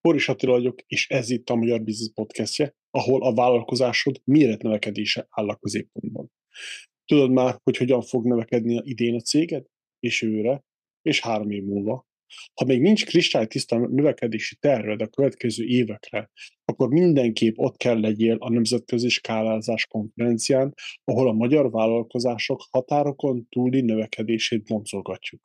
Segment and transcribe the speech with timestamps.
[0.00, 5.48] Boris Attila vagyok, és ez itt a Magyar Business Podcastje, ahol a vállalkozásod méretnövekedése áll
[5.48, 6.30] a középpontban.
[7.04, 9.64] Tudod már, hogy hogyan fog növekedni idén a céged,
[9.98, 10.64] és őre,
[11.02, 12.08] és három év múlva.
[12.54, 16.30] Ha még nincs kristálytiszta növekedési terved a következő évekre,
[16.64, 20.74] akkor mindenképp ott kell legyél a Nemzetközi Skálázás konferencián,
[21.04, 25.40] ahol a magyar vállalkozások határokon túli növekedését boncolgatjuk.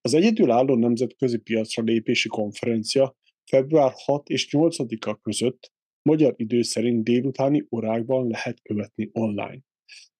[0.00, 3.16] Az egyedülálló nemzetközi piacra lépési konferencia
[3.46, 9.60] február 6 és 8-a között magyar idő szerint délutáni órákban lehet követni online.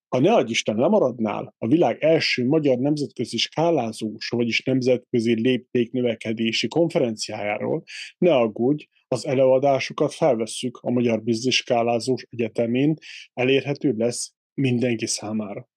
[0.09, 7.83] Ha ne adj Isten lemaradnál a világ első magyar nemzetközi skálázós, vagyis nemzetközi léptéknövekedési konferenciájáról,
[8.19, 12.95] ne aggódj, az előadásokat felvesszük a Magyar Biznis Skálázós Egyetemén,
[13.35, 15.69] elérhető lesz mindenki számára.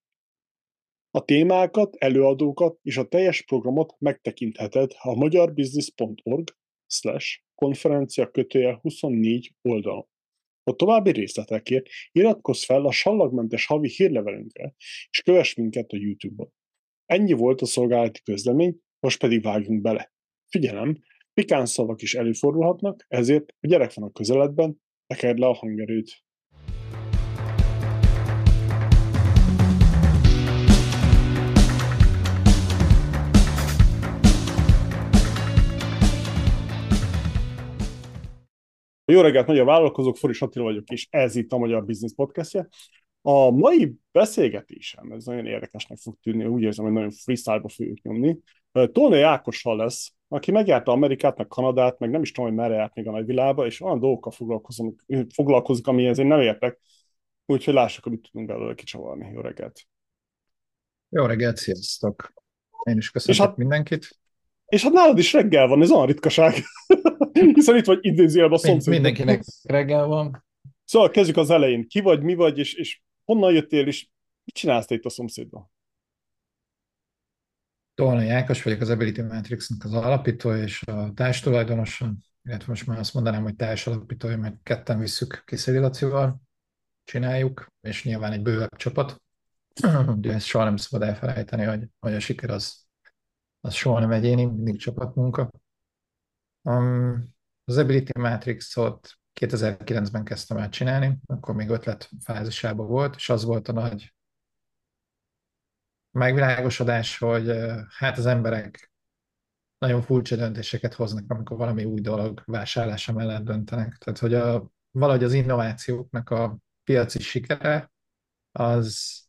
[1.12, 6.56] A témákat, előadókat és a teljes programot megtekintheted a magyarbusiness.org
[6.88, 10.08] slash konferencia kötője 24 oldalon.
[10.64, 14.76] A további részletekért iratkozz fel a sallagmentes havi hírlevelünkre,
[15.10, 16.52] és kövess minket a YouTube-on.
[17.06, 20.14] Ennyi volt a szolgálati közlemény, most pedig vágjunk bele.
[20.50, 20.98] Figyelem,
[21.34, 26.24] pikán szavak is előfordulhatnak, ezért a gyerek van a közeledben, tekerd le a hangerőt.
[39.10, 42.68] Jó reggelt, magyar vállalkozók, Foris Attila vagyok, és ez itt a Magyar Business Podcastje.
[43.22, 48.40] A mai beszélgetésem, ez nagyon érdekesnek fog tűnni, úgy érzem, hogy nagyon freestyle-ba fogjuk nyomni.
[48.72, 52.96] Tóni Ákossal lesz, aki megjárta Amerikát, meg Kanadát, meg nem is tudom, hogy merre járt
[52.96, 56.80] még a nagyvilágba, és olyan dolgokkal foglalkozunk, foglalkozik, amihez én nem értek.
[57.46, 59.32] Úgyhogy lássuk, amit tudunk belőle kicsavarni.
[59.34, 59.88] Jó reggelt!
[61.10, 62.34] Jó reggelt, sziasztok!
[62.84, 64.20] Én is köszönöm hát, mindenkit.
[64.70, 66.54] És hát nálad is reggel van, ez olyan ritkaság.
[67.54, 68.94] Hiszen itt vagy idézőjelben a szomszéd.
[68.94, 70.46] Mindenkinek reggel van.
[70.86, 71.88] Szóval kezdjük az elején.
[71.88, 74.08] Ki vagy, mi vagy, és, és honnan jöttél, és
[74.44, 75.72] mit csinálsz te itt a szomszédban?
[77.94, 82.14] Tolna Ákos vagyok, az Ability Matrix-nek az alapító és a társtulajdonosa,
[82.44, 86.42] illetve most már azt mondanám, hogy társalapítója, mert ketten visszük Kiszelilacival,
[87.04, 89.22] csináljuk, és nyilván egy bővebb csapat.
[90.16, 92.89] De ezt soha nem szabad elfelejteni, hogy, hogy a siker az,
[93.62, 95.50] az soha nem egyéni, mindig csapatmunka.
[96.62, 97.34] Um,
[97.64, 103.68] az Ability Matrix-ot 2009-ben kezdtem el csinálni, akkor még ötlet fázisában volt, és az volt
[103.68, 104.14] a nagy
[106.12, 107.52] megvilágosodás, hogy
[107.90, 108.92] hát az emberek
[109.78, 113.98] nagyon furcsa döntéseket hoznak, amikor valami új dolog vásárlása mellett döntenek.
[113.98, 117.92] Tehát, hogy a, valahogy az innovációknak a piaci sikere
[118.52, 119.20] az,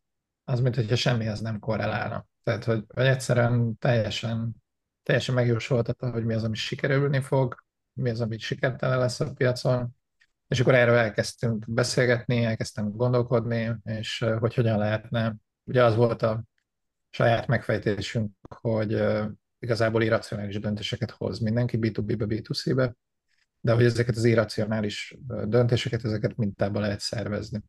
[0.45, 2.27] az mint hogyha semmihez nem korrelálna.
[2.43, 4.61] Tehát, hogy, hogy egyszerűen teljesen
[5.03, 9.97] teljesen megjósoltatta, hogy mi az, ami sikerülni fog, mi az, ami sikertelen lesz a piacon,
[10.49, 15.37] és akkor erről elkezdtünk beszélgetni, elkezdtem gondolkodni, és hogy hogyan lehetne.
[15.65, 16.45] Ugye az volt a
[17.11, 19.03] saját megfejtésünk, hogy
[19.59, 22.95] igazából irracionális döntéseket hoz mindenki B2B-be, B2C-be,
[23.61, 27.62] de hogy ezeket az irracionális döntéseket, ezeket mintába lehet szervezni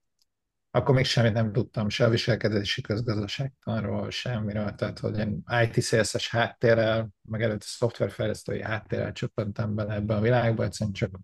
[0.72, 6.30] akkor még semmit nem tudtam, se a viselkedési közgazdaságtanról, semmiről, tehát hogy én IT sales
[6.30, 11.20] háttérrel, meg előtte szoftverfejlesztői háttérrel csöppentem bele ebbe a világba, egyszerűen csak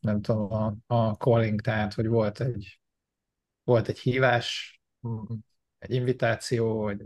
[0.00, 2.80] nem tudom, a, a calling, tehát hogy volt egy,
[3.64, 4.80] volt egy hívás,
[5.78, 7.02] egy invitáció, hogy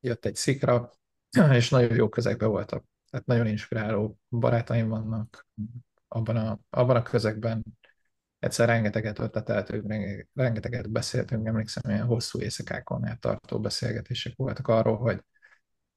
[0.00, 0.92] jött egy szikra,
[1.52, 2.84] és nagyon jó közegben voltak.
[3.10, 5.48] Tehát nagyon inspiráló barátaim vannak
[6.08, 7.64] abban a, abban a közegben,
[8.40, 9.92] egyszer rengeteget ötleteltünk,
[10.34, 15.24] rengeteget beszéltünk, emlékszem, ilyen hosszú éjszakákon át tartó beszélgetések voltak arról, hogy,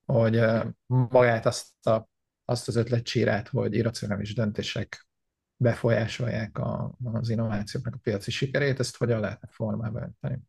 [0.06, 0.44] hogy
[0.88, 2.10] magát azt, a,
[2.46, 5.08] azt az ötletcsírát, hogy irracionális döntések
[5.56, 10.42] befolyásolják a, az innovációknak a piaci sikerét, ezt hogyan lehetne formába önteni.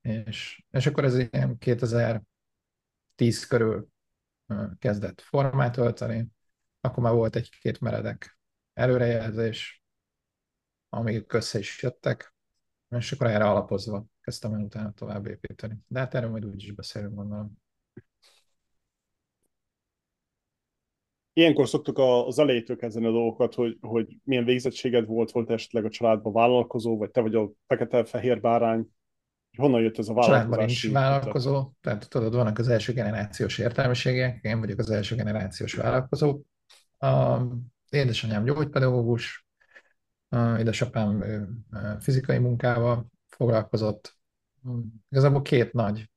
[0.00, 2.24] És, és akkor ez ilyen 2010
[3.48, 3.88] körül
[4.78, 6.28] kezdett formát ölteni,
[6.80, 8.38] akkor már volt egy-két meredek
[8.72, 9.79] előrejelzés,
[10.90, 12.34] amik össze is jöttek,
[12.88, 15.78] és akkor erre alapozva kezdtem el utána tovább építeni.
[15.86, 17.58] De hát erről majd úgyis beszélünk, gondolom.
[21.32, 25.90] Ilyenkor szoktuk az elejétől kezdeni a dolgokat, hogy, hogy milyen végzettséged volt, volt esetleg a
[25.90, 28.88] családban vállalkozó, vagy te vagy a fekete-fehér bárány,
[29.56, 30.44] honnan jött ez a vállalkozás?
[30.44, 35.74] Családban nincs vállalkozó, tehát tudod, vannak az első generációs értelmiségek, én vagyok az első generációs
[35.74, 36.40] vállalkozó.
[36.98, 37.38] A
[37.90, 39.46] édesanyám gyógypedagógus,
[40.58, 41.24] édesapám
[42.00, 44.18] fizikai munkával foglalkozott.
[45.08, 46.10] Igazából két nagy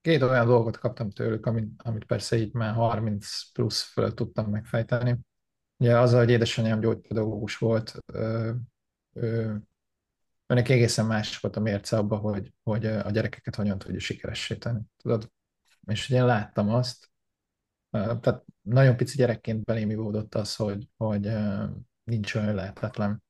[0.00, 5.18] két olyan dolgot kaptam tőlük, amit, amit persze így már 30 plusz fölött tudtam megfejteni.
[5.76, 8.52] Ugye az, hogy édesanyám gyógypedagógus volt, ö,
[9.12, 9.54] ö,
[10.46, 14.80] önnek egészen más volt a mérce abba, hogy, hogy a gyerekeket hogyan tudja sikeressé tenni.
[14.96, 15.30] Tudod?
[15.86, 17.10] És ugye én láttam azt,
[17.90, 21.26] tehát nagyon pici gyerekként belém ivódott az, hogy, hogy
[22.08, 23.22] nincs olyan lehetetlen.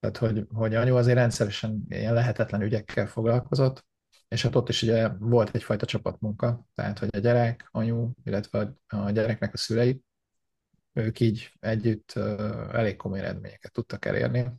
[0.00, 3.84] Tehát, hogy, hogy anyu azért rendszeresen ilyen lehetetlen ügyekkel foglalkozott,
[4.28, 9.10] és hát ott is ugye volt egyfajta csapatmunka, tehát, hogy a gyerek, anyu, illetve a
[9.10, 10.02] gyereknek a szülei,
[10.92, 12.12] ők így együtt
[12.72, 14.52] elég komoly eredményeket tudtak elérni.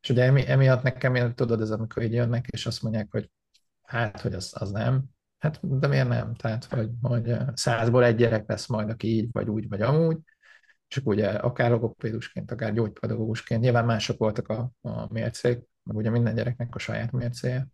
[0.00, 3.30] És ugye emi, emiatt nekem, tudod, ez amikor így jönnek, és azt mondják, hogy
[3.82, 5.14] hát, hogy az, az nem,
[5.44, 6.34] Hát, de miért nem?
[6.34, 10.18] Tehát, hogy, hogy százból egy gyerek lesz majd, aki így, vagy úgy, vagy amúgy,
[10.94, 16.34] csak ugye akár logopédusként, akár gyógypedagógusként, nyilván mások voltak a, a mércék, meg ugye minden
[16.34, 17.68] gyereknek a saját mércéje,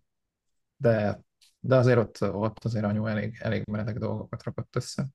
[0.76, 1.20] de,
[1.60, 5.08] de azért ott, ott azért anyu elég, elég meredek dolgokat rakott össze.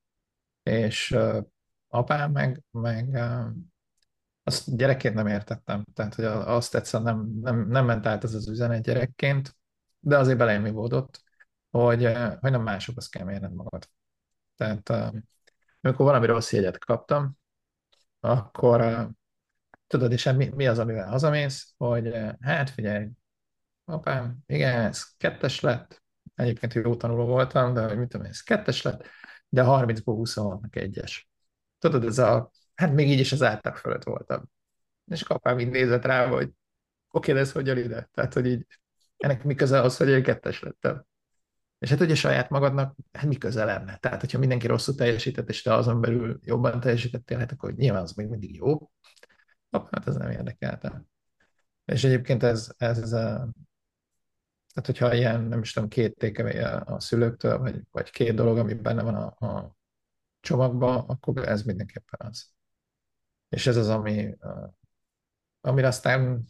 [0.64, 1.44] És uh,
[1.88, 3.46] apám meg, meg uh,
[4.44, 8.48] azt gyerekként nem értettem, tehát hogy azt egyszerűen nem, nem, nem ment át ez az
[8.48, 9.58] üzenet gyerekként,
[10.00, 11.24] de azért belém volt
[11.70, 13.90] hogy, eh, hogy nem másokhoz kell mérned magad.
[14.56, 15.10] Tehát eh,
[15.82, 17.38] amikor valami rossz jegyet kaptam,
[18.26, 19.10] akkor
[19.88, 23.08] tudod, és mi, mi az, amivel hazamész, hogy hát figyelj,
[23.86, 26.04] apám, igen, ez kettes lett,
[26.36, 29.08] egyébként jó tanuló voltam, de mit tudom, ez kettes lett,
[29.50, 31.30] de 30-ból 20 vannak egyes.
[31.80, 34.44] Tudod, ez a, hát még így is az átlag fölött voltam.
[35.06, 36.54] És apám így nézett rá, hogy oké,
[37.10, 38.10] okay, de ez hogyan ide?
[38.14, 38.66] Tehát, hogy így
[39.18, 41.06] ennek mi köze az, hogy én kettes lettem.
[41.86, 43.98] És hát ugye saját magadnak, hát mi köze lenne?
[43.98, 48.14] Tehát, hogyha mindenki rosszul teljesített, és te azon belül jobban teljesítettél, hát akkor nyilván az
[48.14, 48.92] még mindig jó.
[49.70, 51.06] Hát ez nem érdekelte.
[51.86, 53.50] És egyébként ez, ez, ez a,
[54.74, 58.74] tehát hogyha ilyen, nem is tudom, két tékevé a szülőktől, vagy, vagy két dolog, ami
[58.74, 59.76] benne van a, a
[60.40, 62.50] csomagban, akkor ez mindenképpen az.
[63.50, 64.36] És ez az, ami,
[65.62, 66.46] amire aztán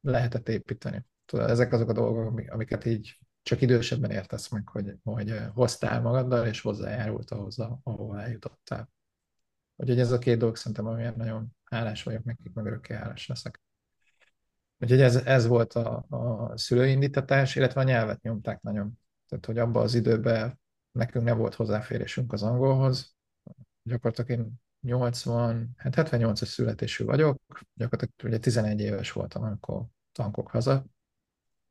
[0.00, 1.06] lehetett építeni.
[1.24, 6.46] Tudod, ezek azok a dolgok, amiket így csak idősebben értesz meg, hogy, hogy hoztál magaddal,
[6.46, 8.90] és hozzájárult ahhoz, ahova eljutottál.
[9.76, 13.60] Úgyhogy ez a két dolog szerintem, amiért nagyon hálás vagyok nekik, meg örökké hálás leszek.
[14.78, 18.98] Úgyhogy ez, ez volt a, a szülőindítatás, illetve a nyelvet nyomták nagyon.
[19.28, 20.60] Tehát, hogy abban az időben
[20.92, 23.14] nekünk nem volt hozzáférésünk az angolhoz.
[23.82, 27.42] Gyakorlatilag én 80, hát 78-as születésű vagyok,
[27.74, 30.84] gyakorlatilag ugye 11 éves voltam, amikor tankok haza,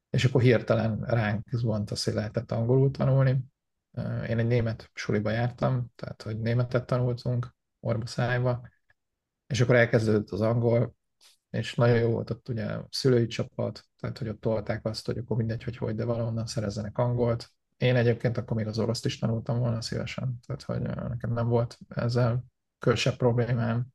[0.10, 3.44] és akkor hirtelen ránk zuhant az, hogy lehetett angolul tanulni.
[4.28, 8.70] Én egy német suliba jártam, tehát hogy németet tanultunk orba szájba,
[9.48, 10.96] és akkor elkezdődött az angol,
[11.50, 15.18] és nagyon jó volt ott ugye a szülői csapat, tehát hogy ott tolták azt, hogy
[15.18, 17.52] akkor mindegy, hogy hogy, de valahonnan szerezzenek angolt.
[17.78, 21.78] Én egyébként akkor még az oroszt is tanultam volna szívesen, tehát hogy nekem nem volt
[21.88, 22.44] ezzel
[22.80, 23.88] külsebb problémám.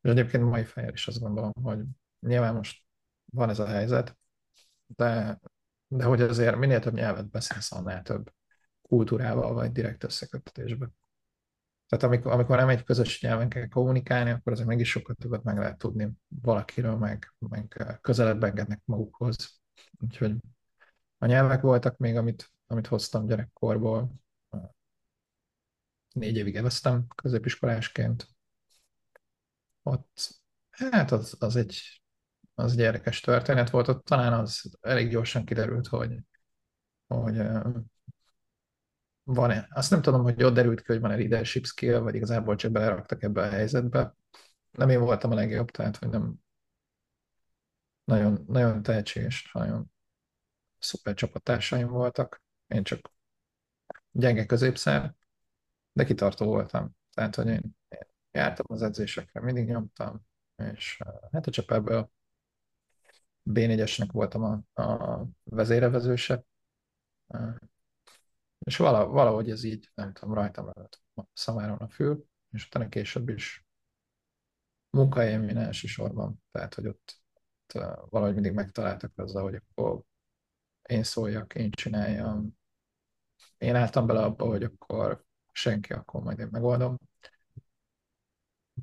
[0.00, 1.78] És egyébként mai fejjel is azt gondolom, hogy
[2.20, 2.82] nyilván most
[3.32, 4.16] van ez a helyzet,
[4.86, 5.40] de,
[5.88, 8.32] de hogy azért minél több nyelvet beszélsz, annál több
[8.82, 10.88] kultúrával vagy direkt összeköttetésbe.
[11.88, 15.58] Tehát amikor, amikor nem egy közös nyelven kell kommunikálni, akkor azért mégis sokkal többet meg
[15.58, 19.60] lehet tudni valakiről, meg, meg közelebb engednek magukhoz.
[20.00, 20.36] Úgyhogy
[21.18, 24.12] a nyelvek voltak még, amit, amit hoztam gyerekkorból.
[26.12, 28.28] Négy évig eveztem középiskolásként.
[29.82, 30.40] Ott,
[30.70, 32.02] hát az, az egy
[32.56, 36.18] az egy érdekes történet volt, ott talán az elég gyorsan kiderült, hogy,
[37.06, 37.40] hogy
[39.22, 39.66] van-e.
[39.70, 43.22] Azt nem tudom, hogy ott derült ki, hogy van-e leadership skill, vagy igazából csak beleraktak
[43.22, 44.14] ebbe a helyzetbe.
[44.70, 46.34] Nem én voltam a legjobb, tehát hogy nem
[48.04, 49.92] nagyon, nagyon tehetséges, nagyon
[50.78, 52.42] szuper csapattársaim voltak.
[52.66, 53.12] Én csak
[54.10, 55.14] gyenge középszer,
[55.92, 56.96] de kitartó voltam.
[57.14, 57.76] Tehát, hogy én,
[58.30, 62.10] jártam az edzésekre, mindig nyomtam, és hát a csak ebből
[63.50, 66.44] B4-esnek voltam a, a vezérevezőse,
[68.58, 73.66] és valahogy ez így, nem tudom, rajtam előtt szamáron a fül, és utána később is
[74.90, 80.02] munkahelyemen elsősorban, tehát hogy ott, ott valahogy mindig megtaláltak azzal, hogy akkor
[80.82, 82.56] én szóljak, én csináljam.
[83.58, 86.96] Én álltam bele abba, hogy akkor senki, akkor majd én megoldom.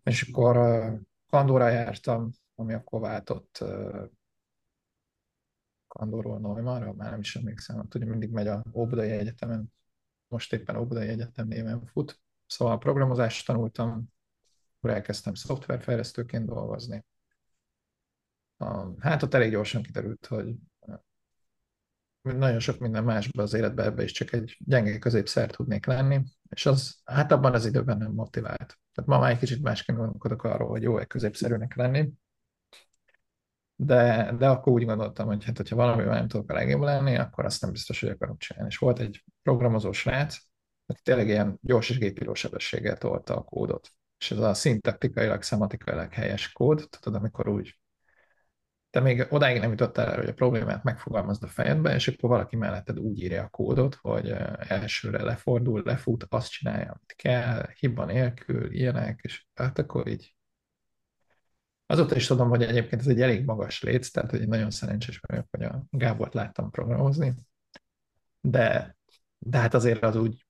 [0.03, 0.58] És akkor
[1.29, 3.63] Kandóra jártam, ami akkor váltott
[5.93, 9.73] Andorról Neumarra, már nem is emlékszem, ott ugye mindig megy a Óbudai Egyetemen,
[10.27, 12.21] most éppen Óbudai Egyetem néven fut.
[12.45, 14.12] Szóval programozást tanultam,
[14.77, 17.05] akkor elkezdtem szoftverfejlesztőként dolgozni.
[19.00, 20.55] Hát ott elég gyorsan kiderült, hogy
[22.21, 26.65] nagyon sok minden másban az életben ebbe is csak egy gyenge középszer tudnék lenni, és
[26.65, 28.79] az hát abban az időben nem motivált.
[28.91, 32.13] Tehát ma már egy kicsit másként gondolkodok arról, hogy jó egy középszerűnek lenni,
[33.85, 37.45] de, de akkor úgy gondoltam, hogy hát, hogyha valami nem tudok a legjobb lenni, akkor
[37.45, 38.69] azt nem biztos, hogy akarok csinálni.
[38.69, 40.37] És volt egy programozó srác,
[40.85, 43.89] aki tényleg ilyen gyors és gépíró sebességgel tolta a kódot.
[44.17, 47.77] És ez a szintaktikailag, szematikailag helyes kód, tudod, amikor úgy
[48.93, 52.55] te még odáig nem jutottál el, hogy a problémát megfogalmazd a fejedbe, és akkor valaki
[52.55, 58.71] melletted úgy írja a kódot, hogy elsőre lefordul, lefut, azt csinálja, amit kell, hiba nélkül,
[58.73, 60.35] ilyenek, és hát akkor így.
[61.93, 65.47] Azóta is tudom, hogy egyébként ez egy elég magas léc, tehát hogy nagyon szerencsés vagyok,
[65.51, 67.33] hogy a Gábort láttam programozni,
[68.41, 68.97] de,
[69.38, 70.45] de hát azért az úgy,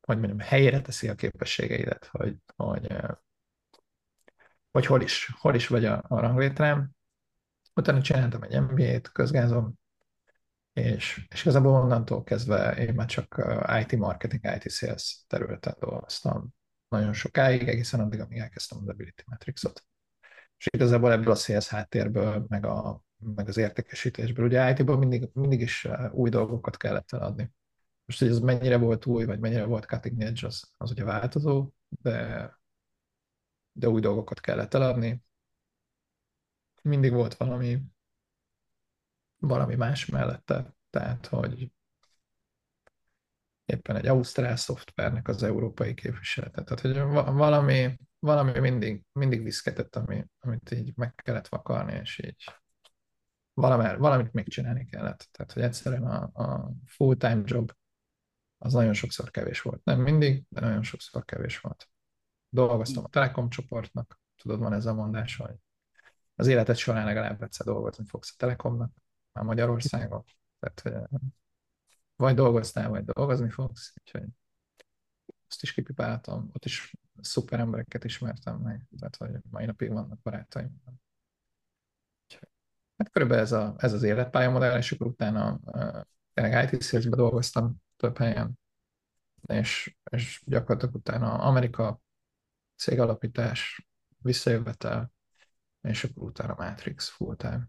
[0.00, 2.96] hogy mondjam, helyére teszi a képességeidet, hogy, hogy,
[4.70, 6.90] hogy hol is, hol is vagy a, a ranglétrám,
[7.74, 9.78] Utána csináltam egy MBA-t közgázom,
[10.72, 16.54] és, és igazából onnantól kezdve én már csak uh, IT marketing, IT sales területen dolgoztam
[16.88, 19.84] nagyon sokáig, egészen addig, amíg elkezdtem az Ability Matrix-ot.
[20.64, 25.60] És igazából ebből a sales háttérből, meg, a, meg az értékesítésből, ugye IT-ból mindig, mindig
[25.60, 27.52] is uh, új dolgokat kellett eladni.
[28.04, 31.70] Most, hogy ez mennyire volt új, vagy mennyire volt cutting edge, az, az ugye változó,
[31.88, 32.50] de,
[33.72, 35.22] de új dolgokat kellett eladni,
[36.82, 37.82] mindig volt valami,
[39.38, 40.74] valami más mellette.
[40.90, 41.72] Tehát, hogy
[43.64, 46.62] éppen egy ausztrál szoftvernek az európai képviselete.
[46.62, 52.44] Tehát, hogy valami, valami mindig, mindig viszketett, ami, amit így meg kellett vakarni, és így
[53.54, 55.28] valami, valamit még csinálni kellett.
[55.30, 57.72] Tehát, hogy egyszerűen a, a full-time job
[58.58, 59.84] az nagyon sokszor kevés volt.
[59.84, 61.88] Nem mindig, de nagyon sokszor kevés volt.
[62.48, 65.54] Dolgoztam a Telekom csoportnak, tudod, van ez a mondás, hogy
[66.34, 68.92] az életed során legalább egyszer dolgozni fogsz a Telekomnak,
[69.32, 70.24] már Magyarországon.
[70.58, 71.08] Tehát
[72.16, 74.28] vagy dolgoztál, vagy dolgozni fogsz, úgyhogy
[75.48, 76.50] azt is kipipáltam.
[76.52, 80.82] Ott is szuper embereket ismertem meg, tehát hogy mai napig vannak barátaim.
[82.96, 85.60] hát körülbelül ez, a, ez az életpályamodell, és akkor utána
[86.32, 88.58] tényleg IT sales dolgoztam több helyen,
[89.46, 92.00] és, és gyakorlatilag utána Amerika
[92.76, 95.12] cégalapítás, visszajövetel,
[95.80, 97.68] és akkor utána Matrix full time.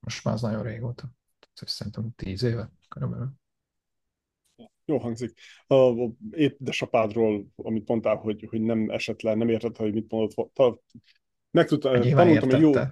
[0.00, 1.10] Most már az nagyon régóta.
[1.52, 3.32] Szerintem tíz éve körülbelül.
[4.86, 5.32] Jó hangzik.
[5.68, 10.10] Uh, épp de sapádról, amit mondtál, hogy, hogy nem esett le, nem értette, hogy mit
[10.10, 10.80] mondott.
[11.50, 12.72] Megtudtam, tanultam egy jó...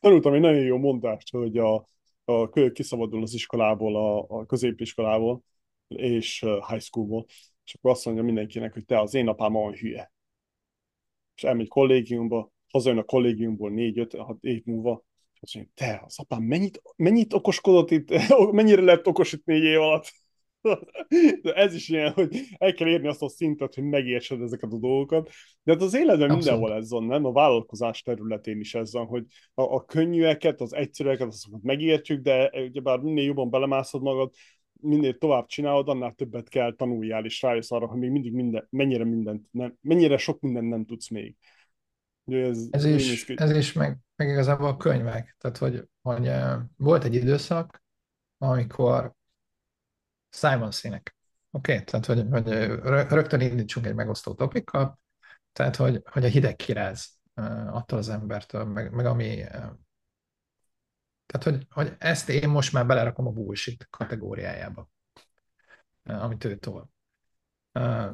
[0.00, 1.86] tanultam egy nagyon jó mondást, hogy a,
[2.24, 5.42] a kölyök kiszabadul az iskolából, a, a középiskolából,
[5.88, 7.24] és high schoolból,
[7.64, 10.12] és akkor azt mondja mindenkinek, hogy te az én apám olyan hülye
[11.34, 15.04] és elmegy kollégiumba, hazajön a kollégiumból négy-öt év múlva,
[15.44, 18.10] azt te, az apám mennyit, mennyit okoskodott itt,
[18.52, 20.12] mennyire lett okos itt négy év alatt?
[21.42, 24.78] De ez is ilyen, hogy el kell érni azt a szintet, hogy megértsed ezeket a
[24.78, 25.30] dolgokat.
[25.62, 26.44] De hát az életben Abszolút.
[26.44, 27.24] mindenhol ez van, nem?
[27.24, 29.24] A vállalkozás területén is ez van, hogy
[29.54, 34.32] a, a könnyűeket, az egyszerűeket, azokat megértjük, de ugyebár minél jobban belemászod magad,
[34.80, 39.04] minél tovább csinálod, annál többet kell tanuljál, és rájössz arra, hogy még mindig minden, mennyire
[39.04, 41.36] mindent nem, mennyire sok mindent nem tudsz még.
[42.24, 45.36] Ez, ez is, ez is meg, meg igazából a könyvek.
[45.38, 47.82] Tehát, hogy, hogy uh, volt egy időszak,
[48.38, 49.12] amikor
[50.30, 51.16] Simon színek.
[51.50, 51.84] Oké, okay?
[51.84, 52.48] tehát, hogy, hogy
[53.12, 54.98] rögtön indítsunk egy megosztó topikkal,
[55.52, 59.44] tehát, hogy, hogy a hideg kiráz uh, attól az embertől, meg, meg ami
[61.26, 64.88] tehát, hogy, hogy ezt én most már belerakom a bullshit kategóriájába,
[66.02, 66.90] eh, amit ő tol.
[67.72, 68.10] Eh,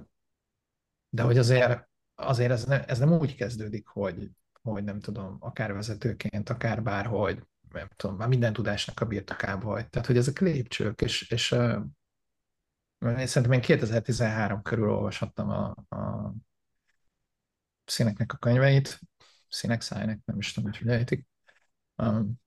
[1.08, 1.89] de hogy azért,
[2.20, 4.30] azért ez, ne, ez nem úgy kezdődik, hogy,
[4.62, 9.88] hogy nem tudom, akár vezetőként, akár bárhogy, nem tudom, már minden tudásnak a birtokába vagy.
[9.88, 11.52] Tehát, hogy ezek lépcsők, és, és
[13.00, 16.32] én szerintem én 2013 körül olvashattam a, a
[17.84, 19.00] színeknek a könyveit,
[19.48, 21.26] színek szájnek, nem is tudom, hogy ejtik.
[21.96, 22.40] Um,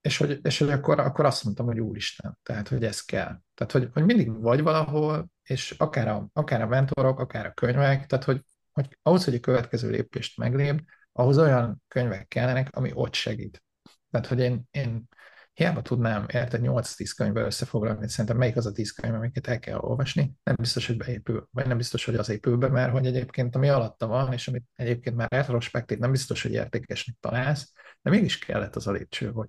[0.00, 3.40] és hogy, és hogy akkor, akkor azt mondtam, hogy úristen, tehát hogy ez kell.
[3.54, 8.06] Tehát, hogy, hogy mindig vagy valahol, és akár a, akár a mentorok, akár a könyvek,
[8.06, 13.14] tehát hogy, hogy ahhoz, hogy a következő lépést meglép, ahhoz olyan könyvek kellenek, ami ott
[13.14, 13.62] segít.
[14.10, 15.08] Tehát, hogy én, én
[15.52, 19.78] hiába tudnám érted 8-10 könyvbe összefoglalni, szerintem melyik az a 10 könyv, amiket el kell
[19.78, 23.56] olvasni, nem biztos, hogy beépül, vagy nem biztos, hogy az épül be, mert hogy egyébként
[23.56, 28.38] ami alatta van, és amit egyébként már retrospektív, nem biztos, hogy értékesnek találsz, de mégis
[28.38, 29.48] kellett az a lépcső, hogy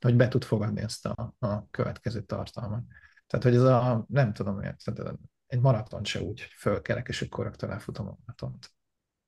[0.00, 2.82] hogy be tud fogadni ezt a, a következő tartalmat.
[3.26, 4.80] Tehát, hogy ez a, nem tudom miért,
[5.52, 8.70] egy maraton se úgy, fölkelek, és akkor rögtön elfutom a maratont.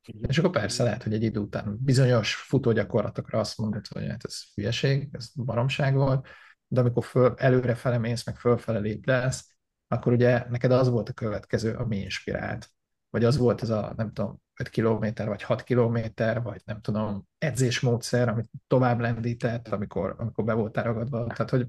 [0.04, 0.30] Igen.
[0.30, 4.40] És akkor persze lehet, hogy egy idő után bizonyos futógyakorlatokra azt mondod, hogy hát ez
[4.54, 6.26] hülyeség, ez baromság volt,
[6.66, 9.56] de amikor föl, előre fele mész, meg fölfele lépdelsz,
[9.88, 12.70] akkor ugye neked az volt a következő, ami inspirált.
[13.10, 17.26] Vagy az volt ez a, nem tudom, 5 kilométer, vagy 6 kilométer, vagy nem tudom,
[17.38, 21.26] edzésmódszer, amit tovább lendített, amikor, amikor be voltál ragadva.
[21.26, 21.66] Tehát, hogy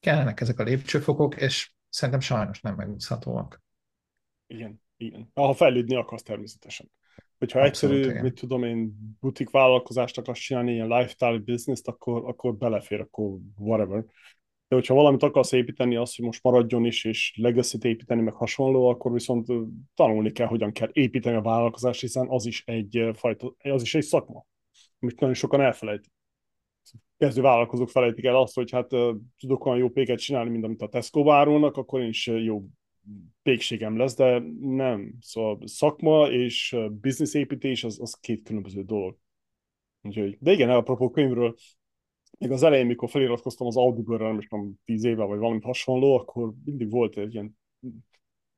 [0.00, 3.62] kellenek ezek a lépcsőfokok, és szerintem sajnos nem megúszhatóak.
[4.46, 5.30] Igen, igen.
[5.34, 6.90] Ha fejlődni akarsz természetesen.
[7.38, 8.22] Hogyha Abszolút, egyszerű, igen.
[8.22, 14.04] mit tudom én, butik vállalkozást akarsz csinálni, ilyen lifestyle business akkor, akkor belefér, akkor whatever.
[14.68, 18.88] De hogyha valamit akarsz építeni, az, hogy most maradjon is, és legacy építeni, meg hasonló,
[18.88, 19.46] akkor viszont
[19.94, 24.04] tanulni kell, hogyan kell építeni a vállalkozást, hiszen az is egy fajta, az is egy
[24.04, 24.46] szakma,
[24.98, 26.12] amit nagyon sokan elfelejtik.
[27.20, 28.88] Kezdő vállalkozók felejtik el azt, hogy hát
[29.38, 32.64] tudok olyan jó péket csinálni, mint amit a Tesco árulnak, akkor én is jó
[33.42, 35.14] pékségem lesz, de nem.
[35.20, 39.16] Szóval szakma és business építés az, az két különböző dolog.
[40.02, 41.54] Úgyhogy, de igen, apropó könyvről,
[42.38, 46.90] még az elején, mikor feliratkoztam az Audible-re, nem tíz éve, vagy valami hasonló, akkor mindig
[46.90, 47.58] volt egy ilyen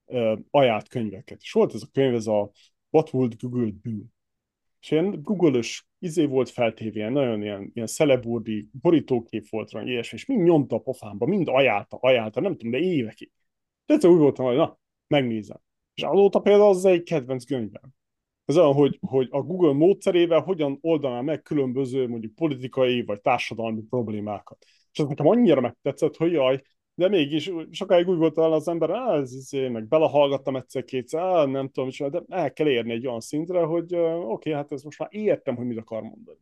[0.04, 1.40] uh, ajánlt könyveket.
[1.40, 2.50] És volt ez a könyv, ez a
[2.90, 3.90] What Would Google Do?
[4.82, 10.18] És ilyen Google-ös izé volt feltéve, ilyen nagyon ilyen, ilyen szeleburdi borítókép volt rá, ilyesmi,
[10.18, 13.30] és mind nyomta a pofámba, mind ajánlta, ajánlta, nem tudom, de évekig.
[13.86, 15.60] De egyszer úgy voltam, hogy na, megnézem.
[15.94, 17.90] És azóta például az egy kedvenc könyvem.
[18.44, 23.82] Ez olyan, hogy, hogy a Google módszerével hogyan oldaná meg különböző mondjuk politikai vagy társadalmi
[23.82, 24.64] problémákat.
[24.92, 26.62] És ez nekem annyira megtetszett, hogy jaj,
[26.94, 31.68] de mégis sokáig úgy volt az ember, á, ez, ez, meg belehallgattam egyszer-kétszer, á, nem
[31.68, 34.98] tudom, de el kell érni egy olyan szintre, hogy uh, oké, okay, hát ez most
[34.98, 36.38] már értem, hogy mit akar mondani.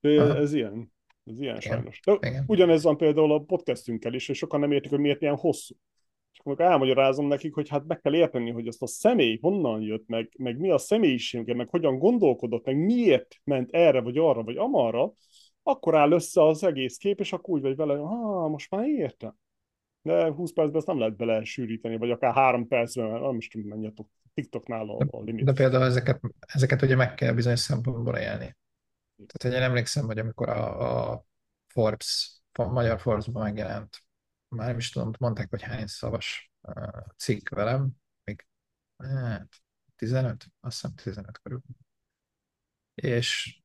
[0.00, 0.92] De ez ilyen,
[1.24, 1.60] ez ilyen Igen.
[1.60, 2.00] sajnos.
[2.04, 2.44] De Igen.
[2.46, 5.74] ugyanez van például a podcastünkkel is, és sokan nem értik, hogy miért ilyen hosszú
[6.38, 10.06] és akkor elmagyarázom nekik, hogy hát meg kell érteni, hogy azt a személy honnan jött,
[10.06, 14.56] meg, meg mi a személyisége, meg hogyan gondolkodott, meg miért ment erre, vagy arra, vagy
[14.56, 15.12] amarra,
[15.62, 19.36] akkor áll össze az egész kép, és akkor úgy vagy vele, ha most már értem.
[20.08, 23.68] De 20 percben ezt nem lehet bele sűríteni, vagy akár 3 percben, nem is tudom,
[23.68, 25.44] mennyi a TikToknál a, a limit.
[25.44, 28.56] De például ezeket, ezeket ugye meg kell bizonyos szempontból élni.
[29.26, 31.24] Tehát, én emlékszem, hogy amikor a, a
[31.66, 34.02] Forbes, a magyar Forbes-ban megjelent
[34.48, 36.52] már nem is tudom, mondták, hogy hány szavas
[37.16, 37.90] cikk velem,
[38.24, 38.46] még
[38.96, 39.62] hát,
[39.96, 41.60] 15, azt hiszem 15 körül.
[42.94, 43.60] És,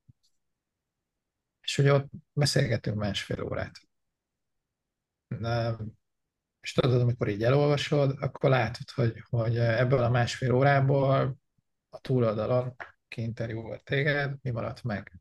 [1.62, 3.80] és hogy ott beszélgetünk másfél órát.
[5.28, 5.76] De,
[6.64, 11.38] és tudod, amikor így elolvasod, akkor látod, hogy, hogy ebből a másfél órából
[11.90, 12.76] a túloldalon
[13.08, 15.20] kiinterjúval téged, mi maradt meg?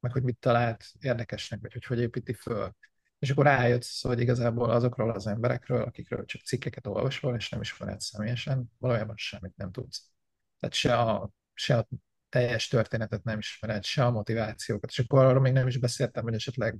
[0.00, 2.74] Meg hogy mit talált érdekesnek, vagy hogy hogy építi föl
[3.20, 8.00] és akkor rájössz, hogy igazából azokról az emberekről, akikről csak cikkeket olvasol, és nem ismered
[8.00, 10.10] személyesen, valójában semmit nem tudsz.
[10.58, 11.88] Tehát se a, se a
[12.28, 16.34] teljes történetet nem ismered, se a motivációkat, és akkor arról még nem is beszéltem, hogy
[16.34, 16.78] esetleg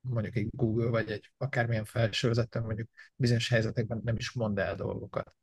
[0.00, 5.34] mondjuk egy Google, vagy egy akármilyen felsővezető mondjuk bizonyos helyzetekben nem is mond el dolgokat.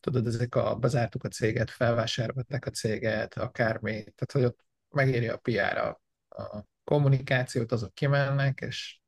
[0.00, 5.36] Tudod, ezek a bezártuk a céget, felvásárolták a céget, akármi, tehát hogy ott megéri a
[5.36, 9.00] PR a, a kommunikációt, azok kimennek, és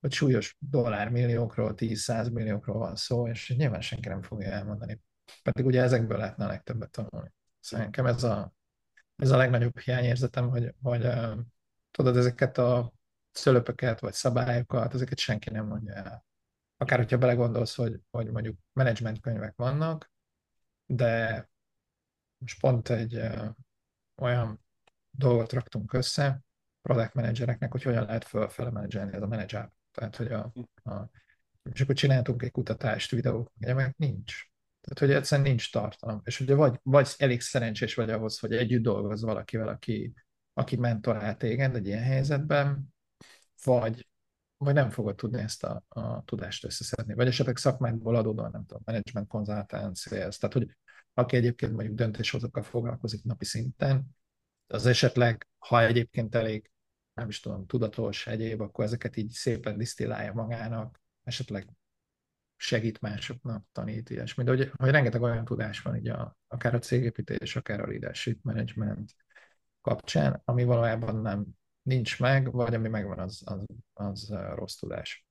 [0.00, 5.00] hogy súlyos dollármilliókról, 10-100 milliókról van szó, és nyilván senki nem fogja elmondani.
[5.42, 7.32] Pedig ugye ezekből lehetne a legtöbbet tanulni.
[7.60, 8.54] Szóval nekem ez a,
[9.16, 11.08] ez a legnagyobb hiányérzetem, hogy, hogy
[11.90, 12.93] tudod, ezeket a
[13.36, 16.24] szölöpöket, vagy szabályokat, ezeket senki nem mondja el.
[16.76, 20.12] Akár hogyha belegondolsz, hogy, hogy mondjuk menedzsment könyvek vannak,
[20.86, 21.48] de
[22.38, 23.20] most pont egy
[24.16, 24.64] olyan
[25.10, 26.40] dolgot raktunk össze,
[26.82, 30.52] product managereknek, hogy hogyan lehet fölfele menedzselni ez a menedzser tehát, hogy a,
[30.90, 31.10] a,
[31.72, 34.34] és akkor csináltunk egy kutatást videók, meg nincs.
[34.80, 36.20] Tehát, hogy egyszerűen nincs tartalom.
[36.24, 40.12] És ugye vagy, vagy elég szerencsés vagy ahhoz, hogy együtt dolgoz valakivel, aki,
[40.52, 42.93] aki mentorál téged egy ilyen helyzetben,
[43.64, 44.08] vagy,
[44.56, 47.14] vagy nem fogod tudni ezt a, a tudást összeszedni.
[47.14, 50.76] Vagy esetleg szakmákból adódóan, nem tudom, management consultant, sales, tehát hogy
[51.14, 54.06] aki egyébként mondjuk döntéshozókkal foglalkozik napi szinten,
[54.66, 56.70] az esetleg, ha egyébként elég
[57.14, 61.68] nem is tudom, tudatos, egyéb, akkor ezeket így szépen disztillálja magának, esetleg
[62.56, 64.44] segít másoknak, tanít, ilyesmi.
[64.44, 68.42] De hogy, hogy rengeteg olyan tudás van, így a, akár a cégépítés, akár a leadership
[68.42, 69.14] management
[69.80, 71.46] kapcsán, ami valójában nem
[71.84, 75.26] nincs meg, vagy ami megvan, az, az, az rossz tudás.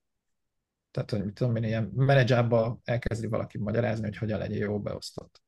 [0.90, 5.42] Tehát, hogy mit tudom én, ilyen menedzsába elkezdi valaki magyarázni, hogy hogyan legyen jó beosztott.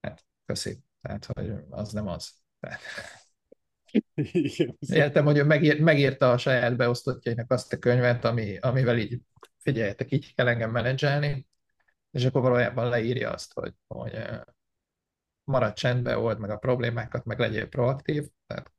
[0.00, 0.78] Hát, köszi.
[1.02, 2.32] Tehát, hogy az nem az.
[2.60, 2.80] Tehát,
[4.78, 9.20] Értem, hogy ő megír, megírta a saját beosztottjainak azt a könyvet, ami, amivel így,
[9.58, 11.46] figyeljetek, így kell engem menedzselni,
[12.10, 14.18] és akkor valójában leírja azt, hogy, hogy
[15.44, 18.72] maradj csendbe, old meg a problémákat, meg legyél proaktív, tehát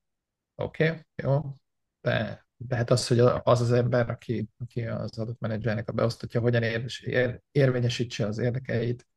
[0.55, 1.53] oké, okay, jó,
[2.01, 6.39] de, de hát az, hogy az az ember, aki, aki az adott menedzsernek a beosztottja,
[6.41, 9.07] hogyan ér, ér, érvényesítse az érdekeit,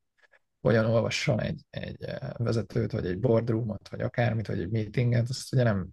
[0.60, 5.52] hogyan olvasson egy, egy eh, vezetőt, vagy egy boardroomot, vagy akármit, vagy egy meetinget, azt
[5.52, 5.88] ugye nem,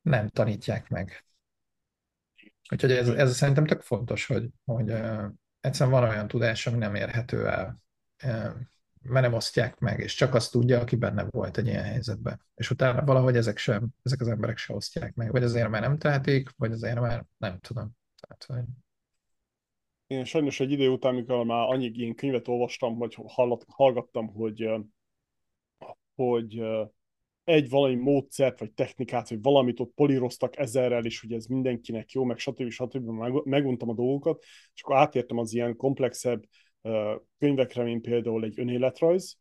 [0.00, 1.24] nem tanítják meg.
[2.70, 5.24] Úgyhogy ez, ez szerintem tök fontos, hogy, hogy uh,
[5.60, 7.82] egyszerűen van olyan tudás, ami nem érhető el,
[8.24, 8.54] uh,
[9.08, 12.40] mert nem osztják meg, és csak azt tudja, aki benne volt egy ilyen helyzetben.
[12.54, 15.30] És utána valahogy ezek sem, ezek az emberek se osztják meg.
[15.30, 17.90] Vagy azért már nem tehetik, vagy azért már nem tudom.
[18.20, 18.74] Tehát, hogy...
[20.06, 24.70] Én sajnos egy idő után, amikor már annyi ilyen könyvet olvastam, vagy hallott, hallgattam, hogy,
[26.14, 26.62] hogy
[27.44, 32.24] egy valami módszert, vagy technikát, vagy valamit ott políroztak ezerrel, és hogy ez mindenkinek jó,
[32.24, 32.70] meg stb.
[32.70, 33.08] stb.
[33.44, 34.44] meguntam a dolgokat,
[34.74, 36.44] és akkor átértem az ilyen komplexebb
[37.38, 39.38] könyvekre, mint például egy önéletrajz,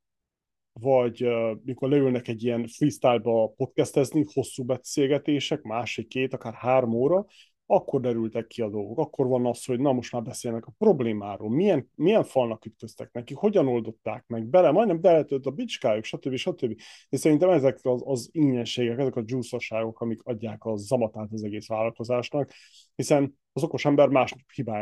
[0.74, 1.28] vagy
[1.64, 7.26] mikor leülnek egy ilyen freestyle-ba podcastezni, hosszú beszélgetések, másik, két, akár három óra,
[7.70, 9.00] akkor derültek ki a dolgok.
[9.00, 13.34] Akkor van az, hogy na most már beszélnek a problémáról, milyen, milyen falnak ütköztek neki,
[13.34, 16.36] hogyan oldották meg, bele, majdnem beletört a bicskájuk, stb.
[16.36, 16.80] stb.
[17.10, 21.68] És szerintem ezek az, az ingyenségek, ezek a dzsúszosságok, amik adják a zamatát az egész
[21.68, 22.52] vállalkozásnak,
[22.96, 24.36] hiszen az okos ember más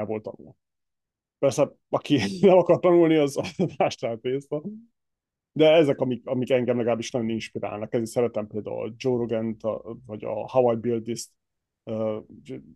[0.06, 0.56] volt tanul.
[1.40, 3.40] Persze, aki nem akar tanulni, az
[3.78, 4.64] más tészta.
[5.52, 7.94] De ezek, amik, amik engem legalábbis nagyon inspirálnak.
[7.94, 9.58] Ezért szeretem például Joe Rogan,
[10.06, 11.28] vagy a How I Build This
[11.84, 12.24] uh,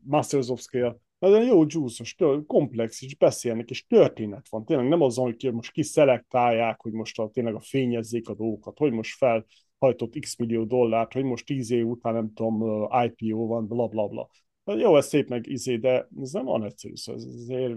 [0.04, 2.04] Masters of Scale, nagyon jó juice
[2.48, 4.66] komplex, és beszélnek, és történet van.
[4.66, 8.92] Tényleg nem az, hogy most kiszelektálják, hogy most a, tényleg a fényezzék a dolgokat, hogy
[8.92, 13.88] most felhajtott x millió dollárt, hogy most tíz év után nem tudom, IPO van, bla
[13.88, 14.30] bla bla.
[14.76, 17.76] Jó, ez szép meg izé, de ez nem van egyszerű, szóval ez azért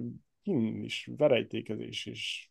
[0.82, 2.48] is verejtékezés, és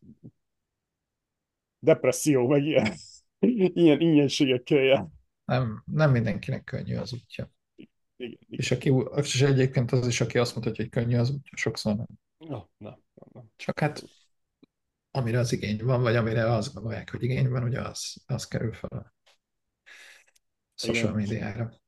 [1.78, 2.92] depresszió, meg ilyen,
[3.74, 5.06] ilyen ingyenségekkel jár.
[5.44, 7.50] Nem, nem mindenkinek könnyű az útja.
[7.74, 8.38] Igen, igen.
[8.48, 12.06] És, aki, és egyébként az is, aki azt mondja, hogy könnyű az útja, sokszor nem.
[12.38, 13.44] No, nem, nem, nem.
[13.56, 14.04] Csak hát
[15.10, 18.72] amire az igény van, vagy amire azt gondolják, hogy igény van, ugye az, az kerül
[18.72, 19.14] fel a
[20.74, 21.80] social médiára.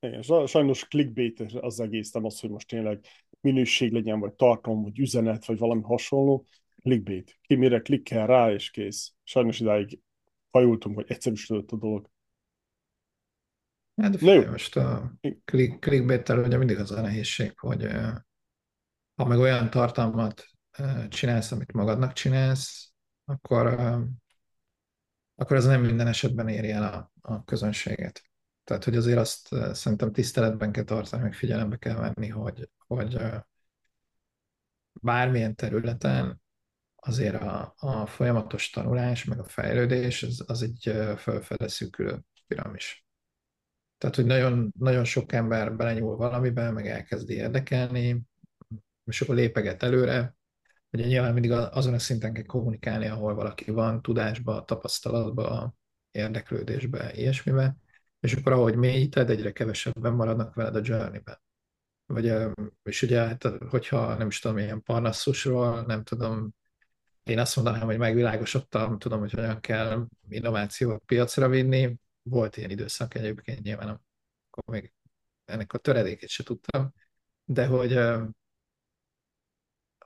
[0.00, 3.06] Igen, sajnos clickbait az egész, nem az, hogy most tényleg
[3.42, 6.46] minőség legyen, vagy tartalom, vagy üzenet, vagy valami hasonló.
[6.82, 7.38] Clickbait.
[7.40, 9.12] Ki mire klikkel rá, és kész.
[9.22, 10.00] Sajnos idáig
[10.50, 12.10] fajultunk, hogy egyszerűsödött a dolog.
[13.96, 15.12] Hát de most a
[15.44, 17.86] click, clickbait-tel ugye mindig az a nehézség, hogy
[19.14, 20.46] ha meg olyan tartalmat
[21.08, 22.92] csinálsz, amit magadnak csinálsz,
[23.24, 23.66] akkor,
[25.34, 28.31] akkor az nem minden esetben éri el a, a közönséget.
[28.72, 33.18] Tehát, hogy azért azt szerintem tiszteletben kell tartani, meg figyelembe kell venni, hogy, hogy
[34.92, 36.42] bármilyen területen
[36.96, 43.06] azért a, a folyamatos tanulás, meg a fejlődés, az, az egy fölfele szűkülő piramis.
[43.98, 48.22] Tehát, hogy nagyon, nagyon sok ember belenyúl valamibe, meg elkezdi érdekelni,
[49.04, 50.36] és akkor lépeget előre.
[50.90, 55.74] Ugye nyilván mindig azon a szinten kell kommunikálni, ahol valaki van, tudásba, tapasztalatba,
[56.10, 57.76] érdeklődésbe, ilyesmibe,
[58.22, 61.40] és akkor ahogy mélyíted, egyre kevesebben maradnak veled a journey-ben.
[62.06, 62.32] Vagy,
[62.82, 66.54] és ugye, hát, hogyha nem is tudom, ilyen parnasszusról, nem tudom,
[67.22, 73.14] én azt mondanám, hogy megvilágosodtam, tudom, hogy hogyan kell innovációt piacra vinni, volt ilyen időszak
[73.14, 74.92] egyébként, nyilván akkor még
[75.44, 76.94] ennek a töredékét se tudtam,
[77.44, 77.92] de hogy,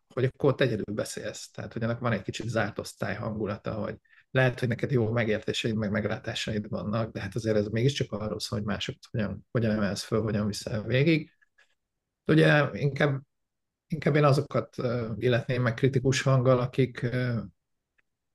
[0.09, 4.01] hogy akkor ott egyedül beszélsz, tehát hogy ennek van egy kicsit zárt osztály hangulata, hogy
[4.37, 8.59] lehet, hogy neked jó megértéseid, meg meglátásaid vannak, de hát azért ez mégiscsak arról szól,
[8.59, 11.33] hogy mások hogyan, hogyan emelsz föl, hogyan viszel végig.
[12.27, 13.23] Ugye inkább,
[13.87, 14.77] inkább én azokat
[15.17, 17.07] illetném meg kritikus hanggal, akik,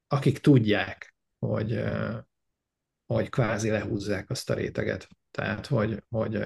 [0.07, 1.83] akik tudják, hogy,
[3.05, 5.07] hogy kvázi lehúzzák azt a réteget.
[5.31, 6.43] Tehát, hogy, hogy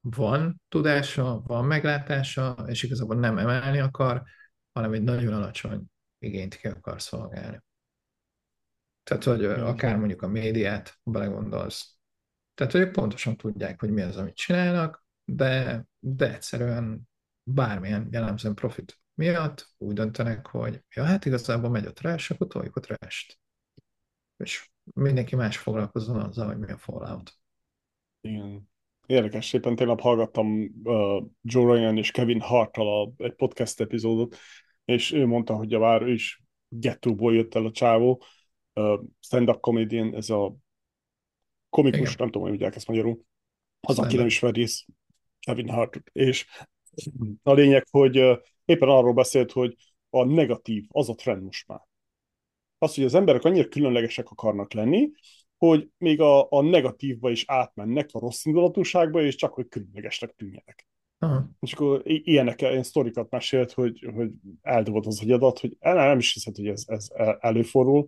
[0.00, 4.22] van tudása, van meglátása, és igazából nem emelni akar,
[4.72, 5.84] hanem egy nagyon alacsony
[6.18, 7.62] igényt ki akar szolgálni.
[9.04, 11.96] Tehát, hogy akár mondjuk a médiát belegondolsz.
[12.54, 17.08] Tehát, hogy pontosan tudják, hogy mi az, amit csinálnak, de, de egyszerűen
[17.42, 22.76] bármilyen jellemzően profit miatt úgy döntenek, hogy ja, hát igazából megy a trash, akkor toljuk
[22.76, 23.36] a trash
[24.36, 27.32] És mindenki más foglalkozzon azzal, hogy mi a Fallout.
[28.20, 28.68] Igen.
[29.06, 34.36] Érdekes, éppen tényleg hallgattam uh, Joe Ryan és Kevin Hartal egy podcast epizódot,
[34.84, 38.22] és ő mondta, hogy a vár ő is gettóból jött el a csávó,
[39.20, 40.54] stand-up comedian, ez a
[41.68, 42.14] komikus, Igen.
[42.18, 43.20] nem tudom, hogy mondják ezt magyarul,
[43.80, 44.66] az, aki nem ismeri,
[45.40, 46.46] Kevin Hart, és
[47.42, 48.16] a lényeg, hogy
[48.64, 49.76] éppen arról beszélt, hogy
[50.10, 51.80] a negatív, az a trend most már
[52.84, 55.10] az, hogy az emberek annyira különlegesek akarnak lenni,
[55.58, 60.86] hogy még a, a negatívba is átmennek, a rossz indulatúságba, és csak hogy különlegesnek tűnjenek.
[61.18, 61.48] Aha.
[61.60, 64.30] És akkor ilyenek, ilyen sztorikat mesélt, hogy, hogy
[64.62, 67.08] eldobott az agyadat, hogy el, nem is hiszed, hogy ez, ez
[67.40, 68.06] előfordul.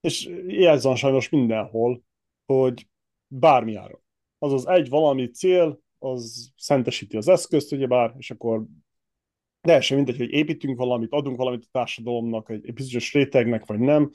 [0.00, 2.02] És ez van sajnos mindenhol,
[2.46, 2.88] hogy
[3.26, 4.02] bármi áron.
[4.38, 8.64] Azaz egy valami cél, az szentesíti az eszközt, ugyebár, és akkor
[9.60, 14.10] teljesen mindegy, hogy építünk valamit, adunk valamit a társadalomnak, egy, bizonyos rétegnek, vagy nem,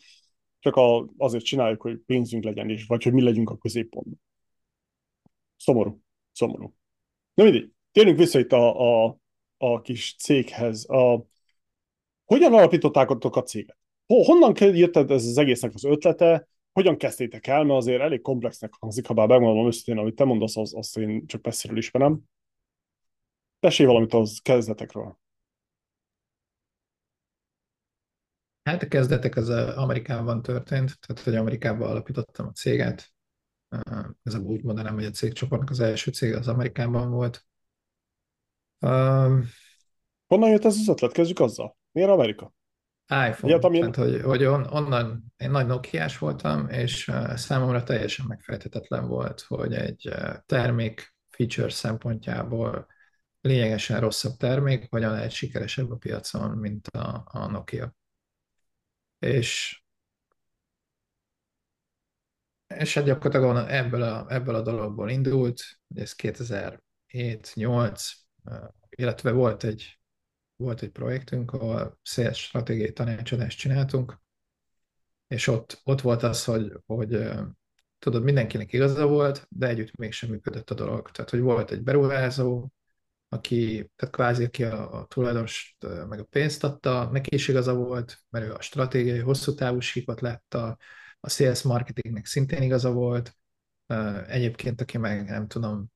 [0.60, 0.76] csak
[1.18, 4.22] azért csináljuk, hogy pénzünk legyen, és vagy hogy mi legyünk a középpontban.
[5.56, 6.02] Szomorú.
[6.32, 6.74] Szomorú.
[7.34, 7.72] Na mindegy.
[7.92, 9.18] Térjünk vissza itt a, a,
[9.58, 10.90] a kis céghez.
[10.90, 11.26] A,
[12.26, 13.78] hogyan alapították a céget?
[14.08, 16.48] Honnan jött ez az egésznek az ötlete?
[16.72, 17.64] Hogyan kezdtétek el?
[17.64, 21.28] Mert azért elég komplexnek hangzik, ha bár megmondom őszintén, amit te mondasz, az, azt én
[21.28, 22.22] csak messziről ismerem.
[23.60, 25.18] Tessél valamit az kezdetekről.
[28.64, 33.14] Hát a kezdetek az Amerikában történt, tehát hogy Amerikában alapítottam a céget.
[34.24, 37.46] Ez a úgy mondanám, hogy a cégcsoportnak az első cég az Amerikában volt.
[38.80, 39.46] Um,
[40.28, 41.12] Honnan jött ez az ötlet?
[41.12, 41.78] Kezdjük azzal.
[41.92, 42.54] Miért Amerika?
[43.10, 43.54] iPhone.
[43.54, 43.92] Ja, amilyen...
[43.92, 49.42] Tehát, hogy, hogy on, onnan én nagy Nokia-s voltam, és uh, számomra teljesen megfejtetetlen volt,
[49.42, 52.88] hogy egy uh, termék feature szempontjából
[53.42, 57.96] lényegesen rosszabb termék, hogyan lehet sikeresebb a piacon, mint a, a Nokia.
[59.20, 59.80] És
[62.68, 65.62] és hát gyakorlatilag ebből a, ebből a dologból indult,
[65.96, 68.12] ez 2007-8,
[68.90, 70.00] illetve volt egy,
[70.56, 74.20] volt egy projektünk, ahol széles stratégiai tanácsadást csináltunk,
[75.28, 77.30] és ott, ott volt az, hogy, hogy
[78.00, 81.12] tudod, mindenkinek igaza volt, de együtt mégsem működött a dolog.
[81.12, 82.70] Tehát, hogy volt egy beruházó,
[83.30, 85.76] aki, tehát kvázi aki a, a tulajdonost
[86.10, 90.22] meg a pénzt adta, neki is igaza volt, mert ő a stratégiai hosszú távú síkot
[90.22, 90.78] látta,
[91.20, 93.38] a sales marketingnek szintén igaza volt,
[94.28, 95.92] egyébként aki meg nem tudom,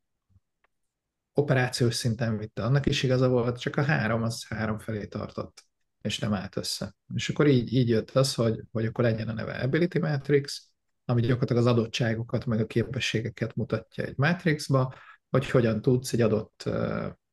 [1.39, 5.65] operációs szinten vitte, annak is igaza volt, csak a három az három felé tartott,
[6.01, 6.95] és nem állt össze.
[7.15, 10.71] És akkor így, így jött az, hogy, hogy akkor legyen a neve Ability Matrix,
[11.05, 14.95] ami gyakorlatilag az adottságokat, meg a képességeket mutatja egy Matrixba,
[15.29, 16.69] hogy hogyan tudsz egy adott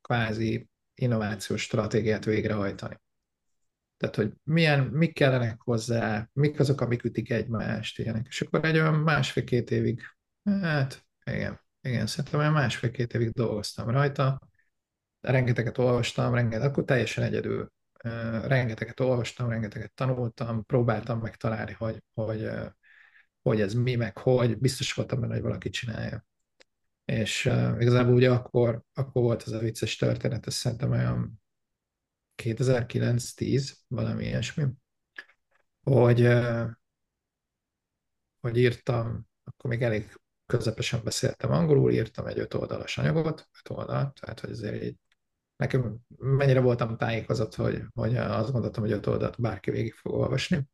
[0.01, 3.01] kvázi innovációs stratégiát végrehajtani.
[3.97, 8.27] Tehát, hogy milyen, mik kellenek hozzá, mik azok, amik ütik egymást, ilyenek.
[8.29, 10.03] És akkor egy olyan másfél-két évig,
[10.45, 14.41] hát igen, igen, szerintem olyan másfél-két évig dolgoztam rajta,
[15.21, 17.73] rengeteget olvastam, rengeteget, akkor teljesen egyedül,
[18.43, 22.49] rengeteget olvastam, rengeteget tanultam, próbáltam megtalálni, hogy, hogy,
[23.43, 26.25] hogy ez mi, meg hogy, biztos voltam benne, hogy valaki csinálja.
[27.05, 31.43] És uh, igazából ugye akkor, akkor volt ez a vicces történet, ez szerintem olyan
[32.43, 34.65] 2009-10, valami ilyesmi,
[35.83, 36.71] hogy, uh,
[38.41, 44.13] hogy írtam, akkor még elég közepesen beszéltem angolul, írtam egy öt oldalas anyagot, öt oldal,
[44.21, 44.97] tehát hogy azért így
[45.57, 50.69] nekem mennyire voltam tájékozott, hogy, hogy azt gondoltam, hogy öt oldalt bárki végig fog olvasni.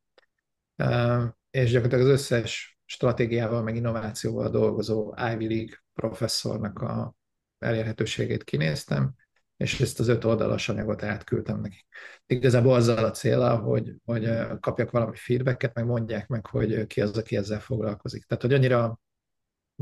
[1.51, 7.15] És gyakorlatilag az összes stratégiával, meg innovációval dolgozó Ivy League professzornak a
[7.59, 9.15] elérhetőségét kinéztem,
[9.57, 11.87] és ezt az öt oldalas anyagot átküldtem neki.
[12.27, 14.31] Igazából azzal a célra, hogy, hogy
[14.61, 18.25] kapjak valami feedbacket, meg mondják meg, hogy ki az, aki ezzel foglalkozik.
[18.25, 19.01] Tehát, hogy annyira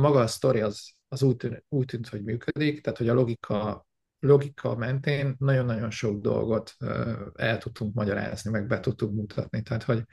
[0.00, 3.86] maga a sztori az, az úgy, tűnt, úgy tűnt, hogy működik, tehát, hogy a logika,
[4.18, 6.76] logika mentén nagyon-nagyon sok dolgot
[7.34, 9.62] el tudtunk magyarázni, meg be tudtunk mutatni.
[9.62, 10.04] Tehát, hogy,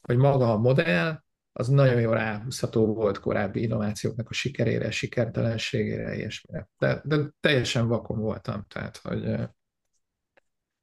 [0.00, 1.22] hogy maga a modell,
[1.52, 6.68] az nagyon jól ráhúzható volt korábbi innovációknak a sikerére, sikertelenségére, ilyesmire.
[6.78, 9.48] De, de teljesen vakon voltam, tehát, hogy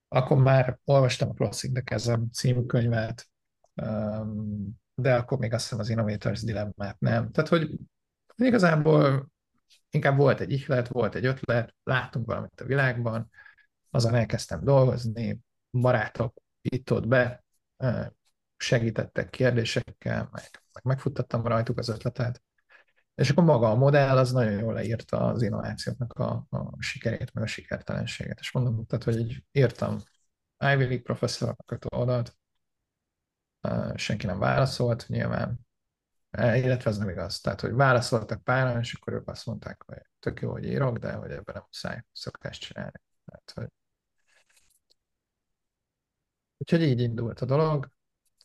[0.08, 3.30] akkor már olvastam a Crossing the Chasm című könyvet,
[4.96, 7.32] de akkor még azt hiszem az Innovators Dilemmát nem.
[7.32, 7.70] Tehát, hogy
[8.36, 9.30] igazából
[9.90, 13.30] inkább volt egy ihlet, volt egy ötlet, láttunk valamit a világban,
[13.90, 15.40] azon elkezdtem dolgozni,
[15.72, 17.44] barátok itt-ott be,
[18.58, 20.44] segítettek kérdésekkel, meg,
[20.74, 22.44] meg megfuttattam rajtuk az ötletet.
[23.16, 27.44] És akkor maga a modell az nagyon jól leírta az innovációknak a, a sikerét, meg
[27.44, 28.40] a sikertelenséget.
[28.40, 29.98] És mondom, tehát, hogy így írtam
[30.60, 32.38] Ivy League professzornak oldalt,
[33.96, 35.65] senki nem válaszolt, nyilván,
[36.38, 37.40] illetve ez nem igaz.
[37.40, 41.14] Tehát, hogy válaszoltak páran, és akkor ők azt mondták, hogy tök jó, hogy írok, de
[41.14, 43.02] hogy ebben nem muszáj szokást csinálni.
[43.26, 43.68] Tehát, hogy...
[46.58, 47.90] Úgyhogy így indult a dolog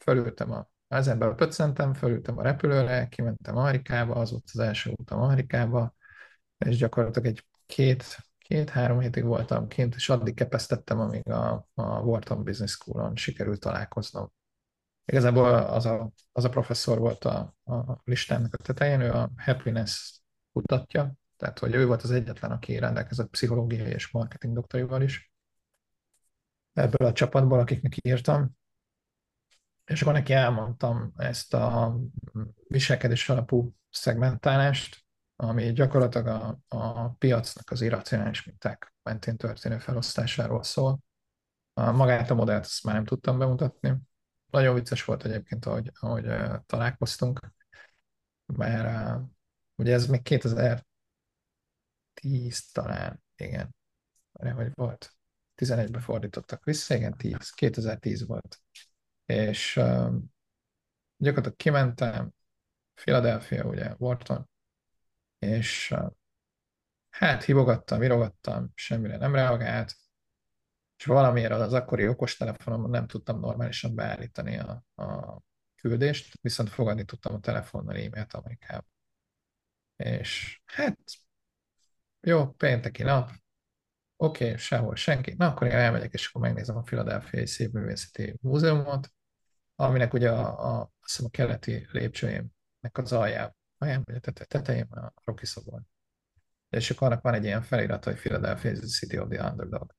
[0.01, 5.21] fölültem a az ember pöccentem, fölültem a repülőre, kimentem Amerikába, az volt az első utam
[5.21, 5.95] Amerikába,
[6.59, 8.05] és gyakorlatilag egy két,
[8.39, 14.33] két-három hétig voltam kint, és addig kepesztettem, amíg a, a Wharton Business School-on sikerült találkoznom
[15.05, 20.21] Igazából az a, az a professzor volt a, a listának a tetején, ő a happiness
[20.53, 25.33] kutatja, tehát hogy ő volt az egyetlen, aki rendelkezett pszichológiai és marketing doktorival is
[26.73, 28.59] ebből a csapatból, akiknek írtam,
[29.85, 31.97] és akkor neki elmondtam ezt a
[32.69, 35.05] viselkedés alapú szegmentálást,
[35.37, 40.99] ami gyakorlatilag a, a piacnak az irracionális minták mentén történő felosztásáról szól.
[41.73, 43.97] A, magát a modellt azt már nem tudtam bemutatni.
[44.51, 46.27] Nagyon vicces volt egyébként, ahogy, ahogy
[46.67, 47.41] találkoztunk,
[48.47, 49.29] mert uh,
[49.75, 50.85] ugye ez még 2010
[52.73, 53.75] talán, igen,
[54.33, 55.15] hogy volt.
[55.55, 58.61] 11-ben fordítottak vissza, igen, 10, 2010 volt.
[59.27, 60.15] És uh,
[61.17, 62.33] gyakorlatilag kimentem,
[62.95, 64.49] Philadelphia, ugye, Wharton,
[65.39, 66.11] és uh,
[67.11, 69.97] hát hívogattam, virogattam, semmire nem reagált,
[71.01, 75.41] és valamiért az akkori okostelefonomon nem tudtam normálisan beállítani a, a
[75.75, 78.87] küldést, viszont fogadni tudtam a telefonnal e-mailt Amerikába.
[79.97, 80.99] És hát
[82.21, 83.31] jó, pénteki nap,
[84.17, 89.13] oké, okay, sehol senki, na akkor én elmegyek, és akkor megnézem a Philadelphia Szépművészeti Múzeumot,
[89.75, 92.51] aminek ugye a, a, azt a keleti lépcsőjének
[92.93, 95.83] az alján, alján vagy a tetején a Rocky szobor.
[96.69, 99.99] És akkor annak van egy ilyen felirat, hogy Philadelphia is city of the underdog.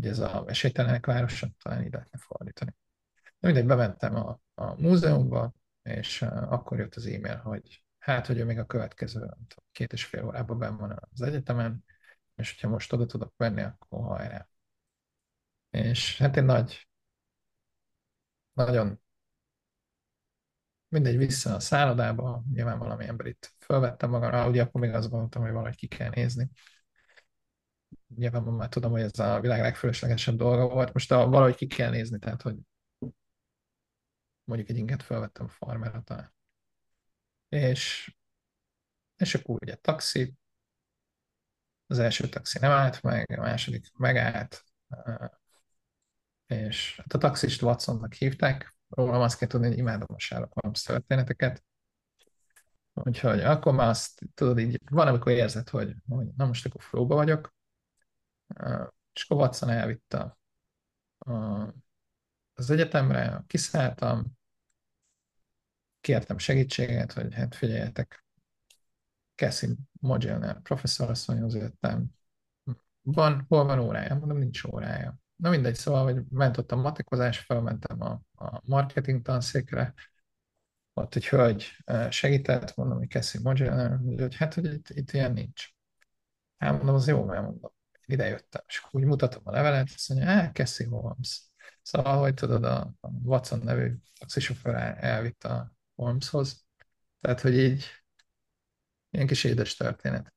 [0.00, 2.74] Hogy ez a esélytelenek városa, talán így lehetne fordítani.
[3.22, 8.44] De mindegy, bementem a, a múzeumba, és akkor jött az e-mail, hogy hát, hogy ő
[8.44, 9.36] még a következő
[9.72, 11.84] két és fél órában benn van az egyetemen,
[12.36, 14.48] és hogyha most oda tudok venni, akkor hajrá.
[15.70, 16.88] És hát én nagy,
[18.52, 19.00] nagyon
[20.88, 25.42] mindegy, vissza a szállodába, nyilván valami ember itt fölvettem magamra, ugye akkor még azt gondoltam,
[25.42, 26.50] hogy valahogy ki kell nézni.
[28.16, 31.90] Nyilván már tudom, hogy ez a világ legfölöslegesebb dolga volt, most a, valahogy ki kell
[31.90, 32.56] nézni, tehát hogy
[34.44, 36.34] mondjuk egy inget fölvettem farmerra talán.
[37.48, 38.14] És,
[39.16, 40.34] és akkor ugye taxi,
[41.86, 44.64] az első taxi nem állt meg, a második megállt,
[46.46, 50.82] és hát a taxist Watsonnak hívták, rólam azt kell tudni, hogy imádom a Sherlock Holmes
[50.82, 51.64] történeteket,
[52.92, 57.14] úgyhogy akkor már azt tudod, így van, amikor érzed, hogy, hogy na most akkor flóba
[57.14, 57.54] vagyok,
[59.12, 60.38] és akkor Watson elvitte
[62.54, 64.38] az egyetemre, kiszálltam,
[66.00, 68.24] kértem segítséget, hogy hát figyeljetek,
[69.34, 72.06] Cassie Mogilner professzorasszonyhoz jöttem,
[73.02, 74.14] van, hol van órája?
[74.14, 75.18] Mondom, nincs órája.
[75.36, 79.94] Na mindegy, szóval, hogy ment ott a matekozás, felmentem a, a marketing tanszékre,
[80.92, 81.76] ott egy hölgy
[82.10, 85.68] segített, mondom, hogy Cassie Mogilner, hogy hát, hogy itt, itt ilyen nincs.
[86.58, 87.70] Hát mondom, az jó, mert mondom,
[88.12, 91.42] ide jöttem, és úgy mutatom a levelet, azt mondja, hát Cassie Holmes.
[91.82, 96.66] Szóval, hogy tudod, a Watson nevű taxisofőr elvitt a Holmeshoz.
[97.20, 97.84] Tehát, hogy így
[99.10, 100.34] ilyen kis édes történet.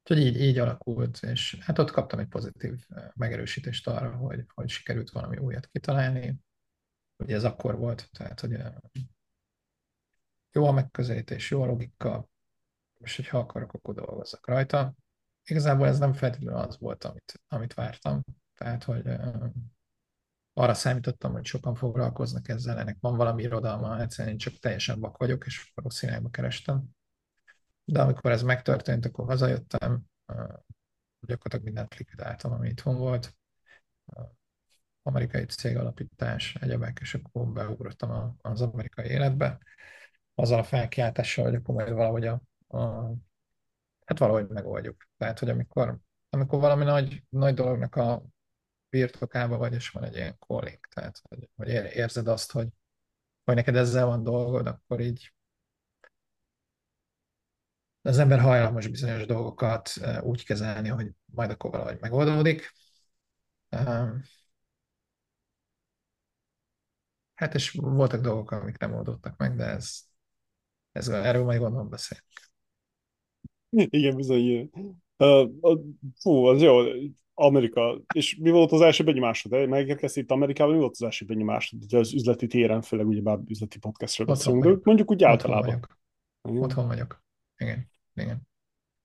[0.00, 5.10] Úgyhogy így, így alakult, és hát ott kaptam egy pozitív megerősítést arra, hogy, hogy sikerült
[5.10, 6.40] valami újat kitalálni.
[7.16, 8.56] Ugye ez akkor volt, tehát hogy
[10.52, 12.28] jó a megközelítés, jó a logika,
[12.98, 14.94] és hogyha akarok, akkor dolgozzak rajta.
[15.44, 18.22] Igazából ez nem feltétlenül az volt, amit, amit vártam.
[18.54, 19.02] Tehát, hogy
[20.52, 25.16] arra számítottam, hogy sokan foglalkoznak ezzel, ennek van valami irodalma, egyszerűen én csak teljesen vak
[25.16, 26.84] vagyok, és rossz irányba kerestem.
[27.84, 30.02] De amikor ez megtörtént, akkor hazajöttem,
[31.20, 33.36] gyakorlatilag mindent likvidáltam, ami itthon volt.
[35.02, 39.58] Amerikai cég alapítás, egyebek, és akkor beugrottam az amerikai életbe.
[40.34, 42.42] Azzal a felkiáltással, hogy akkor majd valahogy a,
[42.78, 43.12] a
[44.20, 45.08] hát valahogy megoldjuk.
[45.16, 45.98] Tehát, hogy amikor,
[46.30, 48.22] amikor valami nagy, nagy dolognak a
[48.88, 52.68] birtokába vagy, és van egy ilyen calling, tehát hogy, hogy érzed azt, hogy,
[53.44, 55.32] hogy neked ezzel van dolgod, akkor így
[58.02, 62.72] az ember hajlamos bizonyos dolgokat úgy kezelni, hogy majd akkor valahogy megoldódik.
[67.34, 70.00] Hát és voltak dolgok, amik nem oldottak meg, de ez,
[70.92, 72.51] ez erről majd gondolom beszélünk.
[73.98, 74.70] Igen, bizony.
[75.18, 75.80] Uh,
[76.20, 76.78] fú, az jó.
[77.34, 78.00] Amerika.
[78.14, 79.68] És mi volt az első benyomásod?
[79.68, 81.82] Megérkezsz itt Amerikában, mi volt az első benyomásod?
[81.82, 85.74] Ugye az üzleti téren, főleg ugye bár üzleti podcastről beszélünk, de mondjuk úgy általában.
[85.74, 85.88] Otthon
[86.42, 86.64] vagyok.
[86.64, 87.22] Otthon vagyok.
[87.56, 87.90] Igen.
[88.14, 88.48] Igen.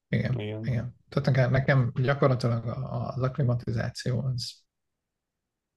[0.10, 0.40] Igen.
[0.40, 0.66] Igen.
[0.66, 0.96] Igen.
[1.10, 4.66] Tehát nekem, nekem gyakorlatilag az akklimatizáció az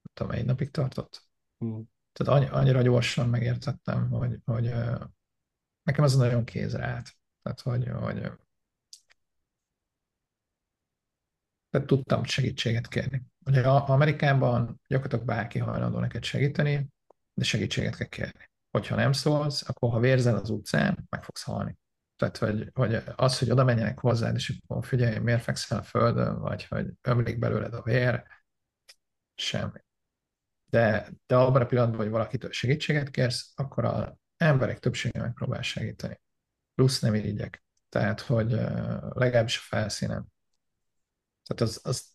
[0.03, 1.23] nem tudom, egy napig tartott.
[1.59, 1.85] Hmm.
[2.13, 4.73] Tehát annyira gyorsan megértettem, hogy, hogy
[5.83, 7.17] nekem ez nagyon kézre állt.
[7.43, 8.31] Tehát, hogy, hogy
[11.71, 13.23] tehát tudtam segítséget kérni.
[13.47, 16.89] Ugye Amerikában gyakorlatilag bárki hajlandó neked segíteni,
[17.35, 18.49] de segítséget kell kérni.
[18.71, 21.79] Hogyha nem szólsz, akkor ha vérzel az utcán, meg fogsz halni.
[22.17, 26.41] Tehát, hogy, hogy az, hogy oda menjenek hozzád, és akkor figyelj, miért fekszel a földön,
[26.41, 28.27] vagy hogy ömlik belőled a vér,
[29.35, 29.79] semmi.
[30.67, 36.21] De, de abban a pillanatban, hogy valakitől segítséget kérsz, akkor az emberek többsége megpróbál segíteni.
[36.75, 37.63] Plusz nem irigyek.
[37.89, 38.51] Tehát, hogy
[39.13, 40.33] legalábbis a felszínen.
[41.47, 42.15] Tehát az, az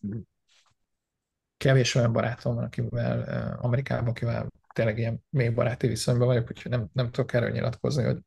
[1.58, 6.90] kevés olyan barátom van, akivel Amerikában, akivel tényleg ilyen még baráti viszonyban vagyok, úgyhogy nem,
[6.94, 8.20] nem tudok erről nyilatkozni, hogy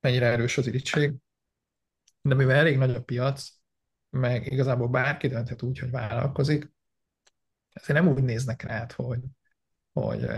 [0.00, 1.14] mennyire erős az irítség.
[2.22, 3.48] De mivel elég nagy a piac,
[4.10, 6.72] meg igazából bárki dönthet úgy, hogy vállalkozik,
[7.72, 9.20] ezért nem úgy néznek rá, hogy,
[9.92, 10.30] hogy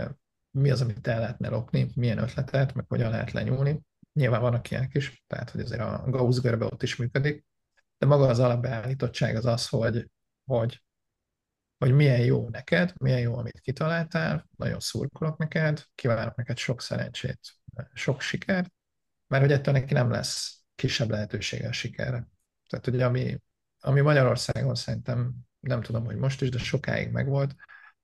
[0.51, 3.81] mi az, amit el lehetne lopni, milyen ötletet, meg hogyan lehet lenyúlni.
[4.13, 7.45] Nyilván vannak ilyenek is, tehát hogy azért a Gauss görbe ott is működik,
[7.97, 10.09] de maga az alapbeállítottság az az, hogy,
[10.45, 10.81] hogy,
[11.77, 17.39] hogy milyen jó neked, milyen jó, amit kitaláltál, nagyon szurkolok neked, kívánok neked sok szerencsét,
[17.93, 18.71] sok sikert,
[19.27, 22.27] mert hogy ettől neki nem lesz kisebb lehetősége a sikerre.
[22.69, 23.41] Tehát ugye ami,
[23.79, 27.55] ami Magyarországon szerintem, nem tudom, hogy most is, de sokáig megvolt,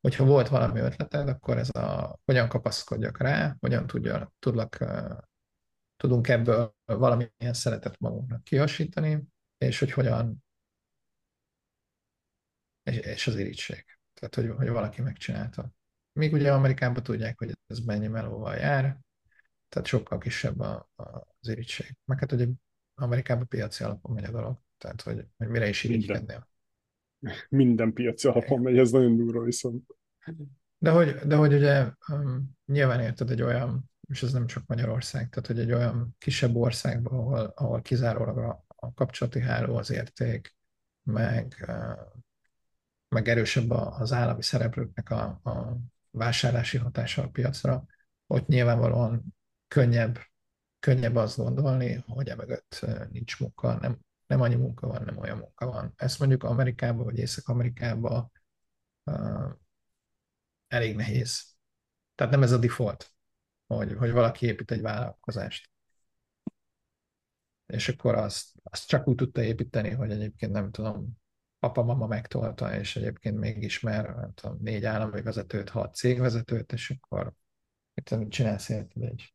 [0.02, 4.86] hogyha volt valami ötleted, akkor ez a hogyan kapaszkodjak rá, hogyan tudja, tudlak,
[5.98, 9.28] tudunk ebből valamilyen szeretet magunknak kiasítani,
[9.66, 10.44] és hogy hogyan,
[12.84, 13.86] és, és az irítség.
[14.14, 15.72] Tehát, hogy, hogy valaki megcsinálta.
[16.14, 19.00] Még ugye Amerikában tudják, hogy ez mennyi melóval jár,
[19.70, 21.04] tehát sokkal kisebb a, a,
[21.40, 21.96] az irítség.
[22.06, 22.48] Meg hát ugye
[22.94, 26.48] Amerikában piaci alapon megy a dolog, tehát hogy, hogy mire is irigykednél.
[27.20, 27.46] Minden.
[27.50, 29.86] Minden piaci alapon megy, ez nagyon durva viszont.
[30.78, 35.30] De hogy, de hogy ugye um, nyilván érted egy olyan, és ez nem csak Magyarország,
[35.30, 40.56] tehát hogy egy olyan kisebb országban, ahol, ahol kizárólag a, a kapcsolati háló az érték,
[41.04, 42.00] meg, uh,
[43.08, 45.78] meg erősebb az állami szereplőknek a, a
[46.12, 47.86] vásárlási hatása a piacra,
[48.28, 49.36] ott nyilvánvalóan
[49.68, 50.20] könnyebb,
[50.80, 55.38] könnyebb azt gondolni, hogy e mögött nincs munka, nem, nem annyi munka van, nem olyan
[55.38, 55.94] munka van.
[55.96, 58.32] Ezt mondjuk Amerikában vagy Észak-Amerikában
[59.04, 59.52] uh,
[60.68, 61.56] elég nehéz.
[62.16, 63.12] Tehát nem ez a default,
[63.68, 65.73] hogy, hogy valaki épít egy vállalkozást.
[67.74, 71.18] És akkor azt, azt csak úgy tudta építeni, hogy egyébként nem tudom,
[71.60, 77.34] papa-mama megtolta, és egyébként még ismer, nem tudom, négy állami vezetőt, hat cégvezetőt, és akkor
[77.94, 79.34] mit csinálsz érted egy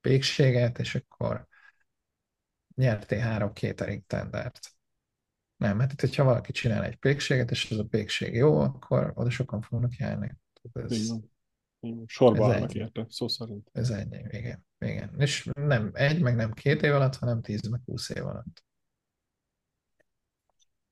[0.00, 1.46] pékséget, és akkor
[2.74, 4.58] nyertél három catering tendert.
[5.56, 9.30] Nem, mert itt, hogyha valaki csinál egy pékséget, és ez a pékség jó, akkor oda
[9.30, 10.36] sokan fognak járni.
[10.72, 11.30] Ez, igen.
[12.06, 13.68] Sorba állnak érte, szó szerint.
[13.72, 14.64] Ez ennyi, igen.
[14.78, 15.14] igen.
[15.18, 18.64] És nem egy, meg nem két év alatt, hanem tíz, meg húsz év alatt.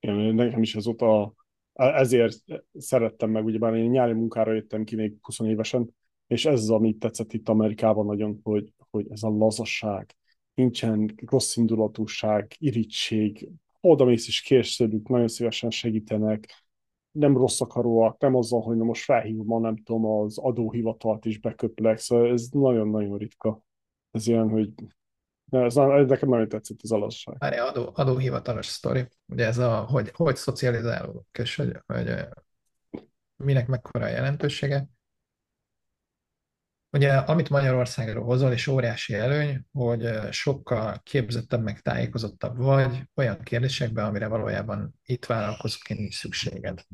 [0.00, 1.34] Igen, nekem is azóta
[1.78, 2.44] ezért
[2.78, 5.94] szerettem meg, ugyebár én nyári munkára jöttem ki még 20 évesen,
[6.26, 10.14] és ez az, amit tetszett itt Amerikában nagyon, hogy, hogy ez a lazasság,
[10.54, 13.48] nincsen rossz indulatúság, irítség,
[13.80, 16.64] oda mész is kérsz nagyon szívesen segítenek,
[17.12, 22.32] nem rossz akaróak, nem azzal, hogy most felhívom, nem tudom, az adóhivatalt is beköplek, szóval
[22.32, 23.62] ez nagyon-nagyon ritka.
[24.10, 24.70] Ez ilyen, hogy
[25.44, 27.36] ne, ez, ez nekem nagyon tetszett az alasság.
[27.38, 32.14] Várj, adó, adóhivatalos sztori, ugye ez a, hogy, hogy szocializálódok, és hogy, hogy
[33.36, 34.88] minek mekkora a jelentősége.
[36.90, 44.04] Ugye, amit Magyarországról hozol, és óriási előny, hogy sokkal képzettebb, meg tájékozottabb vagy olyan kérdésekben,
[44.04, 46.84] amire valójában itt vállalkozóként nincs szükséged.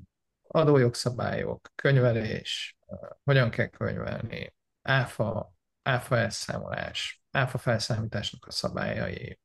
[0.42, 2.78] Adójogszabályok, könyvelés,
[3.24, 9.40] hogyan kell könyvelni, áfa, áfa elszámolás, áfa felszámításnak a szabályai,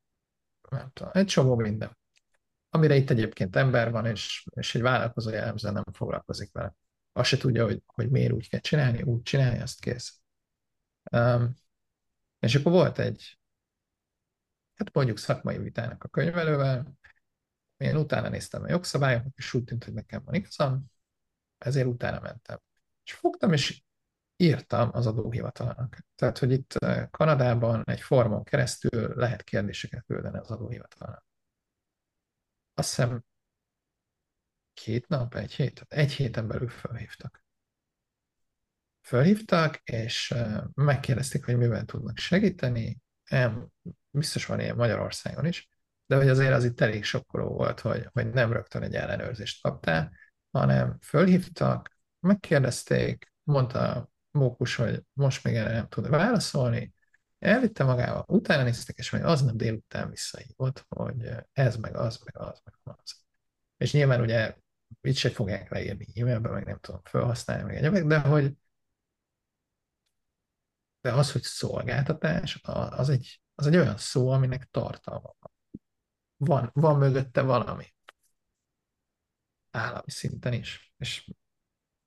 [0.69, 1.97] nem tudom, egy csomó minden.
[2.69, 6.73] Amire itt egyébként ember van, és, és egy vállalkozó jellemzően nem foglalkozik vele.
[7.13, 10.18] Azt se tudja, hogy, hogy miért úgy kell csinálni, úgy csinálni, azt kész.
[11.11, 11.55] Um,
[12.39, 13.39] és akkor volt egy,
[14.73, 16.97] hát mondjuk szakmai vitának a könyvelővel,
[17.77, 20.85] én utána néztem a jogszabályoknak, és úgy tűnt, hogy nekem van igazam,
[21.57, 22.59] ezért utána mentem.
[23.03, 23.83] És fogtam, és
[24.35, 26.05] írtam az adóhivatalnak.
[26.15, 26.73] Tehát, hogy itt
[27.11, 31.25] Kanadában egy formon keresztül lehet kérdéseket küldeni az adóhivatalnak.
[32.73, 33.23] Azt hiszem
[34.73, 37.43] két nap, egy hét, egy héten belül felhívtak
[39.01, 40.33] fölhívtak, és
[40.73, 42.97] megkérdezték, hogy mivel tudnak segíteni.
[44.09, 45.69] Biztos van ilyen Magyarországon is,
[46.05, 50.11] de hogy azért az itt elég sokkoló volt, hogy, hogy nem rögtön egy ellenőrzést kaptál,
[50.51, 56.93] hanem fölhívtak, megkérdezték, mondta Mókus, hogy most még erre nem tud válaszolni,
[57.39, 62.61] elvitte magával, utána néztek, és majd aznap délután visszahívott, hogy ez, meg az, meg az,
[62.63, 63.15] meg az.
[63.77, 64.55] És nyilván ugye
[65.01, 68.53] itt se fogják leírni e-mailben, meg nem tudom felhasználni, meg egyébként, de hogy
[71.01, 75.51] De az, hogy szolgáltatás, az egy, az egy olyan szó, aminek tartalma van.
[76.37, 77.85] Van, van mögötte valami.
[79.71, 80.93] Állami szinten is.
[80.97, 81.31] És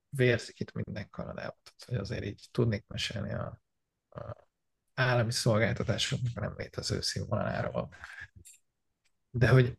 [0.09, 1.57] vérzik itt minden Kanadában.
[1.85, 3.61] hogy azért így tudnék mesélni a,
[4.09, 4.47] a
[4.93, 7.89] állami szolgáltatásoknak nem létező színvonaláról.
[9.29, 9.77] De hogy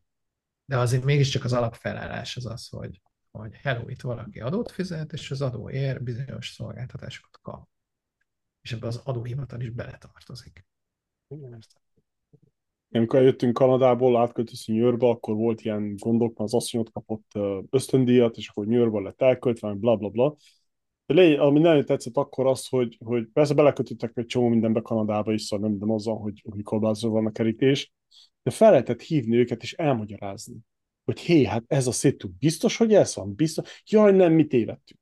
[0.64, 5.30] de azért mégiscsak az alapfelállás az az, hogy, hogy hello, itt valaki adót fizet, és
[5.30, 7.68] az adóért bizonyos szolgáltatásokat kap.
[8.64, 10.66] És ebbe az adóhivatal is beletartozik.
[12.90, 17.32] Amikor jöttünk Kanadából, átköltöztünk New Yorkba, akkor volt ilyen gondok, mert az asszonyot kapott
[17.70, 20.36] ösztöndíjat, és akkor New Yorkba lett elköltve, bla bla bla.
[21.06, 25.32] De lény, ami nem tetszett akkor az, hogy, hogy persze belekötöttek egy csomó mindenbe Kanadába
[25.32, 27.92] is, szóval nem minden azzal, hogy, hogy korlátozó van a kerítés,
[28.42, 30.56] de fel lehetett hívni őket és elmagyarázni,
[31.04, 35.00] hogy hé, hát ez a szétük biztos, hogy ez van, biztos, jaj, nem, mi tévedtünk.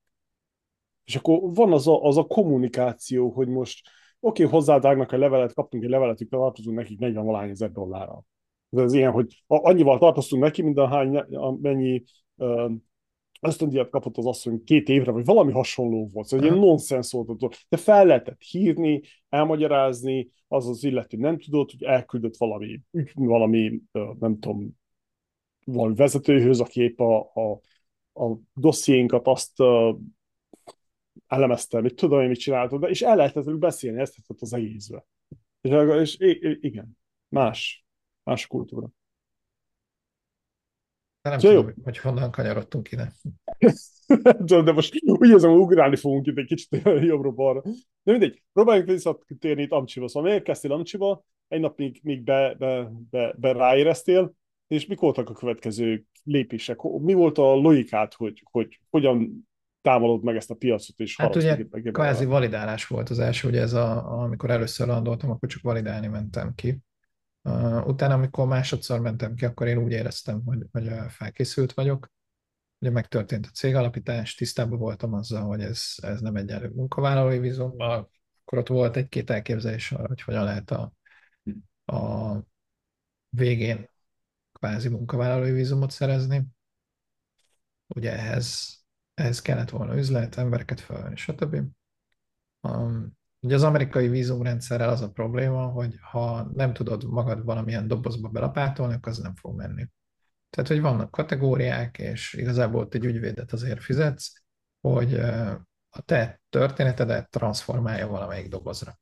[1.04, 3.88] És akkor van az a, az a kommunikáció, hogy most
[4.20, 8.24] oké, okay, hozzádágnak a levelet, kaptunk egy levelet, hogy tartozunk nekik 40 valány ezer dollárral.
[8.70, 11.24] Ez ilyen, hogy annyival tartoztunk neki, mint a hány,
[11.60, 12.02] mennyi
[13.40, 16.26] ösztöndíjat kapott az asszony két évre, vagy valami hasonló volt.
[16.26, 17.66] Szóval egy ilyen nonsens volt.
[17.68, 22.80] De fel lehetett hívni, elmagyarázni, az az illető nem tudott, hogy elküldött valami,
[23.14, 23.80] valami
[24.18, 24.70] nem tudom,
[25.64, 27.60] valami vezetőhöz, aki épp a, a,
[28.24, 29.60] a dossziénkat azt
[31.32, 35.06] elemezte, mit tudom én, mit csináltad, de, és el lehetett velük beszélni, ezt az egészbe.
[35.60, 37.86] És, és igen, más,
[38.22, 38.88] más kultúra.
[41.22, 41.82] De nem tudom, jó.
[41.82, 43.12] hogy honnan kanyarodtunk ide.
[44.64, 47.62] de most úgy érzem, hogy ugrálni fogunk itt egy kicsit jobbra-balra.
[48.02, 50.08] De mindegy, próbáljunk visszatérni itt Amcsiba.
[50.08, 51.24] Szóval miért kezdtél Amcsiba?
[51.48, 54.34] Egy nap még, még be, be, be, be ráéreztél,
[54.66, 56.82] és mik voltak a következő lépések?
[56.82, 59.46] Mi volt a logikát, hogy, hogy hogyan
[59.82, 61.56] támadod meg ezt a piacot, és Hát ugye
[61.92, 66.54] kvázi validálás volt az első, ugye ez a, amikor először landoltam, akkor csak validálni mentem
[66.54, 66.78] ki.
[67.42, 72.10] Uh, utána, amikor másodszor mentem ki, akkor én úgy éreztem, hogy, hogy felkészült vagyok.
[72.78, 78.10] Ugye megtörtént a cégalapítás, tisztában voltam azzal, hogy ez, ez nem egyenlő munkavállalói vízummal,
[78.44, 80.92] akkor ott volt egy-két elképzelés arra, hogy hogyan lehet a,
[81.84, 82.36] a
[83.28, 83.88] végén
[84.52, 86.46] kvázi munkavállalói vízumot szerezni.
[87.86, 88.81] Ugye ehhez,
[89.14, 91.56] ehhez kellett volna üzlet, embereket felvenni, stb.
[92.60, 98.28] Um, Ugye az amerikai vízumrendszerrel az a probléma, hogy ha nem tudod magad valamilyen dobozba
[98.28, 99.88] belapátolni, akkor az nem fog menni.
[100.50, 104.32] Tehát, hogy vannak kategóriák, és igazából ott egy ügyvédet azért fizetsz,
[104.80, 105.14] hogy
[105.88, 109.00] a te történetedet transformálja valamelyik dobozra.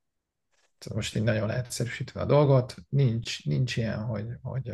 [0.79, 4.73] Tehát most így nagyon leegyszerűsítve a dolgot, nincs, nincs ilyen, hogy, hogy,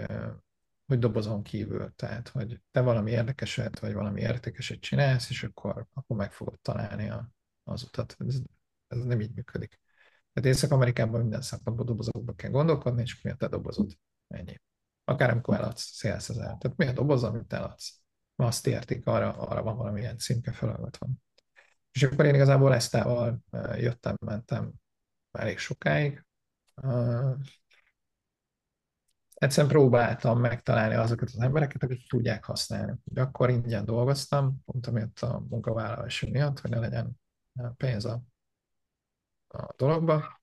[0.87, 6.17] hogy dobozon kívül, tehát, hogy te valami érdekeset, vagy valami értékeset csinálsz, és akkor, akkor
[6.17, 7.31] meg fogod találni a,
[7.65, 8.17] az utat.
[8.19, 8.41] Ez
[8.89, 9.81] ez nem így működik.
[10.33, 13.93] Tehát Észak-Amerikában minden szempontból dobozokba kell gondolkodni, és mi a te dobozod.
[14.29, 14.61] Ennyi.
[15.05, 16.57] Akár amikor eladsz szélsz ezer.
[16.59, 18.01] Tehát mi a doboz, amit eladsz?
[18.37, 21.09] Azt értik, arra, arra van valamilyen címke feladatot.
[21.93, 23.41] És akkor én igazából Esztával
[23.77, 24.73] jöttem, mentem
[25.31, 26.25] elég sokáig.
[29.37, 32.95] Egyszerűen próbáltam megtalálni azokat az embereket, akik tudják használni.
[33.05, 37.21] Ugye akkor ingyen dolgoztam, pont amiatt a munkavállalási miatt, hogy ne legyen
[37.77, 38.23] pénz a
[39.49, 40.41] a dologba,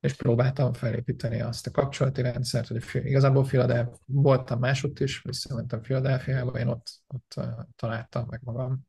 [0.00, 6.58] és próbáltam felépíteni azt a kapcsolati rendszert, hogy igazából Philadelphia, voltam másodt is, visszamentem Philadelphiába,
[6.58, 7.40] én ott, ott
[7.76, 8.88] találtam meg magam,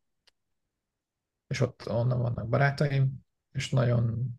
[1.48, 4.30] és ott onnan vannak barátaim, és nagyon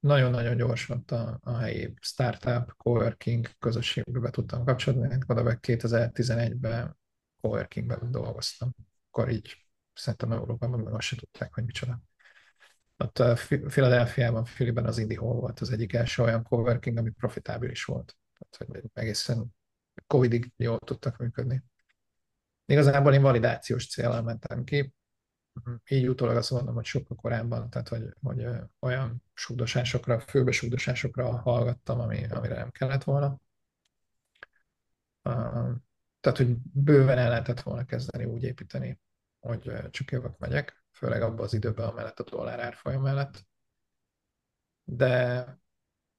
[0.00, 6.98] nagyon-nagyon gyors ott a, a helyi startup, coworking közösségbe be tudtam kapcsolódni, oda 2011-ben
[7.40, 8.74] coworkingben dolgoztam.
[9.10, 12.00] Akkor így szerintem Európában meg azt se tudták, hogy micsoda.
[12.96, 17.84] Ott a Philadelphiában, Filiben az Indie Hall volt az egyik első olyan coworking, ami profitábilis
[17.84, 18.16] volt.
[18.38, 19.56] Tehát, hogy egészen
[20.06, 21.64] Covidig jól tudtak működni.
[22.66, 24.94] Igazából én validációs célral mentem ki,
[25.88, 28.46] így utólag azt mondom, hogy sokkal korábban, tehát hogy, hogy
[28.80, 33.40] olyan súgdosásokra, főbesúgdosásokra hallgattam, ami, amire nem kellett volna.
[36.20, 39.00] Tehát, hogy bőven el lehetett volna kezdeni úgy építeni,
[39.40, 43.46] hogy csak jövök, megyek, főleg abban az időben, amellett a dollár árfolyam mellett.
[44.84, 45.44] De,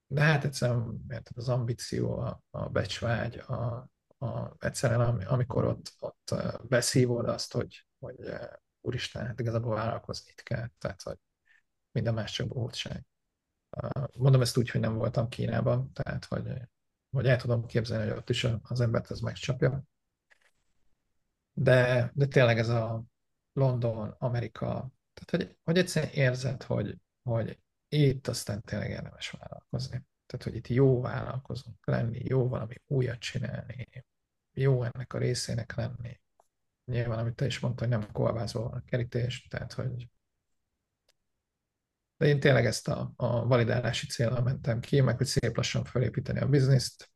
[0.08, 6.36] de hát egyszerűen érted, az ambíció, a, a becsvágy, a, a, egyszerűen amikor ott, ott
[6.68, 8.18] beszívod azt, hogy, hogy
[8.90, 11.18] úristen, hát igazából vállalkozni itt kell, tehát hogy
[11.92, 13.06] minden más csak bohótság.
[14.18, 16.54] Mondom ezt úgy, hogy nem voltam Kínában, tehát hogy,
[17.10, 19.84] hogy el tudom képzelni, hogy ott is az embert ez megcsapja.
[21.54, 23.04] De, de tényleg ez a
[23.54, 30.06] London, Amerika, tehát hogy, hogy egyszerűen érzed, hogy, hogy itt aztán tényleg érdemes vállalkozni.
[30.26, 33.88] Tehát, hogy itt jó vállalkozunk lenni, jó valami újat csinálni,
[34.54, 36.20] jó ennek a részének lenni.
[36.90, 40.10] Nyilván, amit te is mondtad, hogy nem kolbászból van a kerítés, tehát, hogy
[42.18, 46.40] de én tényleg ezt a, a validálási célra mentem ki, meg hogy szép lassan felépíteni
[46.40, 47.12] a bizniszt.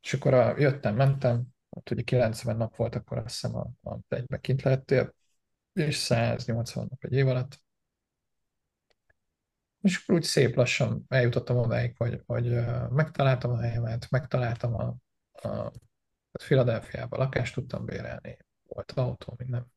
[0.00, 3.98] És akkor a, jöttem, mentem, ott ugye 90 nap volt, akkor azt hiszem a, a
[4.08, 5.14] egybe kint lehettél,
[5.72, 7.62] és 180 nap egy év alatt.
[9.80, 12.50] És akkor úgy szép lassan eljutottam odáig, hogy, hogy
[12.90, 14.96] megtaláltam a helyemet, megtaláltam a,
[15.48, 15.72] a
[16.32, 19.72] Philadelphia-ba lakást tudtam bérelni, volt autó, minden.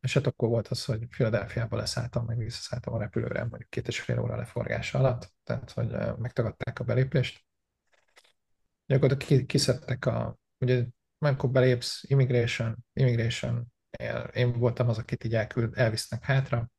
[0.00, 4.00] És hát akkor volt az, hogy Philadelphia-ba leszálltam, meg visszaszálltam a repülőre, mondjuk két és
[4.00, 5.88] fél óra leforgása alatt, tehát hogy
[6.18, 7.46] megtagadták a belépést.
[8.86, 10.84] Gyakorlatilag kiszedtek a, ugye
[11.18, 13.72] amikor belépsz, immigration, immigration,
[14.32, 16.70] én voltam az, akit így elküld, elvisznek hátra,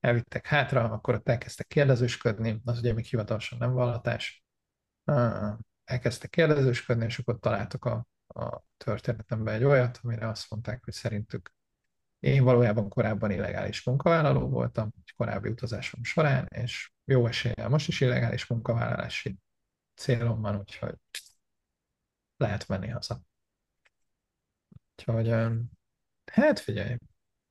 [0.00, 4.44] elvittek hátra, akkor ott elkezdtek kérdezősködni, az ugye még hivatalosan nem vallatás,
[5.88, 11.52] elkezdtek kérdezősködni, és akkor találtak a, a történetemben egy olyat, amire azt mondták, hogy szerintük
[12.18, 18.00] én valójában korábban illegális munkavállaló voltam, egy korábbi utazásom során, és jó eséllyel most is
[18.00, 19.38] illegális munkavállalási
[19.94, 20.98] célom van, úgyhogy
[22.36, 23.20] lehet menni haza.
[24.96, 25.28] Úgyhogy,
[26.24, 26.96] hát figyelj,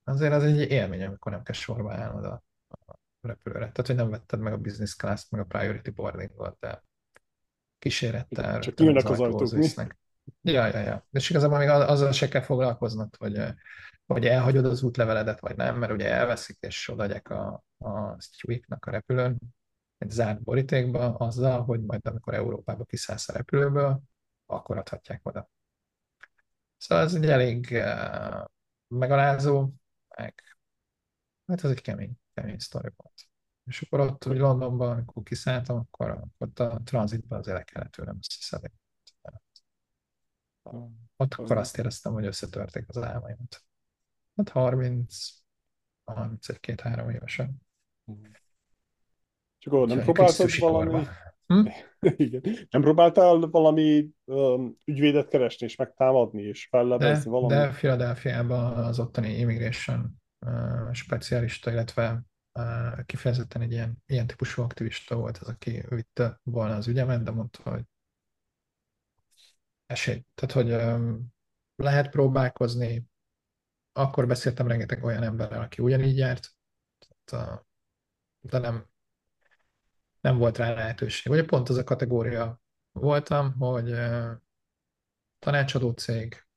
[0.04, 2.44] azért az egy élmény, amikor nem kell sorba állnod a,
[3.22, 3.60] repülőre.
[3.60, 6.84] Tehát, hogy nem vetted meg a business class meg a priority boardingot, de
[7.80, 8.60] kísérettel.
[8.60, 9.68] Csak ülnek az ajtók, mi?
[10.42, 11.08] Ja, ja, ja.
[11.12, 13.42] És igazából még azzal se kell foglalkoznod, hogy,
[14.06, 18.92] hogy elhagyod az útleveledet, vagy nem, mert ugye elveszik, és odaadják a, a Stewiknak a
[18.92, 19.38] repülőn,
[19.98, 24.02] egy zárt borítékba, azzal, hogy majd amikor Európába kiszállsz a repülőből,
[24.46, 25.50] akkor adhatják oda.
[26.78, 28.46] Szóval ez egy elég uh,
[28.88, 29.70] megalázó,
[30.18, 30.58] meg
[31.48, 33.27] hát ez egy kemény, kemény sztori volt.
[33.68, 38.18] És akkor ott, hogy Londonban, amikor kiszálltam, akkor ott a tranzitban azért le kellett tőlem
[38.18, 38.72] összeszedni.
[41.16, 43.64] Ott akkor azt éreztem, hogy összetörték az álmaimat.
[44.36, 45.30] Hát 30,
[46.06, 47.62] 31-2-3 évesen.
[49.58, 51.08] Csak akkor nem próbáltad valami...
[51.46, 51.68] Hm?
[52.26, 52.42] Igen.
[52.70, 57.54] Nem próbáltál valami um, ügyvédet keresni és megtámadni és fellebezni valami?
[57.54, 62.22] De Philadelphia-ban az ottani immigration uh, specialista, illetve
[63.06, 67.70] kifejezetten egy ilyen, ilyen típusú aktivista volt az, aki vitte volna az ügyemet, de mondta,
[67.70, 67.84] hogy
[69.86, 70.26] esély.
[70.36, 70.70] Tehát, hogy
[71.76, 73.06] lehet próbálkozni.
[73.92, 76.56] Akkor beszéltem rengeteg olyan emberrel, aki ugyanígy járt,
[78.40, 78.88] de nem,
[80.22, 81.32] nem volt rá lehetőség.
[81.32, 83.96] Ugye pont az a kategória voltam, hogy
[85.40, 86.48] tanácsadó cég,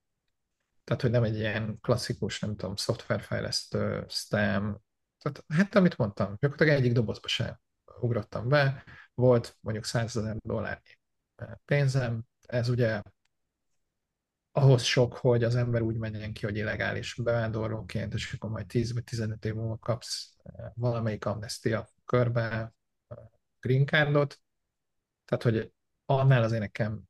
[0.84, 4.80] tehát, hogy nem egy ilyen klasszikus, nem tudom, szoftverfejlesztő, STEM,
[5.20, 7.58] tehát hát amit mondtam, gyakorlatilag egyik dobozba sem
[8.00, 10.98] ugrottam be, volt mondjuk 100 ezer dollárnyi
[11.64, 13.02] pénzem, ez ugye
[14.52, 19.44] ahhoz sok, hogy az ember úgy menjen ki, hogy illegális bevándorlóként, és akkor majd 10-15
[19.44, 20.36] év múlva kapsz
[20.74, 22.72] valamelyik amnestia körbe
[23.60, 24.40] green cardot,
[25.24, 25.72] tehát hogy
[26.04, 27.02] annál az nekem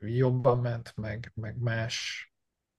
[0.00, 2.26] jobban ment, meg, meg más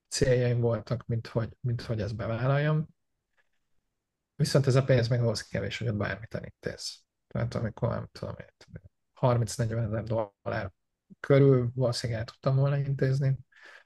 [0.08, 2.88] céljaim voltak, mint hogy, mint hogy ezt bevállaljam.
[4.40, 7.04] Viszont ez a pénz meg ahhoz kevés, hogy ott bármit elintéz.
[7.28, 8.36] Tehát amikor nem tudom,
[9.22, 10.72] 30-40 ezer dollár
[11.20, 13.38] körül valószínűleg el tudtam volna intézni,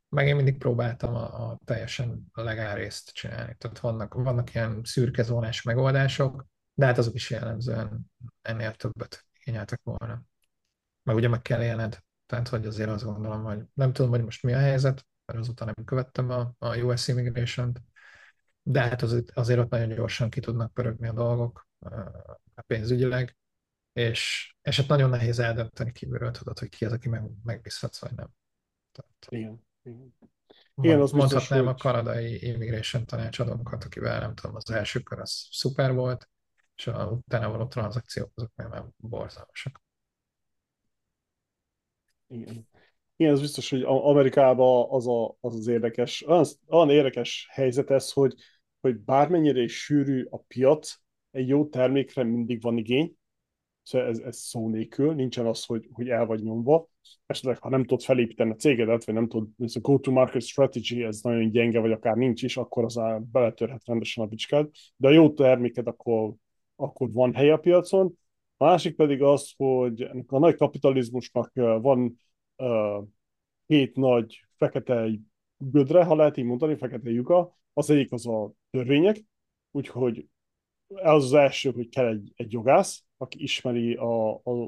[0.09, 3.55] meg én mindig próbáltam a, a teljesen legál csinálni.
[3.57, 10.21] Tehát vannak, vannak ilyen szürkezónás megoldások, de hát azok is jellemzően ennél többet igényeltek volna.
[11.03, 11.99] Meg ugye meg kell élned.
[12.25, 15.65] Tehát, hogy azért azt gondolom, hogy nem tudom, hogy most mi a helyzet, mert azóta
[15.65, 17.73] nem követtem a, a US immigration
[18.63, 21.67] de hát az, azért ott nagyon gyorsan ki tudnak pörögni a dolgok
[22.67, 23.37] pénzügyileg,
[23.93, 28.13] és, és hát nagyon nehéz eldönteni kívülről, tudod, hogy ki az, aki meg, megbízhatsz, vagy
[28.15, 28.29] nem.
[28.91, 30.13] Tehát, igen, igen.
[30.75, 35.47] Igen, az mondhatnám biztos, a kanadai immigration tanácsadónkat, akivel nem tudom, az első kör az
[35.51, 36.29] szuper volt,
[36.75, 39.81] és a utána való tranzakciók azok meg már borzalmasak.
[42.27, 42.67] Igen.
[43.15, 48.11] Igen, ez biztos, hogy Amerikában az a, az, az érdekes, az, olyan érdekes helyzet ez,
[48.11, 48.35] hogy,
[48.83, 50.95] hogy bármennyire is sűrű a piac,
[51.31, 53.15] egy jó termékre mindig van igény,
[53.83, 56.87] szóval ez, ez szó nélkül, nincsen az, hogy, hogy el vagy nyomva.
[57.25, 61.21] Esetleg, ha nem tudod felépíteni a cégedet, vagy nem tudod, ez a go-to-market strategy, ez
[61.21, 62.99] nagyon gyenge, vagy akár nincs is, akkor az
[63.31, 64.69] beletörhet rendesen a bicskád.
[64.95, 66.33] De a jó terméked, akkor,
[66.75, 68.17] akkor van hely a piacon.
[68.57, 72.19] A másik pedig az, hogy ennek a nagy kapitalizmusnak van
[72.57, 73.07] uh,
[73.67, 75.09] két nagy fekete
[75.57, 77.57] gödre, ha lehet így mondani, fekete lyuka.
[77.73, 79.23] Az egyik az a törvények,
[79.71, 80.27] úgyhogy
[80.87, 84.63] az az első, hogy kell egy, egy jogász, aki ismeri a, a,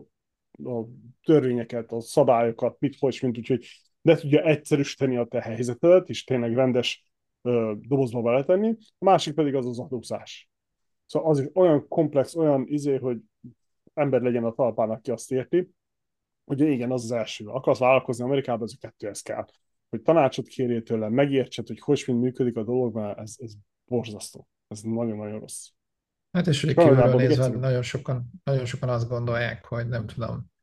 [0.63, 0.87] a
[1.23, 3.65] törvényeket, a szabályokat, mit, hogy, mint úgyhogy
[4.01, 7.03] de tudja egyszerűsíteni a te helyzetedet, és tényleg rendes
[7.41, 8.75] ö, dobozba beletenni.
[8.79, 10.49] A másik pedig az az adózás.
[11.05, 13.17] Szóval az is olyan komplex, olyan izé, hogy
[13.93, 15.69] ember legyen a talpán, aki azt érti,
[16.43, 17.45] hogy igen, az az első.
[17.45, 19.45] Akarsz vállalkozni Amerikában, az a kettőhez kell.
[19.89, 23.53] Hogy tanácsot kérjél tőle, megértsed, hogy hogy mind működik a dolog, mert ez, ez
[23.86, 24.47] borzasztó.
[24.67, 25.67] Ez nagyon-nagyon rossz.
[26.31, 30.53] Hát és ugye kívülről nézve nagyon sokan, nagyon sokan azt gondolják, hogy nem tudom.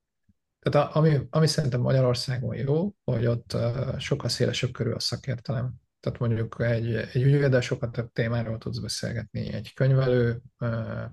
[0.58, 5.74] Tehát a, ami, ami szerintem Magyarországon jó, hogy ott uh, sokkal szélesebb körül a szakértelem.
[6.00, 11.04] Tehát mondjuk egy, egy ügyvéddel sokkal több témáról tudsz beszélgetni, egy könyvelő, uh,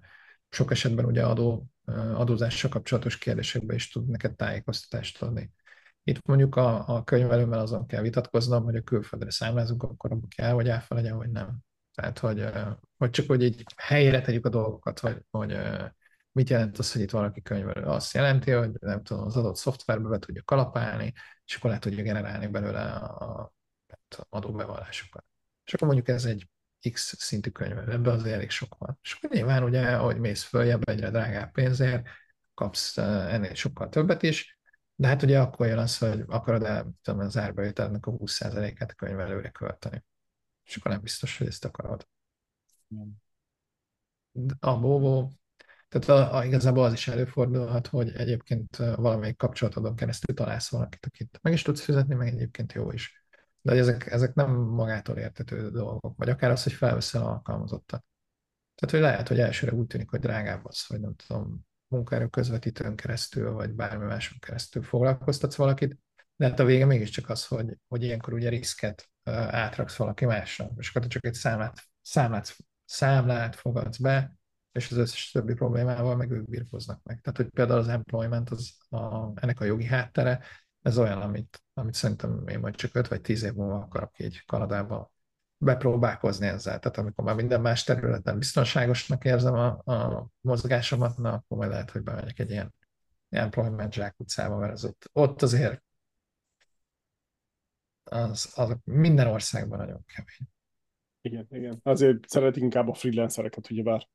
[0.49, 5.51] sok esetben ugye adó, uh, adózással kapcsolatos kérdésekben is tud neked tájékoztatást adni.
[6.03, 10.53] Itt mondjuk a, a könyvelőmmel azon kell vitatkoznom, hogy a külföldre számlázunk, akkor abba kell,
[10.53, 11.57] vagy áfa legyen, vagy nem.
[11.99, 12.49] Tehát, hogy,
[12.97, 15.57] hogy csak hogy egy helyére tegyük a dolgokat, hogy, hogy
[16.31, 17.83] mit jelent az, hogy itt valaki könyvelő.
[17.83, 21.13] Azt jelenti, hogy nem tudom, az adott szoftverbe be tudja kalapálni,
[21.45, 23.53] és akkor le tudja generálni belőle a, a
[24.29, 25.25] adóbevallásokat.
[25.65, 26.49] És akkor mondjuk ez egy
[26.91, 28.99] X szintű könyvelő, ebben azért elég sok van.
[29.01, 32.07] És akkor nyilván ugye, ahogy mész följebb egyre drágább pénzért,
[32.53, 34.59] kapsz ennél sokkal többet is,
[34.95, 40.03] de hát ugye akkor jön az, hogy akarod-e az árbevételnek a 20%-át könyvelőre költeni
[40.69, 42.07] és akkor nem biztos, hogy ezt akarod.
[44.59, 45.31] A bóvó,
[45.87, 51.39] tehát a, a, igazából az is előfordulhat, hogy egyébként valamelyik kapcsolatodon keresztül találsz valakit, akit
[51.41, 53.23] meg is tudsz fizetni, meg egyébként jó is.
[53.61, 58.05] De ezek, ezek nem magától értető dolgok, vagy akár az, hogy felveszel alkalmazottat.
[58.75, 62.95] Tehát, hogy lehet, hogy elsőre úgy tűnik, hogy drágább az, hogy nem tudom, munkaerő közvetítőn
[62.95, 65.97] keresztül, vagy bármi máson keresztül foglalkoztatsz valakit,
[66.39, 70.89] de hát a vége mégiscsak az, hogy, hogy ilyenkor ugye riszket átraksz valaki másra, és
[70.89, 74.33] akkor csak egy számlát, számlát, számlát fogadsz be,
[74.71, 77.21] és az összes többi problémával meg ők birkoznak meg.
[77.21, 80.43] Tehát, hogy például az employment, az a, ennek a jogi háttere,
[80.81, 84.45] ez olyan, amit, amit szerintem én majd csak 5 vagy 10 év múlva akarok így
[84.45, 85.11] Kanadába
[85.57, 86.79] bepróbálkozni ezzel.
[86.79, 91.91] Tehát amikor már minden más területen biztonságosnak érzem a, a mozgásomat, na akkor majd lehet,
[91.91, 92.73] hogy bemegyek egy ilyen
[93.29, 95.87] employment zsákutcába, mert az ott, ott azért
[98.09, 100.49] az, az minden országban nagyon kemény.
[101.21, 101.79] Igen, igen.
[101.83, 104.07] Azért szeret inkább a freelancereket, ugyebár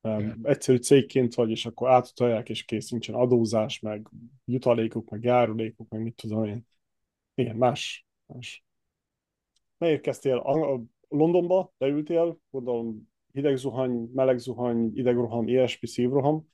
[0.00, 4.08] um, egyszerű cégként vagy, és akkor átutalják, és kész, nincsen adózás, meg
[4.44, 6.66] jutalékok, meg járulékok, meg mit tudom én.
[7.34, 8.06] Igen, más.
[8.26, 8.64] más.
[9.78, 16.48] Megérkeztél a, a Londonba, leültél, gondolom hideg zuhany, meleg zuhany, idegroham, ilyesmi szívroham.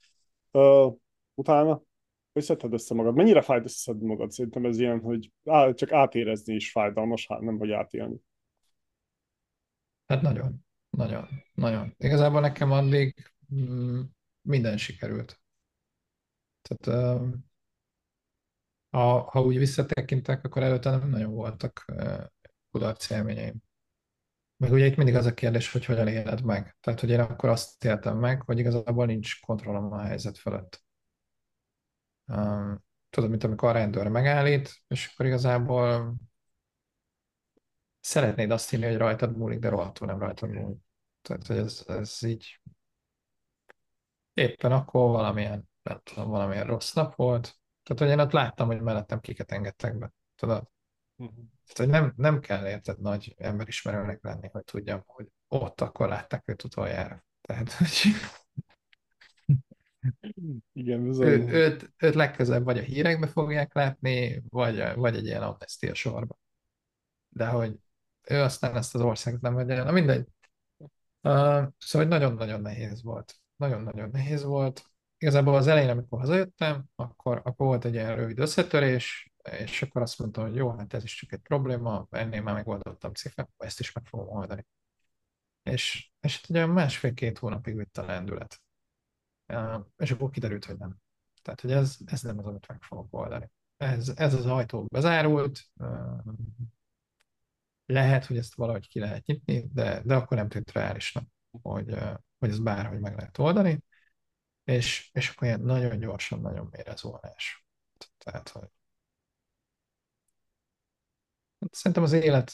[0.50, 0.94] Uh,
[1.34, 1.82] utána
[2.38, 3.14] hogy szedted össze magad?
[3.14, 4.30] Mennyire fájt összeszedni magad?
[4.30, 5.32] Szerintem ez ilyen, hogy
[5.74, 8.16] csak átérezni is fájdalmas, hát nem, hogy átélni.
[10.06, 11.94] Hát nagyon, nagyon, nagyon.
[11.98, 14.00] Igazából nekem addig mm,
[14.40, 15.40] minden sikerült.
[16.62, 17.20] Tehát
[18.90, 21.84] ha, ha úgy visszatekintek, akkor előtte nem nagyon voltak
[22.70, 23.62] kudarc élményeim.
[24.56, 26.76] Meg ugye itt mindig az a kérdés, hogy hogyan éled meg.
[26.80, 30.86] Tehát, hogy én akkor azt éltem meg, hogy igazából nincs kontrollom a helyzet fölött
[33.10, 36.14] tudod, mint amikor a rendőr megállít, és akkor igazából
[38.00, 40.78] szeretnéd azt hinni, hogy rajtad múlik, de rohadtul nem rajtad múlik.
[41.22, 42.60] Tehát, hogy ez, ez így
[44.34, 47.56] éppen akkor valamilyen, nem tudom, valamilyen rossz nap volt.
[47.82, 50.12] Tehát, hogy én ott láttam, hogy mellettem kiket engedtek be.
[50.36, 50.68] Tudod?
[51.16, 51.36] Uh-huh.
[51.36, 56.42] Tehát, hogy nem, nem kell érted nagy emberismerőnek lenni, hogy tudjam, hogy ott akkor látták
[56.46, 57.24] őt utoljára.
[57.40, 58.02] Tehát, hogy
[60.72, 61.26] igen, bizony.
[61.26, 66.38] Ő, őt, őt legközelebb vagy a hírekbe fogják látni, vagy, vagy egy ilyen amnestia sorba.
[67.28, 67.78] De hogy
[68.28, 70.26] ő aztán ezt az országot nem vegye Na mindegy.
[71.22, 73.34] Uh, szóval nagyon-nagyon nehéz volt.
[73.56, 74.84] Nagyon-nagyon nehéz volt.
[75.18, 80.18] Igazából az elején, amikor hazajöttem, akkor, akkor volt egy ilyen rövid összetörés, és akkor azt
[80.18, 83.92] mondtam, hogy jó, hát ez is csak egy probléma, ennél már megoldottam cifet, ezt is
[83.92, 84.66] meg fogom oldani.
[85.62, 88.60] És, és ugye másfél-két hónapig vitt a lendület
[89.96, 90.96] és akkor kiderült, hogy nem.
[91.42, 93.50] Tehát, hogy ez, ez nem az, amit meg fogok oldani.
[93.76, 95.60] Ez, ez az ajtó bezárult,
[97.86, 101.24] lehet, hogy ezt valahogy ki lehet nyitni, de, de akkor nem tűnt reálisnak,
[101.62, 101.94] hogy,
[102.38, 103.84] hogy ez bárhogy meg lehet oldani,
[104.64, 107.66] és, és akkor ilyen nagyon gyorsan, nagyon mélyre zuhanás.
[108.18, 108.68] Tehát, hogy
[111.60, 112.52] hát Szerintem az élet,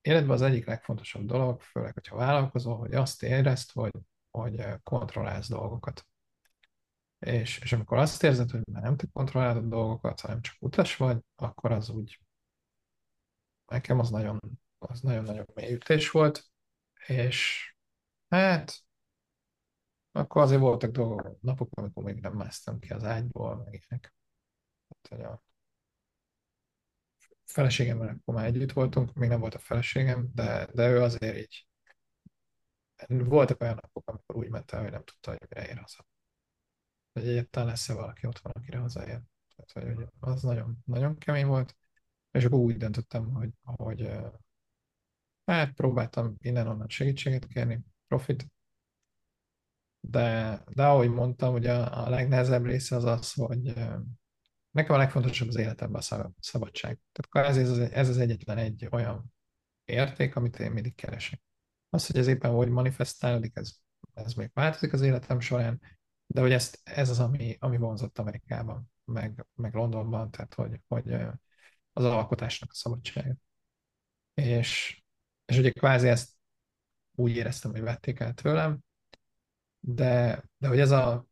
[0.00, 3.92] életben az egyik legfontosabb dolog, főleg, hogyha vállalkozol, hogy azt érezd, hogy
[4.40, 6.06] hogy eh, kontrollálsz dolgokat.
[7.18, 11.18] És, és amikor azt érzed, hogy már nem te kontrollálod dolgokat, hanem csak utas vagy,
[11.36, 12.20] akkor az úgy,
[13.66, 14.40] nekem az nagyon,
[14.78, 16.44] az nagyon-nagyon mély ütés volt,
[17.06, 17.68] és
[18.28, 18.84] hát
[20.12, 24.14] akkor azért voltak dolgok, napok, amikor még nem másztam ki az ágyból, meg ilyenek.
[24.88, 25.42] Hát, a
[27.44, 31.67] feleségemmel akkor már együtt voltunk, még nem volt a feleségem, de, de ő azért így
[33.06, 36.06] voltak olyan napok, amikor úgy ment el, hogy nem tudta, hogy mire ér haza.
[37.12, 39.22] Hogy egyáltalán lesz-e valaki ott van, akire hazaér.
[39.56, 41.76] Tehát, hogy az nagyon, nagyon kemény volt,
[42.30, 44.10] és akkor úgy döntöttem, hogy, hogy
[45.44, 48.46] hát próbáltam innen-onnan segítséget kérni, profit,
[50.00, 53.74] de, de ahogy mondtam, ugye a, a legnehezebb része az az, hogy
[54.70, 56.98] nekem a legfontosabb az életemben a szabadság.
[57.12, 59.32] Tehát ez, ez, ez az egyetlen egy olyan
[59.84, 61.42] érték, amit én mindig keresek.
[61.90, 63.70] Az, hogy ez éppen hogy manifestálódik, ez,
[64.14, 65.80] ez még változik az életem során,
[66.26, 71.12] de hogy ezt, ez az, ami, ami vonzott Amerikában, meg, meg Londonban, tehát hogy, hogy
[71.92, 73.34] az alkotásnak a szabadsága.
[74.34, 75.02] És,
[75.44, 76.30] és ugye kvázi ezt
[77.14, 78.78] úgy éreztem, hogy vették el tőlem,
[79.80, 81.26] de, de hogy ez a,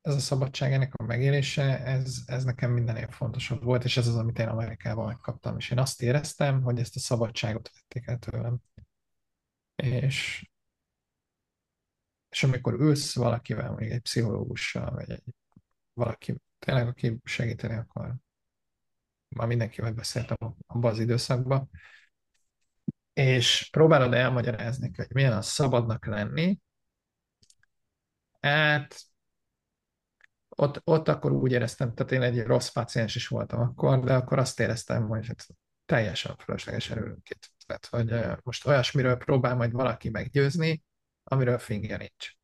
[0.00, 4.16] ez a szabadság, ennek a megélése, ez, ez nekem mindenél fontosabb volt, és ez az,
[4.16, 5.56] amit én Amerikában megkaptam.
[5.58, 8.58] És én azt éreztem, hogy ezt a szabadságot vették el tőlem.
[9.76, 10.46] És,
[12.28, 15.24] és amikor ülsz valakivel, még egy pszichológussal, vagy egy
[15.92, 18.14] valaki, tényleg, aki segíteni akar,
[19.28, 21.70] már mindenkivel beszéltem abban az időszakban,
[23.12, 26.58] és próbálod elmagyarázni, hogy milyen a szabadnak lenni,
[28.40, 29.06] hát
[30.48, 34.38] ott, ott akkor úgy éreztem, tehát én egy rossz páciens is voltam akkor, de akkor
[34.38, 35.46] azt éreztem, hogy hát
[35.84, 37.50] teljesen fölösleges erőnk itt.
[37.66, 40.84] Tehát, hogy most olyasmiről próbál majd valaki meggyőzni,
[41.24, 42.34] amiről fingja nincs.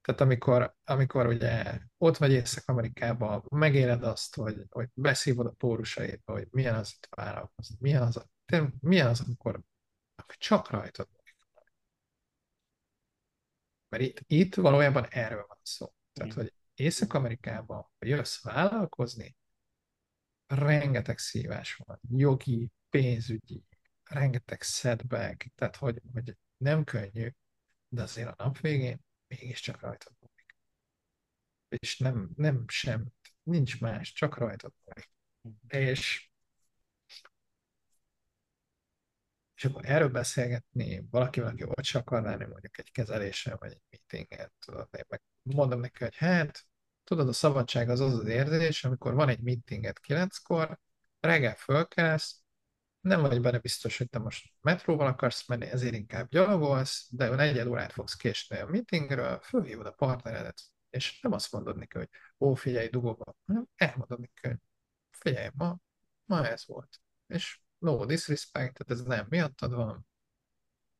[0.00, 6.48] Tehát amikor, amikor ugye ott vagy Észak-Amerikában, megéled azt, hogy, hogy beszívod a pórusaidba, hogy
[6.50, 8.26] milyen az itt vállalkozni, milyen az,
[8.80, 9.60] milyen az, amikor
[10.38, 11.08] csak rajtad
[13.88, 15.94] Mert itt, itt valójában erről van szó.
[16.12, 19.36] Tehát, hogy Észak-Amerikában, jössz vállalkozni,
[20.46, 23.64] rengeteg szívás van, jogi, pénzügyi,
[24.08, 27.28] rengeteg setback, tehát hogy, hogy nem könnyű,
[27.88, 30.56] de azért a nap végén mégiscsak rajtad múlik.
[31.68, 33.06] És nem, nem sem,
[33.42, 35.10] nincs más, csak rajtad múlik.
[35.68, 36.30] És
[39.56, 43.80] és akkor erről beszélgetni valakivel, aki ott se akar lenni, mondjuk egy kezelésre, vagy egy
[43.90, 46.66] meetinget, tudod, én meg mondom neki, hogy hát,
[47.04, 50.78] tudod, a szabadság az az az érzés, amikor van egy meetinget kilenckor,
[51.20, 52.42] reggel fölkelsz,
[53.06, 57.66] nem vagy benne biztos, hogy te most metróval akarsz menni, ezért inkább gyalogolsz, de negyed
[57.66, 62.54] órát fogsz késni a meetingről, fölhívod a partneredet, és nem azt mondod neki, hogy ó,
[62.54, 64.58] figyelj, dugóba, hanem elmondod neki, hogy
[65.10, 65.78] figyelj, ma,
[66.24, 67.00] ma ez volt.
[67.26, 70.06] És no disrespect, tehát ez nem miattad van.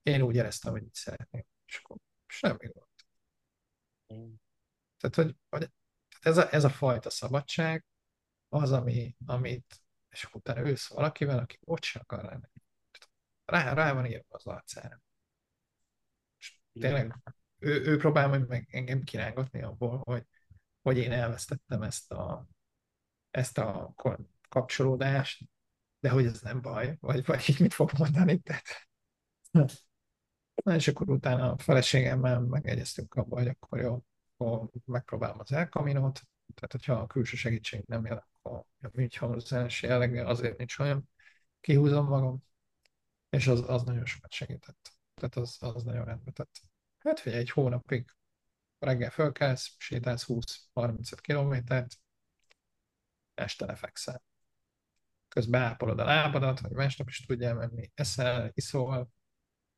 [0.03, 1.45] Én úgy éreztem, hogy így szeretném.
[1.67, 1.97] És akkor
[2.27, 2.71] semmi.
[4.15, 4.33] Mm.
[4.97, 5.71] Tehát, hogy, hogy
[6.21, 7.85] ez, a, ez a fajta szabadság
[8.49, 9.86] az, ami, amit,
[10.17, 12.47] és utána ősz valakivel, aki ott sem akar lenni.
[13.45, 15.03] Rá, rá van írva az arcára.
[16.39, 17.15] És tényleg
[17.59, 20.27] ő, ő próbál meg engem kirángatni abból, hogy,
[20.83, 22.47] hogy én elvesztettem ezt a,
[23.31, 23.95] ezt a
[24.49, 25.43] kapcsolódást,
[26.01, 28.89] de hogy ez nem baj, vagy, vagy mit fog mondani, tehát.
[30.65, 34.05] Na, és akkor utána a feleségemmel megegyeztünk abban, hogy akkor jó,
[34.37, 36.23] akkor megpróbálom az elkaminót,
[36.55, 41.09] tehát hogyha a külső segítség nem jön, akkor a műgyhalmozás jelleggel azért nincs olyan,
[41.61, 42.43] kihúzom magam,
[43.31, 44.93] és az, az nagyon sokat segített.
[45.15, 46.61] Tehát az, az nagyon rendbe tett.
[46.99, 48.11] Hát figyelj, egy hónapig
[48.79, 51.99] reggel fölkelsz, sétálsz 20-35 kilométert,
[53.35, 54.23] este lefekszel
[55.37, 59.11] közben ápolod a lábadat, hogy másnap is tudjál menni, eszel, iszol.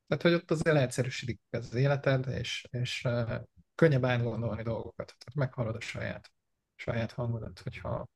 [0.06, 3.34] Tehát, hogy ott azért leegyszerűsödik az életed, és, és uh,
[3.74, 5.06] könnyebb átgondolni dolgokat.
[5.18, 6.32] Tehát meghallod a saját,
[6.78, 8.08] saját hangodat, hogyha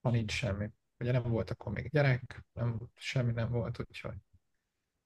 [0.00, 0.70] ha nincs semmi.
[0.98, 4.16] Ugye nem volt akkor még gyerek, nem, semmi nem volt, úgyhogy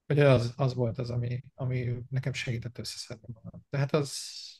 [0.09, 3.61] Ugye az, az volt az, ami, ami nekem segített összeszedni magam.
[3.69, 4.13] Tehát az,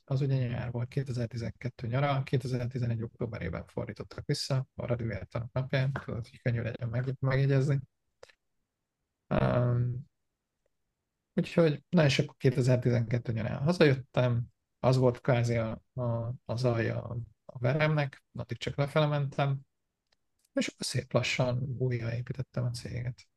[0.03, 6.41] az ugye nyár volt, 2012 nyara, 2011 októberében fordítottak vissza a radioáltalános napján, tudod, hogy
[6.41, 7.79] könnyű legyen meg, megjegyezni.
[9.27, 10.07] Um,
[11.33, 14.45] úgyhogy, na és akkor 2012 nyarán hazajöttem,
[14.79, 17.17] az volt kvázi a, a, az alja
[17.51, 19.59] a veremnek, addig csak lefele mentem,
[20.53, 23.27] és akkor szép lassan újraépítettem a céget.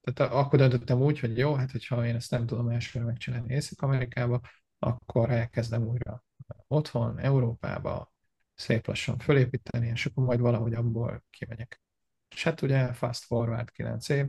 [0.00, 4.40] Tehát akkor döntöttem úgy, hogy jó, hát hogyha én ezt nem tudom elsőre megcsinálni Észak-Amerikába,
[4.78, 6.24] akkor elkezdem újra
[6.66, 8.12] otthon, Európába,
[8.54, 11.80] szép lassan fölépíteni, és akkor majd valahogy abból kimegyek.
[12.28, 14.26] És hát ugye fast forward 9 év,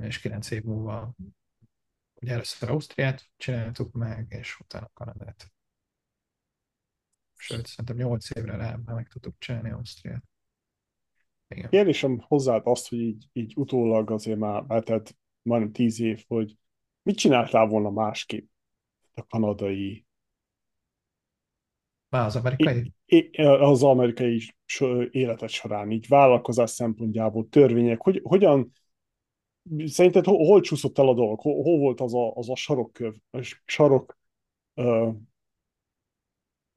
[0.00, 1.14] és 9 év múlva
[2.14, 5.53] ugye először Ausztriát csináltuk meg, és utána Kanadát.
[7.44, 10.22] Sőt, szerintem 8 évre rá meg tudtuk csinálni Ausztriát.
[11.48, 11.70] Igen.
[11.70, 16.56] Kérdésem hozzád azt, hogy így, így utólag azért már eltelt majdnem 10 év, hogy
[17.02, 18.48] mit csináltál volna másképp
[19.14, 20.06] a kanadai
[22.08, 22.92] már az amerikai?
[23.42, 24.54] Az amerikai
[25.10, 28.72] életet során, így vállalkozás szempontjából, törvények, hogy, hogyan,
[29.84, 31.40] szerinted hol, hol csúszott el a dolog?
[31.40, 34.18] Hol, hol volt az a, az a sarokköv, a sarok,
[34.74, 35.14] uh,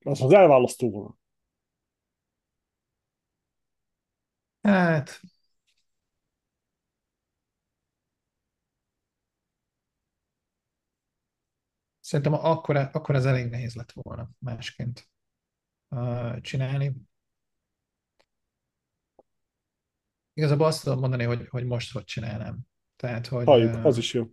[0.08, 1.18] az az elválasztó vonal?
[4.62, 5.22] Hát,
[12.00, 15.10] Szerintem akkor, akkor ez elég nehéz lett volna másként
[16.42, 16.96] csinálni.
[20.34, 22.60] Igazából azt tudom mondani, hogy, hogy most hogy csinálnám.
[22.96, 24.26] Tehát, hogy Halljuk, az is jó.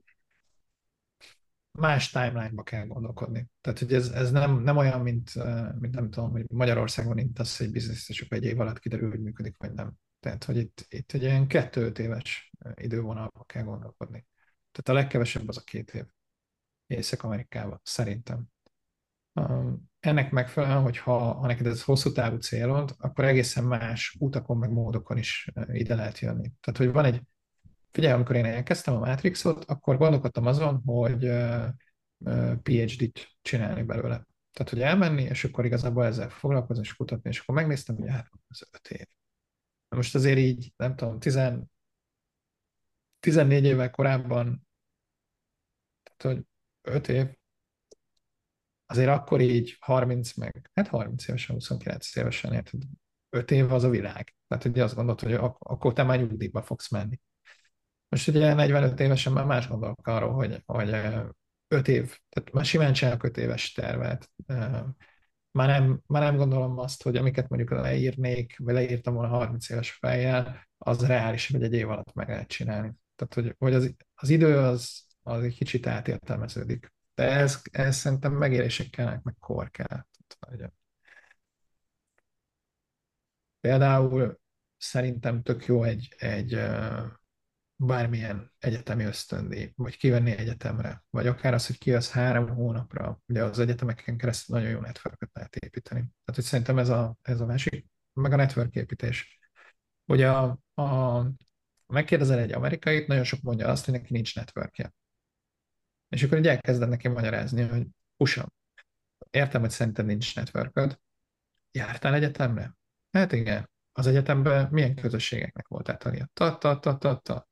[1.78, 3.48] Más timeline-ba kell gondolkodni.
[3.60, 5.34] Tehát, hogy ez, ez nem, nem olyan, mint,
[5.80, 9.20] mint nem tudom, hogy Magyarországon itt az egy biznisz, és egy év alatt kiderül, hogy
[9.20, 9.92] működik, vagy nem.
[10.20, 14.26] Tehát, hogy itt, itt egy ilyen kettő-öt éves idővonalba kell gondolkodni.
[14.72, 16.04] Tehát a legkevesebb az a két év
[16.86, 18.48] Észak-Amerikában, szerintem.
[20.00, 24.70] Ennek megfelelően, hogy ha, ha neked ez hosszú távú célod, akkor egészen más utakon, meg
[24.70, 26.52] módokon is ide lehet jönni.
[26.60, 27.22] Tehát, hogy van egy,
[27.94, 31.30] figyelj, amikor én elkezdtem a Matrixot, akkor gondolkodtam azon, hogy
[32.62, 34.26] PhD-t csinálni belőle.
[34.52, 38.28] Tehát, hogy elmenni, és akkor igazából ezzel foglalkozni és kutatni, és akkor megnéztem, hogy hát
[38.48, 39.06] az öt év.
[39.88, 41.40] Na most azért így, nem tudom, 10,
[43.20, 44.66] 14 évvel korábban,
[46.02, 46.46] tehát, hogy
[46.82, 47.26] öt év,
[48.86, 52.82] azért akkor így 30 meg, hát 30 évesen, 29 évesen, érted,
[53.30, 54.34] 5 év az a világ.
[54.48, 57.20] Tehát ugye azt gondolod, hogy ak- akkor te már nyugdíjba fogsz menni.
[58.14, 60.88] Most ugye 45 évesen már más gondolok arról, hogy, hogy
[61.68, 64.30] 5 év, tehát már simán csinálok 5 éves tervet.
[65.50, 69.90] Már nem, már nem gondolom azt, hogy amiket mondjuk leírnék, vagy leírtam volna 30 éves
[69.90, 72.92] fejjel, az reális, hogy egy év alatt meg lehet csinálni.
[73.16, 76.92] Tehát, hogy, hogy az, az idő az, az egy kicsit átértelmeződik.
[77.14, 80.06] De ez, ez szerintem megérések kellene, meg kor kell.
[83.60, 84.40] Például
[84.76, 86.58] szerintem tök jó egy, egy
[87.76, 93.58] bármilyen egyetemi ösztöndíj, vagy kivenni egyetemre, vagy akár az, hogy kijössz három hónapra, ugye az
[93.58, 96.00] egyetemeken keresztül nagyon jó networköt lehet építeni.
[96.00, 99.38] Tehát, hogy szerintem ez a, ez a másik, meg a network építés.
[100.04, 101.22] Ugye a, a,
[101.86, 104.94] megkérdezel egy amerikait, nagyon sok mondja azt, hogy neki nincs networkje.
[106.08, 108.52] És akkor így elkezded neki magyarázni, hogy usa,
[109.30, 110.98] értem, hogy szerinted nincs networköd.
[111.70, 112.76] Jártál egyetemre?
[113.10, 113.70] Hát igen.
[113.92, 116.28] Az egyetemben milyen közösségeknek voltál tagja?
[116.32, 117.48] Ta, ta, ta, ta, ta.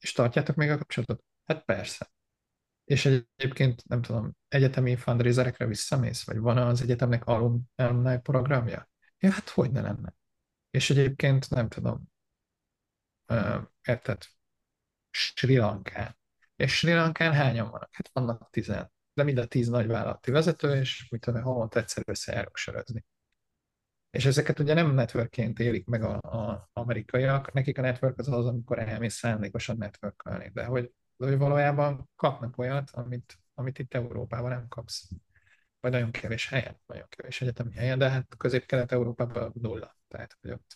[0.00, 1.24] És tartjátok még a kapcsolatot?
[1.44, 2.10] Hát persze.
[2.84, 6.24] És egyébként, nem tudom, egyetemi fundraiserekre visszamész?
[6.24, 8.88] Vagy van az egyetemnek alumni programja?
[9.18, 10.14] Ja, hát hogy ne lenne?
[10.70, 12.10] És egyébként, nem tudom,
[13.82, 14.22] érted,
[15.10, 16.18] Sri Lankán
[16.60, 17.88] és Sri Lankán hányan vannak?
[17.92, 18.92] Hát vannak tizen.
[19.14, 23.04] De mind a tíz nagyvállalati vezető, és mit tudom, havonta egyszer összejárok sörözni.
[24.10, 28.78] És ezeket ugye nem networkként élik meg a, amerikaiak, nekik a network az az, amikor
[28.78, 34.68] elmész szándékosan networkölni, de hogy, de hogy valójában kapnak olyat, amit, amit itt Európában nem
[34.68, 35.08] kapsz.
[35.80, 39.96] Vagy nagyon kevés helyen, nagyon kevés egyetemi helyen, de hát közép-kelet-európában nulla.
[40.08, 40.74] Tehát, hogy ott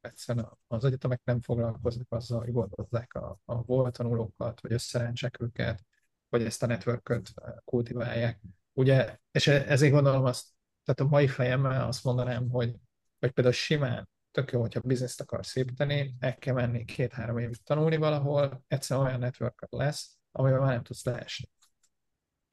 [0.00, 5.84] egyszerűen az egyetemek nem foglalkoznak azzal, hogy gondozzák a, a volt tanulókat, vagy összerántsák őket,
[6.28, 7.32] vagy ezt a networköt
[7.64, 8.40] kultiválják.
[8.72, 10.48] Ugye, és e, ezért gondolom azt,
[10.84, 12.74] tehát a mai fejemmel azt mondanám, hogy,
[13.18, 17.96] hogy például simán tök jó, hogyha bizniszt akarsz építeni, el kell menni két-három évig tanulni
[17.96, 21.50] valahol, egyszerűen olyan network lesz, amivel már nem tudsz leesni.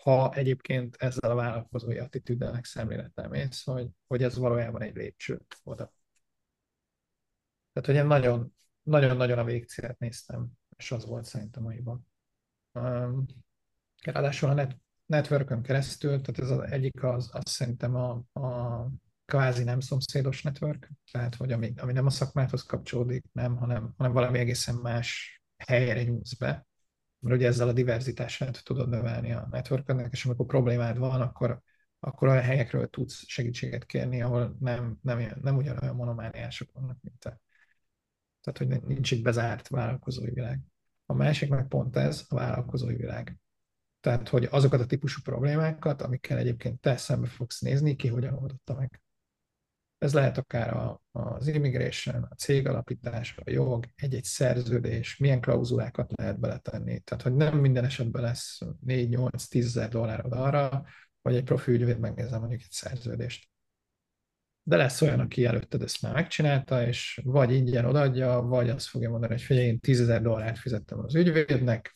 [0.03, 5.41] Ha egyébként ezzel a vállalkozói attitűddel meg szemlélettel mész, hogy, hogy ez valójában egy lépcső
[5.63, 5.93] oda.
[7.73, 12.07] Tehát, hogy én nagyon, nagyon-nagyon a végcélt néztem, és az volt szerintem aiban.
[12.71, 13.25] Um,
[14.03, 14.77] ráadásul a net,
[15.09, 18.87] networkön keresztül, tehát ez az egyik az, az szerintem a, a
[19.25, 24.11] kvázi nem szomszédos network, tehát hogy ami, ami nem a szakmához kapcsolódik, nem, hanem, hanem
[24.11, 26.67] valami egészen más helyre nyúlsz be,
[27.19, 31.61] mert ugye ezzel a diverzitását tudod növelni a networkönnek, és amikor problémád van, akkor,
[31.99, 37.41] akkor olyan helyekről tudsz segítséget kérni, ahol nem, nem, nem ugyanolyan monomániások vannak, mint te.
[38.41, 40.59] Tehát, hogy nincs egy bezárt vállalkozói világ.
[41.05, 43.39] A másik meg pont ez, a vállalkozói világ.
[43.99, 48.75] Tehát, hogy azokat a típusú problémákat, amikkel egyébként te szembe fogsz nézni, ki hogyan oldotta
[48.75, 49.01] meg.
[49.97, 56.39] Ez lehet akár a, az immigration, a cégalapítás, a jog, egy-egy szerződés, milyen klauzulákat lehet
[56.39, 56.99] beletenni.
[56.99, 60.85] Tehát, hogy nem minden esetben lesz 4-8-10 ezer dollárod arra,
[61.21, 63.47] hogy egy profi ügyvéd megnézze mondjuk egy szerződést.
[64.63, 69.09] de lesz olyan, aki előtted ezt már megcsinálta, és vagy ingyen odaadja, vagy azt fogja
[69.09, 71.93] mondani, hogy figyelj, én 10 ezer dollárt fizettem az ügyvédnek,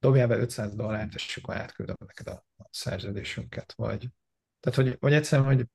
[0.00, 4.08] dobjál be 500 dollárt, és akkor átküldöm neked a, szerződésünket, vagy
[4.60, 5.66] tehát, hogy, vagy egyszerűen, hogy,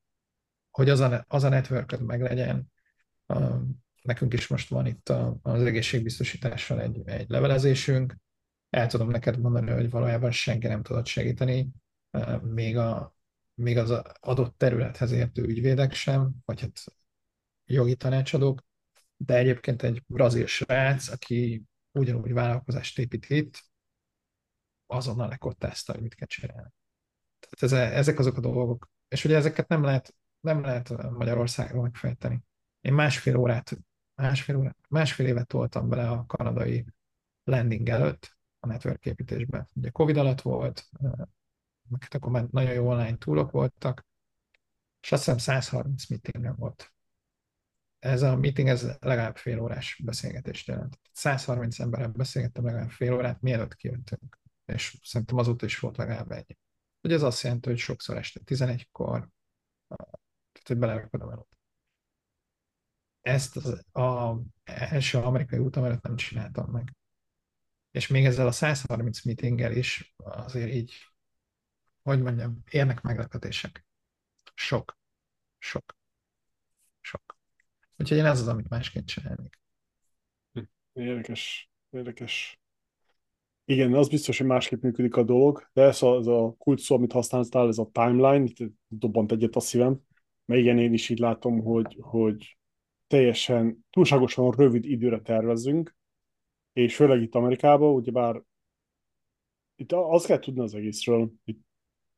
[0.69, 2.71] hogy az a, az a network meg legyen.
[4.01, 8.15] Nekünk is most van itt a, az egészségbiztosítással egy, egy levelezésünk.
[8.69, 11.69] El tudom neked mondani, hogy valójában senki nem tudott segíteni,
[12.41, 13.15] még, a,
[13.53, 16.83] még az adott területhez értő ügyvédek sem, vagy hát
[17.65, 18.63] jogi tanácsadók,
[19.17, 23.63] de egyébként egy brazil srác, aki ugyanúgy vállalkozást épít itt,
[24.87, 26.71] azonnal lekottázta, hogy mit kell csinálni.
[27.39, 28.89] Tehát ez, ezek azok a dolgok.
[29.07, 32.43] És ugye ezeket nem lehet, nem lehet Magyarországon megfejteni.
[32.81, 33.77] Én másfél órát,
[34.15, 36.85] másfél, órát, másfél évet toltam bele a kanadai
[37.43, 39.67] landing előtt a network építésbe.
[39.73, 40.89] Ugye Covid alatt volt,
[41.87, 44.05] meg akkor már nagyon jó online túlok voltak,
[45.01, 46.93] és azt hiszem 130 meetingem volt.
[47.99, 50.99] Ez a meeting ez legalább fél órás beszélgetést jelent.
[51.11, 54.39] 130 emberrel beszélgettem legalább fél órát, mielőtt kijöttünk.
[54.65, 56.57] És szerintem azóta is volt legalább egy.
[57.01, 59.29] Hogy ez azt jelenti, hogy sokszor este 11-kor,
[59.87, 61.47] tehát hogy belerakod a menut.
[63.21, 66.95] Ezt az a első amerikai útam előtt nem csináltam meg.
[67.91, 70.93] És még ezzel a 130 meetinggel is azért így,
[72.01, 73.85] hogy mondjam, érnek meglepetések.
[74.53, 74.97] Sok.
[75.57, 75.97] Sok.
[77.01, 77.37] Sok.
[77.97, 79.59] Úgyhogy én ez az, amit másként csinálnék.
[80.93, 82.59] Érdekes, érdekes
[83.65, 86.95] igen, az biztos, hogy másképp működik a dolog, de ez a, ez a kult szó,
[86.95, 89.99] amit használtál, ez a timeline, itt dobbant egyet a szívem,
[90.45, 92.57] mert igen, én is így látom, hogy, hogy
[93.07, 95.95] teljesen, túlságosan rövid időre tervezünk,
[96.73, 98.41] és főleg itt Amerikában, ugyebár
[99.75, 101.59] itt azt kell tudni az egészről, itt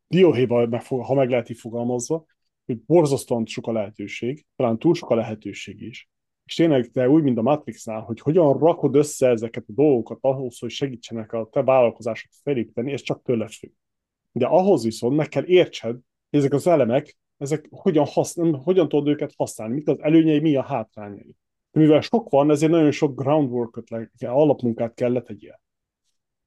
[0.07, 2.25] dióhéjban, ha meg lehet így fogalmazva,
[2.65, 6.09] hogy borzasztóan sok a lehetőség, talán túl sok a lehetőség is,
[6.47, 10.59] és tényleg te úgy, mint a Matrixnál, hogy hogyan rakod össze ezeket a dolgokat ahhoz,
[10.59, 13.71] hogy segítsenek a te vállalkozásot felépíteni, ez csak tőle függ.
[14.31, 15.91] De ahhoz viszont meg kell értsed,
[16.29, 20.55] hogy ezek az elemek, ezek hogyan, használ, hogyan tudod őket használni, mik az előnyei, mi
[20.55, 21.35] a hátrányai.
[21.71, 23.87] Mivel sok van, ezért nagyon sok groundwork-ot,
[24.19, 25.61] alapmunkát kell letegyél.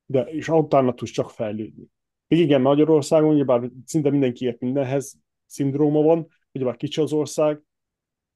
[0.06, 1.86] De, és utána tudsz csak fejlődni.
[2.28, 7.62] Igen, Magyarországon, bár szinte mindenki ért mindenhez, szindróma van, bár kicsi az ország,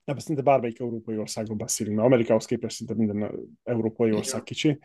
[0.04, 4.78] ebben szinte bármelyik európai országról beszélünk, mert Amerikához képest szinte minden európai ország kicsi.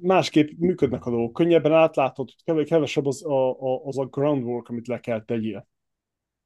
[0.00, 5.00] Másképp működnek a dolgok, könnyebben átlátod, kevesebb az a, a, az a groundwork, amit le
[5.00, 5.68] kell tegyél.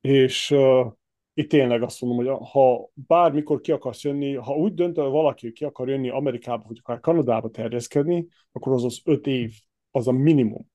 [0.01, 0.93] És uh,
[1.35, 5.55] itt tényleg azt mondom, hogy ha bármikor ki akarsz jönni, ha úgy dönt valaki, hogy
[5.55, 9.53] ki akar jönni Amerikába, vagy akár Kanadába terjeszkedni, akkor az az öt év,
[9.91, 10.71] az a minimum,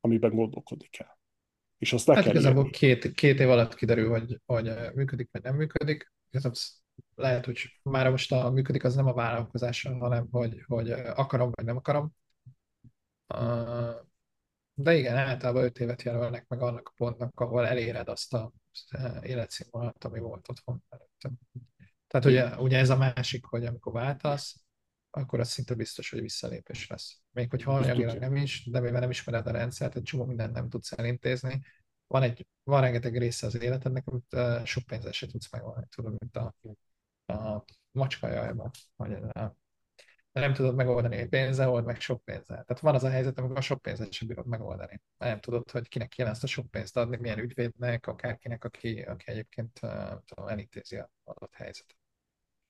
[0.00, 1.18] amiben gondolkodik el.
[1.78, 5.42] És azt le hát kell igazából két, két év alatt kiderül, hogy, hogy működik, vagy
[5.42, 6.12] nem működik
[7.14, 11.64] lehet, hogy már most a működik, az nem a vállalkozással, hanem hogy, hogy akarom vagy
[11.64, 12.14] nem akarom.
[14.74, 18.52] De igen, általában öt évet jelölnek meg annak a pontnak, ahol eléred azt a
[19.22, 21.32] életszínvonalat, ami volt otthon előttem.
[22.06, 24.64] Tehát ugye, ugye ez a másik, hogy amikor váltasz,
[25.10, 27.18] akkor az szinte biztos, hogy visszalépés lesz.
[27.32, 30.68] Még hogyha anyagilag nem is, de mivel nem ismered a rendszert, egy csomó mindent nem
[30.68, 31.62] tudsz elintézni,
[32.14, 36.14] van, egy, van rengeteg része az életednek, amit uh, sok pénzzel se tudsz megoldani, tudod,
[36.18, 36.54] mint a,
[37.32, 39.50] a macska jajban, hogy uh,
[40.32, 42.64] nem tudod megoldani egy pénzzel, old meg sok pénzzel.
[42.64, 45.00] Tehát van az a helyzet, amikor a sok pénzzel sem bírod megoldani.
[45.18, 49.24] Nem tudod, hogy kinek kéne ezt a sok pénzt adni, milyen ügyvédnek, akárkinek, aki, aki
[49.26, 49.90] egyébként uh,
[50.24, 51.96] tudom, elintézi a adott helyzetet.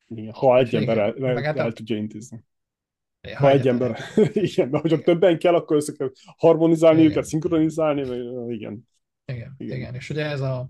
[0.06, 2.44] Igen, ha egy ember el, el, el, el tudja intézni.
[3.20, 3.98] Ha, ha egy ember,
[4.32, 7.10] igen, de hogyha többen kell, akkor össze kell harmonizálni igen.
[7.10, 8.00] őket, szinkronizálni,
[8.52, 8.92] igen.
[9.24, 9.94] Igen, igen, igen.
[9.94, 10.68] És ugye ez a,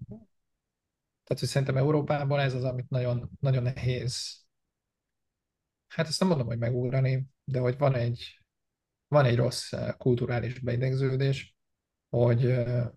[1.24, 4.44] tehát hogy szerintem Európában ez az, amit nagyon, nagyon nehéz,
[5.88, 8.40] hát ezt nem mondom, hogy megugrani, de hogy van egy,
[9.08, 11.56] van egy rossz eh, kulturális beidegződés,
[12.08, 12.88] hogy, eh,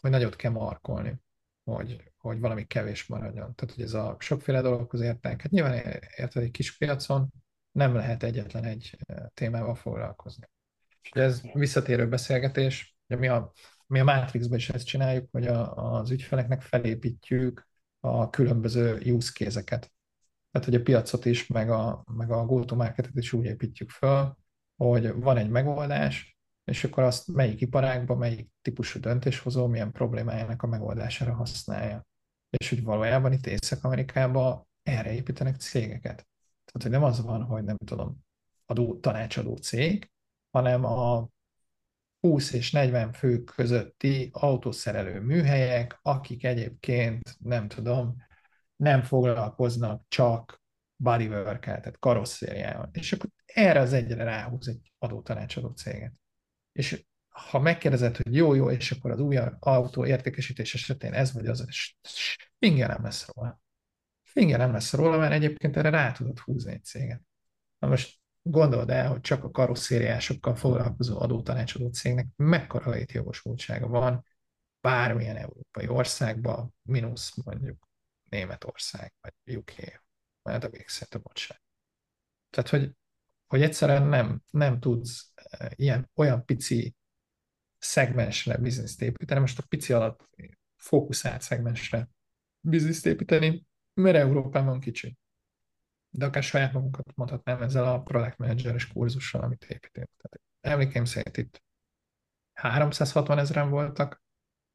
[0.00, 1.20] hogy nagyot kell markolni,
[1.64, 3.54] hogy, hogy valami kevés maradjon.
[3.54, 5.42] Tehát, hogy ez a sokféle dologhoz értek.
[5.42, 5.74] Hát nyilván
[6.16, 7.32] érted, egy kis piacon
[7.72, 10.48] nem lehet egyetlen egy eh, témával foglalkozni.
[11.02, 13.52] És ez visszatérő beszélgetés, ugye mi a
[13.90, 17.68] mi a Matrixban is ezt csináljuk, hogy a, az ügyfeleknek felépítjük
[18.00, 19.92] a különböző use case-eket.
[20.50, 24.38] Tehát, hogy a piacot is, meg a, meg a go-to-marketet is úgy építjük fel,
[24.76, 30.66] hogy van egy megoldás, és akkor azt melyik iparágban, melyik típusú döntéshozó milyen problémájának a
[30.66, 32.06] megoldására használja.
[32.50, 36.26] És hogy valójában itt Észak-Amerikában erre építenek cégeket.
[36.64, 38.24] Tehát, hogy nem az van, hogy nem tudom,
[38.66, 40.10] adó, tanácsadó cég,
[40.50, 41.28] hanem a
[42.20, 48.16] 20 és 40 fő közötti autószerelő műhelyek, akik egyébként, nem tudom,
[48.76, 50.62] nem foglalkoznak csak
[50.96, 52.90] bodywork tehát karosszériával.
[52.92, 56.12] És akkor erre az egyre ráhúz egy adótanácsadó céget.
[56.72, 61.46] És ha megkérdezed, hogy jó, jó, és akkor az új autó értékesítés esetén ez vagy
[61.46, 61.94] az, és
[62.58, 63.60] finger nem lesz róla.
[64.22, 67.22] Finger nem lesz róla, mert egyébként erre rá tudod húzni egy céget.
[67.78, 74.24] Na most gondold el, hogy csak a karosszériásokkal foglalkozó adótanácsadó cégnek mekkora létjogosultsága van
[74.80, 77.88] bármilyen európai országban, mínusz mondjuk
[78.28, 80.02] Németország, vagy UK,
[80.42, 81.56] mert a végszerűen ott sem.
[82.50, 82.96] Tehát, hogy,
[83.46, 86.94] hogy egyszerűen nem, nem tudsz eh, ilyen, olyan pici
[87.78, 90.28] szegmensre bizniszt építeni, most a pici alatt
[90.76, 92.08] fókuszált szegmensre
[92.60, 95.18] bizniszt építeni, mert Európában kicsi.
[96.10, 100.08] De akár saját magunkat mondhatnám ezzel a product manageres kurzussal, amit építünk.
[100.16, 101.62] Tehát emlékeim szerint itt
[102.52, 104.22] 360 ezeren voltak,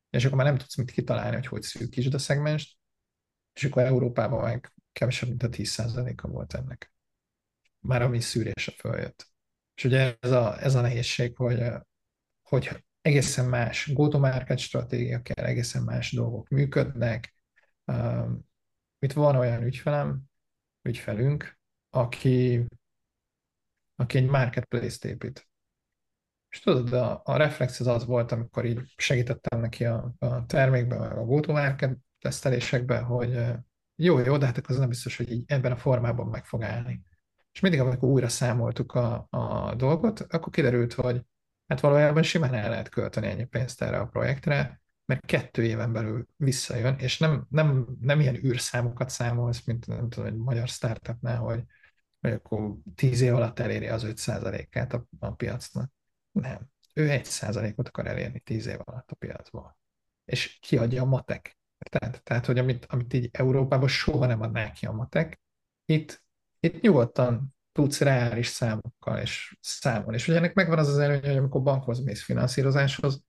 [0.09, 2.77] és akkor már nem tudsz mit kitalálni, hogy hogy szűkítsd a szegmest,
[3.53, 6.93] és akkor Európában meg kevesebb, mint a 10%-a volt ennek.
[7.79, 9.27] Már ami szűrése följött.
[9.75, 11.63] És ugye ez a, ez a nehézség, hogy,
[12.41, 17.35] hogy egészen más go-to-market stratégia kell, egészen más dolgok működnek.
[18.99, 20.23] Itt van olyan ügyfelem,
[20.85, 21.57] ügyfelünk,
[21.89, 22.65] aki,
[23.95, 25.47] aki egy marketplace-t épít.
[26.49, 31.01] És tudod, a, a reflex az az volt, amikor így segítettem neki a, a termékben,
[31.01, 33.39] a go-to-market tesztelésekben, hogy
[33.95, 37.03] jó, jó, de hát az nem biztos, hogy így ebben a formában meg fog állni.
[37.51, 41.21] És mindig, amikor újra számoltuk a, a dolgot, akkor kiderült, hogy
[41.67, 46.27] hát valójában simán el lehet költeni ennyi pénzt erre a projektre, mert kettő éven belül
[46.37, 51.63] visszajön, és nem, nem, nem ilyen űrszámokat számolsz, mint nem tudom, egy magyar startupnál, hogy,
[52.21, 55.91] hogy akkor tíz év alatt eléri az 5%-át a, a piacnak.
[56.31, 56.69] Nem.
[56.93, 59.77] Ő egy százalékot akar elérni tíz év alatt a piacból.
[60.25, 61.57] És kiadja a matek.
[61.77, 65.41] Tehát, tehát hogy amit, amit így Európában soha nem adná ki a matek,
[65.85, 66.23] itt,
[66.59, 70.15] itt nyugodtan tudsz reális számokkal és számolni.
[70.15, 73.23] És ugye ennek megvan az az előnye, hogy amikor bankhoz mész finanszírozáshoz,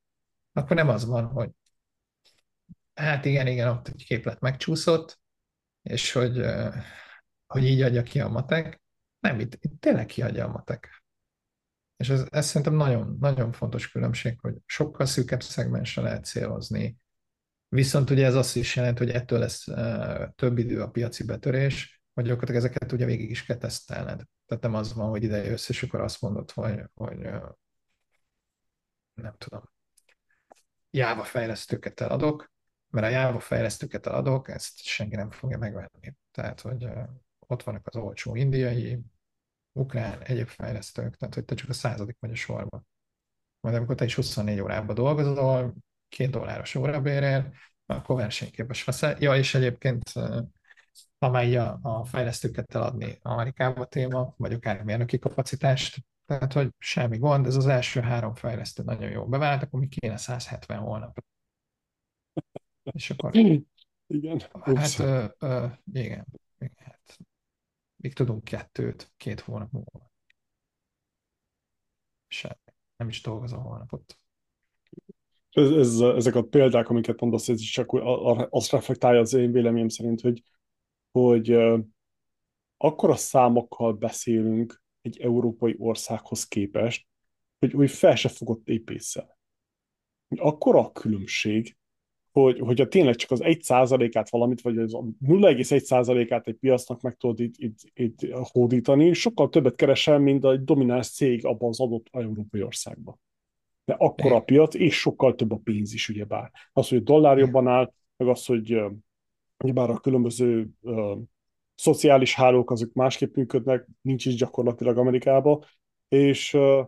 [0.53, 1.51] akkor nem az van, hogy
[2.97, 5.20] hát igen, igen, ott egy képlet megcsúszott,
[5.82, 6.44] és hogy,
[7.47, 8.82] hogy így adja ki a matek.
[9.18, 11.05] Nem, itt, itt tényleg kiadja a matek.
[11.97, 16.98] És ez, ez szerintem nagyon, nagyon fontos különbség, hogy sokkal szűkebb szegmensre lehet célozni,
[17.68, 19.64] viszont ugye ez azt is jelenti, hogy ettől lesz
[20.35, 24.23] több idő a piaci betörés, vagy gyakorlatilag ezeket ugye végig is kell tesztelned.
[24.47, 27.18] Tehát nem az van, hogy ide jössz, és akkor azt mondod, hogy, hogy
[29.14, 29.62] nem tudom,
[30.90, 32.52] Java fejlesztőket eladok,
[32.97, 36.14] mert a Java fejlesztőket eladok, ezt senki nem fogja megvenni.
[36.31, 36.89] Tehát, hogy
[37.47, 39.01] ott vannak az olcsó indiai,
[39.73, 42.86] ukrán, egyéb fejlesztők, tehát hogy te csak a századik vagy a sorban.
[43.60, 45.74] Majd amikor te is 24 órában dolgozol,
[46.09, 47.52] két dolláros órabérrel,
[47.86, 49.20] akkor versenyképes lesz.
[49.20, 50.12] Ja, és egyébként
[51.18, 57.47] már a, a fejlesztőket eladni Amerikába téma, vagy akár mérnöki kapacitást, tehát, hogy semmi gond,
[57.47, 61.18] ez az első három fejlesztő nagyon jó bevált, akkor mi kéne 170 holnap.
[62.92, 63.36] És akkor...
[64.06, 64.40] Igen.
[64.60, 66.26] Hát, ö, ö, igen.
[66.58, 67.18] igen hát,
[67.96, 70.10] még tudunk kettőt, két hónap múlva.
[72.26, 72.54] Semmi.
[72.96, 74.18] Nem is dolgozom holnapot.
[75.50, 77.88] Ez, ez, ezek a példák, amiket mondasz, ez is csak
[78.50, 80.42] azt reflektálja az én véleményem szerint, hogy,
[81.10, 81.80] hogy uh,
[82.76, 87.06] akkora számokkal beszélünk egy európai országhoz képest,
[87.58, 89.38] hogy, hogy fel se fogott épészel.
[90.28, 91.76] Akkora a különbség,
[92.40, 94.92] hogy, hogyha tényleg csak az 1%-át valamit, vagy az
[95.26, 101.10] 0,1%-át egy piacnak meg tudod itt, itt, itt hódítani, sokkal többet keresel, mint egy domináns
[101.10, 103.20] cég abban az adott európai országban.
[103.84, 106.50] De akkor a piac, és sokkal több a pénz is, ugyebár.
[106.72, 108.80] Az, hogy a dollár jobban áll, meg az, hogy
[109.58, 111.18] ugyebár a különböző uh,
[111.74, 115.64] szociális hálók azok másképp működnek, nincs is gyakorlatilag Amerikában,
[116.08, 116.86] és uh,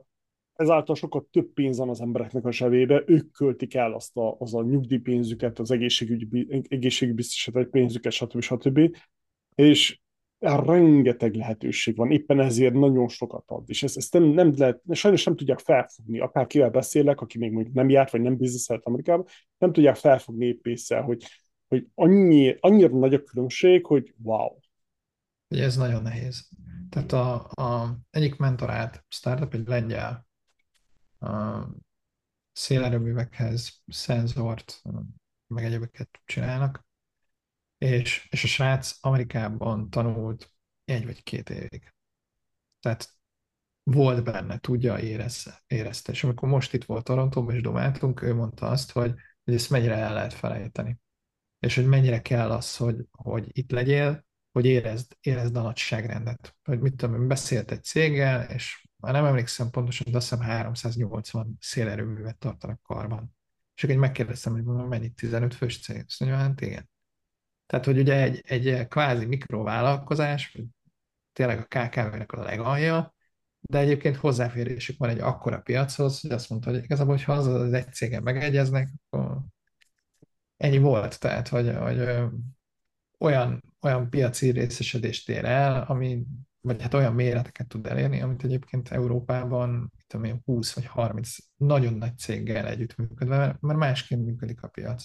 [0.59, 4.55] ezáltal sokkal több pénz van az embereknek a zsebébe, ők költik el azt a, az
[4.55, 8.40] a nyugdíjpénzüket, az egészségügyi, egészségbiztosítási pénzüket, stb.
[8.40, 8.97] stb.
[9.55, 10.01] És
[10.39, 15.24] rengeteg lehetőség van, éppen ezért nagyon sokat ad, és ezt, ezt nem, nem lehet, sajnos
[15.24, 19.26] nem tudják felfogni, akár kivel beszélek, aki még mondjuk nem járt, vagy nem bizniszelt Amerikában,
[19.59, 21.24] nem tudják felfogni épp észre, hogy,
[21.68, 24.56] hogy annyi, annyira nagy a különbség, hogy wow.
[25.51, 26.48] Ugye ez nagyon nehéz.
[26.90, 30.27] Tehát a, a egyik mentorát startup egy lengyel
[31.19, 31.66] a
[32.53, 34.82] szélerőművekhez szenzort,
[35.47, 36.86] meg egyébeket csinálnak,
[37.78, 40.53] és, és a srác Amerikában tanult
[40.85, 41.95] egy vagy két évig.
[42.81, 43.19] Tehát
[43.82, 46.12] volt benne, tudja, érezze, érezte.
[46.12, 49.15] És amikor most itt volt Torontóban és domáltunk, ő mondta azt, hogy,
[49.45, 50.99] hogy ezt mennyire el lehet felejteni.
[51.59, 56.57] És hogy mennyire kell az, hogy, hogy itt legyél, hogy érezd, érezd a nagyságrendet.
[56.62, 61.56] Hogy mit tudom, beszélt egy céggel, és már nem emlékszem pontosan, de azt hiszem 380
[61.60, 63.36] szélerőművet tartanak karban.
[63.74, 66.04] És akkor megkérdeztem, hogy mennyit 15 fős cég.
[66.06, 66.90] Azt mondja, hát igen.
[67.66, 70.58] Tehát, hogy ugye egy, egy kvázi mikrovállalkozás,
[71.32, 73.14] tényleg a KKV-nek a legalja,
[73.60, 77.72] de egyébként hozzáférésük van egy akkora piachoz, hogy azt mondta, hogy igazából, hogyha az az
[77.72, 79.38] egy cégen megegyeznek, akkor
[80.56, 81.20] ennyi volt.
[81.20, 82.08] Tehát, hogy, hogy
[83.18, 86.22] olyan, olyan piaci részesedést ér el, ami,
[86.69, 91.95] vagy hát olyan méreteket tud elérni, amit egyébként Európában tudom én, 20 vagy 30 nagyon
[91.95, 95.05] nagy céggel együttműködve, mert másként működik a piac.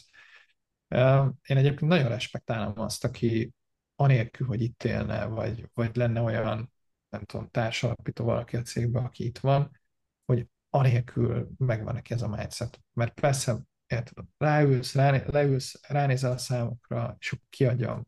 [1.42, 3.54] Én egyébként nagyon respektálom azt, aki
[3.96, 6.72] anélkül, hogy itt élne, vagy, vagy lenne olyan,
[7.10, 9.80] nem tudom, társalapító valaki a cégben, aki itt van,
[10.26, 12.80] hogy anélkül megvan neki ez a mindset.
[12.94, 13.58] Mert persze,
[13.88, 18.06] érted, ráülsz, ráné, leülsz, ránézel a számokra, és kiadja.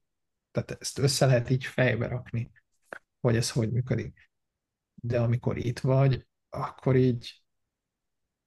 [0.52, 2.52] Tehát ezt össze lehet így fejbe rakni,
[3.26, 4.30] hogy ez hogy működik.
[4.94, 7.44] De amikor itt vagy, akkor így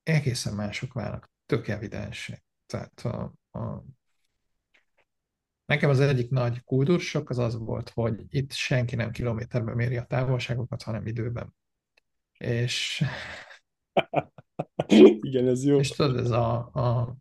[0.03, 2.45] egészen mások válnak, tök evidensek.
[2.67, 3.85] Tehát a, a,
[5.65, 10.05] Nekem az egyik nagy kultúrsok az az volt, hogy itt senki nem kilométerben méri a
[10.05, 11.55] távolságokat, hanem időben.
[12.39, 13.05] És...
[15.21, 15.79] Igen, ez jó.
[15.79, 17.17] És tudod, ez a, a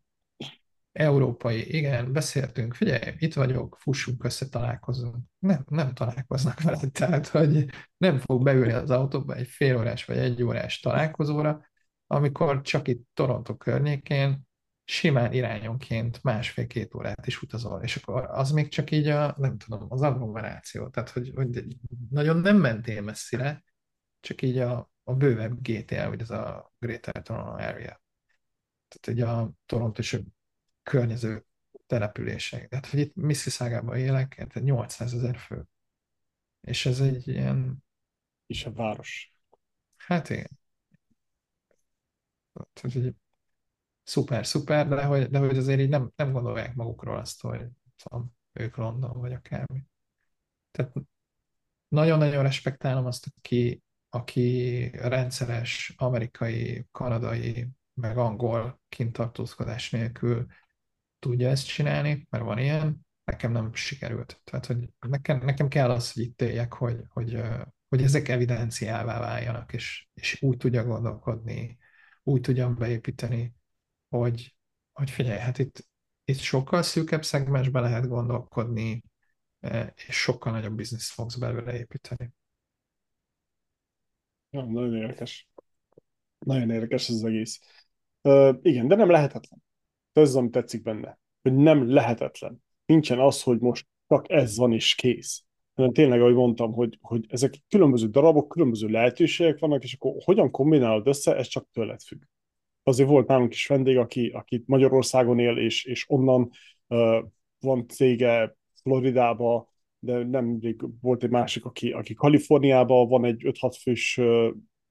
[0.98, 5.16] európai, igen, beszéltünk, figyelj, itt vagyok, fussunk össze, találkozunk.
[5.40, 7.66] Nem, nem találkoznak veled, tehát, hogy
[7.98, 11.66] nem fog beülni az autóba egy fél órás vagy egy órás találkozóra,
[12.08, 14.48] amikor csak itt Toronto környékén
[14.84, 19.86] simán irányonként másfél-két órát is utazol, és akkor az még csak így a, nem tudom,
[19.90, 21.66] az agglomeráció, tehát hogy, hogy
[22.10, 23.64] nagyon nem mentél messzire,
[24.20, 28.02] csak így a, a bővebb GTL, vagy ez a Greater Toronto Area.
[28.88, 30.20] Tehát így a Toronto és
[30.88, 31.46] környező
[31.88, 32.68] települések.
[32.68, 35.64] Tehát, hogy itt Mississauga-ban élek, tehát 800 ezer fő.
[36.62, 37.84] És ez egy ilyen...
[38.66, 39.34] A város.
[39.96, 40.60] Hát igen.
[42.54, 43.16] Tehát, hogy
[44.04, 47.68] szuper, szuper, de hogy, de hogy azért így nem, nem gondolják magukról azt, hogy
[48.04, 49.84] tudom, ők London vagy akármi.
[50.72, 50.94] Tehát
[51.88, 60.46] nagyon-nagyon respektálom azt, aki, aki rendszeres amerikai, kanadai, meg angol kintartózkodás nélkül
[61.28, 64.42] tudja ezt csinálni, mert van ilyen, nekem nem sikerült.
[64.44, 67.42] Tehát, hogy nekem, nekem kell az, hogy itt éljek, hogy, hogy,
[67.90, 71.78] hogy ezek evidenciává váljanak, és, és úgy tudja gondolkodni,
[72.24, 73.56] úgy tudjam beépíteni
[74.10, 74.56] hogy,
[74.94, 75.88] hogy figyelj, hát itt,
[76.26, 79.04] itt sokkal szűkebb szegmensbe lehet gondolkodni,
[79.96, 82.32] és sokkal nagyobb bizniszt fogsz belőle építeni.
[84.50, 85.50] Ja, nagyon érdekes.
[86.40, 87.60] Nagyon érdekes ez az egész.
[88.22, 89.64] Uh, igen, de nem lehetetlen.
[90.18, 91.20] Ez az, ami tetszik benne.
[91.42, 92.64] Hogy nem lehetetlen.
[92.86, 95.44] Nincsen az, hogy most csak ez van és kész.
[95.76, 100.52] Hanem tényleg, ahogy mondtam, hogy, hogy ezek különböző darabok, különböző lehetőségek vannak, és akkor hogyan
[100.52, 102.22] kombinálod össze, ez csak tőled függ
[102.88, 106.50] azért volt nálunk is vendég, aki, aki Magyarországon él, és, és onnan
[106.88, 107.18] uh,
[107.60, 110.60] van cége Floridába, de nem
[111.02, 114.20] volt egy másik, aki, aki Kaliforniában van egy 5-6 fős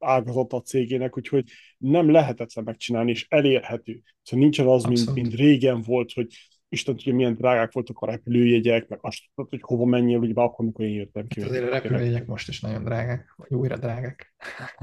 [0.07, 1.45] ágazata a cégének, úgyhogy
[1.79, 4.01] nem lehetetlen megcsinálni, és elérhető.
[4.23, 6.27] Szóval nincsen az, mint, mint régen volt, hogy
[6.69, 10.65] Isten tudja, milyen drágák voltak a repülőjegyek, meg azt tudod, hogy hova menjél, ugye akkor,
[10.65, 11.41] amikor én jöttem ki.
[11.41, 14.35] Hát azért a repülőjegyek most is nagyon drágák, vagy újra drágák.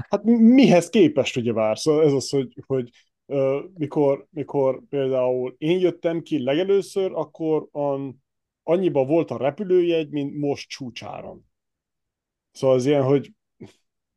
[0.08, 1.80] Hát mihez képest ugye vársz?
[1.80, 2.90] Szóval ez az, hogy, hogy
[3.26, 8.22] uh, mikor, mikor például én jöttem ki legelőször, akkor an,
[8.62, 11.46] annyiba volt a repülőjegy, mint most csúcsáron.
[12.52, 13.32] Szóval az ilyen, hogy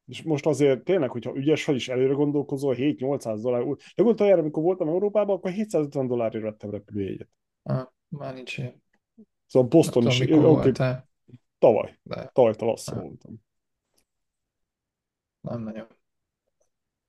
[0.08, 3.66] és most azért tényleg, hogyha ügyes vagy is előre gondolkozol, 7-800 dollár.
[3.96, 7.30] Legutóbb amikor voltam Európában, akkor 750 dollárért vettem repülőjegyet.
[7.64, 8.84] Ah, már nincs ilyen.
[9.46, 10.18] Szóval Boston is.
[10.18, 10.72] Tudom, okay,
[11.60, 12.00] Tavaly.
[12.04, 12.30] De.
[12.34, 13.36] Tavaly tavasszal voltam.
[15.42, 15.88] Nem nagyon.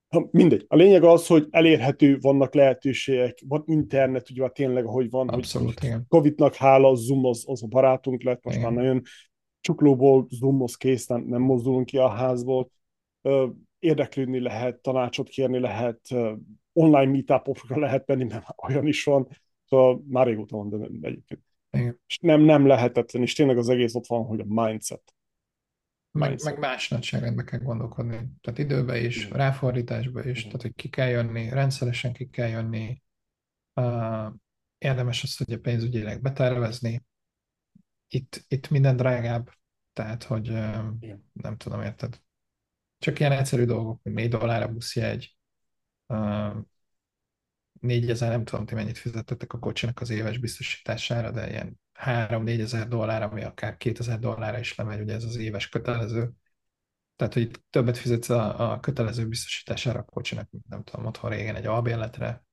[0.08, 0.64] Ha, mindegy.
[0.68, 5.96] A lényeg az, hogy elérhető, vannak lehetőségek, van internet, ugye tényleg, ahogy van, Abszolút, hogy
[6.08, 8.72] Covid-nak hála, Zoom az, az a barátunk lett, most igen.
[8.72, 9.02] már nagyon
[9.60, 12.70] csuklóból Zoomhoz kész, nem, nem mozdulunk ki a házból.
[13.78, 16.00] Érdeklődni lehet, tanácsot kérni lehet,
[16.72, 19.28] online meetupokra lehet menni, mert olyan is van.
[19.64, 21.42] Szóval már régóta van, de egyébként.
[21.70, 22.00] Igen.
[22.06, 25.14] És nem, nem lehetetlen, és tényleg az egész ott van, hogy a mindset.
[26.10, 28.28] Meg, meg más nagyságrendben kell gondolkodni.
[28.40, 29.36] Tehát időbe is, Igen.
[29.38, 30.42] ráfordításba is, Igen.
[30.42, 33.02] tehát hogy ki kell jönni, rendszeresen ki kell jönni.
[33.74, 34.32] Uh,
[34.78, 37.04] érdemes azt, hogy a pénzügyileg betervezni.
[38.08, 39.50] Itt, itt minden drágább,
[39.92, 40.84] tehát hogy uh,
[41.32, 42.20] nem tudom, érted?
[42.98, 45.36] Csak ilyen egyszerű dolgok, hogy 4 dollár a buszjegy,
[47.80, 52.88] 4000, nem tudom, ti mennyit fizettetek a kocsinak az éves biztosítására, de ilyen 3-4 ezer
[52.88, 56.32] dollár, ami akár 2000 dollárra is lemegy, ugye ez az éves kötelező.
[57.16, 61.66] Tehát, hogy többet fizetsz a, a kötelező biztosítására a kocsinak, nem tudom, otthon régen egy
[61.66, 62.44] albérletre.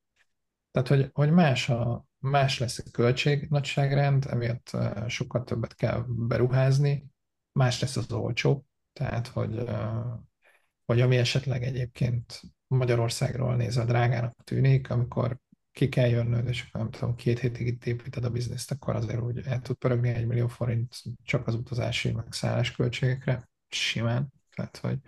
[0.72, 4.72] Tehát, hogy, hogy más, a, más lesz a költség nagyságrend, emiatt
[5.08, 7.08] sokkal többet kell beruházni,
[7.52, 9.70] más lesz az olcsó, tehát, hogy,
[10.86, 15.38] hogy ami esetleg egyébként Magyarországról nézve drágának tűnik, amikor
[15.72, 19.40] ki kell jönnöd, és nem tudom, két hétig itt építed a bizniszt, akkor azért úgy
[19.46, 24.34] el tud pörögni egy millió forint csak az utazási, meg szállás költségekre, simán.
[24.56, 25.00] Tehát, hogy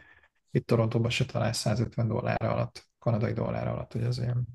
[0.51, 4.47] itt Torontóban se találsz 150 dollár alatt, kanadai dollár alatt, hogy az ilyen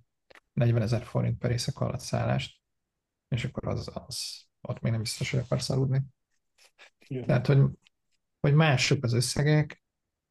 [0.53, 2.61] 40 ezer forint per éjszaka alatt szállást,
[3.28, 6.03] és akkor az, az ott még nem biztos, hogy akarsz aludni.
[7.27, 7.62] Tehát, hogy,
[8.40, 9.81] hogy mások az összegek,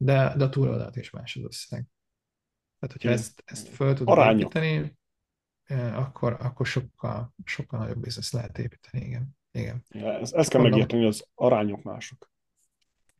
[0.02, 1.86] de, de a túloldalt is más az összeg.
[2.80, 4.40] Tehát, hogyha ezt, ezt föl tudod Arányok.
[4.40, 4.98] építeni,
[5.64, 9.38] eh, akkor, akkor sokkal, sokkal nagyobb biznisz lehet építeni, igen.
[9.52, 9.84] igen.
[9.90, 12.30] Ja, ezt, ezt kell megérteni, hogy az arányok mások.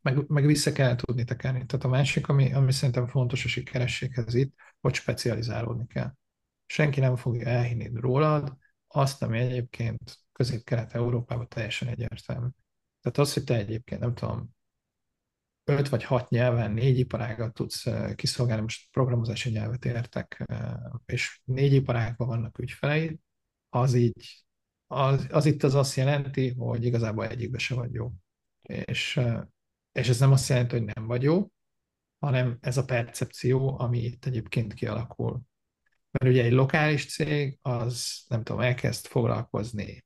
[0.00, 1.66] Meg, meg vissza kell tudni tekerni.
[1.66, 6.12] Tehát a másik, ami, ami szerintem fontos a sikerességhez itt, hogy specializálódni kell.
[6.66, 8.56] Senki nem fogja elhinni rólad
[8.86, 12.46] azt, ami egyébként közép-kelet-európában teljesen egyértelmű.
[13.00, 14.54] Tehát az, hogy te egyébként, nem tudom,
[15.64, 20.44] öt vagy hat nyelven, négy iparágat tudsz kiszolgálni, most programozási nyelvet értek,
[21.06, 23.18] és négy iparágban vannak ügyfeleid,
[23.68, 24.44] az így,
[24.86, 28.12] az, az itt az azt jelenti, hogy igazából egyikbe se vagy jó.
[28.62, 29.20] És,
[29.92, 31.50] és ez nem azt jelenti, hogy nem vagy jó,
[32.18, 35.40] hanem ez a percepció, ami itt egyébként kialakul.
[36.10, 40.04] Mert ugye egy lokális cég, az nem tudom, elkezd foglalkozni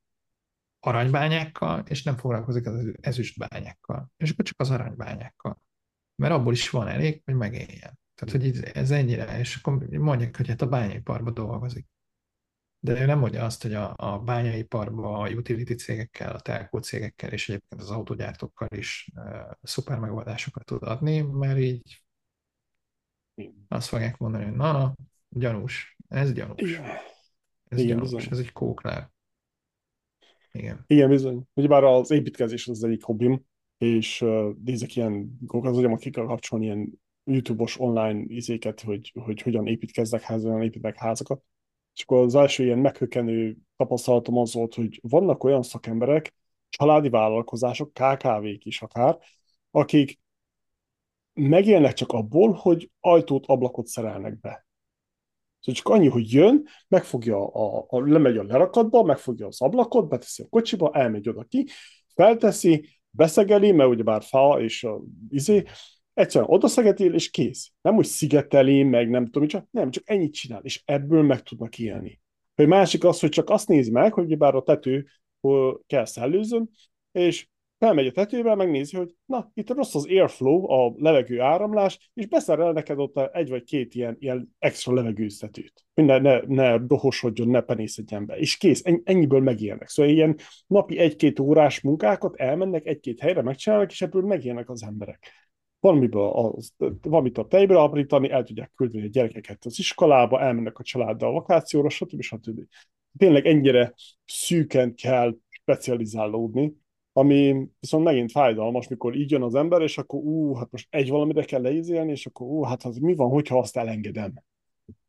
[0.81, 4.11] aranybányákkal, és nem foglalkozik az ezüstbányákkal.
[4.17, 5.63] És akkor csak az aranybányákkal.
[6.15, 7.99] Mert abból is van elég, hogy megéljen.
[8.15, 11.87] Tehát, hogy ez ennyire, és akkor mondják, hogy hát a bányaiparban dolgozik.
[12.79, 17.33] De ő nem mondja azt, hogy a, a bányaiparban a utility cégekkel, a telkó cégekkel
[17.33, 22.05] és egyébként az autogyártókkal is uh, szuper megoldásokat tud adni, mert így
[23.69, 24.95] azt fogják mondani, hogy na, na,
[25.29, 26.81] gyanús, ez gyanús.
[27.69, 28.29] Ez Igen, gyanús, bizony.
[28.31, 29.11] ez egy kóklár.
[30.57, 30.85] Igen.
[30.87, 31.43] Igen, bizony.
[31.55, 33.45] Ugyebár az építkezés az, egyik hobbim,
[33.79, 39.67] és uh, nézek ilyen az ki kell kapcsolni ilyen YouTube-os online izéket, hogy, hogy hogyan
[39.67, 41.43] építkezzek házak, hogyan építek házakat.
[41.95, 46.35] És akkor az első ilyen meghökkenő tapasztalatom az volt, hogy vannak olyan szakemberek,
[46.69, 49.19] családi vállalkozások, KKV-k is akár,
[49.71, 50.21] akik
[51.33, 54.66] megélnek csak abból, hogy ajtót, ablakot szerelnek be.
[55.67, 60.43] Szóval csak annyi, hogy jön, megfogja a, a, lemegy a lerakatba, megfogja az ablakot, beteszi
[60.43, 61.67] a kocsiba, elmegy oda ki,
[62.15, 65.65] felteszi, beszegeli, mert ugyebár fa és a izé,
[66.15, 67.73] egyszerűen odaszegeti, és kész.
[67.81, 71.79] Nem úgy szigeteli, meg nem tudom, csak nem, csak ennyit csinál, és ebből meg tudnak
[71.79, 72.21] élni.
[72.55, 75.07] Egy másik az, hogy csak azt néz meg, hogy bár a tető
[75.87, 76.71] kell szellőzön,
[77.13, 82.27] és felmegy a tetővel, megnézi, hogy na, itt rossz az airflow, a levegő áramlás, és
[82.27, 85.87] beszerel neked ott egy vagy két ilyen, ilyen extra levegőztetőt.
[85.95, 88.37] Ne, ne, ne dohosodjon, ne penészedjen be.
[88.37, 89.89] És kész, ennyiből megélnek.
[89.89, 90.37] Szóval ilyen
[90.67, 95.31] napi egy-két órás munkákat elmennek egy-két helyre, megcsinálnak, és ebből megélnek az emberek.
[95.81, 96.73] Valamiből az,
[97.03, 101.33] valamit a tejből aprítani, el tudják küldeni a gyerekeket az iskolába, elmennek a családdal a
[101.33, 102.21] vakációra, stb.
[102.21, 102.61] stb.
[103.19, 103.95] Tényleg ennyire
[104.25, 106.73] szűken kell specializálódni,
[107.17, 111.09] ami viszont megint fájdalmas, mikor így jön az ember, és akkor ú, hát most egy
[111.09, 114.35] valamire kell leizélni, és akkor ú, hát az mi van, hogyha azt elengedem?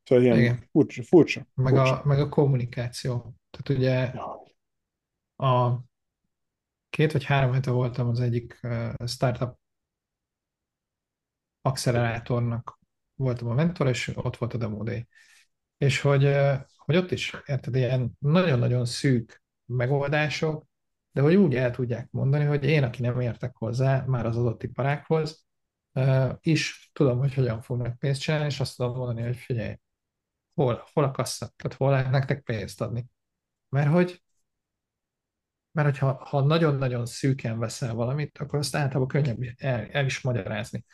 [0.03, 0.67] Szóval ilyen Igen.
[0.71, 1.47] furcsa, furcsa.
[1.53, 2.01] Meg, furcsa.
[2.01, 3.35] A, meg a kommunikáció.
[3.49, 4.43] Tehát ugye ja.
[5.47, 5.83] a
[6.89, 8.59] két vagy három hete voltam az egyik
[9.05, 9.57] startup
[11.61, 12.79] accelerátornak
[13.15, 15.07] voltam a mentor, és ott volt a Demo Day.
[15.77, 16.35] És hogy,
[16.77, 20.65] hogy ott is, érted, ilyen nagyon-nagyon szűk megoldások,
[21.17, 24.63] de hogy úgy el tudják mondani, hogy én, aki nem értek hozzá már az adott
[24.63, 25.45] iparákhoz,
[26.39, 29.75] is tudom, hogy hogyan fognak pénzt csinálni, és azt tudom mondani, hogy figyelj,
[30.53, 33.05] hol, hol a kassa, tehát hol lehet nektek pénzt adni.
[33.69, 34.23] Mert hogy
[35.71, 40.85] mert hogyha ha nagyon-nagyon szűken veszel valamit, akkor azt általában könnyebb el, el is magyarázni.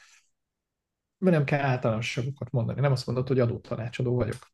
[1.18, 2.82] Mert nem kell általánosságokat mondani.
[2.82, 4.52] Nem azt mondod, hogy adótanácsadó vagyok.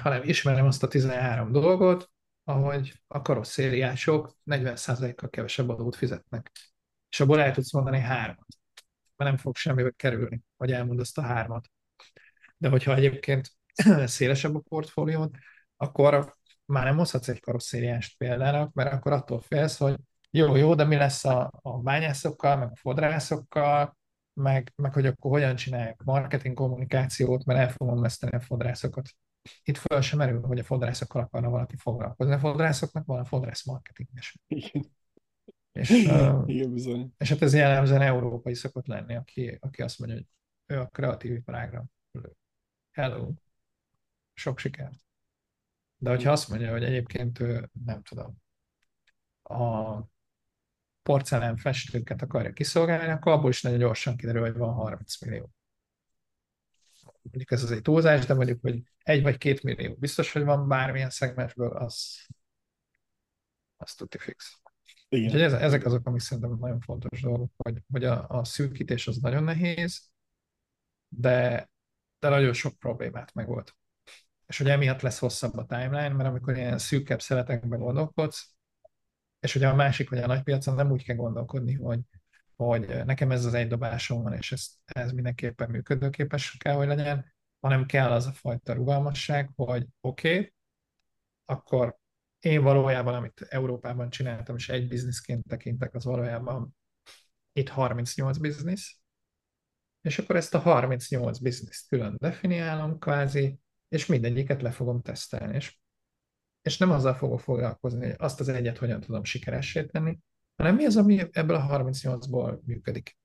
[0.00, 2.10] Hanem ismerem azt a 13 dolgot,
[2.48, 6.52] ahogy a karosszériások 40%-kal kevesebb adót fizetnek.
[7.10, 8.46] És abból el tudsz mondani hármat,
[9.16, 11.70] mert nem fog semmibe kerülni, hogy elmond azt a hármat.
[12.56, 13.52] De hogyha egyébként
[14.04, 15.30] szélesebb a portfóliód,
[15.76, 19.96] akkor már nem hozhatsz egy karosszériást példának, mert akkor attól félsz, hogy
[20.30, 23.96] jó, jó, de mi lesz a, a bányászokkal, meg a fodrászokkal,
[24.32, 29.08] meg, meg hogy akkor hogyan csinálják marketing kommunikációt, mert el fogom veszteni a fodrászokat.
[29.64, 32.32] Itt föl sem merül, hogy a fodrászokkal akarna valaki foglalkozni.
[32.34, 34.38] A fodrászoknak van a fodrász marketinges.
[34.46, 34.84] Igen.
[35.72, 37.14] És, Igen, bizony.
[37.18, 40.26] és hát ez jellemzően európai szokott lenni, aki, aki azt mondja, hogy
[40.66, 41.84] ő a kreatív iparágra
[42.90, 43.32] Hello.
[44.34, 45.00] Sok sikert.
[45.96, 48.36] De hogyha azt mondja, hogy egyébként ő, nem tudom,
[49.42, 50.00] a
[51.02, 55.50] porcelán festőket akarja kiszolgálni, akkor abból is nagyon gyorsan kiderül, hogy van 30 millió.
[57.30, 60.68] Mondjuk ez az egy túlzás, de mondjuk, hogy egy vagy két millió biztos, hogy van
[60.68, 62.26] bármilyen szegmensből, az,
[63.76, 64.60] az tuti fix.
[65.08, 65.24] Igen.
[65.24, 69.44] Úgyhogy ezek azok, amik szerintem nagyon fontos dolgok, hogy, hogy a, a szűkítés az nagyon
[69.44, 70.10] nehéz,
[71.08, 71.70] de,
[72.18, 73.74] de nagyon sok problémát megold.
[74.46, 78.54] És hogy emiatt lesz hosszabb a timeline, mert amikor ilyen szűkebb szeletekben gondolkodsz,
[79.40, 82.00] és ugye a másik, hogy a nagypiacon nem úgy kell gondolkodni, hogy,
[82.56, 87.34] hogy nekem ez az egy dobásom van, és ez, ez mindenképpen működőképes kell, hogy legyen,
[87.60, 90.54] hanem kell az a fajta rugalmasság, hogy oké, okay,
[91.44, 91.98] akkor
[92.40, 96.76] én valójában, amit Európában csináltam, és egy bizniszként tekintek, az valójában
[97.52, 98.98] itt 38 biznisz,
[100.00, 105.78] és akkor ezt a 38 bizniszt külön definiálom kvázi, és mindegyiket le fogom tesztelni, és,
[106.62, 110.18] és nem azzal fogok foglalkozni, hogy azt az egyet hogyan tudom sikeressé tenni,
[110.56, 113.16] hanem mi az, ami ebből a 38-ból működik.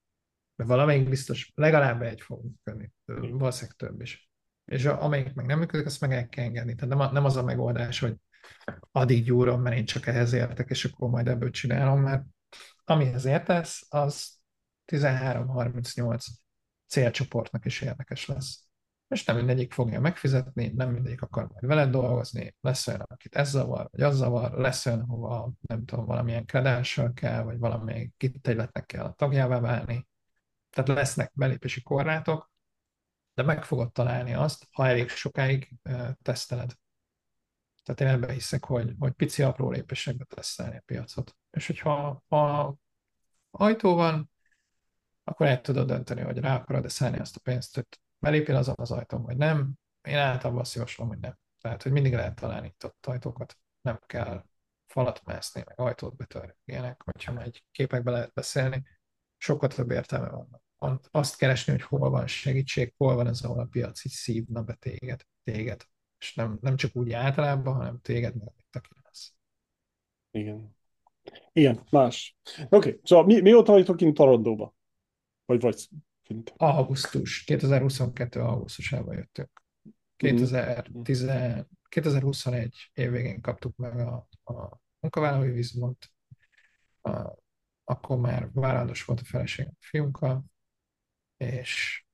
[0.56, 4.30] Mert valamelyik biztos legalább egy fog működni, valószínűleg több is.
[4.66, 6.76] És amelyik meg nem működik, azt meg el kell engedni.
[6.76, 8.16] Tehát nem, nem az a megoldás, hogy
[8.91, 12.24] addig gyúrom, mert én csak ehhez értek, és akkor majd ebből csinálom, mert
[12.84, 14.40] amihez értesz, az
[14.88, 16.26] 13-38
[16.88, 18.70] célcsoportnak is érdekes lesz.
[19.12, 23.50] És nem mindegyik fogja megfizetni, nem mindegyik akar majd veled dolgozni, lesz olyan, akit ez
[23.50, 28.86] zavar, vagy az zavar, lesz olyan, hova nem tudom, valamilyen credential kell, vagy valamilyen kitegyletnek
[28.86, 30.08] kell a tagjává válni.
[30.70, 32.52] Tehát lesznek belépési korlátok,
[33.34, 35.74] de meg fogod találni azt, ha elég sokáig
[36.22, 36.72] teszteled.
[37.84, 41.36] Tehát én ebben hiszek, hogy, hogy pici apró lépésekbe tesztelni a piacot.
[41.50, 42.76] És hogyha ha
[43.52, 44.32] ajtó van,
[45.24, 47.86] akkor el tudod dönteni, hogy rá akarod-e szállni azt a pénzt, hogy
[48.22, 49.73] belépél azon az ajtón, vagy nem.
[50.02, 51.38] Én általában azt javaslom, hogy nem.
[51.61, 53.57] Tehát, hogy mindig lehet találni itt ott ajtókat.
[53.81, 54.45] Nem kell
[54.88, 58.84] falat mászni, meg ajtót betörni, ilyenek, hogyha egy képekbe lehet beszélni,
[59.38, 61.02] sokkal több értelme van.
[61.11, 64.73] Azt keresni, hogy hol van segítség, hol van ez, ahol a piac így szívna be
[64.73, 65.85] téged, téged.
[66.18, 69.34] És nem, nem csak úgy általában, hanem téged meg, mint aki lesz.
[70.31, 70.76] Igen.
[71.52, 72.38] Igen, más.
[72.45, 72.99] Oké, okay.
[73.03, 74.76] szóval mi, mióta vagytok kint Torontóba?
[75.45, 75.88] Vagy vagy
[76.32, 76.53] kint?
[76.58, 78.41] Augusztus, 2022.
[78.41, 79.62] augusztusában jöttünk.
[80.16, 81.60] 2010, mm.
[81.90, 86.12] 2021 év kaptuk meg a, a munkavállalói vízumot,
[87.02, 87.34] a,
[87.84, 90.44] akkor már várandós volt a feleség a fiunkkal,
[91.38, 92.06] és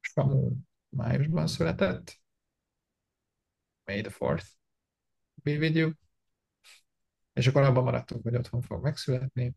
[0.00, 0.50] Samu
[0.88, 2.20] májusban született.
[3.84, 4.44] May the 4th
[5.34, 5.90] be with you.
[7.32, 9.54] És akkor abban maradtunk, hogy otthon fog megszületni,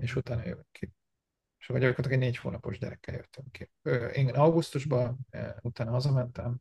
[0.00, 0.92] és utána jövök ki.
[1.68, 3.70] És vagy gyakorlatilag egy négy hónapos gyerekkel jöttünk ki.
[4.12, 5.18] Én augusztusban,
[5.62, 6.56] utána hazamentem,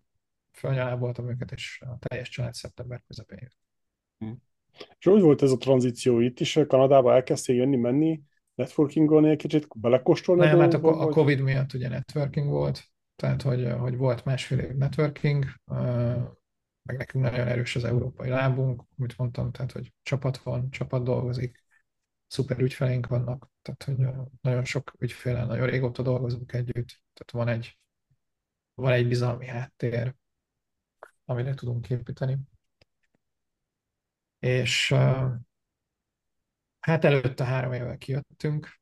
[0.52, 3.58] fölnyaláboltam őket, és a teljes család szeptember közepén jött.
[4.18, 4.32] Hm.
[5.00, 8.22] És úgy volt ez a tranzíció itt is, Kanadába elkezdtél jönni, menni,
[8.56, 10.46] networkingolni egy kicsit, belekóstolni?
[10.46, 12.84] Nem, hát a, a Covid miatt ugye networking volt,
[13.16, 15.46] tehát hogy, hogy volt másfél év networking,
[16.84, 21.66] meg nekünk nagyon erős az európai lábunk, amit mondtam, tehát hogy csapat van, csapat dolgozik,
[22.28, 23.98] szuper ügyfeleink vannak, tehát hogy
[24.42, 27.78] nagyon sok ügyféle, nagyon régóta dolgozunk együtt, tehát van egy,
[28.74, 30.16] van egy bizalmi háttér,
[31.26, 32.38] amire tudunk építeni.
[34.40, 34.94] És
[36.80, 38.80] hát előtte három évvel kijöttünk,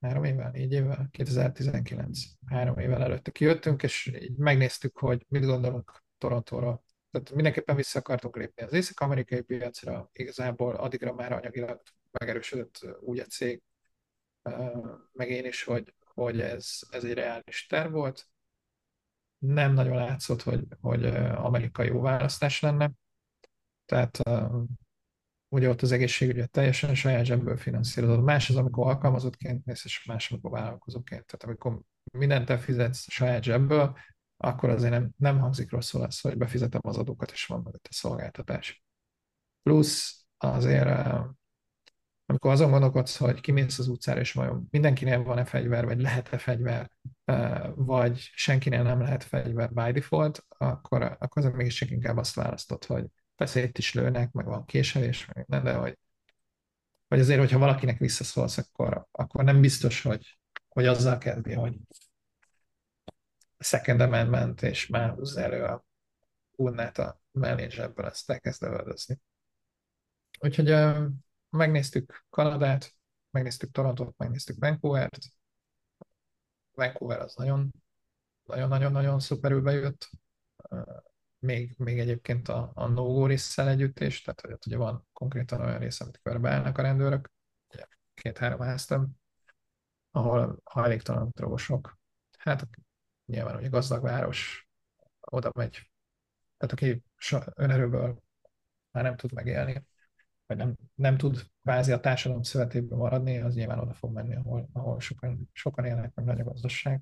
[0.00, 6.02] három évvel, négy évvel, 2019, három évvel előtte kijöttünk, és így megnéztük, hogy mit gondolunk
[6.18, 6.82] Torontóra.
[7.10, 11.82] Tehát mindenképpen vissza akartunk lépni az észak-amerikai piacra, igazából addigra már anyagilag
[12.18, 13.62] megerősödött úgy a cég,
[15.12, 18.28] meg én is, hogy, hogy ez, ez egy reális terv volt.
[19.38, 22.90] Nem nagyon látszott, hogy, hogy Amerika jó választás lenne.
[23.84, 24.18] Tehát
[25.48, 28.22] ugye ott az egészségügyet teljesen saját zsebből finanszírozod.
[28.22, 31.26] Más az, amikor alkalmazottként mész, és más, amikor vállalkozóként.
[31.26, 31.80] Tehát amikor
[32.12, 33.98] mindent te fizetsz saját zsebből,
[34.36, 37.92] akkor azért nem, nem hangzik rosszul az, hogy befizetem az adókat, és van mögött a
[37.92, 38.84] szolgáltatás.
[39.62, 40.98] Plusz azért
[42.26, 46.90] amikor azon gondolkodsz, hogy kimész az utcára, és vajon mindenkinél van-e fegyver, vagy lehet-e fegyver,
[47.74, 53.06] vagy senkinél nem lehet fegyver by default, akkor, akkor mégis csak inkább azt választod, hogy
[53.36, 55.98] persze itt is lőnek, meg van késelés, meg nem, de hogy
[57.08, 60.38] vagy azért, hogyha valakinek visszaszólsz, akkor, akkor nem biztos, hogy,
[60.68, 61.76] hogy azzal kezdi, hogy
[63.58, 65.84] Second Amendment, és már húzza elő a
[66.56, 69.18] urnát a menedzserből, ezt elkezd lövöldözni.
[70.40, 70.70] Úgyhogy
[71.56, 72.94] megnéztük Kanadát,
[73.30, 75.18] megnéztük Torontot, megnéztük Vancouvert.
[76.74, 77.72] Vancouver az nagyon
[78.44, 80.10] nagyon-nagyon-nagyon szuperül bejött.
[81.38, 85.60] Még, még egyébként a, a no résszel együtt is, tehát hogy ott ugye van konkrétan
[85.60, 87.30] olyan rész, amit körbeállnak a rendőrök,
[88.14, 89.10] két-három háztöm,
[90.10, 91.98] ahol hajléktalan drogosok,
[92.38, 92.68] hát
[93.26, 94.68] nyilván ugye gazdag város,
[95.20, 95.90] oda megy,
[96.56, 97.02] tehát aki
[97.54, 98.22] önerőből
[98.90, 99.86] már nem tud megélni,
[100.46, 104.68] vagy nem, nem tud kvázi a társadalom szövetében maradni, az nyilván oda fog menni, ahol,
[104.72, 107.00] ahol sokan, sokan élnek, meg nagy a gazdaság,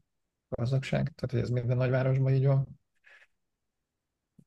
[0.48, 2.78] gazdagság, tehát hogy ez minden nagyvárosban így van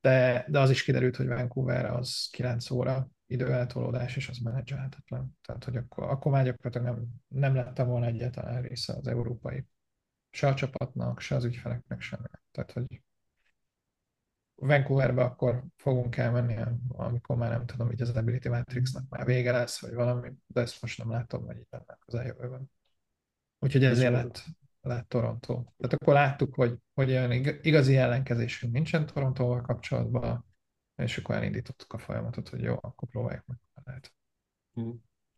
[0.00, 5.38] de, de az is kiderült, hogy Vancouver az 9 óra időeltolódás, és az menedzselhetetlen.
[5.42, 9.64] Tehát, hogy akkor, akkor már gyakorlatilag nem, nem lettem volna egyáltalán része az európai
[10.30, 12.26] se a csapatnak, se az ügyfeleknek semmi.
[12.50, 13.02] Tehát, hogy
[14.60, 16.56] Vancouverbe akkor fogunk elmenni,
[16.88, 20.82] amikor már nem tudom, hogy az Ability Matrixnak már vége lesz, vagy valami, de ezt
[20.82, 22.70] most nem látom, hogy így lenne az eljövőben.
[23.58, 24.44] Úgyhogy ezért lett,
[24.80, 25.64] lett Toronto.
[25.76, 27.32] Tehát akkor láttuk, hogy, hogy olyan
[27.62, 30.46] igazi ellenkezésünk nincsen Torontóval kapcsolatban,
[30.96, 33.58] és akkor elindítottuk a folyamatot, hogy jó, akkor próbáljuk meg.
[33.84, 34.12] Lehet.
[34.72, 34.90] Hm.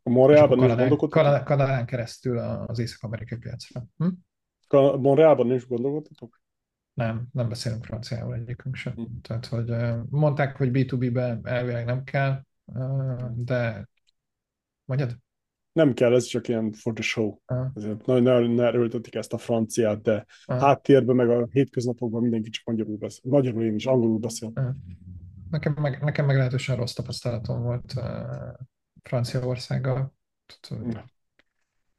[0.02, 1.44] A Montrealban is gondolkodtatok?
[1.44, 3.84] Kanadán keresztül az észak-amerikai piacra.
[3.97, 4.09] Hm?
[5.01, 6.40] Montrealban is gondolkodtatok?
[7.01, 8.93] Nem, nem beszélünk franciául egyikünk sem.
[8.93, 9.02] Hm.
[9.22, 9.72] Tehát, hogy
[10.09, 12.43] mondták, hogy B2B-be elvileg nem kell,
[13.35, 13.89] de
[14.85, 15.18] mondjad?
[15.72, 17.36] nem kell, ez csak ilyen for the show.
[17.47, 17.66] Uh.
[17.74, 20.59] Ezért nagyon, erőltetik ezt a franciát, de uh.
[20.59, 23.31] háttérben, meg a hétköznapokban mindenki csak magyarul beszél.
[23.31, 24.52] Magyarul én is angolul beszél.
[25.51, 28.05] Nekem meg, nekem meglehetősen rossz tapasztalatom volt uh,
[29.02, 30.14] Franciaországgal.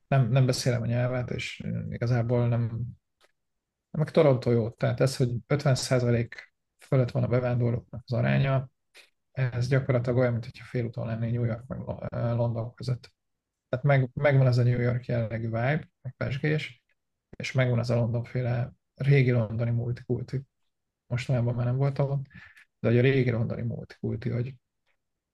[0.07, 2.82] Nem, nem beszélem a nyelvet, és igazából nem,
[3.98, 4.70] meg Toronto jó.
[4.70, 6.32] Tehát ez, hogy 50%
[6.80, 8.70] fölött van a bevándorlóknak az aránya,
[9.32, 13.14] ez gyakorlatilag olyan, mint hogyha félúton lenné New York meg London között.
[13.70, 16.82] Tehát meg, megvan az a New York jellegű vibe, meg pesgés,
[17.30, 20.42] és megvan az a londonféle régi londoni multikulti.
[21.08, 22.22] Mostanában már nem voltam
[22.82, 24.56] de hogy a régi londoni multikulti, hogy,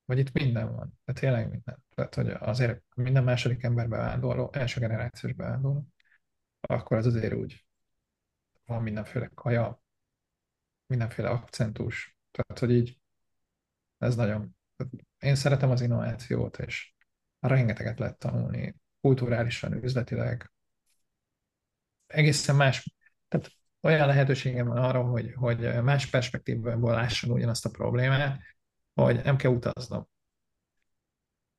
[0.05, 1.83] hogy itt minden van, tehát tényleg minden.
[1.95, 5.87] Tehát, hogy azért minden második ember bevándorló, első generációs bevándorló,
[6.61, 7.66] akkor az azért úgy
[8.67, 9.81] van mindenféle kaja,
[10.85, 12.99] mindenféle akcentus, tehát, hogy így
[13.97, 14.57] ez nagyon,
[15.19, 16.93] én szeretem az innovációt, és
[17.39, 20.51] rengeteget lehet tanulni, kulturálisan, üzletileg.
[22.07, 22.95] Egészen más,
[23.27, 28.41] tehát olyan lehetőségem van arra, hogy, hogy más perspektívából lássam ugyanazt a problémát,
[28.93, 30.07] hogy nem kell utaznom.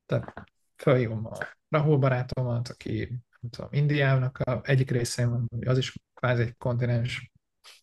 [0.07, 0.45] Tehát
[0.77, 3.19] felhívom a Rahul barátomat, aki
[3.51, 7.31] tudom, Indiának a egyik részén van, az is kvázi egy kontinens,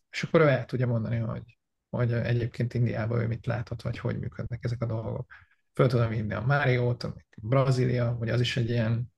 [0.10, 1.57] és akkor ő el tudja mondani, hogy,
[1.90, 5.32] hogy egyébként Indiában ő mit láthat, vagy hogy működnek ezek a dolgok.
[5.73, 9.14] Föl tudom hívni a Máriót, Brazília, hogy az is egy ilyen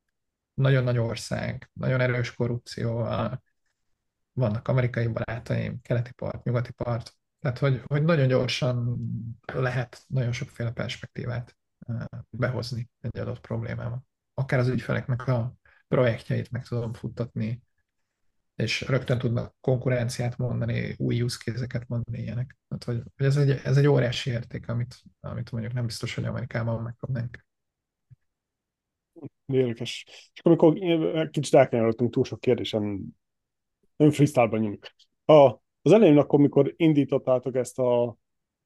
[0.53, 3.43] nagyon nagy ország, nagyon erős korrupcióval,
[4.33, 8.97] vannak amerikai barátaim, keleti part, nyugati part, tehát hogy, hogy nagyon gyorsan
[9.53, 11.57] lehet nagyon sokféle perspektívát
[12.29, 14.03] behozni egy adott problémába.
[14.33, 15.56] Akár az ügyfeleknek a
[15.87, 17.61] projektjeit meg tudom futtatni,
[18.55, 22.57] és rögtön tudnak konkurenciát mondani, új use mondani ilyenek.
[22.67, 26.81] Tehát, hogy, ez, egy, ez egy óriási érték, amit, amit mondjuk nem biztos, hogy Amerikában
[26.81, 27.45] megkapnánk.
[29.45, 30.05] Érdekes.
[30.33, 30.73] És amikor
[31.29, 33.15] kicsit elkanyarodtunk túl sok kérdésen,
[33.95, 34.87] nem freestyle-ban nyomjuk.
[35.25, 35.33] A,
[35.81, 38.03] az elején akkor, mikor indítottátok ezt a,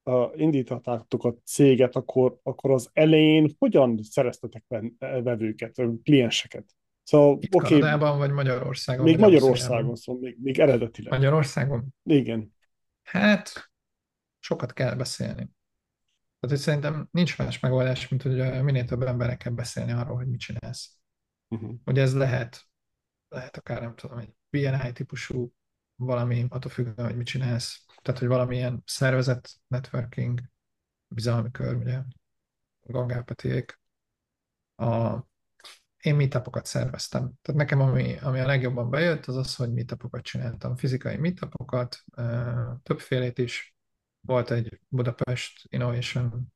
[0.04, 4.64] a indítottátok a céget, akkor, akkor az elején hogyan szereztetek
[5.00, 6.66] vevőket, klienseket?
[7.12, 9.04] Szóval, Itt okay, Kanadában vagy Magyarországon?
[9.04, 11.12] Még Magyarországon, szóval még, még eredetileg.
[11.12, 11.96] Magyarországon?
[12.04, 12.56] Igen.
[13.04, 13.72] Hát,
[14.40, 15.50] sokat kell beszélni.
[16.40, 20.28] Tehát, hogy szerintem nincs más megoldás, mint hogy minél több embernek kell beszélni arról, hogy
[20.28, 20.98] mit csinálsz.
[21.48, 21.72] Uh-huh.
[21.84, 22.62] Hogy ez lehet,
[23.30, 25.54] lehet akár nem tudom, egy BNI típusú
[25.96, 27.86] valami, attól függően, hogy mit csinálsz.
[28.02, 30.42] Tehát, hogy valamilyen szervezet, networking,
[31.08, 32.00] bizalmi kör, ugye,
[32.82, 33.80] Gangál Petiék,
[34.76, 35.30] a
[36.02, 37.32] én meetupokat szerveztem.
[37.42, 40.76] Tehát nekem ami, ami a legjobban bejött, az az, hogy meetupokat csináltam.
[40.76, 42.04] Fizikai meetupokat,
[42.84, 43.76] többfélét is.
[44.20, 46.54] Volt egy Budapest Innovation,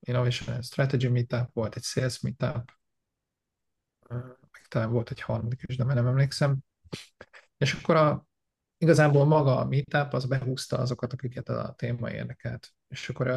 [0.00, 2.72] Innovation Strategy meetup, volt egy Sales meetup,
[4.68, 6.58] talán volt egy harmadik is, de már nem emlékszem.
[7.56, 8.26] És akkor a,
[8.78, 12.72] igazából maga a meetup az behúzta azokat, akiket a téma érdekelt.
[12.88, 13.28] És akkor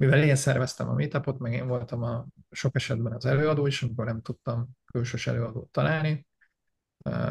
[0.00, 4.04] mivel én szerveztem a meetupot, meg én voltam a sok esetben az előadó is, amikor
[4.04, 6.26] nem tudtam külsős előadót találni,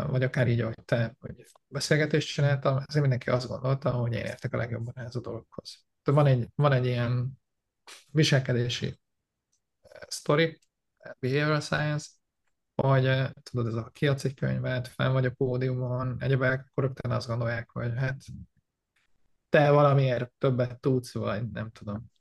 [0.08, 4.54] vagy akár így, ahogy te hogy beszélgetést csináltam, ezért mindenki azt gondolta, hogy én értek
[4.54, 5.86] a legjobban ehhez a dologhoz.
[6.04, 7.40] Van egy, van egy ilyen
[8.12, 9.00] viselkedési
[10.08, 10.60] story,
[11.20, 12.08] behavioral science,
[12.76, 17.28] hogy tudod, ez a kiadsz egy könyvet, fenn vagy a pódiumon, egyebek, akkor rögtön azt
[17.28, 18.22] gondolják, hogy hát
[19.50, 22.12] te valamiért többet tudsz, vagy nem tudom.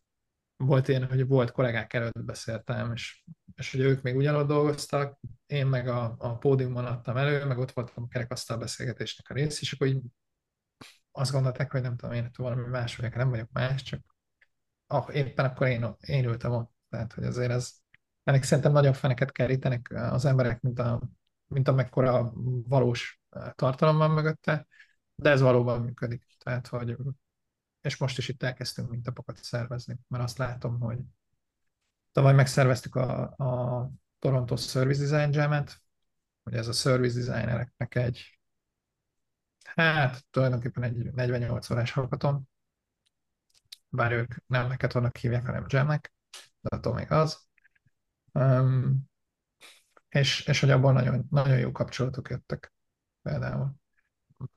[0.59, 3.25] Volt ilyen, hogy volt kollégák előtt beszéltem, és,
[3.55, 7.73] és hogy ők még ugyanott dolgoztak, én meg a, a pódiumon adtam elő, meg ott
[7.73, 10.01] voltam a kerekasztal beszélgetésnek a rész, és akkor így
[11.13, 14.01] azt gondolták, hogy nem tudom, én valami más vagyok, nem vagyok más, csak
[14.87, 16.73] ah, éppen akkor én, én ültem ott.
[16.89, 17.73] Tehát, hogy azért ez,
[18.25, 21.01] ennek szerintem nagyobb feneket kerítenek az emberek, mint, a,
[21.47, 22.33] mint amekkora
[22.69, 23.21] valós
[23.55, 24.67] tartalom van mögötte,
[25.15, 26.25] de ez valóban működik.
[26.39, 26.97] Tehát, hogy
[27.89, 30.99] és most is itt elkezdtünk mintapokat szervezni, mert azt látom, hogy
[32.13, 35.83] tavaly megszerveztük a, a Toronto Service Design Jam-et,
[36.43, 38.41] hogy ez a service designereknek egy,
[39.65, 42.49] hát tulajdonképpen egy 48 órás hallgatom,
[43.89, 46.13] bár ők nem vannak hívják, hanem jamnek,
[46.61, 47.47] de attól még az.
[48.33, 49.11] Um,
[50.09, 52.73] és, és hogy abban nagyon, nagyon jó kapcsolatok jöttek
[53.23, 53.75] például.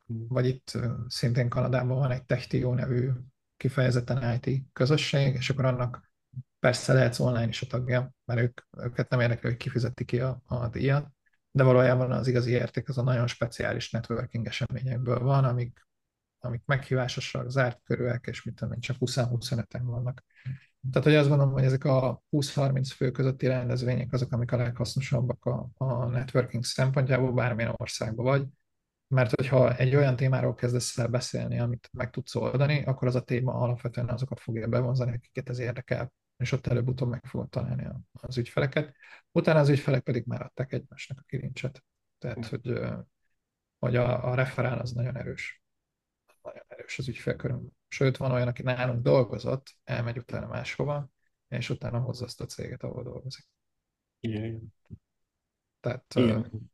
[0.05, 0.77] Vagy itt
[1.07, 3.09] szintén Kanadában van egy Techtio nevű
[3.57, 6.11] kifejezetten IT közösség, és akkor annak
[6.59, 10.41] persze lehetsz online is a tagja, mert ők, őket nem érdekel, hogy kifizeti ki a,
[10.45, 11.07] a díjat,
[11.51, 15.87] de valójában az igazi érték az a nagyon speciális networking eseményekből van, amik,
[16.39, 20.23] amik meghívásosak, zárt körülök, és mit tudom én, csak 20-25-en vannak.
[20.91, 25.45] Tehát, hogy azt gondolom, hogy ezek a 20-30 fő közötti rendezvények azok, amik a leghasznosabbak
[25.45, 28.47] a, a networking szempontjából, bármilyen országban vagy,
[29.11, 33.23] mert hogyha egy olyan témáról kezdesz el beszélni, amit meg tudsz oldani, akkor az a
[33.23, 38.37] téma alapvetően azokat fogja bevonzani, akiket ez érdekel, és ott előbb-utóbb meg fogod találni az
[38.37, 38.95] ügyfeleket.
[39.31, 41.83] Utána az ügyfelek pedig már adták egymásnak a kilincset.
[42.17, 42.79] Tehát, hogy,
[43.79, 45.63] hogy a, a referál az nagyon erős.
[46.41, 47.71] Nagyon erős az ügyfélkörünk.
[47.87, 51.09] Sőt, van olyan, aki nálunk dolgozott, elmegy utána máshova,
[51.47, 53.47] és utána hozza azt a céget, ahol dolgozik.
[54.19, 54.73] Igen.
[55.79, 56.70] Tehát Igen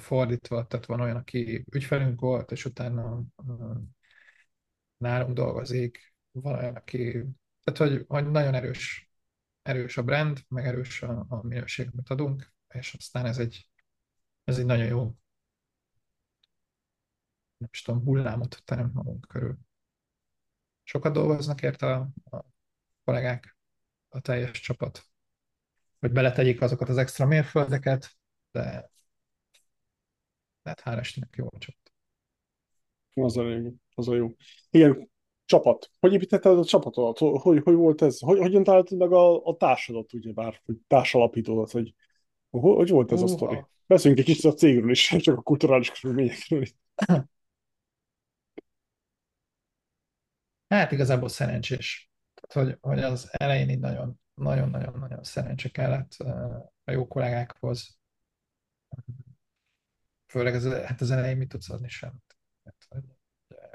[0.00, 3.22] fordítva, tehát van olyan, aki ügyfelünk volt, és utána
[4.96, 7.24] nálunk dolgozik, van olyan, aki,
[7.64, 9.10] tehát hogy, hogy nagyon erős,
[9.62, 13.68] erős a brand, meg erős a, a minőség, amit adunk, és aztán ez egy,
[14.44, 15.14] ez egy nagyon jó
[17.56, 19.58] nem is tudom, hullámot teremt magunk körül.
[20.82, 22.44] Sokat dolgoznak érte a, a
[23.04, 23.56] kollégák,
[24.08, 25.06] a teljes csapat,
[26.00, 28.16] hogy beletegyék azokat az extra mérföldeket,
[28.50, 28.90] de
[30.64, 31.92] tehát hála Istennek jó a csapat.
[33.14, 33.44] Az a.
[33.94, 34.28] Az a jó.
[34.70, 35.10] Igen,
[35.44, 35.90] csapat.
[36.00, 37.18] Hogy építetted a csapatodat?
[37.42, 38.18] Hogy, hogy volt ez?
[38.18, 41.94] Hogy, hogyan találtad meg a, a társadat, bár, hogy társalapítódat, hogy
[42.60, 43.64] hogy volt ez a sztori?
[43.86, 46.64] Beszéljünk egy kicsit a cégről is, csak a kulturális körülményekről.
[50.68, 52.10] Hát igazából szerencsés.
[52.34, 56.12] Tehát, hogy, hogy az elején így nagyon, nagyon-nagyon-nagyon szerencse kellett
[56.84, 57.98] a jó kollégákhoz,
[60.34, 62.36] főleg az, hát az elején mit tudsz adni semmit.
[62.64, 63.04] Hát,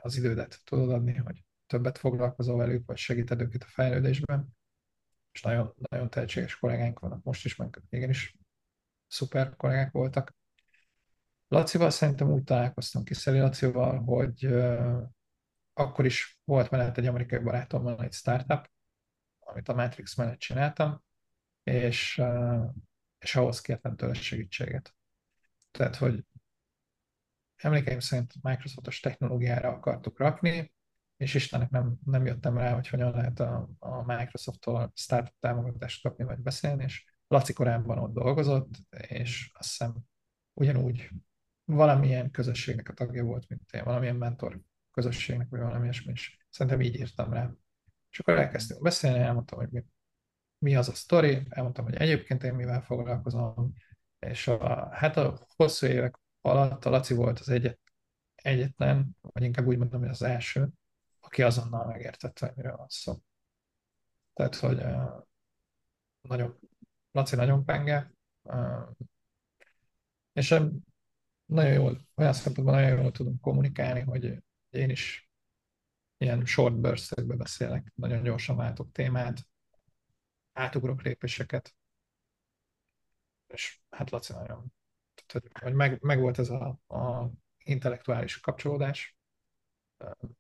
[0.02, 4.57] az idődet tudod adni, hogy többet foglalkozol velük, vagy segíted őket a fejlődésben.
[5.31, 8.38] És nagyon, nagyon tehetséges kollégánk vannak most is, meg igenis
[9.07, 10.36] szuper kollégák voltak.
[11.48, 15.02] Lacival szerintem úgy találkoztam ki Szeli Lacival, hogy uh,
[15.73, 18.69] akkor is volt mellett egy amerikai barátommal egy startup,
[19.40, 21.03] amit a Matrix mellett csináltam,
[21.64, 22.22] és,
[23.19, 24.94] és ahhoz kértem tőle segítséget.
[25.72, 26.26] Tehát, hogy
[27.64, 30.73] emlékeim szerint Microsoftos technológiára akartuk rakni,
[31.18, 36.23] és Istennek nem, nem jöttem rá, hogy hogyan lehet a, a Microsoft-tól startup támogatást kapni,
[36.23, 38.69] vagy beszélni, és Laci korábban ott dolgozott,
[39.07, 39.95] és azt hiszem
[40.53, 41.10] ugyanúgy
[41.64, 44.61] valamilyen közösségnek a tagja volt, mint én, valamilyen mentor
[44.91, 47.52] közösségnek, vagy valami ilyesmi, és szerintem így írtam rá.
[48.10, 49.86] És akkor elkezdtünk beszélni, elmondtam, hogy mi,
[50.57, 53.73] mi az a sztori, elmondtam, hogy egyébként én mivel foglalkozom,
[54.19, 57.80] és a, hát a hosszú évek alatt a Laci volt az egyet,
[58.36, 60.70] egyetlen, vagy inkább úgy mondom, hogy az első,
[61.20, 63.18] aki azonnal megértette, hogy miről van szó.
[64.34, 65.24] Tehát, hogy uh,
[66.22, 66.60] nagyon,
[67.11, 68.11] Laci nagyon penge,
[68.41, 68.90] uh,
[70.34, 70.49] és
[71.45, 75.30] nagyon jól, olyan szempontból nagyon jól tudom kommunikálni, hogy én is
[76.18, 79.48] ilyen short burst beszélek, nagyon gyorsan váltok témát,
[80.53, 81.76] átugrok lépéseket,
[83.48, 84.74] és hát Laci nagyon
[85.31, 89.18] tehát, hogy meg, meg volt ez a, a intellektuális kapcsolódás,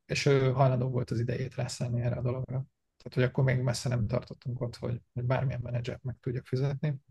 [0.05, 2.65] és ő hajlandó volt az idejét rászállni erre a dologra.
[2.97, 7.01] Tehát, hogy akkor még messze nem tartottunk ott, hogy, hogy bármilyen menedzsert meg tudjak fizetni,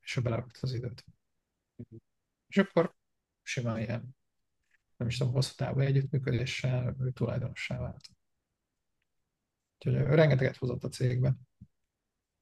[0.00, 1.04] és ő belerakta az időt.
[2.46, 2.94] És akkor
[3.42, 4.16] simán ilyen,
[4.96, 8.10] nem is tudom, hosszú távú együttműködéssel ő tulajdonossá vált.
[9.74, 11.34] Úgyhogy rengeteget hozott a cégbe.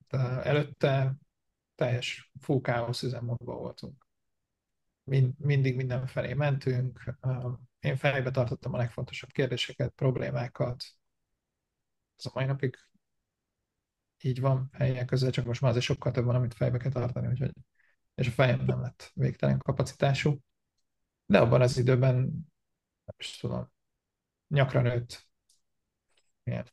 [0.08, 1.14] De előtte
[1.78, 4.06] teljes full káosz üzemmódban voltunk.
[5.04, 7.16] Mind, mindig mindenfelé mentünk.
[7.80, 10.84] Én fejbe tartottam a legfontosabb kérdéseket, problémákat.
[12.16, 12.76] Ez a mai napig
[14.20, 17.26] így van helyek között, csak most már azért sokkal több van, amit fejbe kell tartani,
[17.26, 17.52] úgyhogy
[18.14, 20.38] és a fejem nem lett végtelen kapacitású.
[21.26, 22.14] De abban az időben,
[23.04, 23.72] nem is tudom,
[24.48, 25.28] nyakra nőtt
[26.42, 26.66] ilyen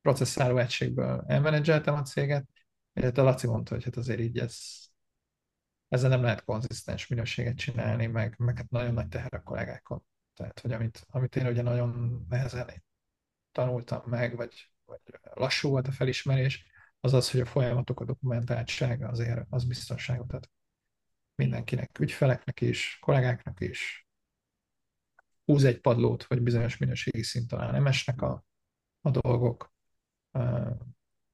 [0.00, 2.53] processzáló egységből elmenedzseltem a céget,
[2.94, 4.56] illetve Laci mondta, hogy hát azért így ez,
[5.88, 10.04] ezzel nem lehet konzisztens minőséget csinálni, meg, meg hát nagyon nagy teher a kollégákon.
[10.34, 12.82] Tehát, hogy amit, amit én ugye nagyon nehezen
[13.52, 15.00] tanultam meg, vagy, vagy
[15.34, 16.66] lassú volt a felismerés,
[17.00, 20.50] az az, hogy a folyamatok, a dokumentáltsága azért az biztonságot ad
[21.34, 24.08] mindenkinek, ügyfeleknek is, kollégáknak is.
[25.44, 28.44] Húz egy padlót, hogy bizonyos minőségi szint talán nem esnek a,
[29.00, 29.72] a dolgok,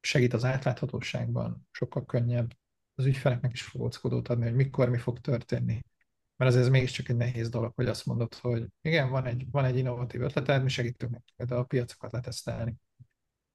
[0.01, 2.56] segít az átláthatóságban, sokkal könnyebb
[2.94, 5.81] az ügyfeleknek is fogóckodót adni, hogy mikor mi fog történni.
[6.36, 9.64] Mert azért ez mégiscsak egy nehéz dolog, hogy azt mondod, hogy igen, van egy, van
[9.64, 12.74] egy innovatív ötleted, mi segítünk neked a piacokat letesztelni,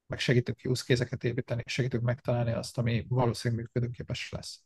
[0.06, 4.62] meg segítünk use case építeni, segítünk megtalálni azt, ami valószínűleg működőképes lesz.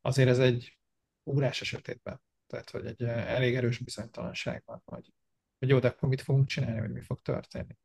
[0.00, 0.78] Azért ez egy
[1.22, 5.12] ugrás esetében, tehát hogy egy elég erős bizonytalanság van, hogy,
[5.58, 7.76] hogy jó, de akkor mit fogunk csinálni, hogy mi fog történni.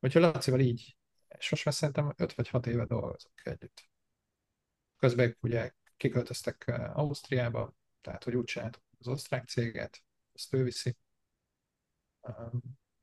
[0.00, 0.96] Hogyha Lacival így
[1.38, 3.88] és most már szerintem 5 vagy 6 éve dolgozunk együtt.
[4.96, 10.02] Közben ugye kiköltöztek Ausztriába, tehát hogy úgy csináltuk az osztrák céget,
[10.32, 10.96] azt ő viszi.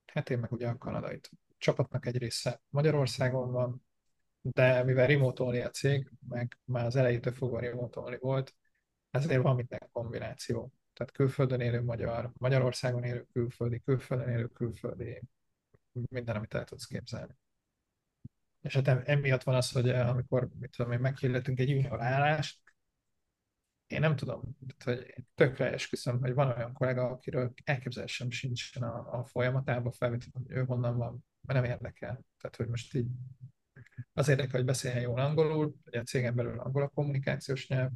[0.06, 1.20] Hát én meg ugye a kanadai
[1.58, 3.86] csapatnak egy része Magyarországon van,
[4.42, 8.56] de mivel remote a cég, meg már az elejétől fogva remote volt,
[9.10, 10.74] ezért van minden kombináció.
[10.94, 15.22] Tehát külföldön élő magyar, Magyarországon élő külföldi, külföldön élő külföldi,
[15.92, 17.36] minden, amit el tudsz képzelni.
[18.68, 22.60] És hát emiatt van az, hogy eh, amikor mit tudom én, meghirdetünk egy junior állást,
[23.88, 29.26] én nem tudom, hogy tökre esküszöm, hogy van olyan kollega, akiről elképzelésem sincsen a, a
[29.26, 32.26] folyamatában felvétel, hogy ő honnan van, mert nem érdekel.
[32.38, 33.08] Tehát, hogy most így
[34.14, 37.92] az érdekel, hogy beszéljen jól angolul, hogy a cégen belül angol a kommunikációs nyelv,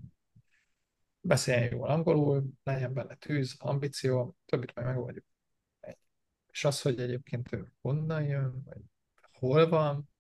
[1.22, 5.26] beszéljen jól angolul, legyen benne tűz, ambíció, többit majd megoldjuk.
[6.48, 8.82] És az, hogy egyébként ő honnan jön, vagy
[9.32, 10.11] hol van,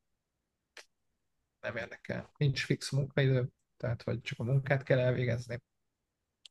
[1.61, 2.31] nem érdekel.
[2.38, 5.61] Nincs fix munkaidő, tehát hogy csak a munkát kell elvégezni,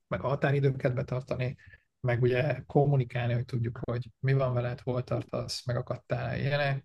[0.08, 1.56] meg a határidőket betartani,
[2.00, 6.84] meg ugye kommunikálni, hogy tudjuk, hogy mi van veled, hol tartasz, megakadtál ilyenek.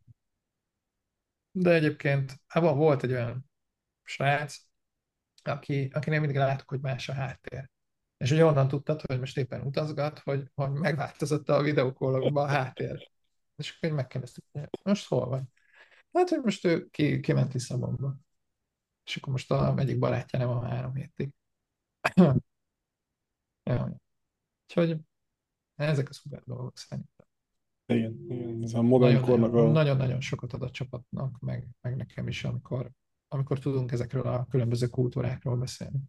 [1.52, 3.50] De egyébként abban volt egy olyan
[4.04, 4.58] srác,
[5.44, 7.70] aki, akinek mindig láttuk, hogy más a háttér.
[8.18, 13.12] És ugye onnan tudtad, hogy most éppen utazgat, hogy, hogy megváltozott a videókólokban a háttér.
[13.56, 14.44] És akkor megkérdeztük,
[14.84, 15.54] most hol van?
[16.16, 18.16] Hát, hogy most ő ki, kiment Lisszabonba.
[19.06, 21.30] És akkor most a egyik barátja nem a három hétig.
[23.64, 23.98] ja.
[24.68, 24.98] Úgyhogy
[25.76, 27.26] ezek a szuper dolgok szerintem.
[27.86, 29.72] Igen, igen, ez a modern kornak a...
[29.72, 32.92] Nagyon-nagyon sokat ad a csapatnak, meg, meg nekem is, amikor,
[33.28, 36.00] amikor tudunk ezekről a különböző kultúrákról beszélni.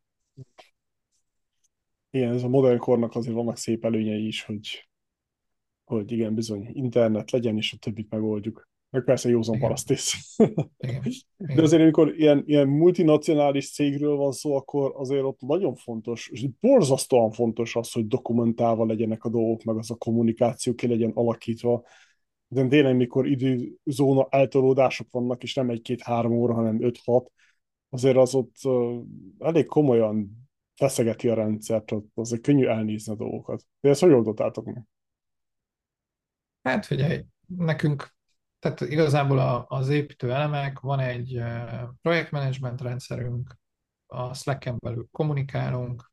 [2.11, 4.89] Igen, ez a modern kornak azért vannak szép előnyei is, hogy,
[5.85, 8.69] hogy igen, bizony internet legyen, és a többit megoldjuk.
[8.91, 10.37] Meg persze józan parasztész.
[11.55, 16.47] De azért, amikor ilyen, ilyen multinacionális cégről van szó, akkor azért ott nagyon fontos, és
[16.61, 21.85] borzasztóan fontos az, hogy dokumentálva legyenek a dolgok, meg az a kommunikáció ki legyen alakítva.
[22.49, 27.33] De tényleg, mikor időzóna eltolódások vannak, és nem egy-két-három óra, hanem öt-hat,
[27.89, 28.55] azért az ott
[29.39, 33.63] elég komolyan feszegeti a rendszert, azért könnyű elnézni a dolgokat.
[33.81, 34.85] De ezt hogy oldottátok meg?
[36.63, 38.16] Hát figyelj, nekünk
[38.75, 41.43] tehát igazából a, az építő elemek, van egy
[42.03, 43.57] projektmenedzsment rendszerünk,
[44.07, 46.13] a Slack-en belül kommunikálunk,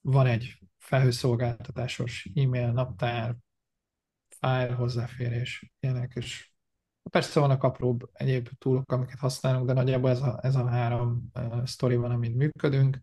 [0.00, 3.36] van egy felhőszolgáltatásos e-mail, naptár,
[4.28, 6.52] file hozzáférés, ilyenek, és
[7.10, 11.64] persze vannak apróbb egyéb túlok, amiket használunk, de nagyjából ez a, ez a három uh,
[11.64, 13.02] sztori van, amin működünk.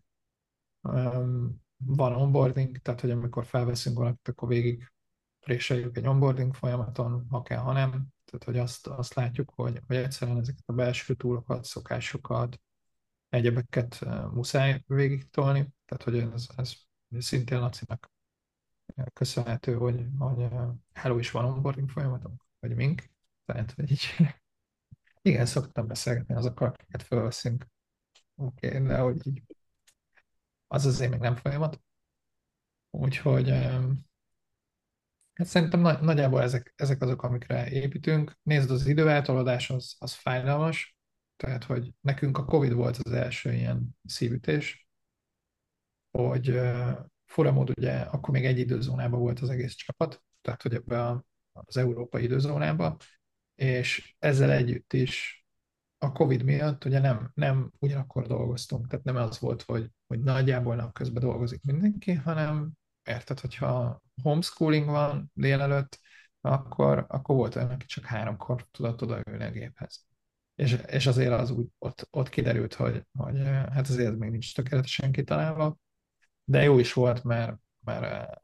[0.80, 4.92] Um, van onboarding, tehát hogy amikor felveszünk valamit, akkor végig
[5.40, 7.90] préseljük egy onboarding folyamaton, ha kell, ha nem.
[8.24, 12.60] Tehát, hogy azt, azt látjuk, hogy, hogy egyszerűen ezeket a belső túlokat, szokásokat,
[13.28, 14.00] egyebeket
[14.32, 15.68] muszáj végig tolni.
[15.84, 16.72] Tehát, hogy ez, ez
[17.18, 18.10] szintén Lacinak
[19.12, 20.48] köszönhető, hogy, hogy
[20.92, 23.10] Hello is van onboarding folyamatunk, vagy mink.
[23.44, 24.06] Tehát, hogy így,
[25.22, 27.66] igen, szoktam beszélgetni azokkal, akiket felveszünk.
[28.34, 29.42] Oké, okay, de hogy így
[30.66, 31.80] az azért még nem folyamat.
[32.90, 33.52] Úgyhogy
[35.38, 38.38] hát szerintem nagy, nagyjából ezek, ezek azok, amikre építünk.
[38.42, 40.96] Nézd, az időeltolódás az, az fájdalmas,
[41.36, 44.88] tehát, hogy nekünk a Covid volt az első ilyen szívütés,
[46.10, 46.60] hogy
[47.24, 52.22] furamód ugye akkor még egy időzónában volt az egész csapat, tehát hogy ebbe az európai
[52.22, 52.96] időzónába,
[53.54, 55.46] és ezzel együtt is
[55.98, 60.74] a Covid miatt ugye nem, nem ugyanakkor dolgoztunk, tehát nem az volt, hogy, hogy nagyjából
[60.74, 66.00] napközben dolgozik mindenki, hanem érted, hogyha homeschooling van délelőtt,
[66.40, 70.06] akkor, akkor volt olyan, aki csak háromkor tudott odaülni a géphez.
[70.54, 75.12] És, és azért az úgy ott, ott kiderült, hogy, hogy hát azért még nincs tökéletesen
[75.12, 75.76] kitalálva,
[76.44, 78.40] de jó is volt, mert, mert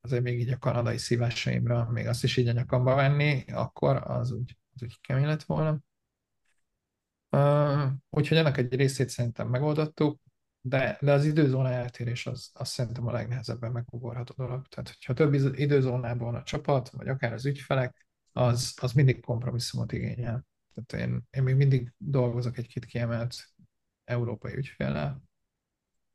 [0.00, 4.32] azért még így a kanadai szívásaimra még azt is így a nyakamba venni, akkor az
[4.32, 5.80] úgy, az úgy kemény lett volna.
[7.30, 10.20] Uh, úgyhogy ennek egy részét szerintem megoldottuk,
[10.68, 14.66] de, de az időzóna eltérés az, az szerintem a legnehezebben megugorható dolog.
[14.66, 20.46] Tehát, hogyha több időzónában a csapat, vagy akár az ügyfelek, az, az mindig kompromisszumot igényel.
[20.74, 23.36] Tehát én, én még mindig dolgozok egy-két kiemelt
[24.04, 25.22] európai ügyféllel,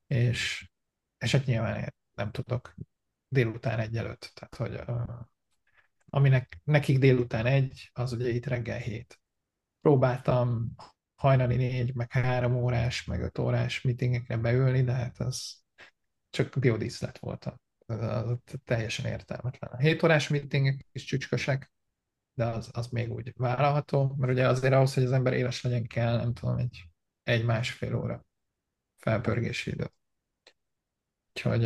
[0.08, 0.70] és,
[1.18, 2.76] és hát nyilván nem tudok
[3.28, 4.32] délután egy előtt.
[4.34, 5.20] Tehát, hogy uh,
[6.06, 9.20] aminek nekik délután egy, az ugye itt reggel hét.
[9.82, 10.76] Próbáltam
[11.22, 15.56] hajnali négy, meg három órás, meg öt órás meetingekre beülni, de hát az
[16.30, 17.54] csak biodíszlet volt.
[17.86, 19.72] Az teljesen értelmetlen.
[19.72, 21.72] A 7 órás meetingek is csücskösek,
[22.34, 25.88] de az, az még úgy vállalható, mert ugye azért ahhoz, hogy az ember éles legyen
[25.88, 26.84] kell, nem tudom, egy,
[27.24, 28.26] egy másfél óra
[28.98, 29.92] felpörgési idő.
[31.34, 31.62] Úgyhogy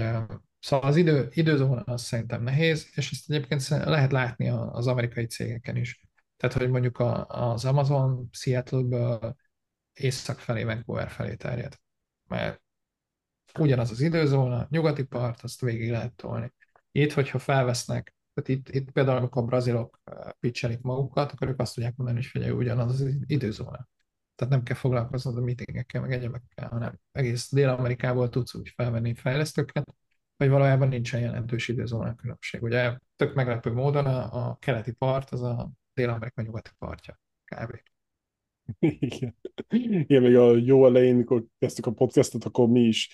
[0.60, 5.76] szóval az idő, időzóna az szerintem nehéz, és ezt egyébként lehet látni az amerikai cégeken
[5.76, 6.08] is.
[6.38, 9.36] Tehát, hogy mondjuk az Amazon Seattle-ből
[10.00, 11.80] észak felé, Vancouver felé terjed.
[12.28, 12.62] Mert
[13.60, 16.54] ugyanaz az időzóna, nyugati part, azt végig lehet tolni.
[16.92, 21.60] Itt, hogyha felvesznek, tehát itt, itt például, amikor a brazilok eh, pitchelik magukat, akkor ők
[21.60, 23.88] azt tudják mondani, hogy figyelj, ugyanaz az időzóna.
[24.36, 29.96] Tehát nem kell foglalkoznod a meetingekkel, meg egyebekkel, hanem egész Dél-Amerikából tudsz úgy felvenni fejlesztőket,
[30.38, 32.64] hogy valójában nincsen jelentős időzóna különbség.
[32.64, 37.95] Ugye tök meglepő módon a, a keleti part az a Dél-Amerika nyugati partja, kb.
[38.80, 39.36] Igen.
[39.70, 43.10] Igen, még a jó elején, mikor kezdtük a podcastot, akkor mi is,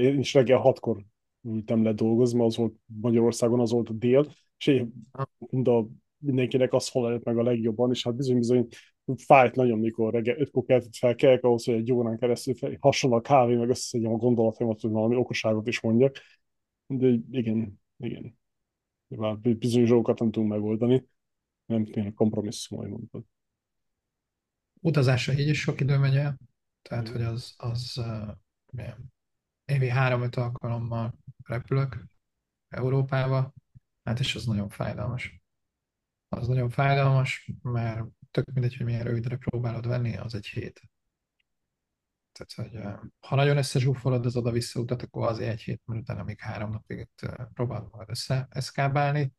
[0.00, 1.04] én is reggel hatkor
[1.42, 4.26] ültem le dolgozni, az volt Magyarországon, az volt a dél,
[4.58, 4.92] és én
[5.38, 5.88] mind a,
[6.18, 8.66] mindenkinek az felelt meg a legjobban, és hát bizony-bizony
[9.16, 13.20] fájt nagyon, mikor reggel ötkor keltett fel kelek, ahhoz, hogy egy órán keresztül hasonló a
[13.20, 16.16] kávé, meg összeszedjem a gondolatomat, hogy valami okoságot is mondjak.
[16.86, 18.38] De igen, igen.
[19.58, 21.06] Bizonyos dolgokat nem tudunk megoldani.
[21.66, 23.22] Nem tényleg kompromisszum, ahogy mondtad
[24.82, 26.38] utazásra így is sok idő megy el,
[26.82, 28.28] tehát hogy az, az uh,
[29.64, 32.04] évi három-öt alkalommal repülök
[32.68, 33.52] Európába,
[34.02, 35.42] hát és az nagyon fájdalmas.
[36.28, 40.82] Az nagyon fájdalmas, mert tök mindegy, hogy milyen rövidre próbálod venni, az egy hét.
[42.32, 46.40] Tehát, hogy ha nagyon összezsúfolod az oda-vissza utat, akkor az egy hét, mert utána még
[46.40, 49.32] három napig itt próbálod magad össze eszkábálni.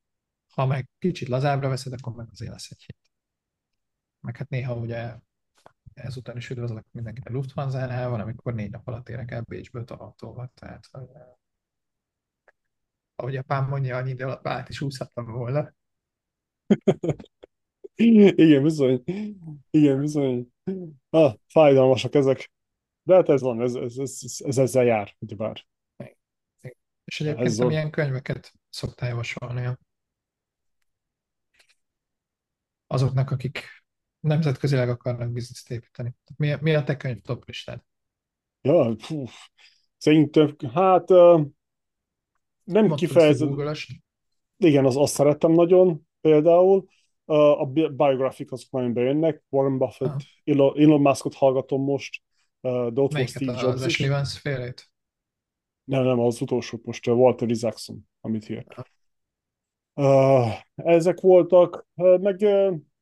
[0.54, 3.12] Ha meg kicsit lazábbra veszed, akkor meg azért lesz egy hét.
[4.20, 5.16] Meg hát néha ugye
[5.94, 10.52] ezután is üdvözlök mindenkit a Lufthansa-nál, van, amikor négy nap alatt érek el Bécsből Torontóba,
[10.54, 11.08] tehát hogy,
[13.16, 15.74] ahogy apám mondja, annyi idő alatt át is úszhattam volna.
[17.96, 19.04] Igen, bizony.
[19.70, 20.54] Igen, bizony.
[21.10, 22.52] Ah, fájdalmasak ezek.
[23.04, 25.66] De hát ez van, ez, ez, ez, ez ezzel jár, ugyebár.
[27.06, 29.78] És egyébként ez milyen könyveket szoktál javasolni
[32.88, 33.83] azoknak, akik
[34.24, 36.16] nemzetközileg akarnak bizniszt építeni.
[36.38, 37.84] Mi, a, mi a te könyv top listád?
[38.62, 39.26] Ja, fú,
[39.98, 41.10] szerintem, hát
[42.64, 43.76] nem kifejezetten.
[44.58, 46.86] Igen, az, azt szerettem nagyon például.
[47.26, 49.44] A biografik azok nagyon bejönnek.
[49.50, 50.20] Warren Buffett, Aha.
[50.44, 52.22] Elon, Elon Muskot hallgatom most,
[52.62, 54.00] de ott Melyiket, Steve Jobs az is.
[54.00, 54.92] Evans félét?
[55.84, 58.76] Nem, nem, az utolsó most Walter Isaacson, amit írt.
[59.94, 62.46] Uh, ezek voltak, meg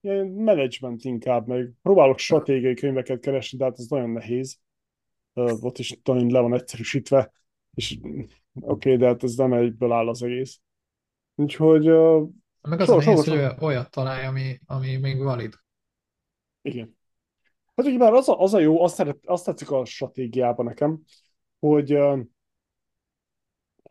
[0.01, 4.59] ilyen management inkább, meg próbálok stratégiai könyveket keresni, de hát ez nagyon nehéz.
[5.33, 7.31] Uh, ott is nagyon le van egyszerűsítve,
[7.73, 10.59] és oké, okay, de hát ez nem egyből áll az egész.
[11.35, 11.89] Úgyhogy...
[11.89, 12.29] Uh,
[12.61, 15.53] meg az a nehéz, hogy olyat találj, ami, ami még valid.
[16.61, 16.97] Igen.
[17.75, 21.01] Hát ugye már az a, az a jó, azt, szeret, azt tetszik a stratégiában nekem,
[21.59, 21.97] hogy,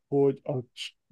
[0.08, 0.58] hogy a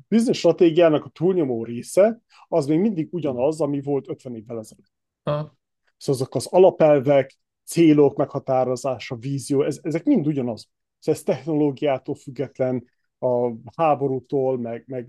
[0.08, 4.92] business stratégiának a túlnyomó része az még mindig ugyanaz, ami volt 50 évvel ezelőtt.
[5.22, 5.56] Ha.
[5.96, 10.68] Szóval azok az alapelvek, célok meghatározása, vízió, ez, ezek mind ugyanaz.
[10.98, 12.84] Szóval ez technológiától független,
[13.18, 15.08] a háborútól, meg, meg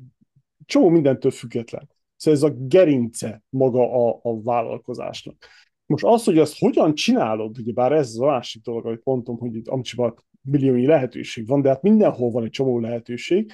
[0.66, 1.90] csomó mindentől független.
[2.16, 5.46] Szóval ez a gerince maga a, a vállalkozásnak.
[5.86, 9.38] Most az, hogy ezt hogyan csinálod, ugye bár ez az a másik dolog, amit mondtam,
[9.38, 13.52] hogy itt Amcsiban milliónyi lehetőség van, de hát mindenhol van egy csomó lehetőség,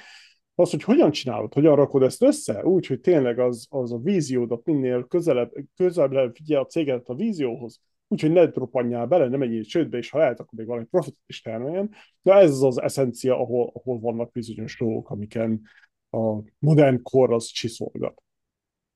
[0.58, 4.64] az, hogy hogyan csinálod, hogyan rakod ezt össze, úgy, hogy tényleg az, az a víziódat
[4.64, 9.98] minél közelebb, közelebb figyel a cégedet a vízióhoz, úgyhogy ne droppanjál bele, ne menjél csődbe,
[9.98, 11.90] és ha lehet, akkor még valami profitot is termeljen.
[12.22, 15.62] De ez az az eszencia, ahol, ahol vannak bizonyos dolgok, amiken
[16.10, 18.22] a modern kor az csiszolgat.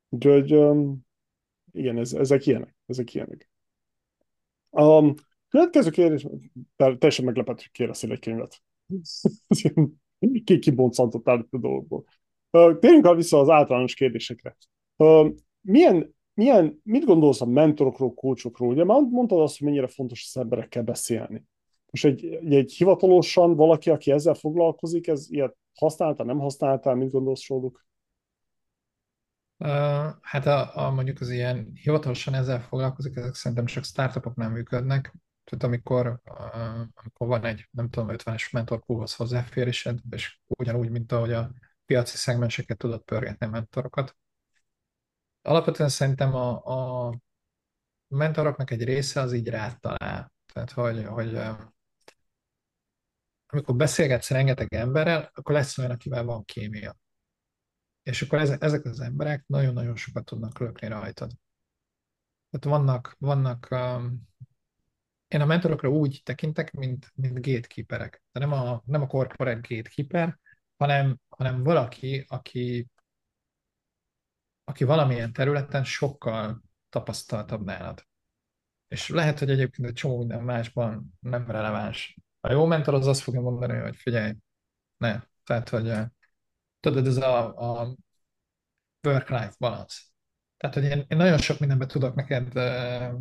[0.09, 1.07] Úgyhogy um,
[1.73, 2.77] igen, ez, ezek ilyenek.
[2.87, 3.51] Ezek ilyenek.
[4.71, 5.15] A
[5.49, 6.27] következő kérdés,
[6.77, 8.63] teljesen meglepett, hogy kérdeztél egy könyvet.
[10.45, 12.05] ki kiboncsantottál itt a dolgokból.
[12.79, 14.57] Térjünk el vissza az általános kérdésekre.
[15.61, 18.69] Milyen, milyen, mit gondolsz a mentorokról, kócsokról?
[18.69, 21.45] Ugye már mondtad azt, hogy mennyire fontos az emberekkel beszélni.
[21.91, 27.49] Most egy, egy, hivatalosan valaki, aki ezzel foglalkozik, ez ilyet használta, nem használta, mit gondolsz
[27.49, 27.87] róluk?
[30.21, 35.15] Hát a, a, mondjuk az ilyen hivatalosan ezzel foglalkozik, ezek szerintem csak startupok nem működnek.
[35.51, 36.21] Tehát amikor,
[36.95, 41.53] amikor van egy, nem tudom, 50-es mentorpoolhoz hozzáférésed, és ugyanúgy, mint ahogy a
[41.87, 44.17] piaci szegmenseket tudod pörgetni a mentorokat.
[45.43, 46.65] Alapvetően szerintem a,
[47.09, 47.15] a
[48.09, 50.33] mentoroknak egy része az így rátalál.
[50.53, 51.39] Tehát, hogy, hogy
[53.47, 56.97] amikor beszélgetsz rengeteg emberrel, akkor lesz olyan, akivel van kémia.
[58.03, 61.31] És akkor ezek, az emberek nagyon-nagyon sokat tudnak lökni rajtad.
[62.51, 64.29] Tehát vannak, vannak um,
[65.31, 68.23] én a mentorokra úgy tekintek, mint, mint gatekeeperek.
[68.33, 70.39] De nem a, nem a corporate gatekeeper,
[70.77, 72.89] hanem, hanem valaki, aki,
[74.65, 78.07] aki valamilyen területen sokkal tapasztaltabb nálad.
[78.89, 82.17] És lehet, hogy egyébként egy csomó minden másban nem releváns.
[82.41, 84.33] A jó mentor az azt fogja mondani, hogy figyelj,
[84.97, 85.23] ne.
[85.45, 86.07] Tehát, hogy eh,
[86.81, 87.97] tudod, ez a, a
[89.03, 90.01] work-life balance.
[90.57, 93.13] Tehát, hogy én, én nagyon sok mindenben tudok neked eh,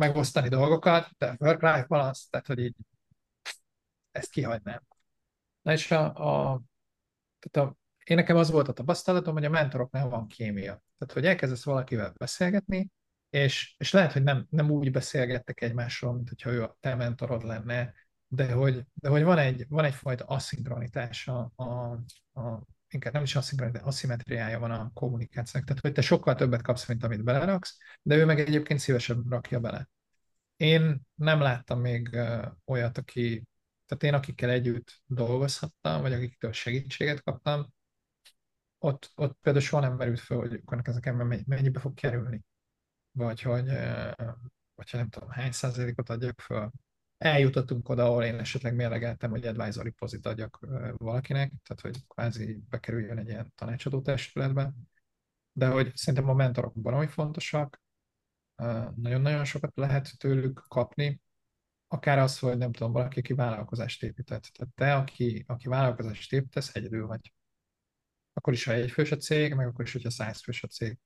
[0.00, 2.76] megosztani dolgokat, de work-life balance, tehát hogy így
[4.10, 4.82] ezt kihagynám.
[5.62, 6.60] Na és a, a,
[7.38, 10.82] tehát a, én nekem az volt a tapasztalatom, hogy a mentoroknál van kémia.
[10.98, 12.90] Tehát, hogy elkezdesz valakivel beszélgetni,
[13.30, 17.44] és, és lehet, hogy nem, nem úgy beszélgettek egymásról, mint hogyha ő a te mentorod
[17.44, 17.94] lenne,
[18.28, 21.64] de hogy, de hogy van, egy, van egyfajta asszinkronitás a, a,
[22.40, 23.36] a inkább nem is
[23.82, 25.68] asszimetriája van a kommunikációnak.
[25.68, 29.60] Tehát, hogy te sokkal többet kapsz, mint amit beleraksz, de ő meg egyébként szívesen rakja
[29.60, 29.88] bele.
[30.56, 32.18] Én nem láttam még
[32.64, 33.44] olyat, aki,
[33.86, 37.72] tehát én akikkel együtt dolgozhattam, vagy akiktől segítséget kaptam,
[38.78, 41.14] ott, ott például soha nem merült fel, hogy akkor ezek
[41.46, 42.42] mennyibe fog kerülni.
[43.12, 43.66] Vagy hogy,
[44.74, 46.70] vagy nem tudom, hány százalékot adjak föl.
[47.20, 50.58] Eljutottunk oda, ahol én esetleg mérlegeltem, hogy advisory pozit adjak
[50.96, 54.72] valakinek, tehát hogy kvázi bekerüljön egy ilyen tanácsadó testületbe.
[55.52, 57.82] De hogy szerintem a mentorok baromi fontosak,
[58.94, 61.20] nagyon-nagyon sokat lehet tőlük kapni,
[61.88, 64.42] akár az, hogy nem tudom, valaki, aki vállalkozást épített.
[64.42, 67.32] Tehát te, aki, aki vállalkozást építesz, egyedül vagy.
[68.32, 70.98] Akkor is, ha egy fős a cég, meg akkor is, hogyha száz fős a cég.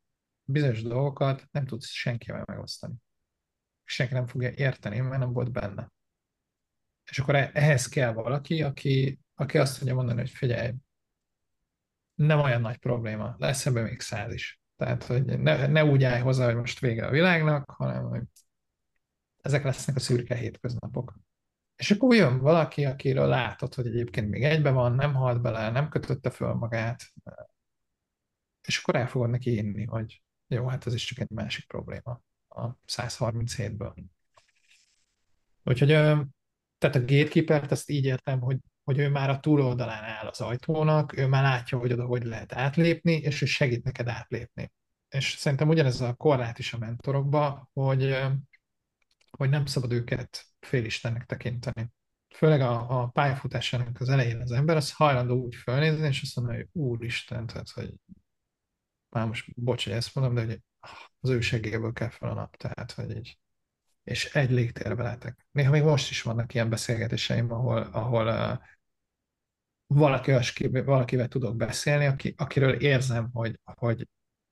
[0.44, 2.94] Bizonyos dolgokat nem tudsz senkivel megosztani.
[3.84, 5.92] Senki nem fogja érteni, mert nem volt benne.
[7.10, 10.72] És akkor e-, ehhez kell valaki, aki, aki azt tudja mondani, hogy figyelj,
[12.14, 14.60] nem olyan nagy probléma, lesz ebben még száz is.
[14.76, 18.22] Tehát, hogy ne, ne úgy állj hozzá, hogy most vége a világnak, hanem hogy
[19.42, 21.14] ezek lesznek a szürke hétköznapok.
[21.76, 25.88] És akkor jön valaki, akiről látod, hogy egyébként még egybe van, nem halt bele, nem
[25.88, 27.02] kötötte föl magát,
[28.62, 32.20] és akkor el fogod neki inni, hogy jó, hát ez is csak egy másik probléma
[32.48, 34.04] a 137-ből.
[35.64, 35.92] Úgyhogy
[36.90, 41.16] tehát a gatekeeper ezt így értem, hogy, hogy ő már a túloldalán áll az ajtónak,
[41.16, 44.72] ő már látja, hogy oda hogy lehet átlépni, és ő segít neked átlépni.
[45.08, 48.18] És szerintem ugyanez a korlát is a mentorokba, hogy,
[49.30, 51.88] hogy nem szabad őket félistennek tekinteni.
[52.34, 56.54] Főleg a, a pályafutásának az elején az ember az hajlandó úgy fölnézni, és azt mondja,
[56.54, 57.94] hogy úristen, tehát, hogy
[59.08, 60.60] már most bocs, hogy ezt mondom, de hogy
[61.20, 63.38] az ő segélyből kell fel a nap, tehát, hogy így
[64.04, 65.46] és egy légtérbe lehetek.
[65.50, 68.58] Néha még most is vannak ilyen beszélgetéseim, ahol, ahol uh,
[69.86, 74.08] valaki, valakivel tudok beszélni, aki, akiről érzem, hogy, hogy,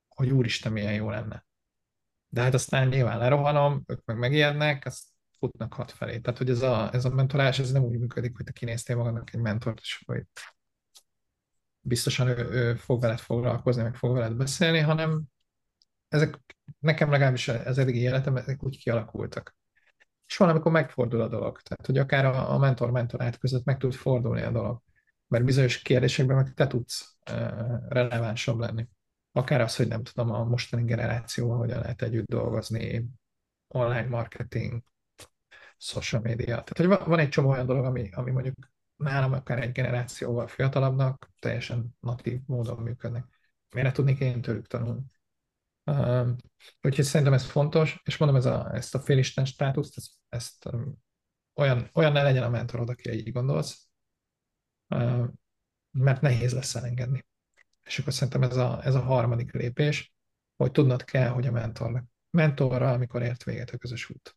[0.09, 1.47] hogy úristen, milyen jó lenne.
[2.29, 5.05] De hát aztán nyilván lerohanom, ők meg megijednek, azt
[5.39, 6.19] futnak hat felé.
[6.19, 9.35] Tehát, hogy ez a, ez a mentorás, ez nem úgy működik, hogy te kinéztél magadnak
[9.35, 10.23] egy mentort, és hogy
[11.81, 15.23] biztosan ő, ő fog veled foglalkozni, meg fog veled beszélni, hanem
[16.09, 16.39] ezek
[16.78, 19.57] nekem legalábbis az eddigi életem ezek úgy kialakultak.
[20.27, 21.61] És van, amikor megfordul a dolog.
[21.61, 24.82] Tehát, hogy akár a, mentor-mentorát között meg tud fordulni a dolog.
[25.28, 28.89] Mert bizonyos kérdésekben meg te tudsz uh, relevánsabb lenni.
[29.32, 33.07] Akár az, hogy nem tudom, a mostani generációval hogyan lehet együtt dolgozni,
[33.69, 34.82] online marketing,
[35.77, 36.47] social media.
[36.47, 38.55] Tehát, hogy van, van egy csomó olyan dolog, ami, ami mondjuk
[38.97, 43.24] nálam akár egy generációval fiatalabbnak teljesen natív módon működnek.
[43.70, 45.03] Miért ne tudnék én tőlük tanulni?
[45.85, 46.29] Uh,
[46.83, 50.95] úgyhogy szerintem ez fontos, és mondom, ez a, ezt a félisten státuszt, ezt, ezt um,
[51.55, 53.89] olyan, olyan ne legyen a mentorod, aki így gondolsz,
[54.95, 55.29] uh,
[55.91, 57.27] mert nehéz lesz elengedni.
[57.83, 60.15] És akkor szerintem ez a, ez a harmadik lépés,
[60.57, 64.37] hogy tudnod kell, hogy a mentornak mentorral, amikor ért véget a közös út.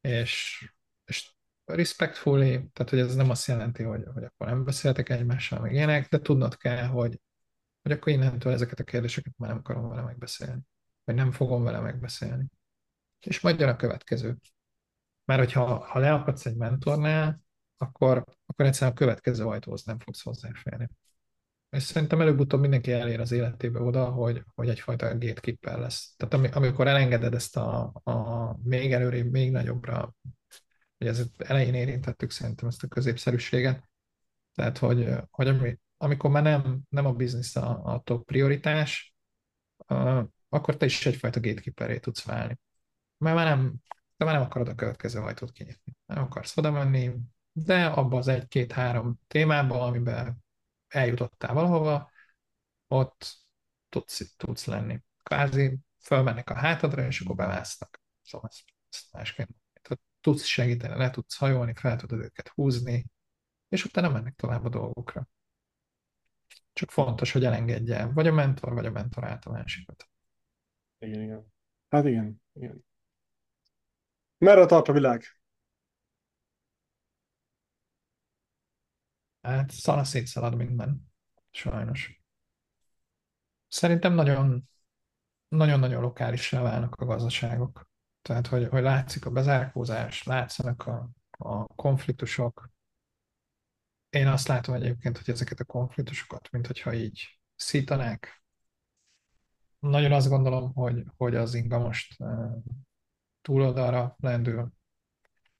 [0.00, 0.64] És,
[1.04, 5.72] és respectfully, tehát hogy ez nem azt jelenti, hogy, hogy akkor nem beszéltek egymással, meg
[5.72, 7.20] ilyenek, de tudnod kell, hogy,
[7.82, 10.60] hogy akkor innentől ezeket a kérdéseket már nem akarom vele megbeszélni,
[11.04, 12.46] vagy nem fogom vele megbeszélni.
[13.20, 14.36] És majd jön a következő.
[15.24, 17.40] Mert hogyha ha leakadsz egy mentornál,
[17.76, 20.88] akkor, akkor egyszerűen a következő ajtóhoz nem fogsz hozzáférni.
[21.70, 26.14] És szerintem előbb-utóbb mindenki elér az életébe oda, hogy, hogy egyfajta gatekeeper lesz.
[26.16, 30.14] Tehát amikor elengeded ezt a, a még előrébb, még nagyobbra,
[30.98, 33.88] hogy ez elején érintettük szerintem ezt a középszerűséget,
[34.54, 39.14] tehát hogy, hogy ami, amikor már nem, nem a biznisz a, a top prioritás,
[40.48, 42.58] akkor te is egyfajta gatekeeperé tudsz válni.
[43.16, 43.74] Mert már nem,
[44.16, 45.96] te már nem akarod a következő ajtót kinyitni.
[46.06, 47.14] Nem akarsz oda menni,
[47.52, 50.44] de abba az egy-két-három témába, amiben
[50.88, 52.10] eljutottál valahova,
[52.86, 53.36] ott
[53.88, 55.02] tudsz, tudsz lenni.
[55.22, 58.02] Kvázi fölmennek a hátadra, és akkor bevásznak.
[58.22, 59.50] Szóval ezt, ezt másként.
[59.82, 63.06] Tehát tudsz segíteni, le tudsz hajolni, fel tudod őket húzni,
[63.68, 65.28] és utána mennek tovább a dolgokra.
[66.72, 70.08] Csak fontos, hogy elengedje vagy a mentor, vagy a mentor át a másikat.
[70.98, 71.52] Igen, igen.
[71.88, 72.84] Hát igen, igen.
[74.38, 75.22] Merre tart a világ?
[79.42, 81.12] Hát szala szétszalad minden,
[81.50, 82.22] sajnos.
[83.68, 84.68] Szerintem nagyon
[85.52, 87.90] nagyon-nagyon lokálisra válnak a gazdaságok.
[88.22, 92.70] Tehát, hogy, hogy látszik a bezárkózás, látszanak a, a konfliktusok.
[94.12, 98.42] Én azt látom egyébként, hogy ezeket a konfliktusokat, mint hogyha így szítanák.
[99.78, 102.16] Nagyon azt gondolom, hogy, hogy az inga most
[103.42, 104.72] túloldalra lendül.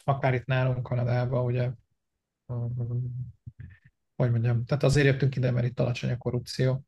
[0.04, 1.70] Akár itt nálunk Kanadában, ugye
[4.16, 6.84] hogy mondjam, tehát azért jöttünk ide, mert itt alacsony a korrupció.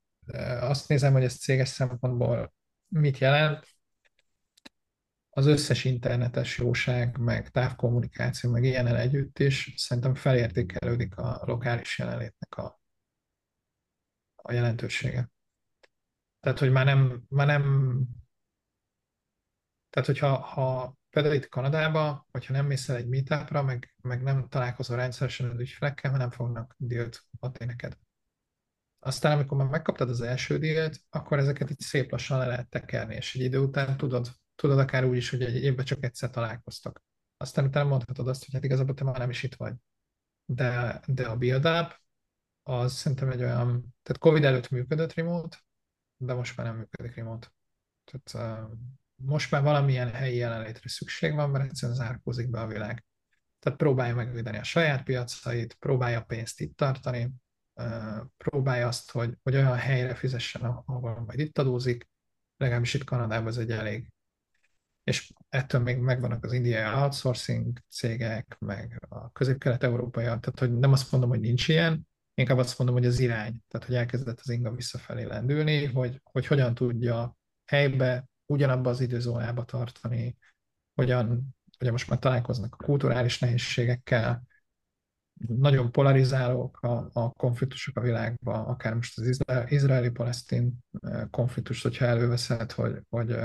[0.60, 2.52] Azt nézem, hogy ez céges szempontból
[2.88, 3.73] mit jelent.
[5.36, 12.56] Az összes internetes jóság, meg távkommunikáció, meg ilyenen együtt is szerintem felértékelődik a lokális jelenlétnek
[12.56, 12.80] a,
[14.34, 15.30] a jelentősége.
[16.40, 18.04] Tehát, hogy már nem, már nem
[19.90, 24.48] tehát, hogyha ha Például itt Kanadába, hogyha nem mész el egy meetupra, meg, meg nem
[24.48, 27.98] találkozol rendszeresen az ügyfelekkel, mert nem fognak dílt adni neked.
[28.98, 33.14] Aztán, amikor már megkaptad az első dílt, akkor ezeket itt szép lassan le lehet tekerni,
[33.14, 37.02] és egy idő után tudod, tudod akár úgy is, hogy egy évben csak egyszer találkoztak.
[37.36, 39.74] Aztán utána mondhatod azt, hogy hát igazából te már nem is itt vagy.
[40.44, 42.00] De, de a build-up
[42.62, 45.56] az szerintem egy olyan, tehát Covid előtt működött remote,
[46.16, 47.52] de most már nem működik remote.
[48.04, 48.66] Tehát
[49.14, 53.04] most már valamilyen helyi jelenlétre szükség van, mert egyszerűen zárkózik be a világ.
[53.58, 57.30] Tehát próbálja megvédeni a saját piacait, próbálja pénzt itt tartani,
[58.36, 62.08] próbálja azt, hogy, hogy olyan helyre fizessen, ahol majd itt adózik,
[62.56, 64.12] legalábbis itt Kanadában ez egy elég.
[65.04, 71.12] És ettől még megvannak az indiai outsourcing cégek, meg a közép-kelet-európai, tehát hogy nem azt
[71.12, 74.70] mondom, hogy nincs ilyen, inkább azt mondom, hogy az irány, tehát hogy elkezdett az inga
[74.70, 80.36] visszafelé lendülni, hogy, hogy hogyan tudja helybe ugyanabba az időzónába tartani,
[80.94, 84.42] hogyan, ugye most már találkoznak a kulturális nehézségekkel,
[85.46, 90.78] nagyon polarizálók a, a konfliktusok a világban, akár most az izraeli-palesztin
[91.30, 93.36] konfliktus, hogyha előveszed, hogy, hogy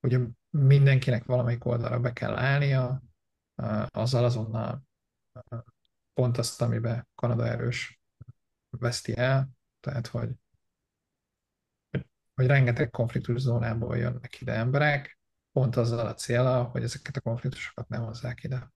[0.00, 0.18] ugye
[0.50, 3.02] mindenkinek valamelyik oldalra be kell állnia,
[3.88, 4.82] azzal azonnal
[6.14, 8.00] pont azt, amiben Kanada erős
[8.70, 9.48] veszti el,
[9.80, 10.30] tehát hogy
[12.34, 15.18] hogy rengeteg konfliktus zónából jönnek ide emberek,
[15.52, 18.72] pont azzal a célra, hogy ezeket a konfliktusokat nem hozzák ide,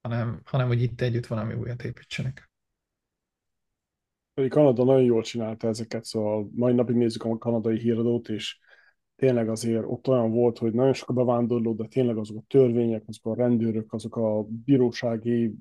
[0.00, 2.50] hanem, hanem hogy itt együtt valami újat építsenek.
[4.34, 8.58] Pedig Kanada nagyon jól csinálta ezeket, szóval mai napig nézzük a kanadai híradót, és
[9.20, 13.02] tényleg azért ott olyan volt, hogy nagyon sok a bevándorló, de tényleg azok a törvények,
[13.06, 15.54] azok a rendőrök, azok a bírósági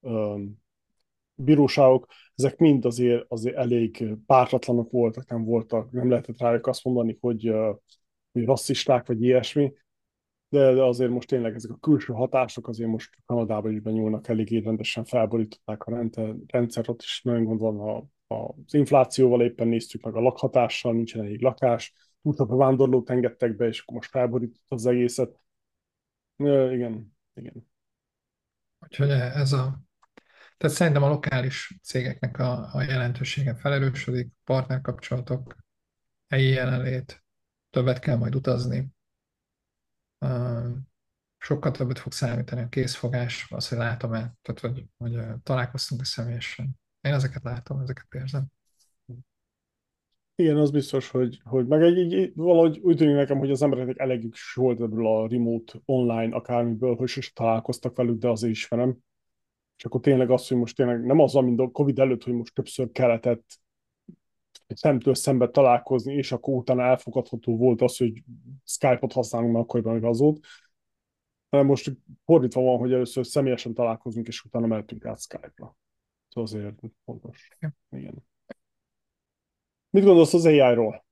[0.00, 0.38] ö,
[1.34, 7.18] bíróságok, ezek mind azért, azért elég pártatlanok voltak, nem voltak, nem lehetett rájuk azt mondani,
[7.20, 7.52] hogy,
[8.32, 9.72] hogy rasszisták, vagy ilyesmi,
[10.48, 14.58] de, de azért most tényleg ezek a külső hatások azért most Kanadában is benyúlnak, eléggé
[14.58, 16.10] rendesen felborították a
[16.46, 21.20] rendszer, ott is nagyon gond van a, az inflációval, éppen néztük meg a lakhatással, nincsen
[21.20, 21.92] elég lakás,
[22.22, 25.40] a vándorlót engedtek be, és akkor most felborított az egészet.
[26.36, 27.68] Ja, igen, igen.
[28.80, 29.82] Úgyhogy ez a...
[30.56, 35.56] Tehát szerintem a lokális cégeknek a, a jelentősége felerősödik, partnerkapcsolatok,
[36.28, 37.24] helyi jelenlét,
[37.70, 38.92] többet kell majd utazni,
[41.38, 46.80] sokkal többet fog számítani a készfogás, az, hogy látom-e, tehát hogy, hogy találkoztunk-e személyesen.
[47.00, 48.46] Én ezeket látom, ezeket érzem.
[50.34, 53.98] Igen, az biztos, hogy, hogy meg egy, egy, valahogy úgy tűnik nekem, hogy az embereknek
[53.98, 58.98] elegük volt ebből a remote online akármiből, hogy sose találkoztak velük, de azért ismerem.
[59.76, 62.54] És akkor tényleg az, hogy most tényleg nem az, mint a Covid előtt, hogy most
[62.54, 63.60] többször kellett
[64.66, 68.22] szemtől szembe találkozni, és akkor utána elfogadható volt az, hogy
[68.64, 70.46] Skype-ot használunk, mert akkoriban még az volt.
[71.50, 71.92] Hanem most
[72.24, 75.76] fordítva van, hogy először személyesen találkozunk, és utána mehetünk át Skype-ra.
[76.30, 76.74] Szóval azért
[77.04, 77.48] fontos.
[77.90, 78.24] Igen.
[79.90, 81.04] Mit gondolsz az AI-ról?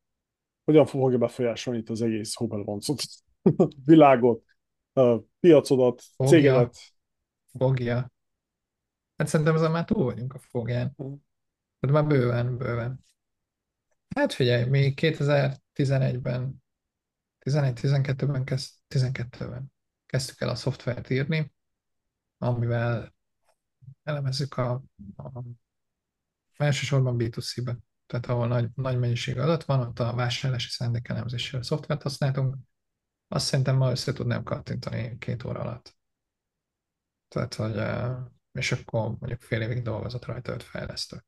[0.65, 3.01] Hogyan fogja befolyásolni itt az egész Hobelvancot?
[3.85, 4.45] Világot,
[5.41, 6.33] piacodat, fogja.
[6.33, 6.77] cégedet?
[7.59, 8.13] Fogja.
[9.17, 10.95] Hát szerintem ezen már túl vagyunk a fogján.
[11.81, 13.05] Hát már bőven, bőven.
[14.15, 16.63] Hát figyelj, mi 2011-ben,
[17.41, 19.73] 11-12-ben, kezd, 12-ben
[20.07, 21.53] kezdtük el a szoftvert írni,
[22.39, 23.15] amivel
[24.03, 24.83] elemezzük a,
[25.17, 25.43] a
[26.57, 32.57] elsősorban B2C-be, tehát ahol nagy, nagy mennyiség adat van, ott a vásárlási szándékelemzéssel szoftvert használtunk,
[33.29, 35.97] azt szerintem ma össze tudnám kattintani két óra alatt.
[37.29, 37.77] Tehát, hogy,
[38.53, 41.25] és akkor mondjuk fél évig dolgozott rajta öt fejlesztő.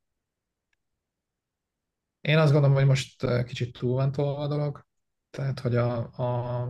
[2.21, 4.87] Én azt gondolom, hogy most kicsit túl van tolva a dolog,
[5.31, 6.63] tehát, hogy a, a,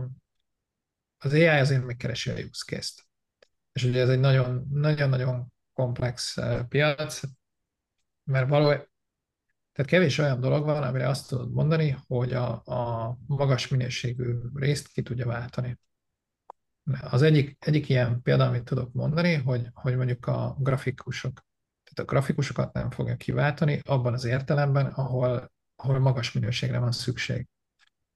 [1.17, 3.05] az AI azért megkeresi a use case-t.
[3.71, 6.37] És ugye ez egy nagyon-nagyon komplex
[6.69, 7.21] piac,
[8.23, 8.89] mert valójában
[9.73, 14.87] tehát kevés olyan dolog van, amire azt tudod mondani, hogy a, a magas minőségű részt
[14.87, 15.79] ki tudja váltani.
[17.01, 21.45] Az egyik, egyik ilyen példa, amit tudok mondani, hogy, hogy mondjuk a grafikusok
[21.83, 27.47] tehát a grafikusokat nem fogja kiváltani abban az értelemben, ahol, ahol magas minőségre van szükség.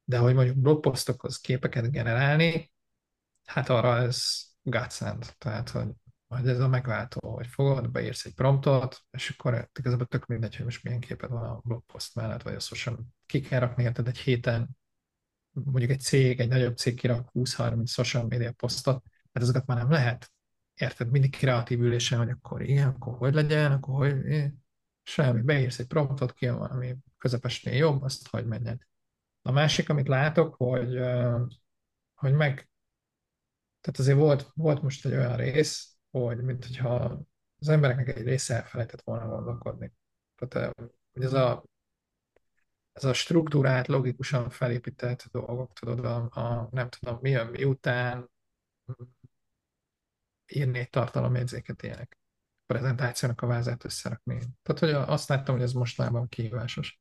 [0.04, 2.72] De hogy mondjuk blogposztokhoz képeket generálni,
[3.46, 5.88] hát arra ez godsend, tehát hogy,
[6.36, 10.66] hogy ez a megváltó, hogy fogod, beírsz egy promptot, és akkor igazából tök mindegy, hogy
[10.66, 12.92] most milyen képed van a blogpost mellett, vagy azt most
[13.26, 14.08] ki kell rakni érted?
[14.08, 14.70] Egy héten,
[15.52, 19.04] mondjuk egy cég, egy nagyobb cég kirak 20-30 social media posztot,
[19.34, 20.32] hát ezeket már nem lehet
[20.74, 24.52] érted, mindig kreatív ülésen, hogy akkor igen, akkor hogy legyen, akkor hogy
[25.04, 28.88] semmi, beírsz egy promptot, ki van, ami közepesnél jobb, azt hogy menjen.
[29.42, 31.00] A másik, amit látok, hogy,
[32.14, 32.70] hogy meg,
[33.82, 37.26] tehát azért volt, volt most egy olyan rész, hogy mint hogyha
[37.60, 39.94] az embereknek egy része elfelejtett volna gondolkodni.
[40.36, 40.76] Tehát
[41.14, 41.64] hogy ez a,
[42.92, 48.30] ez a struktúrát, logikusan felépített dolgok, tudod, a, a nem tudom, mi mi után,
[50.48, 52.18] írni egy tartalomjegyzéket ilyenek.
[52.66, 54.40] Prezentációnak a vázát összerakni.
[54.62, 57.00] Tehát, hogy azt láttam, hogy ez mostanában kihívásos.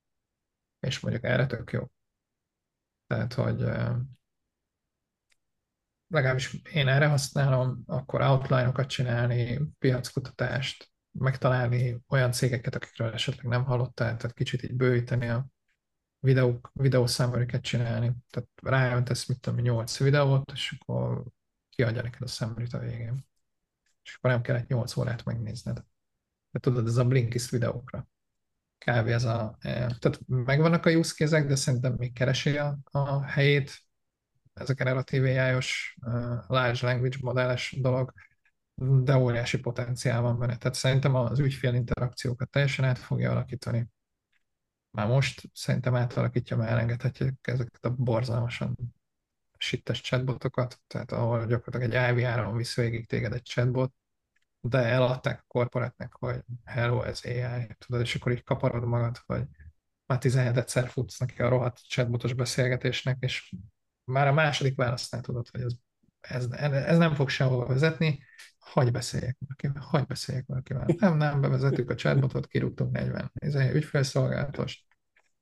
[0.81, 1.91] És mondjuk erre tök jó.
[3.07, 3.62] Tehát, hogy
[6.15, 14.16] legalábbis én erre használom, akkor outline-okat csinálni, piackutatást, megtalálni olyan cégeket, akikről esetleg nem hallottál,
[14.16, 15.47] tehát kicsit így bővíteni a
[16.19, 18.12] videók, videószámolókat csinálni.
[18.31, 21.24] Tehát ráöntesz, mit tudom, 8 videót, és akkor
[21.69, 23.24] kiadja neked a számolót a végén
[24.05, 25.85] és akkor nem kellett 8 órát megnézned.
[26.51, 28.09] De tudod, ez a Blinkist videókra.
[28.78, 29.07] Kb.
[29.07, 29.57] ez a...
[29.61, 33.82] E, tehát megvannak a use de szerintem még keresi a, a helyét.
[34.55, 35.97] Ez a generatív AI-os
[36.47, 38.12] large language modelles dolog,
[38.74, 40.56] de óriási potenciál van benne.
[40.56, 43.89] Tehát szerintem az ügyfél interakciókat teljesen át fogja alakítani.
[44.90, 48.76] Már most szerintem átalakítja, mert elengedhetjük ezeket a borzalmasan
[49.59, 53.93] sittes chatbotokat, tehát ahol gyakorlatilag egy IVR-on visz végig téged egy chatbot,
[54.60, 59.44] de eladták a korporátnak, hogy hello, ez AI, tudod, és akkor így kaparod magad, hogy
[60.06, 63.55] már 17 egyszer futsz neki a rohadt chatbotos beszélgetésnek, és
[64.05, 65.74] már a második válasznál tudod, hogy ez,
[66.51, 68.22] ez, ez nem fog sehova vezetni,
[68.59, 70.86] hagyj beszéljek valakivel, hagyj beszéljek valakivel.
[70.98, 74.85] Nem, nem, bevezetük a chatbotot, kirúgtunk 40 ez egy ügyfélszolgálatost,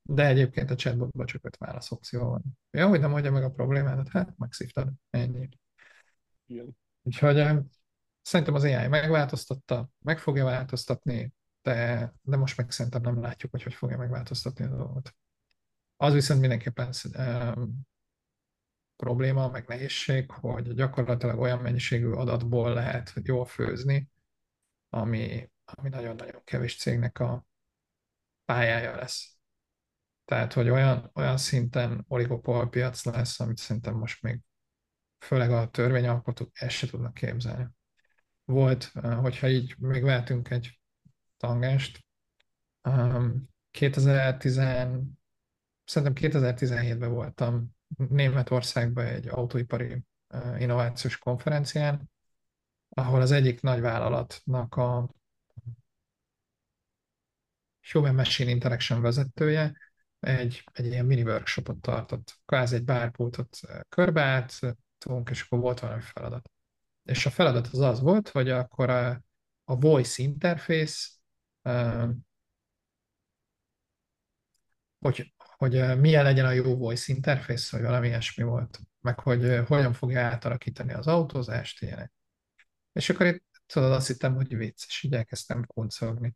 [0.03, 2.43] de egyébként a chatbotban csak öt válaszopció van.
[2.71, 5.49] Ja, hogy nem adja meg a problémát, hát megszívtad, ennyi.
[6.47, 6.77] Igen.
[7.03, 7.59] Úgyhogy
[8.23, 11.33] szerintem az AI megváltoztatta, meg fogja változtatni,
[11.63, 15.15] de, de most meg szerintem nem látjuk, hogy hogy fogja megváltoztatni a dolgot.
[15.97, 16.93] Az viszont mindenképpen
[19.03, 24.09] probléma, meg nehézség, hogy gyakorlatilag olyan mennyiségű adatból lehet jól főzni,
[24.89, 27.47] ami, ami nagyon-nagyon kevés cégnek a
[28.45, 29.37] pályája lesz.
[30.25, 34.41] Tehát, hogy olyan, olyan szinten oligopol piac lesz, amit szerintem most még
[35.19, 37.69] főleg a törvényalkotók ezt se tudnak képzelni.
[38.45, 38.85] Volt,
[39.21, 40.81] hogyha így még vehetünk egy
[41.37, 42.05] tangást,
[43.71, 45.19] 2010, um,
[45.85, 50.03] szerintem 2017-ben voltam Németországban egy autóipari
[50.59, 52.11] innovációs konferencián,
[52.89, 55.09] ahol az egyik nagy vállalatnak a
[57.91, 59.77] Human Machine Interaction vezetője
[60.21, 62.39] egy, egy ilyen mini workshopot tartott.
[62.45, 63.59] Kvázi egy bárpultot
[63.89, 66.51] körbeálltunk, és akkor volt valami feladat.
[67.03, 69.23] És a feladat az az volt, hogy akkor a,
[69.65, 71.09] a voice interface,
[75.03, 79.93] hogy, hogy milyen legyen a jó voice interface, vagy valami ilyesmi volt, meg hogy hogyan
[79.93, 82.13] fogja átalakítani az autózást, ilyenek.
[82.93, 86.35] És akkor itt tudod, azt hittem, hogy vicces, így elkezdtem kuncogni.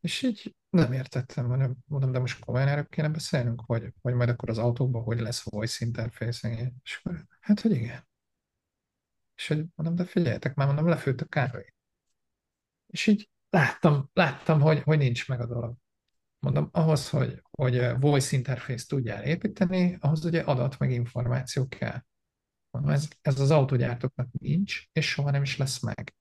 [0.00, 4.28] És így nem értettem, hanem mondom, de most komolyan erről kéne beszélnünk, hogy, hogy majd
[4.28, 8.08] akkor az autókban hogy lesz voice interface És akkor, hát, hogy igen.
[9.34, 11.74] És hogy mondom, de figyeljetek már, mondom, lefőtt a kávé.
[12.86, 15.76] És így láttam, láttam hogy, hogy nincs meg a dolog.
[16.46, 22.00] Mondom, ahhoz, hogy, hogy voice interface tudjál építeni, ahhoz ugye adat meg információ kell.
[22.70, 26.14] Mondom, ez, ez az autógyártóknak nincs, és soha nem is lesz meg.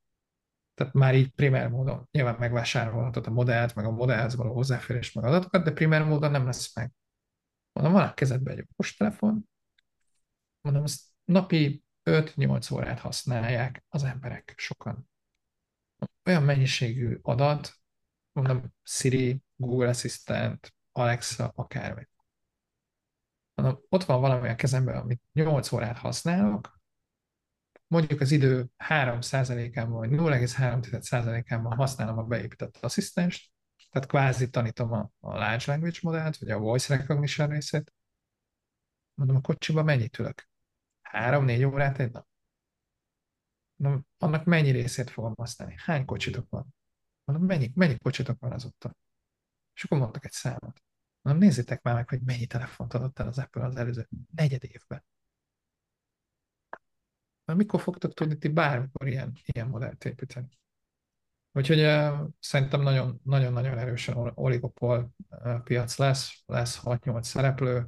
[0.73, 5.23] Tehát már így primer módon nyilván megvásárolhatod a modellt, meg a modellhez való hozzáférés, meg
[5.23, 6.91] adatokat, de primer módon nem lesz meg.
[7.73, 9.49] Mondom, van a kezedben egy okostelefon,
[10.61, 15.09] mondom, ezt napi 5-8 órát használják az emberek sokan.
[16.25, 17.73] Olyan mennyiségű adat,
[18.35, 22.07] mondom, Siri, Google Assistant, Alexa, akármi.
[23.53, 26.79] Mondom, ott van valami a kezemben, amit 8 órát használok,
[27.87, 33.51] mondjuk az idő 3%-ában vagy 0,3%-ában használom a beépített asszisztenst,
[33.91, 37.93] tehát kvázi tanítom a, a large language modellt, vagy a voice recognition részét.
[39.13, 40.49] Mondom, a kocsiba mennyit ülök?
[41.01, 42.27] Három-négy órát egy nap?
[43.75, 45.75] Mondom, annak mennyi részét fogom használni?
[45.77, 46.75] Hány kocsitok van?
[47.25, 48.95] Mondom, mennyi, mennyi kocsitok van azóta?
[49.73, 50.83] És akkor mondtak egy számot.
[51.21, 55.03] Mondom, nézzétek már meg, hogy mennyi telefont adott el az Apple az előző negyed évben.
[57.45, 60.47] Mert mikor fogtok tudni ti bármikor ilyen, ilyen modellt építeni?
[61.51, 62.81] Úgyhogy uh, szerintem
[63.23, 67.87] nagyon-nagyon erősen oligopol uh, piac lesz, lesz 6-8 szereplő.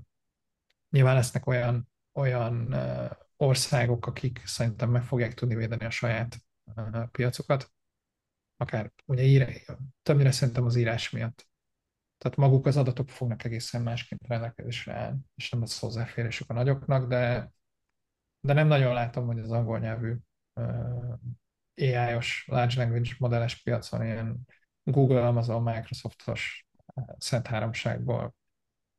[0.89, 7.07] Nyilván lesznek olyan, olyan uh, országok, akik szerintem meg fogják tudni védeni a saját uh,
[7.11, 7.71] piacokat,
[8.57, 9.65] akár ugye ír,
[10.03, 11.47] többnyire szerintem az írás miatt.
[12.17, 17.07] Tehát maguk az adatok fognak egészen másként rendelkezésre állni, és nem lesz hozzáférésük a nagyoknak,
[17.07, 17.51] de
[18.39, 20.15] de nem nagyon látom, hogy az angol nyelvű
[20.53, 21.17] uh,
[21.75, 24.47] AI-os large language modelles piacon ilyen
[24.83, 26.67] Google, Amazon, Microsoftos
[27.17, 28.35] szent háromságból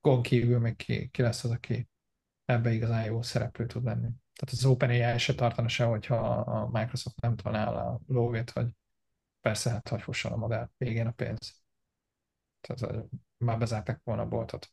[0.00, 1.88] gon kívül még ki, ki lesz az, aki
[2.44, 4.08] ebbe igazán jó szereplő tud lenni.
[4.32, 8.74] Tehát az OpenAI se tartana se, hogyha a Microsoft nem talál a lóvét, hogy
[9.40, 11.62] persze, hát hogy fusson a modell, végén a pénz.
[12.60, 13.04] Tehát
[13.36, 14.72] már bezárták volna a boltot.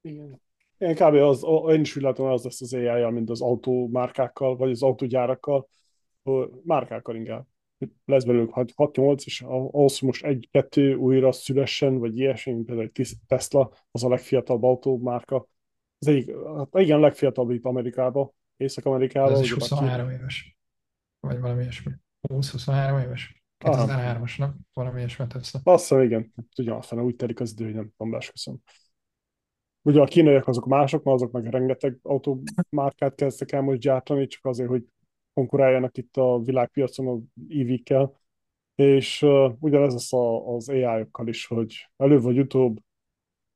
[0.00, 0.40] Igen.
[0.78, 1.14] Én kb.
[1.14, 5.68] Az, én is úgy látom, az lesz az ai mint az autómárkákkal, vagy az autógyárakkal,
[6.64, 7.46] márkákkal inkább.
[8.04, 13.72] Lesz belőlük 6-8, és ahhoz most egy-kettő újra szülessen, vagy ilyesmi, mint például egy Tesla,
[13.90, 15.48] az a legfiatalabb autómárka.
[15.98, 19.32] Az egyik, hát igen, legfiatalabb itt Amerikában, Észak-Amerikában.
[19.32, 20.14] Ez is 23 aki...
[20.14, 20.58] éves,
[21.20, 21.92] vagy valami ilyesmi.
[22.28, 23.41] 20-23 éves.
[23.62, 24.54] 2003-as, nem?
[24.72, 25.60] Valami ilyesmi Tesla.
[25.64, 26.32] Azt hiszem, igen.
[26.54, 28.60] Tudja, aztán úgy telik az idő, hogy nem tudom, köszönöm.
[29.82, 34.44] Ugye a kínaiak azok mások, mert azok meg rengeteg automárkát kezdtek el most gyártani, csak
[34.44, 34.84] azért, hogy
[35.34, 38.20] konkuráljanak itt a világpiacon a EV-kkel.
[38.74, 42.78] És uh, ugyanez lesz a, az AI-okkal is, hogy előbb vagy utóbb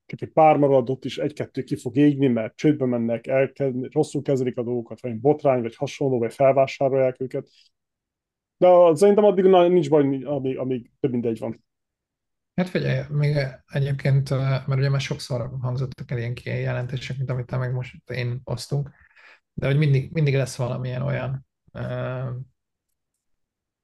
[0.07, 4.57] csak egy pár maradott is egy-kettő ki fog égni, mert csődbe mennek, elkezd, rosszul kezelik
[4.57, 7.49] a dolgokat, vagy botrány, vagy hasonló, vagy felvásárolják őket.
[8.57, 11.65] De szerintem addig nincs baj, amíg, amíg több mindegy van.
[12.55, 17.57] Hát figyelj, még egyébként, mert ugye már sokszor hangzottak el ilyen kijelentések, mint amit te
[17.57, 18.91] meg most én osztunk,
[19.53, 22.29] de hogy mindig, mindig lesz valamilyen olyan uh,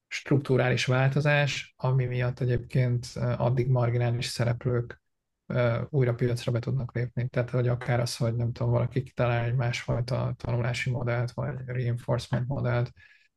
[0.08, 5.02] strukturális változás, ami miatt egyébként addig marginális szereplők
[5.46, 7.28] uh, újra piacra be tudnak lépni.
[7.28, 12.48] Tehát, hogy akár az, hogy nem tudom, valaki kitalál egy másfajta tanulási modellt, vagy reinforcement
[12.48, 12.92] modellt,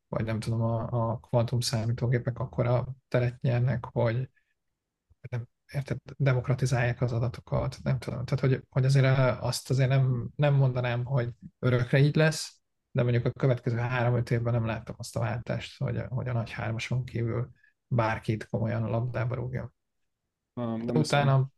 [0.08, 4.30] vagy nem tudom, a, a kvantum számítógépek akkora teret nyernek, hogy
[5.30, 8.24] nem, érted, demokratizálják az adatokat, nem tudom.
[8.24, 12.60] Tehát, hogy, hogy azért azt azért nem, nem mondanám, hogy örökre így lesz,
[12.90, 16.50] de mondjuk a következő három-öt évben nem láttam azt a váltást, hogy, hogy a nagy
[16.50, 17.50] hármason kívül
[17.86, 19.72] bárkit komolyan a labdába rúgja.
[20.54, 21.48] Nem, nem utána,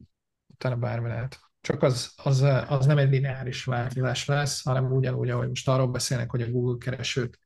[0.46, 1.38] utána bármi lehet.
[1.60, 6.30] Csak az, az, az nem egy lineáris változás lesz, hanem ugyanúgy, ahogy most arról beszélnek,
[6.30, 7.38] hogy a Google keresőt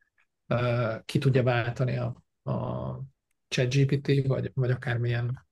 [1.05, 3.01] ki tudja váltani a, a
[3.49, 5.45] ChatGPT, vagy, vagy akár milyen,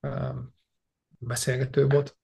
[0.00, 0.34] uh,
[1.18, 2.18] beszélgetőbot,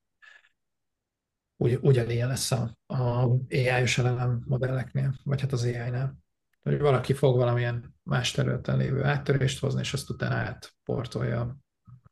[1.63, 6.17] Ugy, ugyanilyen lesz a, a AI-os LLM modelleknél, vagy hát az AI-nál.
[6.63, 11.57] Hogy valaki fog valamilyen más területen lévő áttörést hozni, és azt utána átportolja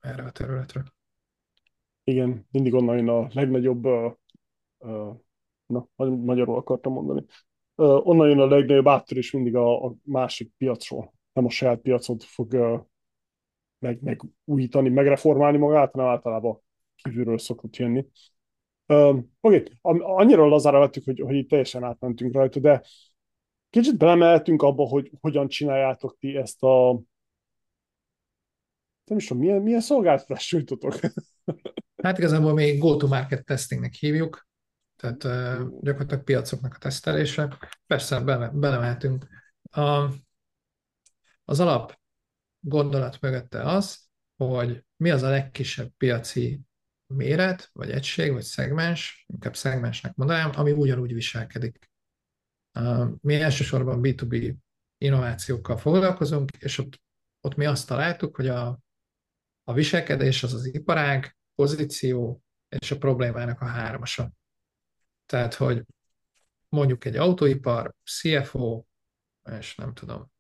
[0.01, 0.85] erre a területre.
[2.05, 4.13] Igen, mindig onnan jön a legnagyobb, uh,
[4.79, 5.17] uh,
[5.67, 7.25] na, magyarul akartam mondani,
[7.79, 11.15] onnan jön a legnagyobb áttörés mindig a, a másik piacról.
[11.33, 12.55] Nem a saját piacot fog
[13.79, 16.63] meg, megújítani, megreformálni magát, hanem általában
[16.97, 18.07] kívülről szokott jönni.
[18.87, 20.01] Uh, Oké, okay.
[20.03, 22.83] annyira lazára vettük, hogy, hogy itt teljesen átmentünk rajta, de
[23.71, 27.01] kicsit belemeltünk abba, hogy hogyan csináljátok ti ezt a
[29.05, 30.95] nem is tudom, milyen, milyen szolgáltatást nyújtotok?
[32.03, 34.48] Hát igazából még go-to-market testingnek hívjuk,
[34.99, 35.23] tehát
[35.81, 37.59] gyakorlatilag piacoknak a tesztelése.
[37.87, 39.27] Persze bele, belemeltünk.
[39.71, 40.11] A,
[41.45, 41.99] az alap
[42.61, 46.61] gondolat mögötte az, hogy mi az a legkisebb piaci
[47.07, 51.91] méret, vagy egység, vagy szegmens, inkább szegmensnek mondanám, ami ugyanúgy viselkedik.
[53.21, 54.55] Mi elsősorban B2B
[54.99, 57.01] innovációkkal foglalkozunk, és ott,
[57.41, 58.81] ott mi azt találtuk, hogy a,
[59.65, 64.31] a viselkedés az az iparág, pozíció és a problémának a hármasa.
[65.29, 65.83] Tehát, hogy
[66.69, 68.85] mondjuk egy autóipar, CFO,
[69.59, 70.31] és nem tudom,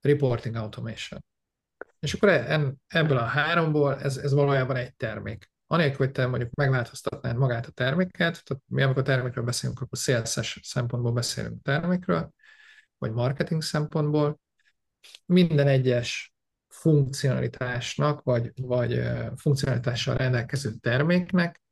[0.00, 1.24] reporting automation.
[1.98, 5.50] És akkor e, ebből a háromból ez, ez valójában egy termék.
[5.66, 10.60] Anélkül, hogy te mondjuk megváltoztatnád magát a terméket, tehát mi amikor termékről beszélünk, akkor sales
[10.62, 12.32] szempontból beszélünk termékről,
[12.98, 14.40] vagy marketing szempontból.
[15.26, 16.34] Minden egyes
[16.68, 19.02] funkcionalitásnak, vagy, vagy
[19.36, 21.62] funkcionalitással rendelkező terméknek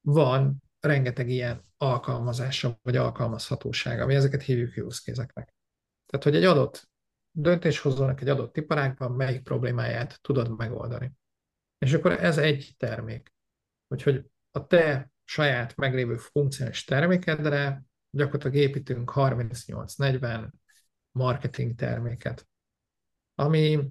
[0.00, 5.12] van rengeteg ilyen alkalmazása, vagy alkalmazhatósága, mi ezeket hívjuk use.
[6.06, 6.88] Tehát, hogy egy adott
[7.30, 11.12] döntéshozónak egy adott iparágban melyik problémáját tudod megoldani.
[11.78, 13.34] És akkor ez egy termék.
[13.88, 20.50] Úgyhogy a te saját meglévő funkciós termékedre gyakorlatilag építünk 38-40
[21.10, 22.48] marketing terméket,
[23.34, 23.90] ami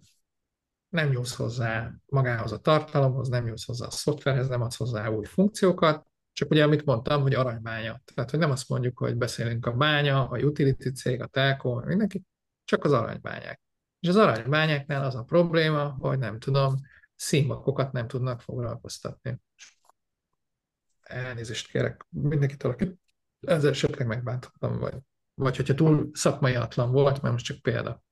[0.90, 5.26] nem nyúlsz hozzá magához a tartalomhoz, nem nyúlsz hozzá a szoftverhez, nem adsz hozzá új
[5.26, 8.02] funkciókat, csak ugye, amit mondtam, hogy aranybánya.
[8.14, 12.24] Tehát, hogy nem azt mondjuk, hogy beszélünk a bánya, a utility cég, a telco, mindenki,
[12.64, 13.62] csak az aranybányák.
[14.00, 16.76] És az aranybányáknál az a probléma, hogy nem tudom,
[17.16, 19.40] színbakokat nem tudnak foglalkoztatni.
[21.02, 23.00] Elnézést kérek mindenkitől, aki
[23.40, 24.98] ezzel esetleg megbántottam, vagy,
[25.34, 28.04] vagy hogyha túl szakmai atlan volt, mert most csak példa.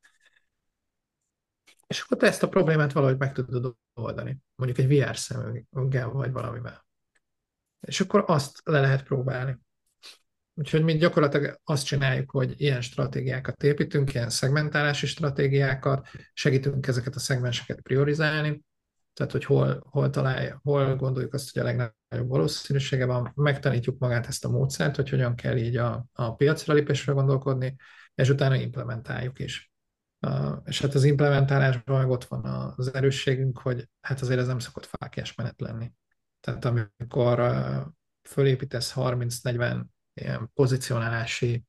[1.87, 4.39] És akkor te ezt a problémát valahogy meg tudod oldani.
[4.55, 6.85] Mondjuk egy VR szemüggel vagy valamivel.
[7.87, 9.59] És akkor azt le lehet próbálni.
[10.55, 17.19] Úgyhogy mi gyakorlatilag azt csináljuk, hogy ilyen stratégiákat építünk, ilyen szegmentálási stratégiákat, segítünk ezeket a
[17.19, 18.63] szegmenseket priorizálni,
[19.13, 24.27] tehát hogy hol, hol találja, hol gondoljuk azt, hogy a legnagyobb valószínűsége van, megtanítjuk magát
[24.27, 27.75] ezt a módszert, hogy hogyan kell így a, a piacra lépésre gondolkodni,
[28.15, 29.71] és utána implementáljuk is.
[30.65, 32.45] És hát az implementálásban meg ott van
[32.75, 35.91] az erősségünk, hogy hát azért ez nem szokott fákjás menet lenni.
[36.43, 37.39] Tehát amikor
[38.29, 39.83] fölépítesz 30-40
[40.13, 41.63] ilyen pozicionálási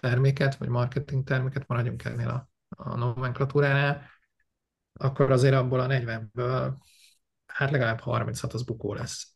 [0.00, 4.10] terméket, vagy marketing terméket, maradjunk ennél a, a nomenklatúránál,
[4.92, 6.74] akkor azért abból a 40-ből
[7.46, 9.34] hát legalább 36 az bukó lesz.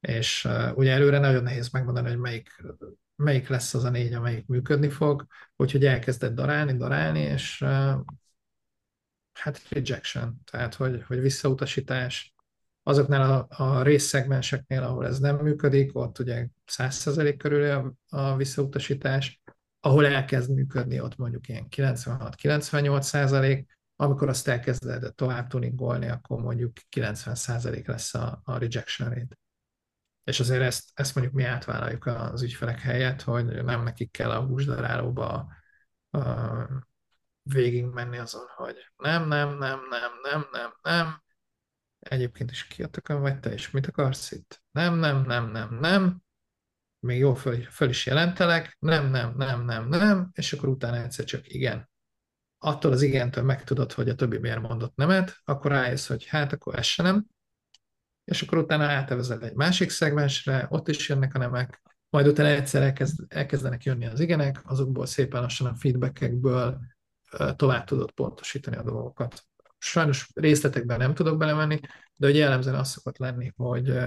[0.00, 2.62] És uh, ugye előre nagyon nehéz megmondani, hogy melyik
[3.16, 5.26] melyik lesz az a négy, amelyik működni fog,
[5.56, 7.94] úgyhogy elkezdett darálni, darálni, és uh,
[9.32, 12.35] hát rejection, tehát hogy, hogy visszautasítás.
[12.88, 19.40] Azoknál a, a részszegmenseknél, ahol ez nem működik, ott ugye 100% körül a, a visszautasítás,
[19.80, 23.64] ahol elkezd működni, ott mondjuk ilyen 96-98%
[23.96, 29.38] amikor azt elkezded tovább tuningolni, akkor mondjuk 90% lesz a, a rejection rate.
[30.24, 34.44] És azért ezt, ezt mondjuk mi átvállaljuk az ügyfelek helyett, hogy nem nekik kell a
[34.44, 35.52] húsdarálóba
[36.10, 36.62] uh,
[37.42, 41.24] végig menni azon, hogy nem, nem, nem, nem, nem, nem, nem,
[42.08, 44.62] egyébként is ki a tökön vagy te, és mit akarsz itt?
[44.70, 46.22] Nem, nem, nem, nem, nem,
[47.06, 51.24] még jó föl, föl is jelentelek, nem, nem, nem, nem, nem, és akkor utána egyszer
[51.24, 51.90] csak igen.
[52.58, 56.78] attól az igentől megtudod, hogy a többi miért mondott nemet, akkor rájössz, hogy hát akkor
[56.78, 57.26] ez se nem,
[58.24, 62.82] és akkor utána átevezed egy másik szegmensre, ott is jönnek a nemek, majd utána egyszer
[62.82, 66.80] elkezd, elkezdenek jönni az igenek, azokból szépen lassan a feedbackekből
[67.56, 69.45] tovább tudod pontosítani a dolgokat.
[69.78, 71.80] Sajnos részletekben nem tudok belemenni,
[72.16, 73.98] de hogy jellemzően az szokott lenni, hogy,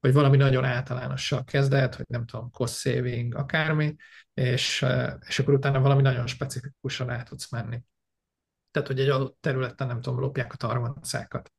[0.00, 3.96] hogy valami nagyon általánossal kezdett, hogy nem tudom, cost saving, akármi,
[4.34, 4.86] és,
[5.26, 7.82] és akkor utána valami nagyon specifikusan rá tudsz menni.
[8.70, 11.52] Tehát, hogy egy adott területen, nem tudom, lopják a targoncákat.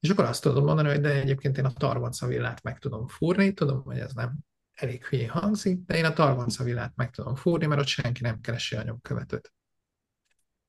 [0.00, 3.52] És akkor azt tudod mondani, hogy de egyébként én a targonca villát meg tudom fúrni,
[3.52, 4.38] tudom, hogy ez nem
[4.74, 8.40] elég hülye hangzik, de én a targonca villát meg tudom fúrni, mert ott senki nem
[8.40, 9.52] keresi a nyomkövetőt.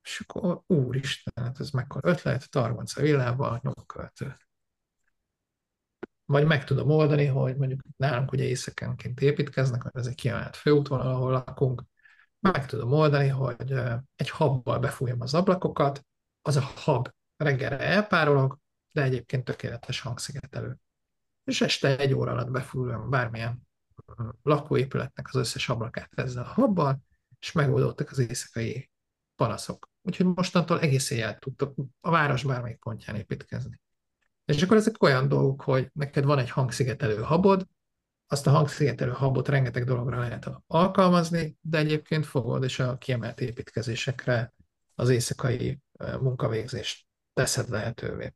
[0.05, 4.37] És akkor úristen, hát ez mekkora ötlet, targonca villával nyomkövető.
[6.25, 11.31] Vagy meg tudom oldani, hogy mondjuk nálunk ugye éjszakenként építkeznek, ez egy kiemelt főútvonal, ahol
[11.31, 11.83] lakunk,
[12.39, 13.71] meg tudom oldani, hogy
[14.15, 16.05] egy habbal befújom az ablakokat,
[16.41, 18.59] az a hab reggelre elpárolog,
[18.91, 20.77] de egyébként tökéletes hangszigetelő.
[21.43, 23.67] És este egy óra alatt befújom bármilyen
[24.43, 27.01] lakóépületnek az összes ablakát ezzel a habbal,
[27.39, 28.89] és megoldottak az éjszakai
[29.35, 29.93] panaszok.
[30.05, 33.79] Úgyhogy mostantól egész éjjel tudtok a város bármelyik pontján építkezni.
[34.45, 37.67] És akkor ezek olyan dolgok, hogy neked van egy hangszigetelő habod,
[38.27, 44.53] azt a hangszigetelő habot rengeteg dologra lehet alkalmazni, de egyébként fogod és a kiemelt építkezésekre
[44.95, 45.79] az éjszakai
[46.19, 48.33] munkavégzést teszed lehetővé.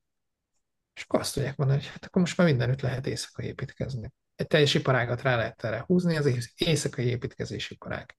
[0.94, 4.14] És akkor azt tudják mondani, hogy hát akkor most már mindenütt lehet éjszakai építkezni.
[4.36, 8.18] Egy teljes iparágat rá lehet erre húzni, az éjszakai építkezési iparág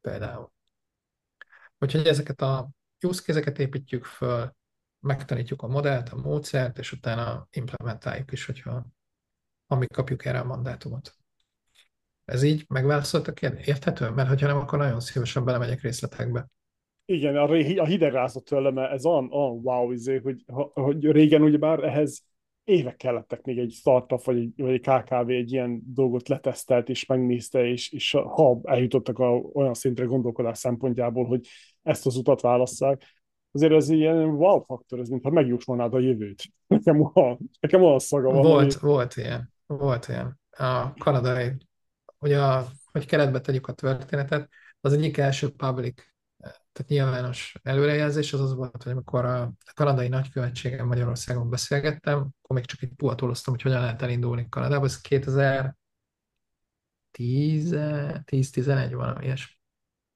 [0.00, 0.52] például.
[1.78, 2.70] Úgyhogy ezeket a
[3.00, 4.56] use case építjük föl,
[5.00, 8.86] megtanítjuk a modellt, a módszert, és utána implementáljuk is, hogyha
[9.66, 11.14] amíg kapjuk erre a mandátumot.
[12.24, 13.66] Ez így megválaszolt a kérdés?
[13.66, 14.10] Érthető?
[14.10, 16.46] Mert hogyha nem, akkor nagyon szívesen belemegyek részletekbe.
[17.04, 17.42] Igen, a,
[17.80, 22.22] a hidegrázott tőlem, ez olyan, olyan wow, izé, hogy, hogy régen ugyebár ehhez
[22.68, 27.06] évek kellettek még egy startup vagy egy, vagy egy KKV egy ilyen dolgot letesztelt és
[27.06, 31.46] megnézte, és, és ha eljutottak a, olyan szintre gondolkodás szempontjából, hogy
[31.82, 33.02] ezt az utat válasszák,
[33.52, 36.42] azért ez ilyen wow faktor, ez mintha megjósolnád a jövőt.
[36.66, 38.42] Nekem olyan, nekem olyan szaga van.
[38.42, 38.92] Volt, ami...
[38.92, 40.40] volt ilyen, volt ilyen.
[40.50, 41.52] A kanadai,
[42.18, 44.48] hogy, a, hogy keretbe tegyük a történetet,
[44.80, 46.02] az egyik első public,
[46.48, 52.64] tehát nyilvános előrejelzés az az volt, hogy amikor a kanadai nagykövetségen Magyarországon beszélgettem, akkor még
[52.64, 55.74] csak egy puhatoloztam, hogy hogyan lehet elindulni Kanadába, ez 2010,
[57.12, 59.54] 10-11 valami ilyesmi.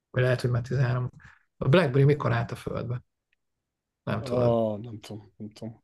[0.09, 1.09] Vagy lehet, hogy már 13.
[1.57, 3.03] A BlackBerry mikor állt a földbe?
[4.03, 4.47] Nem tudom.
[4.47, 5.83] Oh, nem tudom, nem tudom.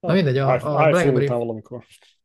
[0.00, 1.30] Na mindegy, a, a BlackBerry,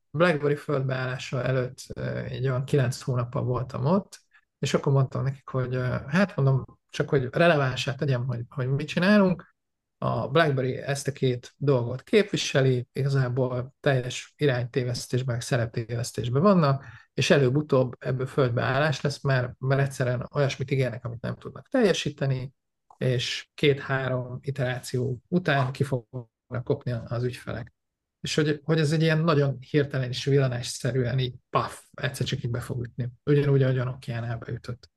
[0.10, 1.80] BlackBerry földbeállása előtt
[2.28, 4.22] egy olyan kilenc hónappal voltam ott,
[4.60, 5.76] és akkor mondtam nekik, hogy
[6.08, 9.56] hát mondom, csak hogy relevánsát tegyem, hogy, hogy mit csinálunk.
[9.98, 18.26] A BlackBerry ezt a két dolgot képviseli, igazából teljes iránytévesztésben, szereptévesztésben vannak, és előbb-utóbb ebből
[18.26, 22.54] földbeállás lesz, mert, mert egyszerűen olyasmit ígérnek, amit nem tudnak teljesíteni,
[22.98, 27.74] és két-három iteráció után ki fognak kopni az ügyfelek.
[28.22, 32.52] És hogy, hogy ez egy ilyen nagyon hirtelen és villanásszerűen így paf, egyszer csak így
[32.52, 33.10] be fog ütni.
[33.24, 34.92] Ugyanúgy, ahogy a Nokia-nál beütött.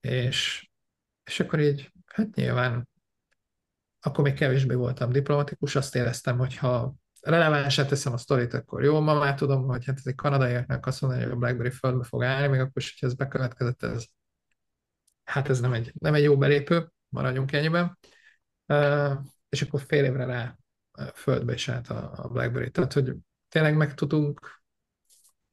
[0.00, 0.67] És,
[1.28, 2.88] és akkor így, hát nyilván
[4.00, 9.00] akkor még kevésbé voltam diplomatikus, azt éreztem, hogy ha relevánsát teszem a sztorit, akkor jó,
[9.00, 12.24] ma már tudom, hogy hát ez egy kanadaiaknak azt mondani, hogy a BlackBerry földbe fog
[12.24, 14.04] állni, még akkor is, hogy ez bekövetkezett, ez,
[15.24, 17.98] hát ez nem egy, nem egy jó belépő maradjunk ennyiben.
[19.48, 20.58] És akkor fél évre rá
[21.14, 22.70] földbe is állt a BlackBerry.
[22.70, 23.14] Tehát, hogy
[23.48, 24.60] tényleg meg tudunk,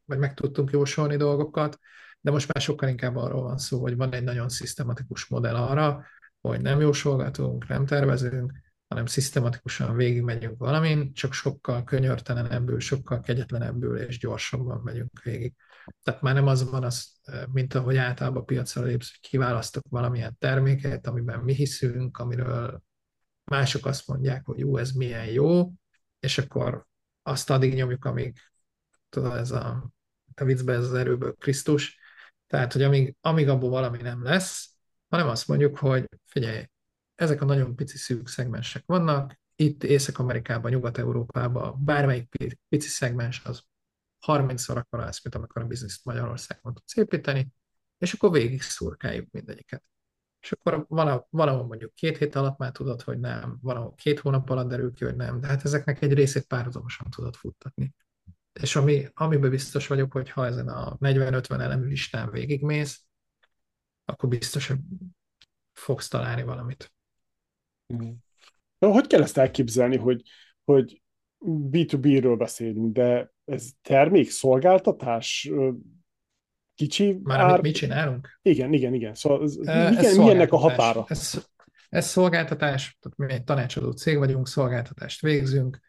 [0.05, 1.79] vagy meg tudtunk jósolni dolgokat,
[2.25, 6.05] de most már sokkal inkább arról van szó, hogy van egy nagyon szisztematikus modell arra,
[6.41, 8.51] hogy nem jósolgatunk, nem tervezünk,
[8.87, 15.53] hanem szisztematikusan végigmegyünk valamin, csak sokkal könyörtelenebbül, sokkal kegyetlenebbül és gyorsabban megyünk végig.
[16.03, 17.19] Tehát már nem az van, az,
[17.51, 22.81] mint ahogy általában a piacra lépsz, hogy kiválasztok valamilyen terméket, amiben mi hiszünk, amiről
[23.43, 25.71] mások azt mondják, hogy jó, ez milyen jó,
[26.19, 26.85] és akkor
[27.23, 28.39] azt addig nyomjuk, amíg
[29.09, 29.91] tudod, ez a,
[30.35, 32.03] a viccben ez az erőből Krisztus,
[32.56, 34.69] tehát, hogy amíg, amíg abból valami nem lesz,
[35.09, 36.66] hanem azt mondjuk, hogy figyelj,
[37.16, 42.35] ezek a nagyon pici szűk szegmensek vannak, itt Észak-Amerikában, Nyugat-Európában bármelyik
[42.69, 43.64] pici szegmens az
[44.27, 47.48] 30-szor akkor lesz, mint amikor a bizniszt Magyarországon tudsz építeni,
[47.98, 49.84] és akkor végig szurkáljuk mindegyiket.
[50.40, 50.85] És akkor
[51.30, 55.03] valahol mondjuk két hét alatt már tudod, hogy nem, valahol két hónap alatt derül ki,
[55.03, 57.93] hogy nem, de hát ezeknek egy részét párhuzamosan tudod futtatni.
[58.61, 63.03] És ami, amiben biztos vagyok, hogy ha ezen a 40-50 elemű listán végigmész,
[64.06, 64.77] akkor biztos, hogy
[65.74, 66.93] fogsz találni valamit.
[68.80, 70.22] Hogy kell ezt elképzelni, hogy,
[70.64, 71.01] hogy
[71.45, 75.51] B2B-ről beszélünk, de ez termék, szolgáltatás,
[76.75, 77.50] kicsi Már ár...
[77.50, 78.40] amit mi csinálunk?
[78.42, 79.16] Igen, igen, igen.
[79.16, 79.58] Szóval ez,
[79.98, 81.06] ez mi ennek a határa?
[81.08, 81.48] Ez,
[81.90, 85.80] ez szolgáltatás, tehát mi egy tanácsadó cég vagyunk, szolgáltatást végzünk,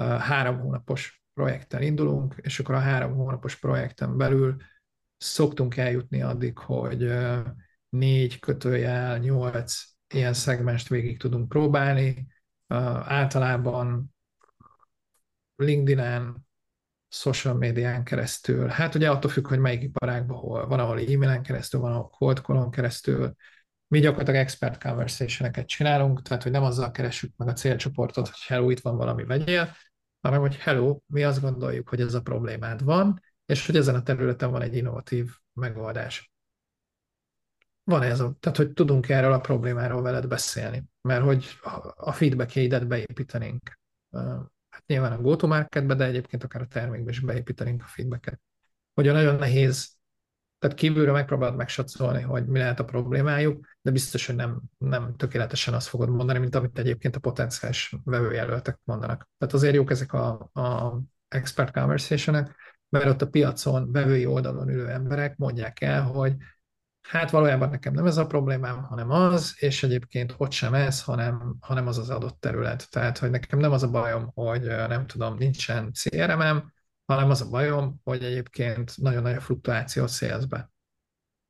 [0.00, 4.56] három hónapos projekttel indulunk, és akkor a három hónapos projekten belül
[5.16, 7.12] szoktunk eljutni addig, hogy
[7.88, 9.82] négy kötőjel, nyolc
[10.14, 12.26] ilyen szegmest végig tudunk próbálni.
[13.04, 14.14] Általában
[15.56, 16.46] LinkedIn-en,
[17.08, 21.80] social médián keresztül, hát ugye attól függ, hogy melyik iparágban hol, van, ahol e-mailen keresztül,
[21.80, 23.34] van, ahol cold call keresztül,
[23.86, 28.70] mi gyakorlatilag expert conversation csinálunk, tehát hogy nem azzal keresünk meg a célcsoportot, hogy hello,
[28.70, 29.74] itt van valami vegyél,
[30.22, 34.02] hanem hogy hello, mi azt gondoljuk, hogy ez a problémád van, és hogy ezen a
[34.02, 36.32] területen van egy innovatív megoldás.
[37.84, 41.58] Van ez, a, tehát hogy tudunk erről a problémáról veled beszélni, mert hogy
[41.94, 43.78] a feedback beépítenénk.
[44.68, 48.40] Hát nyilván a go-to-marketbe, de egyébként akár a termékbe is beépítenénk a feedbacket.
[48.94, 49.96] Hogy nagyon nehéz
[50.62, 55.74] tehát kívülről megpróbálod megsatszolni, hogy mi lehet a problémájuk, de biztos, hogy nem, nem tökéletesen
[55.74, 59.28] azt fogod mondani, mint amit egyébként a potenciális vevőjelöltek mondanak.
[59.38, 62.48] Tehát azért jók ezek a, a expert conversation
[62.88, 66.36] mert ott a piacon, vevői oldalon ülő emberek mondják el, hogy
[67.08, 71.56] hát valójában nekem nem ez a problémám, hanem az, és egyébként ott sem ez, hanem,
[71.60, 72.90] hanem az az adott terület.
[72.90, 76.71] Tehát, hogy nekem nem az a bajom, hogy nem tudom, nincsen CRM-em,
[77.04, 80.70] hanem az a bajom, hogy egyébként nagyon nagy a fluktuáció a szélzbe.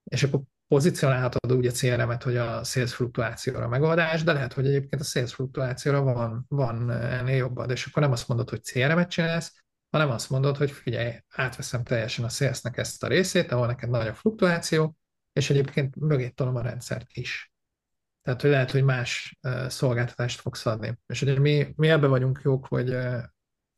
[0.04, 5.02] És akkor pozícionálhatod úgy a CRM-et, hogy a sales fluktuációra megoldás, de lehet, hogy egyébként
[5.02, 9.64] a sales fluktuációra van, van ennél jobbad, és akkor nem azt mondod, hogy CRM-et csinálsz,
[9.90, 14.06] hanem azt mondod, hogy figyelj, átveszem teljesen a salesnek ezt a részét, ahol neked nagy
[14.06, 14.96] a fluktuáció,
[15.32, 17.52] és egyébként mögé tolom a rendszert is.
[18.22, 20.98] Tehát, hogy lehet, hogy más szolgáltatást fogsz adni.
[21.06, 22.96] És ugye mi, mi ebben vagyunk jók, hogy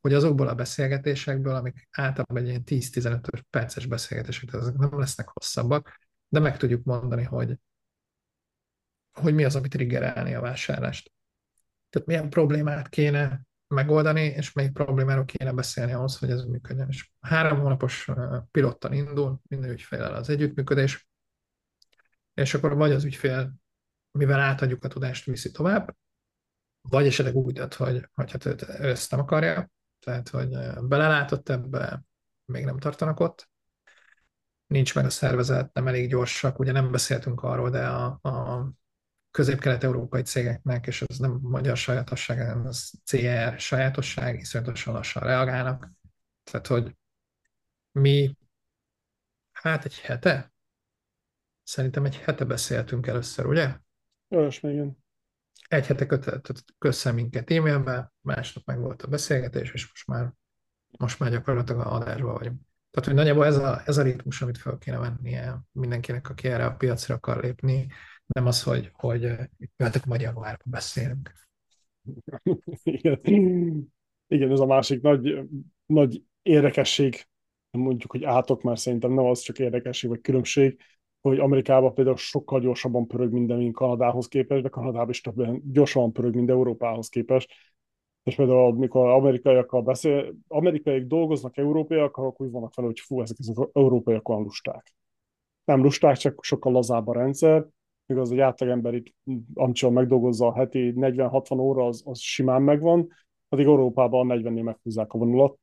[0.05, 5.29] hogy azokból a beszélgetésekből, amik általában egy ilyen 10-15 perces beszélgetések, tehát azok nem lesznek
[5.29, 7.59] hosszabbak, de meg tudjuk mondani, hogy,
[9.13, 11.13] hogy mi az, amit triggerelni a vásárlást.
[11.91, 16.89] Tehát milyen problémát kéne megoldani, és melyik problémáról kéne beszélni ahhoz, hogy ez működjön.
[16.89, 18.11] És három hónapos
[18.51, 21.09] pilottan indul minden ügyfélel az együttműködés,
[22.35, 23.55] és akkor vagy az ügyfél,
[24.11, 25.97] mivel átadjuk a tudást, viszi tovább,
[26.81, 29.73] vagy esetleg úgy dönt, hogy, hogy hát ő, ő ezt nem akarja,
[30.05, 30.49] tehát hogy
[30.83, 32.03] belelátott ebbe,
[32.45, 33.51] még nem tartanak ott,
[34.67, 38.69] nincs meg a szervezet, nem elég gyorsak, ugye nem beszéltünk arról, de a, a
[39.31, 45.91] közép-kelet-európai cégeknek, és ez nem magyar sajátosság, hanem az CR sajátosság, iszonyatosan lassan reagálnak.
[46.43, 46.97] Tehát, hogy
[47.93, 48.37] mi,
[49.53, 50.53] hát egy hete,
[51.63, 53.77] szerintem egy hete beszéltünk először, ugye?
[54.29, 55.04] Olyasmi, igen
[55.69, 60.33] egy hete kötött össze minket e-mailbe, másnap meg volt a beszélgetés, és most már,
[60.99, 62.61] most már gyakorlatilag a adásban vagyunk.
[62.91, 66.65] Tehát, hogy nagyjából ez a, ez a ritmus, amit fel kéne vennie mindenkinek, aki erre
[66.65, 67.87] a piacra akar lépni,
[68.27, 69.23] nem az, hogy, hogy
[69.77, 71.33] jöhetek majd januárban beszélünk.
[72.83, 73.19] Igen.
[74.27, 75.49] Igen, ez a másik nagy,
[75.87, 77.27] nagy érdekesség,
[77.71, 80.81] mondjuk, hogy átok, már szerintem nem az csak érdekesség vagy különbség,
[81.29, 86.13] hogy Amerikában például sokkal gyorsabban pörög minden, mint Kanadához képest, de Kanadában is többen gyorsabban
[86.13, 87.53] pörög, mint Európához képest.
[88.23, 93.37] És például, amikor amerikaiakkal beszél, amerikaiak dolgoznak európaiakkal, akkor úgy vannak vele, hogy fú, ezek
[93.39, 94.95] az európaiak olyan lusták.
[95.65, 97.67] Nem lusták, csak sokkal lazább a rendszer.
[98.07, 99.15] Igaz, egy átlagember itt,
[99.55, 103.09] amit megdolgozza a heti 40-60 óra, az, az simán megvan,
[103.49, 105.59] addig Európában a 40-nél meghúzzák a vonulat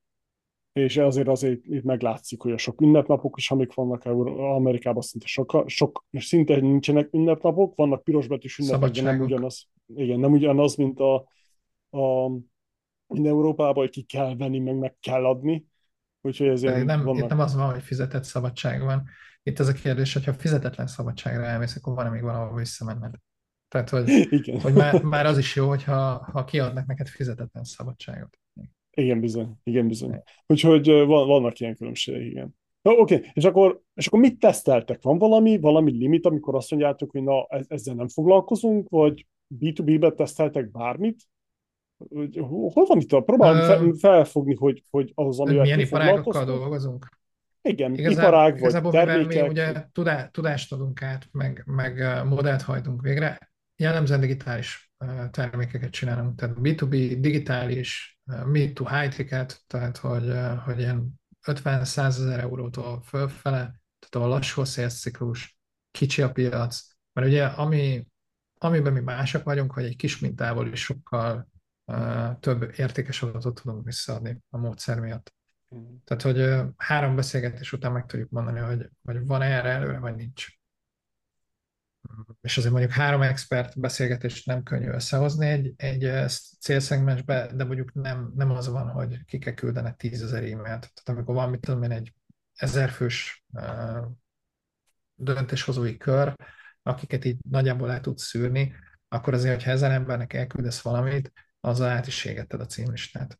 [0.74, 4.06] és azért azért itt meglátszik, hogy a sok ünnepnapok is, amik vannak
[4.56, 10.32] Amerikában, szinte, sok, sok, szinte nincsenek ünnepnapok, vannak pirosbetűs ünnepek, de nem ugyanaz, igen, nem
[10.32, 11.16] ugyanaz, mint a,
[11.98, 12.32] a
[13.14, 15.66] in Európában, hogy ki kell venni, meg meg kell adni.
[16.22, 17.24] Úgyhogy ezért nem, vannak...
[17.24, 19.08] Itt nem az van, hogy fizetett szabadság van.
[19.44, 23.14] Itt az a kérdés, hogyha fizetetlen szabadságra elmész, akkor van még valahol visszamenned.
[23.68, 24.10] Tehát, hogy,
[24.40, 24.62] Igen.
[24.62, 28.38] hogy már, már az is jó, hogyha ha kiadnak neked fizetetlen szabadságot.
[29.02, 29.52] Igen, bizony.
[29.64, 30.22] Igen, bizony.
[30.48, 32.56] Úgyhogy van, vannak ilyen különbségek, igen.
[32.82, 33.30] Oké, okay.
[33.34, 35.02] és, akkor, és akkor mit teszteltek?
[35.02, 39.28] Van valami, valami limit, amikor azt mondjátok, hogy na, ezzel nem foglalkozunk, vagy
[39.60, 41.22] B2B-be teszteltek bármit?
[42.40, 43.22] Hol van itt a?
[43.22, 47.20] Próbálom uh, felfogni, hogy, hogy az, ami Milyen iparágokkal dolgozunk?
[47.62, 49.44] Igen, Igazán, iparág, igazából, vagy termékek.
[49.44, 49.74] mi ugye
[50.32, 54.92] tudást adunk át, meg, meg modellt hajtunk végre, jellemzően digitális
[55.32, 60.34] termékeket csinálunk, tehát B2B, digitális, mid to high ticket, tehát hogy,
[60.66, 65.36] hogy ilyen 50-100 ezer eurótól fölfele, tehát a lassú a
[65.92, 66.82] kicsi a piac,
[67.14, 68.06] mert ugye ami
[68.64, 71.48] amiben mi mások vagyunk, hogy egy kis mintából is sokkal
[71.86, 75.34] uh, több értékes adatot tudunk visszaadni a módszer miatt.
[75.76, 75.96] Mm.
[76.04, 80.16] Tehát, hogy uh, három beszélgetés után meg tudjuk mondani, hogy, hogy van erre előre, vagy
[80.16, 80.60] nincs.
[82.42, 88.32] És azért mondjuk három expert beszélgetést nem könnyű összehozni egy, egy célszegmensbe, de mondjuk nem,
[88.36, 90.64] nem az van, hogy ki kell küldenek tízezer e-mailt.
[90.64, 92.14] Tehát amikor van, mit tudom én, egy
[92.54, 94.06] ezerfős uh,
[95.16, 96.36] döntéshozói kör,
[96.84, 98.76] akiket így nagyjából le tudsz szűrni,
[99.08, 103.40] akkor azért, hogyha ezer embernek elküldesz valamit, az át is égetted a címlistát.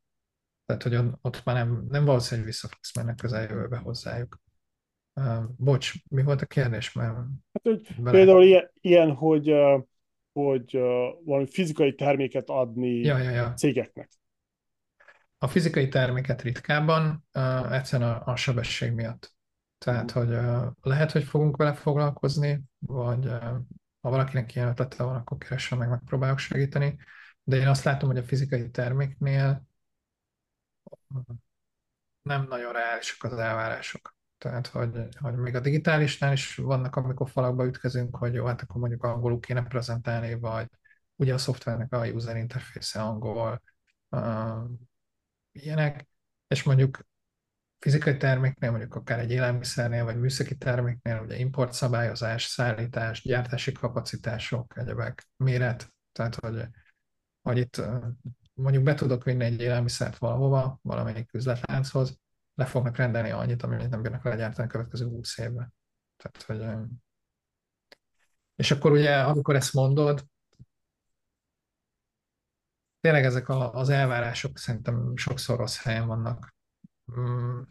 [0.66, 4.42] Tehát, hogy ott már nem, nem valószínű, hogy vissza fogsz menni közeljövőbe hozzájuk.
[5.14, 6.92] Uh, bocs, mi volt a kérdés?
[6.92, 7.16] Mert
[7.54, 9.84] hát, hogy például ilyen, ilyen hogy, uh,
[10.34, 13.54] hogy uh, valami fizikai terméket adni ja, ja, ja.
[13.54, 14.10] cégeknek.
[15.38, 19.34] A fizikai terméket ritkában, uh, egyszerűen a, a sebesség miatt.
[19.78, 20.30] Tehát, hogy
[20.82, 23.26] lehet, hogy fogunk vele foglalkozni, vagy
[24.02, 26.98] ha valakinek ilyen ötlete van, akkor keressen meg, megpróbálok segíteni.
[27.44, 29.68] De én azt látom, hogy a fizikai terméknél
[32.22, 34.16] nem nagyon reálisak az elvárások.
[34.42, 38.80] Tehát, hogy, hogy még a digitálisnál is vannak, amikor falakba ütközünk, hogy jó, hát akkor
[38.80, 40.68] mondjuk angolul kéne prezentálni, vagy
[41.16, 43.62] ugye a szoftvernek a user interface angol,
[44.10, 44.70] uh,
[45.52, 46.08] ilyenek,
[46.48, 47.06] és mondjuk
[47.80, 55.28] fizikai terméknél, mondjuk akár egy élelmiszernél, vagy műszaki terméknél, ugye importszabályozás, szállítás, gyártási kapacitások, egyebek,
[55.38, 56.68] méret, tehát hogy,
[57.42, 57.82] hogy itt
[58.54, 62.21] mondjuk be tudok vinni egy élelmiszert valahova, valamelyik üzletlánchoz,
[62.56, 65.74] le fognak rendelni annyit, amit nem bírnak legyártani a következő 20 évben.
[66.18, 66.90] Tehát, hogy,
[68.56, 70.26] és akkor ugye, amikor ezt mondod,
[73.00, 76.56] tényleg ezek a, az elvárások szerintem sokszor rossz helyen vannak.
[77.20, 77.62] Mm,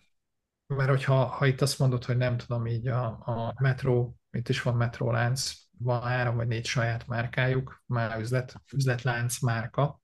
[0.66, 4.62] mert hogyha ha itt azt mondod, hogy nem tudom, így a, a metró, itt is
[4.62, 10.00] van metrólánc, van három vagy négy saját márkájuk, már üzlet, üzletlánc márka,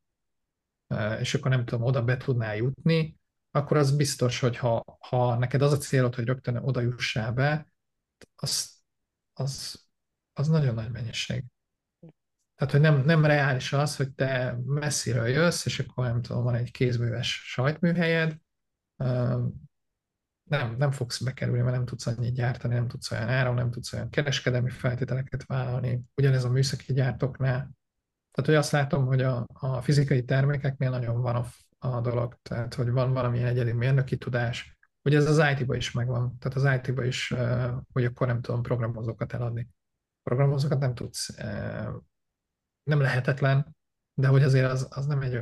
[1.18, 3.18] és akkor nem tudom, oda be tudnál jutni,
[3.56, 7.68] akkor az biztos, hogy ha, ha neked az a célod, hogy rögtön oda jussál be,
[8.34, 8.70] az,
[9.32, 9.84] az,
[10.32, 11.44] az nagyon nagy mennyiség.
[12.54, 16.54] Tehát, hogy nem, nem reális az, hogy te messziről jössz, és akkor nem tudom, van
[16.54, 18.38] egy kézműves sajtműhelyed,
[20.50, 23.92] nem, nem fogsz bekerülni, mert nem tudsz annyit gyártani, nem tudsz olyan áron, nem tudsz
[23.92, 26.02] olyan kereskedelmi feltételeket vállalni.
[26.14, 27.70] Ugyanez a műszaki gyártóknál.
[28.30, 31.46] Tehát, hogy azt látom, hogy a, a fizikai termékeknél nagyon van a,
[31.94, 32.38] a dolog.
[32.42, 34.78] Tehát, hogy van valamilyen egyedi mérnöki tudás.
[35.02, 36.38] Ugye ez az IT-ba is megvan.
[36.38, 37.34] Tehát az IT-ba is,
[37.92, 39.68] hogy akkor nem tudom programozókat eladni.
[40.22, 41.36] Programozókat nem tudsz,
[42.82, 43.76] nem lehetetlen,
[44.14, 45.40] de hogy azért az, az nem egy,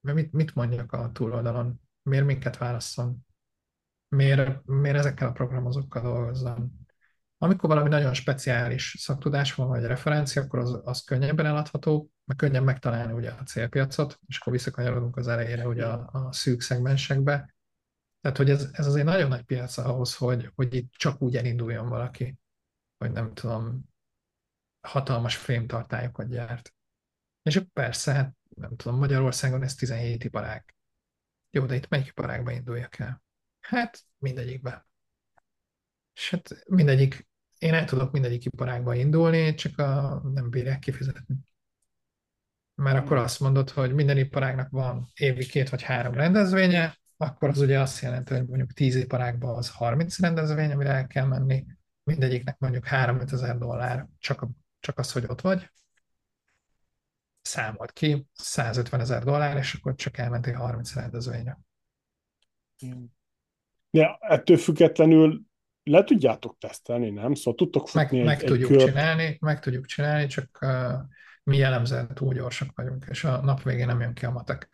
[0.00, 1.80] mit, mit mondjak a túloldalon?
[2.02, 3.24] Miért minket válasszon?
[4.14, 6.83] miért, miért ezekkel a programozókkal dolgozzam.
[7.44, 12.64] Amikor valami nagyon speciális szaktudás van, vagy referencia, akkor az, az könnyebben eladható, meg könnyen
[12.64, 17.54] megtalálni ugye a célpiacot, és akkor visszakanyarodunk az elejére ugye a, a szűk szegmensekbe.
[18.20, 21.88] Tehát, hogy ez, ez azért nagyon nagy piac ahhoz, hogy, hogy itt csak úgy elinduljon
[21.88, 22.38] valaki,
[22.98, 23.84] hogy nem tudom,
[24.80, 26.74] hatalmas fémtartályokat gyárt.
[27.42, 30.74] És persze, hát nem tudom, Magyarországon ez 17 iparág.
[31.50, 33.22] Jó, de itt melyik iparágba induljak el?
[33.60, 34.86] Hát mindegyikbe.
[36.14, 37.26] És hát mindegyik,
[37.58, 41.36] én el tudok mindegyik iparágba indulni, csak a, nem bírják kifizetni.
[42.74, 47.58] Mert akkor azt mondod, hogy minden iparágnak van évi két vagy három rendezvénye, akkor az
[47.58, 51.66] ugye azt jelenti, hogy mondjuk 10 iparágban az 30 rendezvény, amire el kell menni,
[52.02, 54.46] mindegyiknek mondjuk 3 ezer dollár, csak,
[54.80, 55.70] csak az, hogy ott vagy.
[57.42, 61.58] Számolt ki, 150 ezer dollár, és akkor csak elmentél 30 rendezvényre.
[63.90, 65.42] De ettől függetlenül
[65.84, 67.34] le tudjátok tesztelni, nem?
[67.34, 68.84] Szóval tudtok futni meg, egy, meg tudjuk kört.
[68.84, 70.92] csinálni, meg tudjuk csinálni, csak uh,
[71.42, 74.70] mi jellemzően túl gyorsak vagyunk, és a nap végén nem jön ki a matek.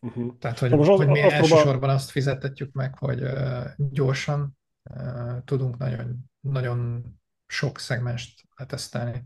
[0.00, 0.38] Uh-huh.
[0.38, 1.94] Tehát, hogy, most az, hogy mi az elsősorban próbál...
[1.94, 7.04] azt fizettetjük meg, hogy uh, gyorsan uh, tudunk nagyon, nagyon
[7.46, 9.24] sok szegmest letesztelni.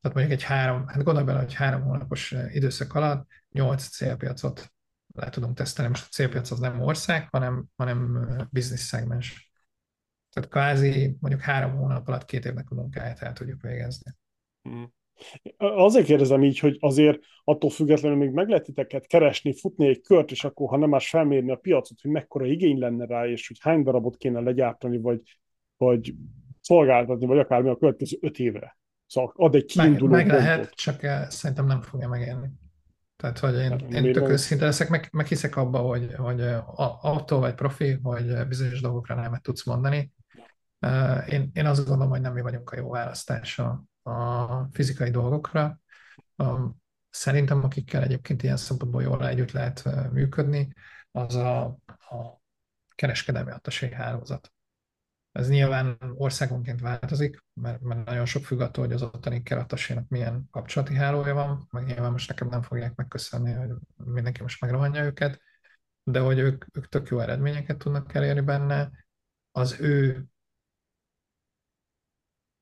[0.00, 4.72] Tehát mondjuk egy három, hát gondolj bele, hogy három hónapos időszak alatt nyolc célpiacot
[5.14, 5.90] le tudunk tesztelni.
[5.90, 9.50] Most a célpiac az nem ország, hanem, hanem business szegmens.
[10.36, 14.12] Tehát kvázi mondjuk három hónap alatt két évnek a munkáját el tudjuk végezni.
[14.62, 14.92] Hmm.
[15.56, 20.30] Azért kérdezem így, hogy azért attól függetlenül még meg lehet titeket keresni, futni egy kört,
[20.30, 23.56] és akkor, ha nem más felmérni a piacot, hogy mekkora igény lenne rá, és hogy
[23.60, 25.20] hány darabot kéne legyártani, vagy,
[25.76, 26.14] vagy
[26.60, 28.78] szolgáltatni, vagy akármi a következő öt évre.
[29.06, 32.50] Szóval ad egy kiinduló Meg, meg lehet, csak szerintem nem fogja megérni.
[33.16, 36.40] Tehát, hogy én, én tök őszinte leszek, meg, meg hiszek abba, hogy, hogy
[37.00, 40.12] attól vagy profi, hogy bizonyos dolgokra nem tudsz mondani.
[41.28, 45.80] Én, én azt gondolom, hogy nem mi vagyunk a jó választás a, a fizikai dolgokra.
[47.10, 50.72] Szerintem, akikkel egyébként ilyen szempontból jól együtt lehet működni,
[51.10, 52.40] az a, a
[52.94, 54.52] kereskedelmi attaség hálózat.
[55.36, 60.48] Ez nyilván országonként változik, mert, mert nagyon sok függ attól, hogy az ottani keratasénak milyen
[60.50, 65.40] kapcsolati hálója van, meg nyilván most nekem nem fogják megköszönni, hogy mindenki most megrohanja őket,
[66.02, 68.90] de hogy ők, ők tök jó eredményeket tudnak elérni benne,
[69.50, 70.24] az ő,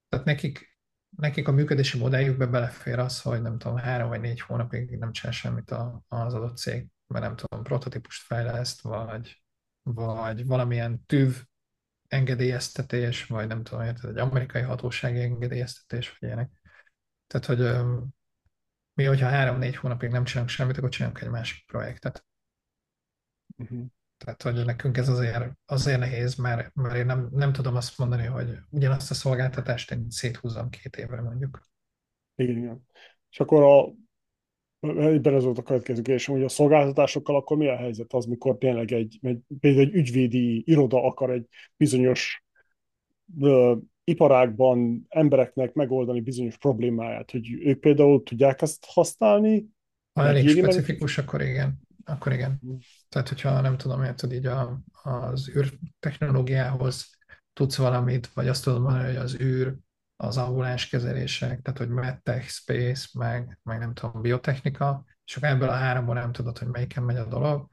[0.09, 0.79] tehát nekik,
[1.17, 5.33] nekik a működési modelljükbe belefér az, hogy nem tudom, három vagy négy hónapig nem csinál
[5.33, 5.71] semmit
[6.09, 9.43] az adott cég, mert nem tudom, prototípust fejleszt, vagy,
[9.83, 11.45] vagy valamilyen tűv
[12.15, 16.51] engedélyeztetés, vagy nem tudom, érted, egy amerikai hatósági engedélyeztetés, vagy ilyenek.
[17.27, 17.87] Tehát, hogy
[18.95, 22.27] mi, hogyha három-négy hónapig nem csinálunk semmit, akkor csinálunk egy másik projektet.
[23.57, 23.87] Uh-huh.
[24.17, 28.27] Tehát, hogy nekünk ez azért, azért nehéz, mert, mert én nem, nem tudom azt mondani,
[28.27, 31.61] hogy ugyanazt a szolgáltatást én széthúzom két évre mondjuk.
[32.35, 32.87] Igen, igen.
[33.31, 33.95] És akkor a,
[34.89, 38.59] ebben az volt a következő kérdés, hogy a szolgáltatásokkal akkor mi a helyzet az, mikor
[38.59, 41.47] tényleg egy, egy például egy ügyvédi iroda akar egy
[41.77, 42.45] bizonyos
[43.41, 49.67] ö, iparágban embereknek megoldani bizonyos problémáját, hogy ők például tudják ezt használni?
[50.13, 51.27] Ha elég specifikus, meg...
[51.27, 51.83] akkor igen.
[52.05, 52.61] Akkor igen.
[53.09, 57.19] Tehát, hogyha nem tudom, tudod így a, az űrtechnológiához
[57.53, 59.75] tudsz valamit, vagy azt tudod mondani, hogy az űr
[60.27, 65.69] az ambulans kezelések, tehát hogy medtech, space, meg, meg nem tudom, biotechnika, és akkor ebből
[65.69, 67.69] a háromból nem tudod, hogy melyiken megy a dolog,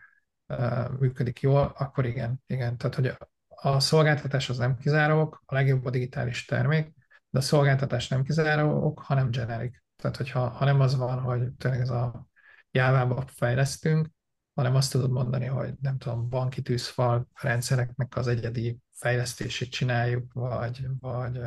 [0.99, 2.77] működik jól, akkor igen, igen.
[2.77, 3.13] Tehát, hogy
[3.47, 6.93] a szolgáltatás az nem kizárók, a legjobb a digitális termék,
[7.29, 9.77] de a szolgáltatás nem kizárók, hanem generic.
[9.95, 12.27] Tehát, hogyha ha nem az van, hogy tényleg ez a
[12.71, 14.07] jávába fejlesztünk,
[14.53, 20.87] hanem azt tudod mondani, hogy nem tudom, banki tűzfal rendszereknek az egyedi fejlesztését csináljuk, vagy,
[20.99, 21.39] vagy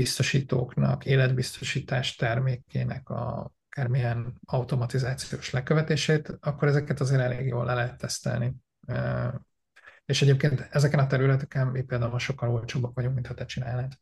[0.00, 8.54] biztosítóknak, életbiztosítás termékének a akármilyen automatizációs lekövetését, akkor ezeket azért elég jól le lehet tesztelni.
[10.04, 13.92] És egyébként ezeken a területeken mi például sokkal olcsóbbak vagyunk, mint ha te csinálnád.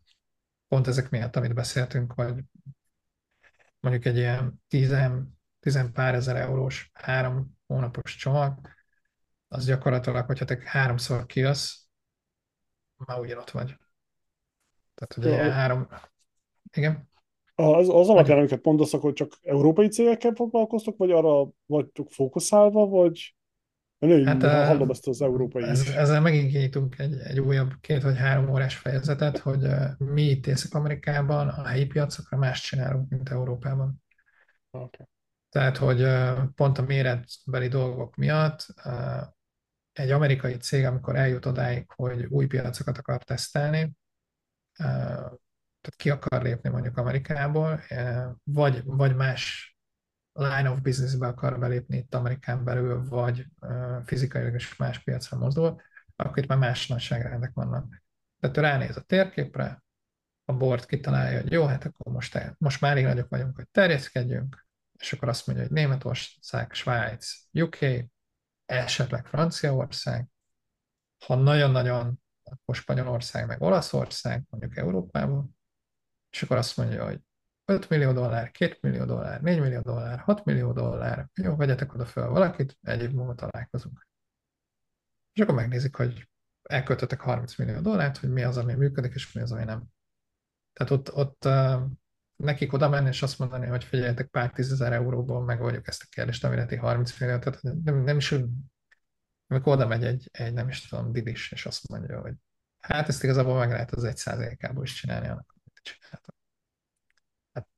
[0.69, 2.45] Pont ezek miatt, amit beszéltünk, hogy
[3.81, 8.61] mondjuk egy ilyen tizen, tizen pár ezer eurós három hónapos csomag,
[9.49, 11.77] az gyakorlatilag, hogyha te háromszor kijössz,
[12.97, 13.77] már ugyanott vagy.
[14.99, 15.53] Tehát, hogy ja.
[15.53, 15.89] három...
[16.77, 17.09] Igen?
[17.55, 23.37] Az, az alapján, amiket mondasz, hogy csak európai cégekkel foglalkoztok, vagy arra vagytok fókuszálva, vagy...
[23.99, 25.89] Női, hát, hallom ezt az európai ez.
[25.89, 29.67] Ezzel megint kinyitunk egy, egy újabb két vagy három órás fejezetet, hogy
[29.99, 34.03] mi itt Észak-Amerikában a helyi piacokra más csinálunk, mint Európában.
[34.71, 35.07] Okay.
[35.49, 36.07] Tehát, hogy
[36.55, 38.67] pont a méretbeli dolgok miatt
[39.93, 43.93] egy amerikai cég, amikor eljut odáig, hogy új piacokat akar tesztelni,
[44.79, 47.81] tehát ki akar lépni mondjuk Amerikából,
[48.43, 49.77] vagy, vagy más
[50.33, 53.47] line of business-be akar belépni itt Amerikán belül, vagy
[54.05, 55.81] fizikailag is más piacra mozdul,
[56.17, 58.03] akkor itt már más nagyságrendek vannak.
[58.41, 59.83] Tehát ő ránéz a térképre,
[60.45, 64.67] a board kitalálja, hogy jó, hát akkor most, most már elég nagyok vagyunk, hogy terjeszkedjünk,
[64.99, 67.79] és akkor azt mondja, hogy Németország, Svájc, UK,
[68.67, 70.27] esetleg Franciaország,
[71.27, 75.57] ha nagyon-nagyon, akkor Spanyolország, meg Olaszország, mondjuk Európában,
[76.31, 77.21] és akkor azt mondja, hogy
[77.65, 82.05] 5 millió dollár, 2 millió dollár, 4 millió dollár, 6 millió dollár, jó, vegyetek oda
[82.05, 84.07] fel valakit, egy év múlva találkozunk.
[85.33, 86.29] És akkor megnézik, hogy
[86.63, 89.85] elköltöttek 30 millió dollárt, hogy mi az, ami működik, és mi az, ami nem.
[90.73, 91.83] Tehát ott, ott uh,
[92.37, 96.45] nekik oda menni, és azt mondani, hogy figyeljetek, pár tízezer euróból megoldjuk ezt a kérdést,
[96.45, 98.35] amire ti 30 millió, tehát nem, nem is
[99.49, 102.35] amikor oda megy egy, egy, nem is tudom, didis, és azt mondja, hogy
[102.79, 106.35] hát ezt igazából meg lehet az egy százalékából is csinálni annak, amit csináltak.
[107.53, 107.69] Hát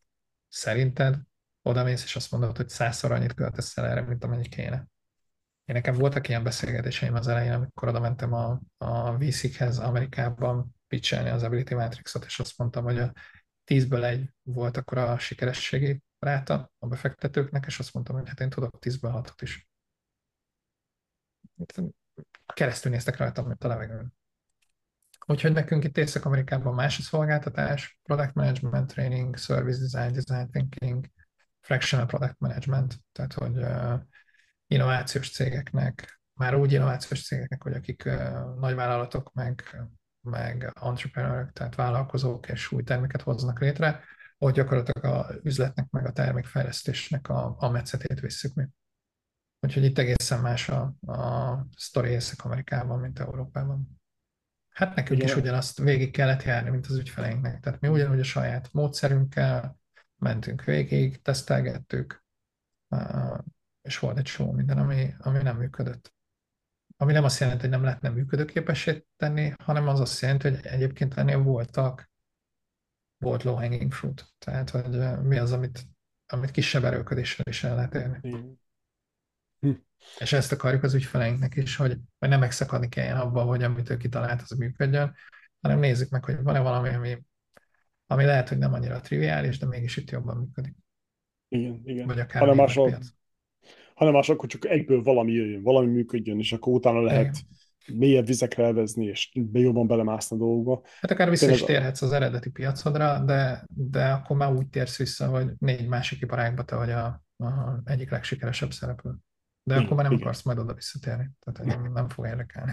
[0.49, 1.17] szerinted
[1.63, 4.87] oda mész, és azt mondod, hogy százszor annyit költesz el erre, mint amennyi kéne.
[5.65, 11.29] Én nekem voltak ilyen beszélgetéseim az elején, amikor oda mentem a, a VC-hez Amerikában pitchelni
[11.29, 13.13] az Ability Matrixot, és azt mondtam, hogy a
[13.65, 18.51] tízből egy volt akkor a sikerességi ráta a befektetőknek, és azt mondtam, hogy hát én
[18.51, 19.70] tudok tízből hatot is.
[22.55, 24.15] Keresztül néztek rajtam, mint a levegőn.
[25.27, 31.07] Úgyhogy nekünk itt Észak-Amerikában más a szolgáltatás, product management training, service design, design thinking,
[31.61, 34.01] fractional product management, tehát hogy uh,
[34.67, 39.65] innovációs cégeknek, már úgy innovációs cégeknek, hogy akik uh, nagyvállalatok, meg
[40.23, 44.05] meg entrepreneurök, tehát vállalkozók és új terméket hoznak létre,
[44.39, 48.65] hogy gyakorlatilag a üzletnek, meg a termékfejlesztésnek a, a metszetét visszük mi.
[49.61, 54.01] Úgyhogy itt egészen más a, a sztori Észak-Amerikában, mint Európában.
[54.69, 57.61] Hát nekünk is ugyanazt végig kellett járni, mint az ügyfeleinknek.
[57.61, 59.79] Tehát mi ugyanúgy a saját módszerünkkel,
[60.17, 62.25] mentünk végig, tesztelgettük,
[63.83, 66.15] és volt egy csomó minden, ami, ami nem működött.
[66.97, 71.15] Ami nem azt jelenti, hogy nem lehetne működőképessé tenni, hanem az azt jelenti, hogy egyébként
[71.15, 72.11] ennél voltak,
[73.19, 74.35] volt low hanging fruit.
[74.39, 75.87] Tehát, hogy mi az, amit,
[76.27, 78.19] amit kisebb erőködéssel is el lehet érni.
[79.61, 79.71] Hm.
[80.19, 83.97] És ezt akarjuk az ügyfeleinknek is, hogy, hogy nem megszakadni kelljen abban, hogy amit ő
[83.97, 85.15] kitalált, az működjön,
[85.61, 87.19] hanem nézzük meg, hogy van-e valami, ami,
[88.07, 90.75] ami lehet, hogy nem annyira triviális, de mégis itt jobban működik.
[91.49, 92.07] Igen, igen.
[92.07, 92.79] Vagy akár hanem más,
[93.95, 97.37] hanem más akkor csak egyből valami jöjjön, valami működjön, és akkor utána lehet
[97.85, 97.99] igen.
[97.99, 100.89] mélyebb vizekre elvezni, és jobban belemászni a dolgokba.
[101.01, 105.27] Hát akár vissza is térhetsz az eredeti piacodra, de, de akkor már úgy térsz vissza,
[105.29, 107.05] hogy négy másik iparágba te vagy a,
[107.37, 109.15] a egyik legsikeresebb szereplő.
[109.63, 110.23] De akkor már nem igen.
[110.23, 111.31] akarsz majd oda visszatérni.
[111.39, 112.73] Tehát nem, nem fog érdekelni.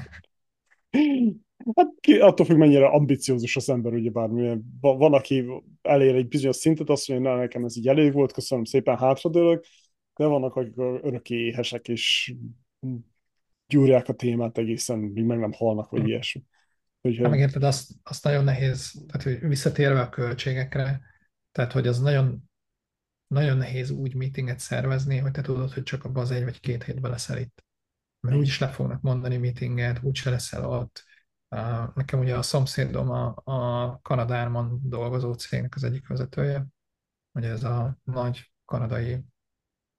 [1.76, 4.78] Hát ki, attól függ, mennyire ambiciózus az ember, ugye bármilyen.
[4.80, 5.46] Van, aki
[5.82, 9.66] elér egy bizonyos szintet, azt mondja, hogy nekem ez így elég volt, köszönöm szépen, hátradőlök,
[10.16, 12.36] de vannak, akik öröki éhesek, és
[13.68, 16.08] gyúrják a témát egészen, míg meg nem halnak, vagy hm.
[16.08, 16.44] ilyesmi.
[17.02, 17.24] Úgyhogy...
[17.24, 21.02] Hát megérted, azt, azt nagyon nehéz, tehát hogy visszatérve a költségekre,
[21.52, 22.47] tehát hogy az nagyon
[23.28, 26.84] nagyon nehéz úgy meetinget szervezni, hogy te tudod, hogy csak abban az egy vagy két
[26.84, 27.66] hétben leszel itt.
[28.20, 31.04] Mert úgyis le fognak mondani meetinget, úgyse leszel ott.
[31.96, 36.66] Nekem ugye a szomszédom a, a Kanadárman dolgozó cégnek az egyik vezetője,
[37.32, 39.24] ugye ez a nagy kanadai,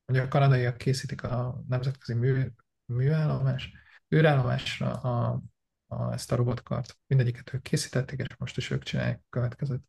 [0.07, 2.47] ugye a kanadaiak készítik a nemzetközi mű,
[2.85, 3.73] műállomás,
[4.15, 5.43] űrállomásra a,
[5.87, 6.99] a, ezt a robotkart.
[7.07, 9.83] Mindegyiket ők készítették, és most is ők csinálják a következőt.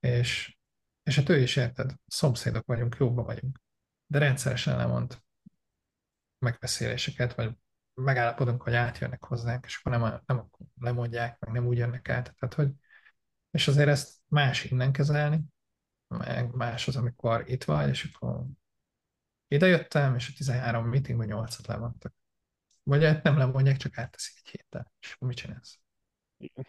[0.00, 0.58] És
[1.10, 3.60] és hát ő is érted, szomszédok vagyunk, jóba vagyunk.
[4.06, 5.22] De rendszeresen lemond
[6.38, 7.56] megbeszéléseket, vagy
[7.94, 10.48] megállapodunk, hogy átjönnek hozzánk, és akkor nem, nem
[10.80, 12.34] lemondják, meg nem úgy jönnek át.
[12.38, 12.72] Tehát, hogy,
[13.50, 15.40] és azért ezt más innen kezelni,
[16.06, 18.44] meg más az, amikor itt vagy, és akkor
[19.48, 22.14] ide jöttem, és a 13 meetingben 8-at lemondtak.
[22.82, 24.92] Vagy hát nem lemondják, csak átteszik egy héttel.
[25.00, 25.78] És mit csinálsz?
[26.36, 26.66] Igen.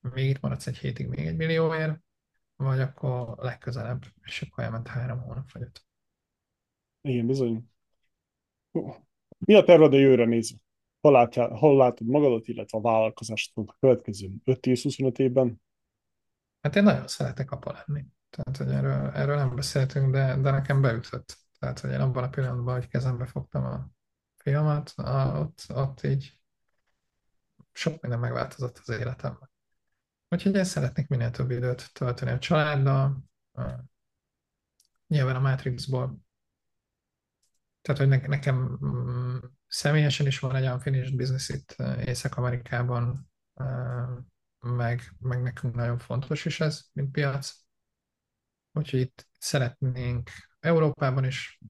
[0.00, 2.00] Még itt maradsz egy hétig még egy millióért,
[2.60, 5.84] vagy akkor legközelebb, és akkor elment három hónap vagy öt.
[7.00, 7.70] Igen, bizony.
[9.38, 10.58] Mi a terved a jövőre nézve?
[11.00, 15.62] Hol, látjál, hol látod magadat, illetve a vállalkozást a következő 5-10-25 évben?
[16.60, 18.04] Hát én nagyon szeretek apa lenni.
[18.30, 21.38] Tehát, hogy erről, erről nem beszéltünk, de, de nekem beütött.
[21.58, 23.90] Tehát, hogy én abban a pillanatban, hogy kezembe fogtam a
[24.36, 26.40] filmet, a, ott, ott így
[27.72, 29.50] sok minden megváltozott az életemben.
[30.32, 33.24] Úgyhogy én szeretnék minél több időt tölteni a családdal.
[35.06, 36.18] Nyilván a Matrixból.
[37.80, 39.36] Tehát, hogy nekem mm,
[39.66, 43.30] személyesen is van egy unfinished business itt Észak-Amerikában,
[44.60, 47.54] meg, meg nekünk nagyon fontos is ez, mint piac.
[48.72, 51.60] Úgyhogy itt szeretnénk Európában is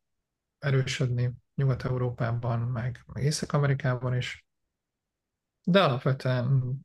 [0.59, 4.47] erősödni, Nyugat-Európában, meg, meg Észak-Amerikában is.
[5.65, 6.81] De alapvetően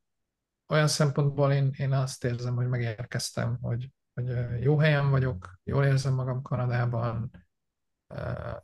[0.68, 6.14] olyan szempontból én, én azt érzem, hogy megérkeztem, hogy, hogy jó helyen vagyok, jól érzem
[6.14, 7.32] magam Kanadában,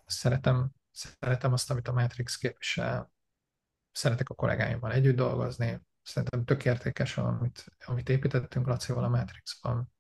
[0.06, 3.12] szeretem, szeretem azt, amit a Matrix képvisel,
[3.92, 9.92] szeretek a kollégáimmal együtt dolgozni, szerintem tök értékes, amit, amit építettünk Lacival a Matrixban.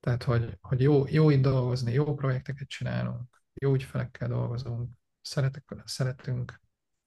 [0.00, 6.60] Tehát, hogy, hogy jó, jó itt dolgozni, jó projekteket csinálunk, jó ügyfelekkel dolgozunk, szeretek, szeretünk,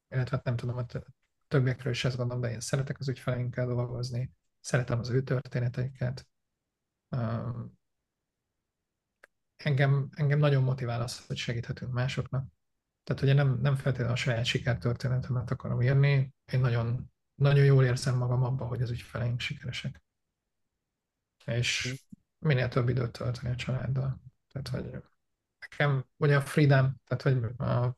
[0.10, 1.04] illetve hát nem tudom, hogy
[1.54, 6.28] többiekről is ezt gondolom, de én szeretek az ügyfeleinkkel dolgozni, szeretem az ő történeteiket.
[9.56, 12.48] Engem, engem nagyon motivál az, hogy segíthetünk másoknak.
[13.04, 18.18] Tehát, én nem, nem feltétlenül a saját sikertörténetemet akarom írni, én nagyon, nagyon jól érzem
[18.18, 20.04] magam abban, hogy az ügyfeleink sikeresek.
[21.46, 22.04] És
[22.40, 24.22] minél több időt tölteni a családdal.
[24.52, 25.04] Tehát, hogy
[25.60, 27.98] nekem ugye a freedom, tehát hogy a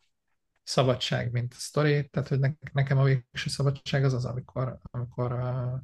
[0.66, 2.40] szabadság, mint a sztori, tehát hogy
[2.74, 5.82] nekem a végső szabadság az az, amikor, amikor uh,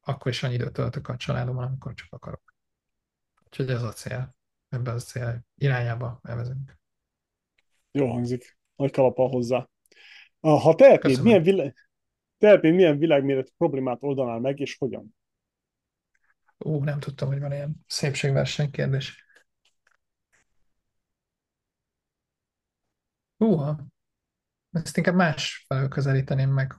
[0.00, 2.54] akkor is annyi időt töltök a családommal, amikor csak akarok.
[3.44, 4.36] Úgyhogy ez a cél,
[4.68, 6.78] ebben a cél irányába elvezünk.
[7.90, 9.68] Jó hangzik, nagy kalapa hozzá.
[10.40, 11.74] Ha tehetnéd, milyen, világ,
[12.38, 15.16] tehetnéd, milyen világméretű problémát oldanál meg, és hogyan?
[16.58, 19.24] Ú, nem tudtam, hogy van ilyen szépségverseny kérdés.
[23.36, 23.86] Húha,
[24.84, 26.76] ezt inkább más felől közelíteném meg.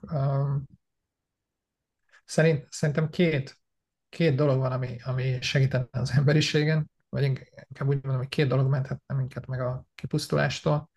[2.24, 3.58] Szerint, szerintem két,
[4.08, 8.68] két dolog van, ami, ami segítene az emberiségen, vagy inkább úgy mondom, hogy két dolog
[8.68, 10.90] menthetne minket meg a kipusztulástól.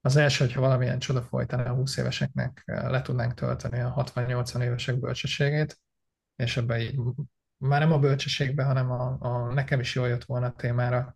[0.00, 4.98] Az első, hogyha valamilyen csoda folytana a 20 éveseknek, le tudnánk tölteni a 60-80 évesek
[4.98, 5.78] bölcsességét,
[6.36, 6.98] és ebben így
[7.56, 11.14] már nem a bölcsességbe, hanem a, a nekem is jól jött volna a témára,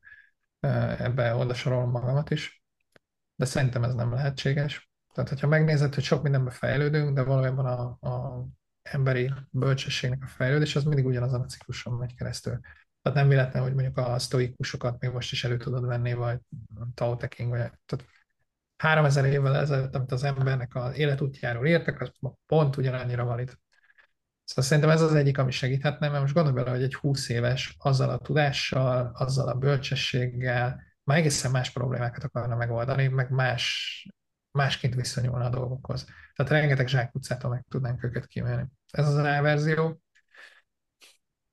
[0.98, 2.62] ebbe oda sorolom magamat is,
[3.34, 4.87] de szerintem ez nem lehetséges.
[5.14, 8.46] Tehát, hogyha megnézed, hogy sok mindenben fejlődünk, de valójában a, a
[8.82, 12.60] emberi bölcsességnek a fejlődés az mindig ugyanazon a cikluson megy keresztül.
[13.02, 16.38] Tehát nem véletlen, hogy mondjuk a sztoikusokat még most is elő tudod venni, vagy
[16.94, 18.04] Tao Te Ching, vagy tehát
[18.76, 22.10] 3000 évvel ezelőtt, amit az embernek az életútjáról írtak, az
[22.46, 23.58] pont ugyanannyira valid.
[24.44, 27.76] Szóval szerintem ez az egyik, ami segíthetne, mert most gondolj bele, hogy egy 20 éves
[27.78, 34.06] azzal a tudással, azzal a bölcsességgel már egészen más problémákat akarna megoldani, meg más,
[34.58, 36.04] másként viszonyulna a dolgokhoz.
[36.34, 38.66] Tehát rengeteg zsákutcától meg tudnánk őket kívánni.
[38.90, 40.00] Ez az A verzió.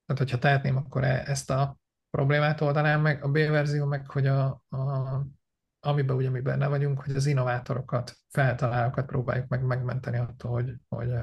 [0.05, 1.77] Tehát, hogyha tehetném, akkor e- ezt a
[2.09, 3.23] problémát oldanám meg.
[3.23, 5.25] A B verzió meg, hogy a, a
[5.79, 11.13] amiben ugye mi benne vagyunk, hogy az innovátorokat, feltalálókat próbáljuk meg megmenteni attól, hogy, hogy,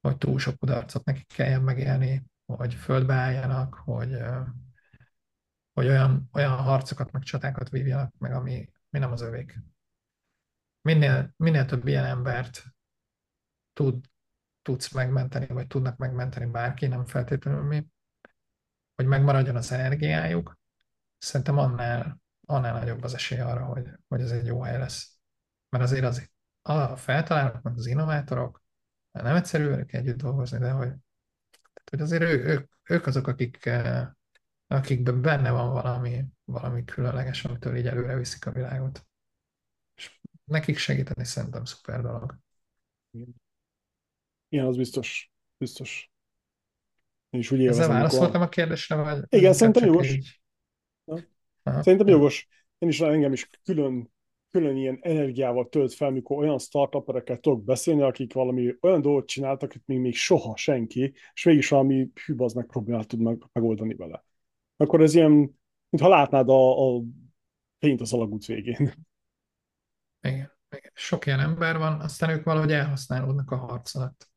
[0.00, 4.18] hogy túl sok kudarcot nekik kelljen megélni, hogy földbe álljanak, hogy,
[5.72, 9.58] hogy olyan, olyan harcokat, meg csatákat vívjanak meg, ami, mi nem az övék.
[10.82, 12.64] Minél, minél több ilyen embert
[13.72, 14.04] tud,
[14.62, 17.86] tudsz megmenteni, vagy tudnak megmenteni bárki, nem feltétlenül mi,
[18.94, 20.58] hogy megmaradjon az energiájuk,
[21.18, 25.18] szerintem annál, annál nagyobb az esély arra, hogy, hogy ez egy jó hely lesz.
[25.68, 26.30] Mert azért az,
[26.62, 28.62] a feltalálók, meg az innovátorok,
[29.10, 30.92] nem egyszerű velük együtt dolgozni, de hogy,
[31.90, 34.08] hogy azért ő, ők, ők azok, akik, eh,
[34.66, 39.06] akikben benne van valami, valami különleges, amitől így előre viszik a világot.
[40.44, 42.38] És nekik segíteni szerintem szuper dolog.
[44.48, 45.32] Igen, az biztos.
[45.58, 46.10] Biztos.
[47.30, 47.82] Én is úgy élvezem.
[47.82, 48.46] Ezzel válaszoltam amikor...
[48.46, 49.24] a kérdésre, vagy?
[49.28, 50.14] Igen, szerintem jogos.
[50.14, 50.40] Így...
[51.62, 52.48] Szerintem jogos.
[52.78, 54.12] Én is engem is külön,
[54.50, 59.70] külön ilyen energiával tölt fel, mikor olyan startuperekkel tudok beszélni, akik valami olyan dolgot csináltak,
[59.70, 63.94] akit még, még soha senki, és mégis valami hű, az meg problémát tud meg, megoldani
[63.94, 64.24] vele.
[64.76, 65.32] Akkor ez ilyen,
[65.88, 67.02] mintha látnád a, a
[67.78, 68.92] fényt az alagút végén.
[70.22, 70.90] Igen, igen.
[70.94, 74.30] Sok ilyen ember van, aztán ők valahogy elhasználódnak a harc alatt.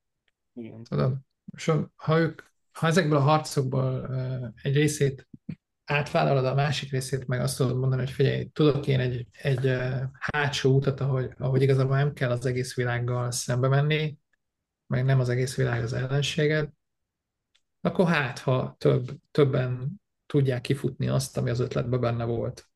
[0.53, 0.83] Igen.
[0.83, 1.17] Tudod?
[1.55, 2.41] És ha ők,
[2.71, 4.15] ha ezekből a harcokból
[4.61, 5.27] egy részét
[5.85, 9.77] átvállalod, a másik részét meg azt tudod mondani, hogy figyelj, tudok én egy, egy
[10.19, 14.17] hátsó utat, ahogy, ahogy igazából nem kell az egész világgal szembe menni,
[14.87, 16.69] meg nem az egész világ az ellenséged,
[17.81, 22.69] akkor hát, ha több, többen tudják kifutni azt, ami az ötletben benne volt.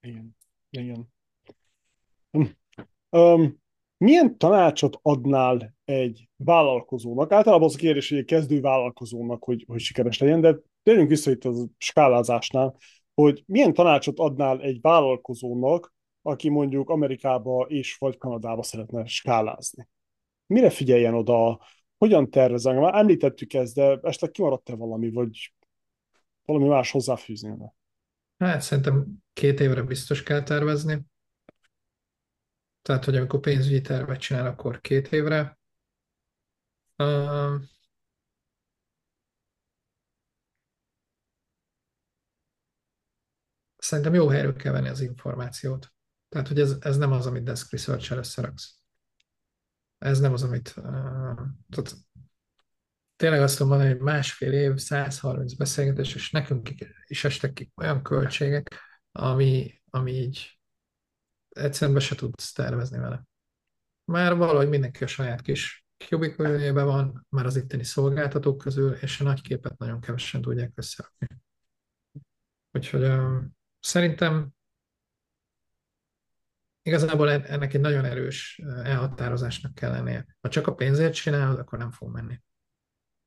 [0.00, 0.36] Igen.
[0.70, 1.12] Igen.
[3.10, 3.58] Um,
[3.96, 7.32] milyen tanácsot adnál egy vállalkozónak?
[7.32, 11.30] Általában az a kérdés, hogy egy kezdő vállalkozónak, hogy, hogy sikeres legyen, de térjünk vissza
[11.30, 12.76] itt a skálázásnál,
[13.14, 19.88] hogy milyen tanácsot adnál egy vállalkozónak, aki mondjuk Amerikába és vagy Kanadába szeretne skálázni?
[20.46, 21.60] Mire figyeljen oda?
[21.98, 22.76] Hogyan tervezem?
[22.76, 25.54] Már említettük ezt, de esetleg kimaradt-e valami, vagy
[26.44, 27.56] valami más hozzáfűzni?
[28.38, 30.98] Hát szerintem két évre biztos kell tervezni.
[32.82, 35.58] Tehát, hogy amikor pénzügyi tervet csinál, akkor két évre.
[36.96, 37.60] Uh,
[43.76, 45.92] szerintem jó helyről kell venni az információt.
[46.28, 48.78] Tehát, hogy ez, ez nem az, amit desk research összeraksz.
[49.98, 50.74] Ez nem az, amit...
[50.76, 51.94] Uh, tehát
[53.16, 56.70] tényleg azt tudom mondani, hogy másfél év, 130 beszélgetés, és nekünk
[57.06, 58.80] is estek ki olyan költségek,
[59.12, 60.59] ami, ami így
[61.50, 63.24] egyszerűen be se tudsz tervezni vele.
[64.04, 69.24] Már valahogy mindenki a saját kis kubikuljében van, már az itteni szolgáltatók közül, és a
[69.24, 71.26] nagy képet nagyon kevesen tudják összerakni.
[72.72, 73.12] Úgyhogy
[73.80, 74.50] szerintem
[76.82, 80.26] igazából ennek egy nagyon erős elhatározásnak kell lennie.
[80.40, 82.40] Ha csak a pénzért csinálod, akkor nem fog menni.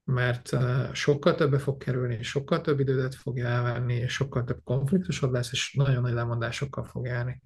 [0.04, 5.32] Mert uh, sokkal többe fog kerülni, sokkal több időt fogja elvenni, és sokkal több konfliktusod
[5.32, 7.42] lesz, és nagyon nagy lemondásokkal fog járni.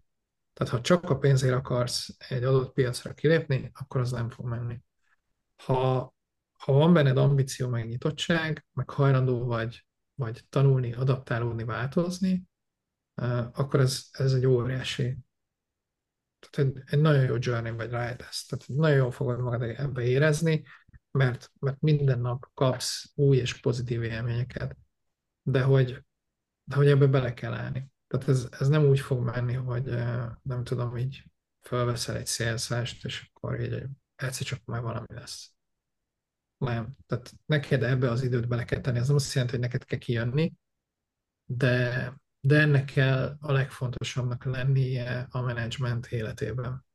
[0.57, 4.81] Tehát ha csak a pénzért akarsz egy adott piacra kilépni, akkor az nem fog menni.
[5.55, 6.13] Ha,
[6.57, 12.43] ha van benned ambíció, meg nyitottság, meg hajlandó vagy, vagy tanulni, adaptálódni, változni,
[13.53, 15.17] akkor ez, ez egy óriási,
[16.39, 18.45] tehát egy, egy nagyon jó journey vagy rájtesz.
[18.45, 20.63] Tehát nagyon jól fogod magad ebbe érezni,
[21.11, 24.77] mert, mert minden nap kapsz új és pozitív élményeket.
[25.41, 26.03] De hogy,
[26.63, 27.91] de hogy ebbe bele kell állni.
[28.07, 29.83] Tehát ez, ez nem úgy fog menni, hogy
[30.41, 31.23] nem tudom, így
[31.61, 33.83] felveszel egy szélszást, és akkor így
[34.15, 35.51] egyszer csak már valami lesz.
[36.57, 36.95] Nem.
[37.05, 38.97] Tehát neked ebbe az időt bele kell tenni.
[38.97, 40.53] Ez nem azt jelenti, hogy neked kell kijönni,
[41.45, 46.85] de, de ennek kell a legfontosabbnak lennie a menedzsment életében.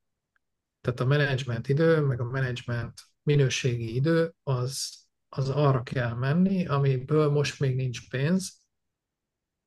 [0.80, 7.30] Tehát a menedzsment idő, meg a menedzsment minőségi idő, az, az arra kell menni, amiből
[7.30, 8.61] most még nincs pénz,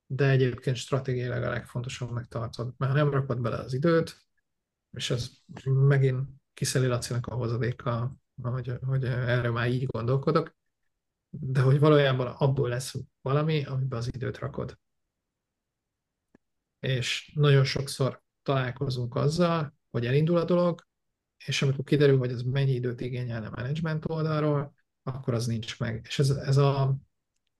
[0.06, 2.74] de egyébként stratégiailag a legfontosabbnak tartod.
[2.76, 4.16] Mert nem rakod bele az időt,
[4.90, 5.30] és ez
[5.64, 10.56] megint kiszeli Lacinak a hozadéka, hogy, hogy erről már így gondolkodok,
[11.30, 14.78] de hogy valójában abból lesz valami, amiben az időt rakod.
[16.80, 20.86] És nagyon sokszor találkozunk azzal, hogy elindul a dolog,
[21.46, 26.04] és amikor kiderül, hogy ez mennyi időt igényelne a menedzsment oldalról, akkor az nincs meg.
[26.08, 26.96] És ez, ez a,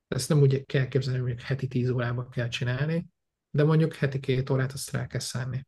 [0.08, 3.06] ezt nem úgy kell képzelni, hogy heti tíz órában kell csinálni,
[3.50, 5.66] de mondjuk heti két órát azt rá kell szállni.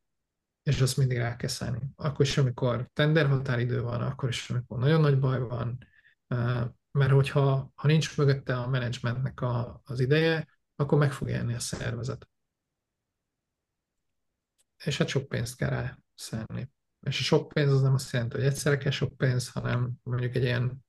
[0.63, 1.81] És azt mindig rá kell szállni.
[1.97, 5.79] Akkor is, amikor tender határidő van, akkor is, amikor nagyon nagy baj van,
[6.91, 11.61] mert hogyha ha nincs mögötte a menedzsmentnek a, az ideje, akkor meg fog élni a
[11.61, 12.29] szervezet.
[14.85, 16.71] És hát sok pénzt kell rá szállni.
[17.01, 20.35] És a sok pénz az nem azt jelenti, hogy egyszerre kell sok pénz, hanem mondjuk
[20.35, 20.85] egy ilyen,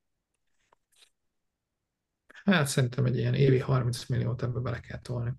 [2.44, 5.32] hát szerintem egy ilyen évi 30 milliót ebbe bele kell tolni.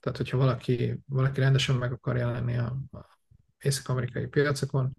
[0.00, 3.18] Tehát, hogyha valaki, valaki rendesen meg akar jelenni a, a
[3.58, 4.96] észak-amerikai piacokon,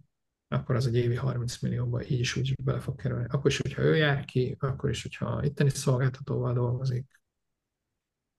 [0.47, 3.25] akkor az egy évi 30 millióba így is úgy bele fog kerülni.
[3.29, 7.21] Akkor is, hogyha ő jár ki, akkor is, hogyha itteni szolgáltatóval dolgozik,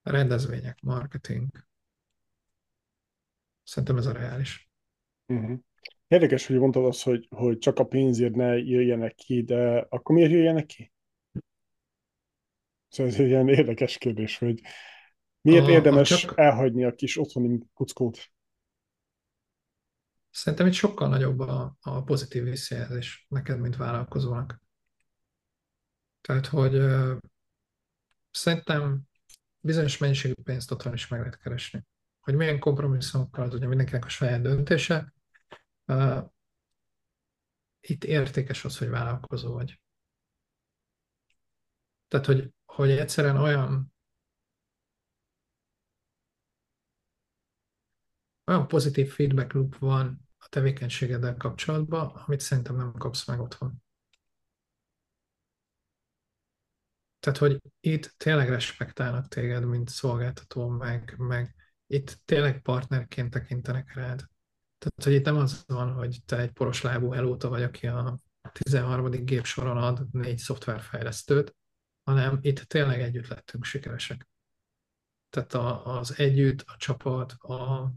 [0.03, 1.49] rendezvények, marketing.
[3.63, 4.71] Szerintem ez a reális.
[5.27, 5.59] Uh-huh.
[6.09, 10.31] Érdekes, hogy mondtad azt, hogy, hogy csak a pénzért ne jöjjenek ki, de akkor miért
[10.31, 10.93] jöjjenek ki?
[12.89, 14.61] Szóval ez egy ilyen érdekes kérdés, hogy
[15.41, 16.39] miért a, érdemes a csak...
[16.39, 18.31] elhagyni a kis otthoni kuckót?
[20.31, 24.61] Szerintem itt sokkal nagyobb a, a pozitív visszajelzés neked, mint vállalkozónak.
[26.21, 27.17] Tehát, hogy uh,
[28.31, 29.01] szerintem
[29.61, 31.85] bizonyos mennyiségű pénzt otthon is meg lehet keresni.
[32.21, 35.15] Hogy milyen kompromisszumokkal, ugye mindenkinek a saját döntése,
[37.81, 39.81] itt értékes az, hogy vállalkozó vagy.
[42.09, 43.95] Tehát, hogy, hogy egyszerűen olyan
[48.47, 53.83] olyan pozitív feedback loop van a tevékenységeddel kapcsolatban, amit szerintem nem kapsz meg otthon.
[57.19, 61.55] Tehát, hogy itt tényleg respektálnak téged, mint szolgáltató, meg, meg
[61.87, 64.29] itt tényleg partnerként tekintenek rád.
[64.79, 68.19] Tehát, hogy itt nem az van, hogy te egy poros lábú helóta vagy, aki a
[68.53, 69.11] 13.
[69.11, 71.57] gép soron ad négy szoftverfejlesztőt,
[72.07, 74.29] hanem itt tényleg együtt lettünk sikeresek.
[75.29, 77.93] Tehát a, az együtt, a csapat, a...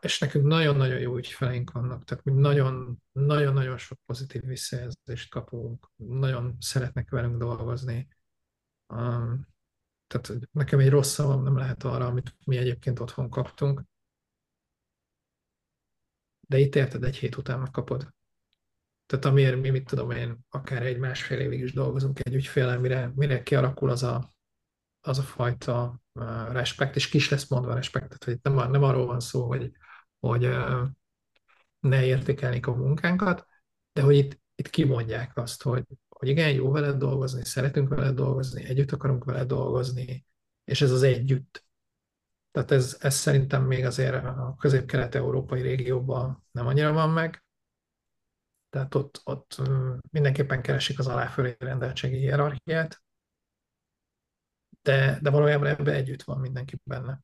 [0.00, 7.10] és nekünk nagyon-nagyon jó ügyfeleink vannak, tehát mi nagyon-nagyon sok pozitív visszajelzést kapunk, nagyon szeretnek
[7.10, 8.08] velünk dolgozni.
[8.86, 9.46] Um,
[10.06, 13.82] tehát nekem egy rossz szavam nem lehet arra, amit mi egyébként otthon kaptunk,
[16.40, 18.16] de itt érted, egy hét után megkapod.
[19.08, 23.12] Tehát amiért mi, mit tudom én, akár egy másfél évig is dolgozunk egy ügyféle, mire,
[23.14, 24.34] mire kialakul az a,
[25.00, 29.06] az a fajta uh, respekt, és kis lesz mondva respekt, tehát hogy nem, nem arról
[29.06, 29.72] van szó, hogy,
[30.18, 30.48] hogy
[31.80, 33.46] ne értékelnék a munkánkat,
[33.92, 38.64] de hogy itt, itt kimondják azt, hogy, hogy igen, jó veled dolgozni, szeretünk veled dolgozni,
[38.64, 40.26] együtt akarunk veled dolgozni,
[40.64, 41.66] és ez az együtt.
[42.50, 47.42] Tehát ez, ez szerintem még azért a közép-kelet-európai régióban nem annyira van meg.
[48.70, 49.60] Tehát ott, ott
[50.10, 53.02] mindenképpen keresik az aláfölé rendeltségi hierarchiát,
[54.82, 57.20] de, de valójában ebbe együtt van mindenki benne.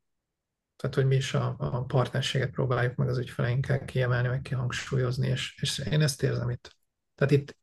[0.76, 5.58] Tehát, hogy mi is a, a partnerséget próbáljuk meg az ügyfeleinkkel kiemelni, meg kihangsúlyozni, és,
[5.60, 6.76] és én ezt érzem itt.
[7.14, 7.56] Tehát itt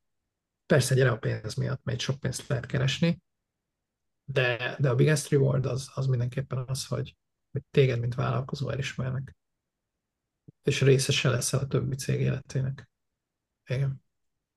[0.66, 3.22] persze gyere a pénz miatt, mert sok pénzt lehet keresni,
[4.24, 7.16] de, de a biggest reward az, az mindenképpen az, hogy,
[7.52, 9.36] hogy téged, mint vállalkozó elismernek.
[10.64, 12.91] És részese leszel a többi cég életének.
[13.76, 14.04] Igen.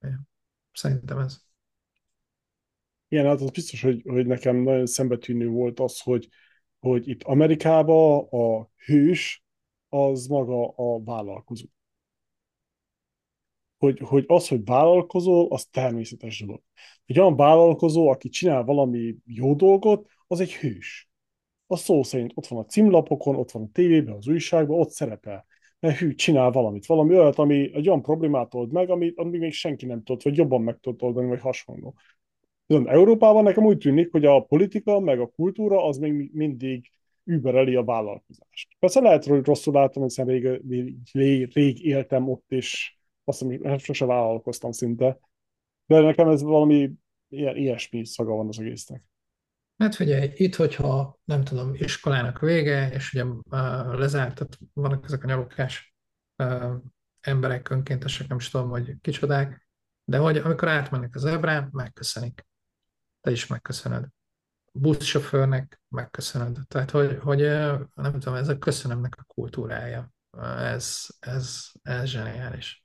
[0.00, 0.28] Igen.
[0.72, 1.42] Szerintem ez.
[3.08, 6.28] Igen, hát az biztos, hogy, hogy nekem nagyon szembetűnő volt az, hogy,
[6.78, 9.44] hogy itt Amerikában a hős
[9.88, 11.66] az maga a vállalkozó.
[13.78, 16.62] Hogy, hogy az, hogy vállalkozó, az természetes dolog.
[17.04, 21.08] Egy olyan vállalkozó, aki csinál valami jó dolgot, az egy hős
[21.66, 25.46] a szó szerint ott van a címlapokon, ott van a tévében, az újságban, ott szerepel.
[25.84, 29.52] Mert hű, csinál valamit, valami olyat, ami egy olyan problémát old meg, amit, amit még
[29.52, 31.94] senki nem tud, vagy jobban meg tud oldani, vagy hasonló.
[32.66, 36.90] Viszont Európában nekem úgy tűnik, hogy a politika, meg a kultúra az még mindig
[37.24, 38.68] übereli a vállalkozást.
[38.78, 40.60] Persze lehet, hogy rosszul látom, hiszen rég,
[41.12, 45.18] rég, rég éltem ott, és azt hiszem, sose vállalkoztam szinte.
[45.86, 46.90] De nekem ez valami
[47.28, 49.02] ilyen, ilyesmi szaga van az egésznek.
[49.76, 53.40] Hát figyelj, itt, hogyha nem tudom, iskolának vége, és ugye uh,
[53.98, 55.96] lezárt, tehát vannak ezek a nyalókás
[56.36, 56.74] uh,
[57.20, 59.68] emberek, önkéntesek, nem is tudom, hogy kicsodák,
[60.04, 62.46] De hogy amikor átmennek az ebrán, megköszönik.
[63.20, 64.04] Te is megköszönöd.
[64.72, 66.58] A buszsofőrnek megköszönöd.
[66.68, 67.40] Tehát, hogy, hogy
[67.94, 70.12] nem tudom, ez a köszönömnek a kultúrája.
[70.58, 72.84] Ez, ez, ez zseniális.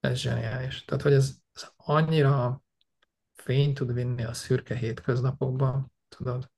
[0.00, 0.84] Ez zseniális.
[0.84, 2.62] Tehát, hogy ez, ez annyira
[3.32, 6.50] fény tud vinni a szürke hétköznapokban, tudod,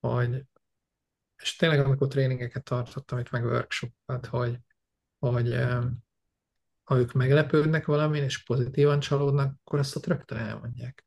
[0.00, 0.46] hogy
[1.36, 4.58] és tényleg amikor tréningeket tartottam, itt meg workshopokat, hogy,
[5.18, 5.54] hogy
[6.82, 11.06] ha ők meglepődnek valamin, és pozitívan csalódnak, akkor azt ott rögtön elmondják.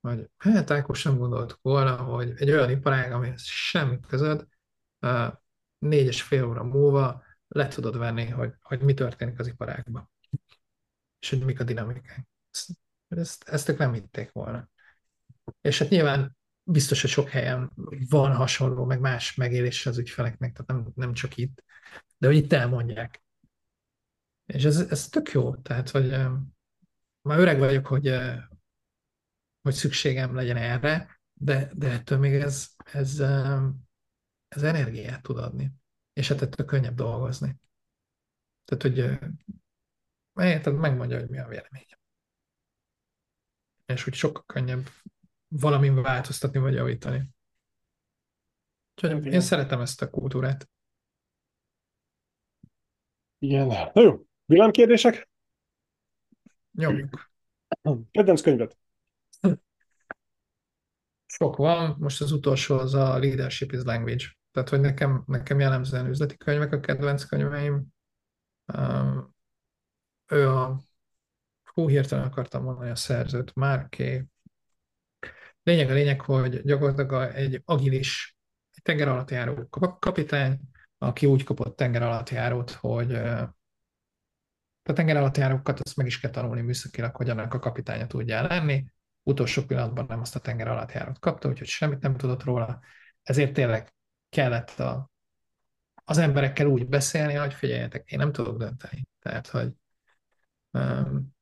[0.00, 4.48] Hogy hát Ákos sem gondoltuk volna, hogy egy olyan iparág, amihez semmi közöd,
[5.78, 10.10] négy és fél óra múlva le tudod venni, hogy, hogy mi történik az iparágban.
[11.18, 12.26] És hogy mik a dinamikák.
[12.50, 12.70] Ezt,
[13.08, 14.68] ezt, ezt ők nem hitték volna.
[15.60, 16.36] És hát nyilván
[16.68, 17.72] biztos, hogy sok helyen
[18.08, 21.64] van hasonló, meg más megélés az ügyfeleknek, tehát nem, nem csak itt,
[22.18, 23.22] de hogy itt elmondják.
[24.46, 26.10] És ez, ez tök jó, tehát, hogy
[27.20, 28.14] már öreg vagyok, hogy,
[29.62, 33.20] hogy szükségem legyen erre, de, de ettől még ez, ez,
[34.48, 35.72] ez energiát tud adni,
[36.12, 37.56] és hát ettől könnyebb dolgozni.
[38.64, 39.18] Tehát, hogy
[40.32, 41.98] tehát megmondja, hogy mi a véleményem.
[43.86, 44.88] És hogy sokkal könnyebb
[45.48, 47.30] valamin változtatni vagy javítani.
[48.94, 50.68] Úgyhogy én szeretem ezt a kultúrát.
[53.38, 53.66] Igen.
[53.66, 55.28] Na jó, villámkérdések?
[56.72, 57.30] Nyomjuk.
[58.10, 58.78] Kedvenc könyvet?
[61.26, 64.24] Sok van, most az utolsó az a Leadership is Language.
[64.50, 67.86] Tehát, hogy nekem, nekem jellemzően üzleti könyvek a kedvenc könyveim.
[68.74, 69.34] Um,
[70.26, 70.80] ő a,
[71.72, 74.24] hú, hirtelen akartam mondani a szerzőt, Márké.
[75.66, 78.36] Lényeg a lényeg, hogy gyakorlatilag egy agilis,
[78.74, 80.60] egy tenger alatt járó kapitány,
[80.98, 83.14] aki úgy kapott tenger alatt járót, hogy
[84.82, 88.42] a tenger alatt járókat azt meg is kell tanulni műszakilag, hogy annak a kapitánya tudja
[88.42, 88.84] lenni.
[89.22, 92.80] Utolsó pillanatban nem azt a tenger alatt járót kapta, úgyhogy semmit nem tudott róla.
[93.22, 93.94] Ezért tényleg
[94.28, 95.10] kellett a,
[96.04, 99.02] az emberekkel úgy beszélni, hogy figyeljetek, én nem tudok dönteni.
[99.18, 99.72] Tehát, hogy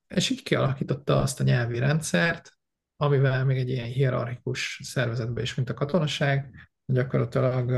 [0.08, 2.53] és így kialakította azt a nyelvi rendszert,
[3.04, 6.54] amivel még egy ilyen hierarchikus szervezetbe is, mint a katonaság,
[6.86, 7.70] gyakorlatilag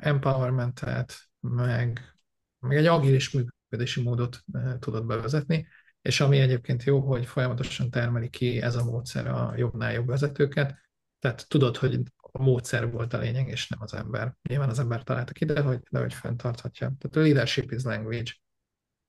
[0.00, 2.16] empowermentet, meg,
[2.58, 4.44] meg egy agilis működési módot
[4.78, 5.66] tudott bevezetni,
[6.02, 10.78] és ami egyébként jó, hogy folyamatosan termeli ki ez a módszer a jobbnál jobb vezetőket,
[11.18, 14.36] tehát tudod, hogy a módszer volt a lényeg, és nem az ember.
[14.48, 16.92] Nyilván az ember találta ki, de hogy, de hogy fenntarthatja.
[16.98, 18.32] Tehát a leadership is language,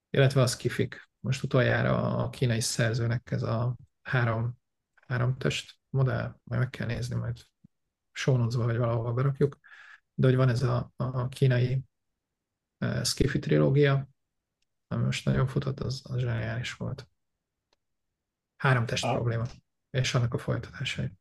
[0.10, 1.10] illetve a skifik.
[1.20, 4.58] Most utoljára a kínai szerzőnek ez a három,
[5.08, 7.38] három test modell, majd meg kell nézni, majd
[8.12, 9.60] sónozva, vagy valahol berakjuk,
[10.14, 11.84] de hogy van ez a, a kínai
[12.80, 14.10] uh, Skiffy trilógia,
[14.88, 17.08] ami most nagyon futott, az, az zseniális volt.
[18.56, 19.14] Három test ah.
[19.14, 19.46] probléma,
[19.90, 21.12] és annak a folytatásai.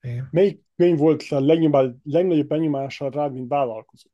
[0.00, 0.28] Igen.
[0.30, 4.10] Melyik könyv volt a legnagyobb, legnagyobb benyomása rád, mint vállalkozó?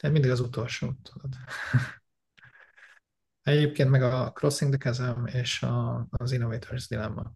[0.00, 1.34] Hát mindig az utolsó, tudod.
[3.50, 7.32] Egyébként meg a Crossing the Chasm és a, az Innovators Dilemma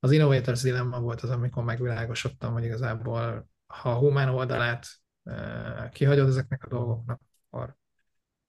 [0.00, 4.86] az Innovators Dilemma volt az, amikor megvilágosodtam, hogy igazából ha a humán oldalát
[5.22, 7.20] eh, kihagyod ezeknek a dolgoknak,
[7.50, 7.76] akkor,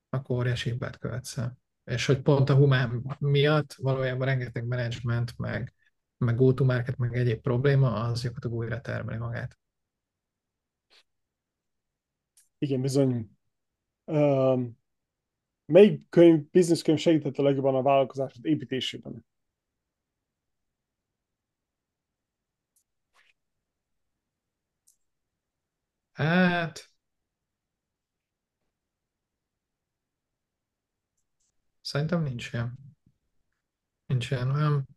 [0.10, 1.38] akkor óriási hibát követsz.
[1.84, 5.74] És hogy pont a humán miatt valójában rengeteg management, meg,
[6.18, 9.58] meg go-to-market, meg egyéb probléma, az gyakorlatilag újra termeli magát.
[12.58, 13.30] Igen, bizony.
[15.70, 19.26] Melyik könyv, business könyv segített a legjobban a vállalkozásod építésében?
[26.14, 26.90] Hát,
[31.82, 32.80] szerintem nincs ilyen.
[34.06, 34.88] Nincs ilyen olyan.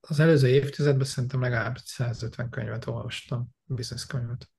[0.00, 4.50] Az előző évtizedben szerintem legalább 150 könyvet olvastam, business könyvet.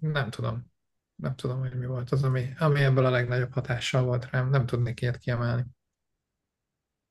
[0.00, 0.74] Nem tudom.
[1.16, 4.50] Nem tudom, hogy mi volt az, ami, ami ebből a legnagyobb hatással volt rám.
[4.50, 5.64] Nem tudnék ilyet kiemelni.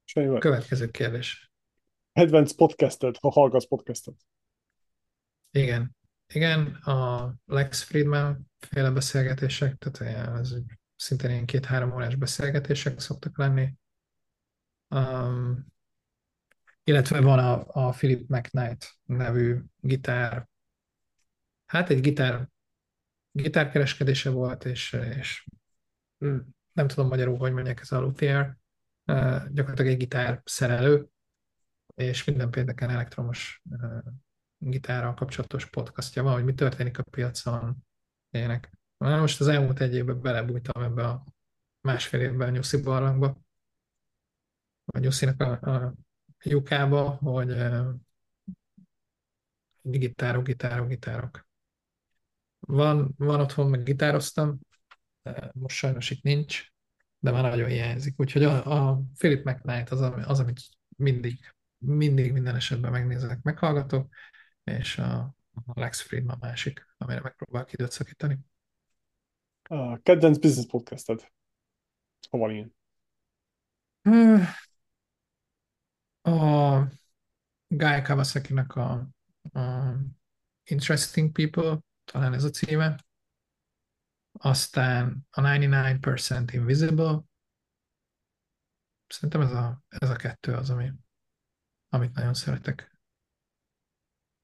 [0.04, 1.52] Semmi Következő kérdés.
[2.14, 4.16] Kedvenc podcastet, ha hallgatsz podcastet.
[5.52, 5.96] Igen.
[6.28, 10.56] Igen, a Lex Friedman féle beszélgetések, tehát ez
[10.96, 13.74] szintén ilyen két-három órás beszélgetések szoktak lenni.
[14.90, 15.66] Um,
[16.84, 20.48] illetve van a, a Philip McKnight nevű gitár,
[21.66, 22.50] hát egy gitár,
[23.36, 25.48] gitárkereskedése volt, és, és
[26.72, 28.58] nem tudom magyarul, hogy mondják ez a luthier,
[29.50, 31.08] gyakorlatilag egy gitár szerelő,
[31.96, 33.62] és minden pénteken elektromos
[34.58, 37.86] gitárral kapcsolatos podcastja van, hogy mi történik a piacon,
[38.30, 38.72] ének.
[38.98, 41.24] Most az elmúlt egy évben belebújtam ebbe a
[41.82, 43.38] másfél évben Nyuszi barlangba,
[44.86, 45.94] vagy Nyuszinak a, a
[46.44, 47.94] lyukába, hogy uh,
[49.82, 51.45] gitárok, gitárok, gitárok.
[52.68, 54.60] Van, van otthon, meg gitároztam,
[55.52, 56.68] most sajnos itt nincs,
[57.20, 58.20] de már nagyon hiányzik.
[58.20, 60.62] Úgyhogy a, a Philip McKnight az, az, amit
[60.98, 64.14] mindig, mindig minden esetben megnézek, meghallgatok,
[64.64, 65.36] és a,
[65.66, 68.40] a Lex Friedman másik, amire megpróbálok időt szakítani.
[69.64, 71.32] A kedvenc business podcasted.
[72.30, 72.76] Ha van ilyen.
[76.22, 76.80] A
[77.68, 79.08] Guy Kawasaki-nak a,
[79.60, 79.94] a
[80.64, 82.96] Interesting People, talán ez a címe.
[84.32, 87.22] Aztán a 99% Invisible.
[89.08, 90.92] Szerintem ez a, ez a kettő az, ami,
[91.90, 93.00] amit nagyon szeretek.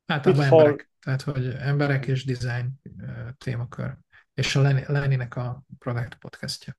[0.05, 2.81] Általában emberek, tehát hogy emberek és design
[3.37, 3.97] témakör.
[4.33, 6.77] És a Lenny-nek a Product podcastja.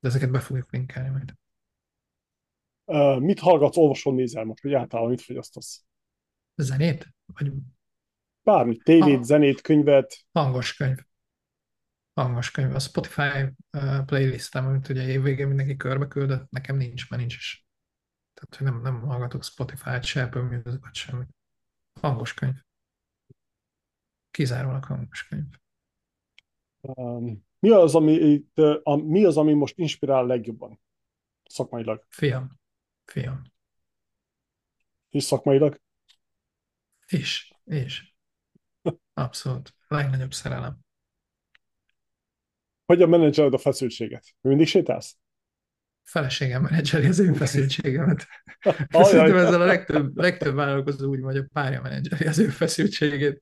[0.00, 1.34] De ezeket be fogjuk linkelni majd.
[2.84, 5.84] Uh, mit hallgatsz, olvasol, nézel most, vagy általában mit fogyasztasz?
[6.54, 7.14] Zenét?
[7.26, 7.52] Vagy...
[8.42, 9.22] Bármi, tévét, ha...
[9.22, 10.16] zenét, könyvet.
[10.32, 10.98] Hangos könyv.
[12.14, 12.74] Hangos könyv.
[12.74, 17.66] A Spotify uh, playlistem, amit ugye évvégén mindenki körbe küldött, nekem nincs, mert nincs is.
[18.34, 21.28] Tehát, hogy nem, nem hallgatok Spotify-t, se Apple Music-ot, semmit.
[22.00, 22.54] Hangos könyv.
[24.30, 25.46] Kizárólag hangos könyv.
[26.80, 28.44] Um, mi, az, ami,
[28.82, 30.80] a, mi az, ami most inspirál legjobban
[31.44, 32.06] szakmailag?
[32.08, 32.60] Fiam.
[33.04, 33.42] Fiam.
[35.10, 35.80] És szakmailag?
[37.06, 38.11] És, és.
[39.14, 39.74] Abszolút.
[39.88, 40.78] Legnagyobb szerelem.
[42.84, 44.24] Hogyan menedzseled a feszültséget?
[44.40, 45.16] Mindig sétálsz?
[46.02, 48.26] feleségem menedzseri az én feszültségemet.
[48.90, 53.40] Szerintem ezzel a legtöbb, legtöbb vállalkozó úgy vagy, a párja menedzseri az ő feszültségét.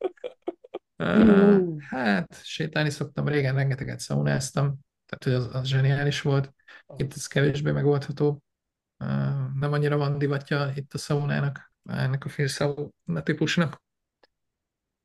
[0.99, 6.55] Uh, hát, sétálni szoktam, régen rengeteget szaunáztam, tehát hogy az, az zseniális volt.
[6.97, 8.43] Itt ez kevésbé megoldható.
[8.99, 9.09] Uh,
[9.55, 13.83] nem annyira van divatja itt a szaunának, ennek a félszauna típusnak.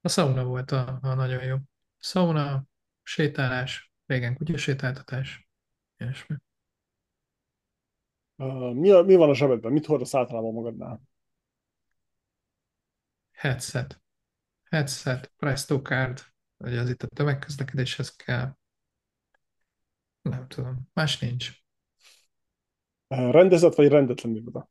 [0.05, 1.57] A szauna volt a, a nagyon jó.
[1.97, 2.65] Szauna,
[3.03, 5.49] sétálás, régen kutyasétáltatás,
[5.97, 6.35] ilyesmi.
[8.35, 9.71] Uh, mi, a, mi van a zsebedben?
[9.71, 11.01] Mit hordasz általában magadnál?
[13.31, 14.01] Headset.
[14.63, 16.21] Headset, Presto Card,
[16.57, 18.55] hogy az itt a tömegközlekedéshez kell.
[20.21, 21.51] Nem tudom, más nincs.
[23.07, 24.69] Uh, rendezett vagy rendetlen iroda?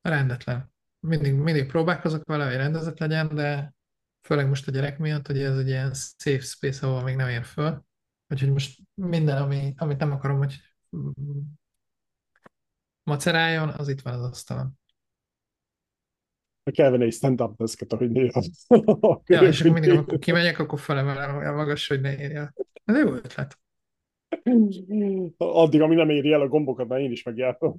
[0.00, 0.72] Rendetlen.
[1.00, 3.76] Mindig, mindig próbálkozok vele, hogy rendezett legyen, de
[4.20, 7.44] főleg most a gyerek miatt, hogy ez egy ilyen safe space, ahol még nem ér
[7.44, 7.84] föl.
[8.28, 10.56] Úgyhogy most minden, ami, amit nem akarom, hogy
[13.02, 14.78] maceráljon, az itt van az asztalon.
[16.72, 18.42] Kell venni egy stand-up deszket, ahogy néha.
[19.26, 22.54] ja, és akkor mindig, amikor kimegyek, akkor felemelem olyan magas, hogy ne érje.
[22.84, 23.58] Ez jó ötlet.
[25.36, 27.78] Addig, ami nem éri el a gombokat, mert én is megjártam.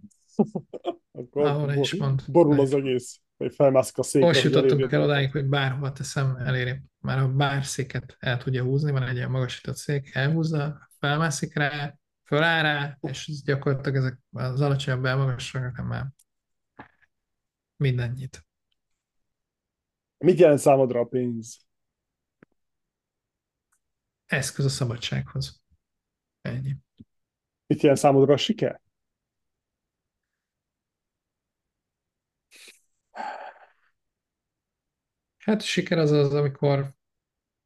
[1.11, 2.21] akkor Ahol is mond.
[2.27, 4.27] Borul az egész, hogy felmászik a székre.
[4.27, 6.81] Most jutottunk el odáig, hogy bárhova teszem, eléri.
[6.97, 11.95] Már a bár széket el tudja húzni, van egy ilyen magasított szék, elhúzza, felmászik rá,
[12.23, 16.07] föláll rá, és gyakorlatilag ezek az alacsonyabb elmagasságok már
[17.75, 18.47] mindennyit.
[20.17, 21.67] Mit jelent számodra a pénz?
[24.25, 25.61] Eszköz a szabadsághoz.
[26.41, 26.75] Ennyi.
[27.67, 28.81] Mit jelent számodra a siker?
[35.49, 36.93] Hát siker az az, amikor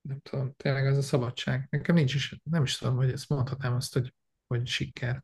[0.02, 1.68] nem tudom, tényleg ez a szabadság.
[1.70, 4.14] Nekem nincs is, nem is tudom, hogy ezt mondhatnám azt, hogy
[4.48, 5.24] hogy siker.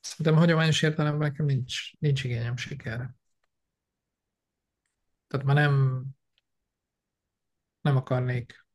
[0.00, 3.16] Szerintem hagyományos értelemben nekem nincs, nincs igényem sikerre.
[5.26, 6.04] Tehát már nem,
[7.80, 8.66] nem akarnék,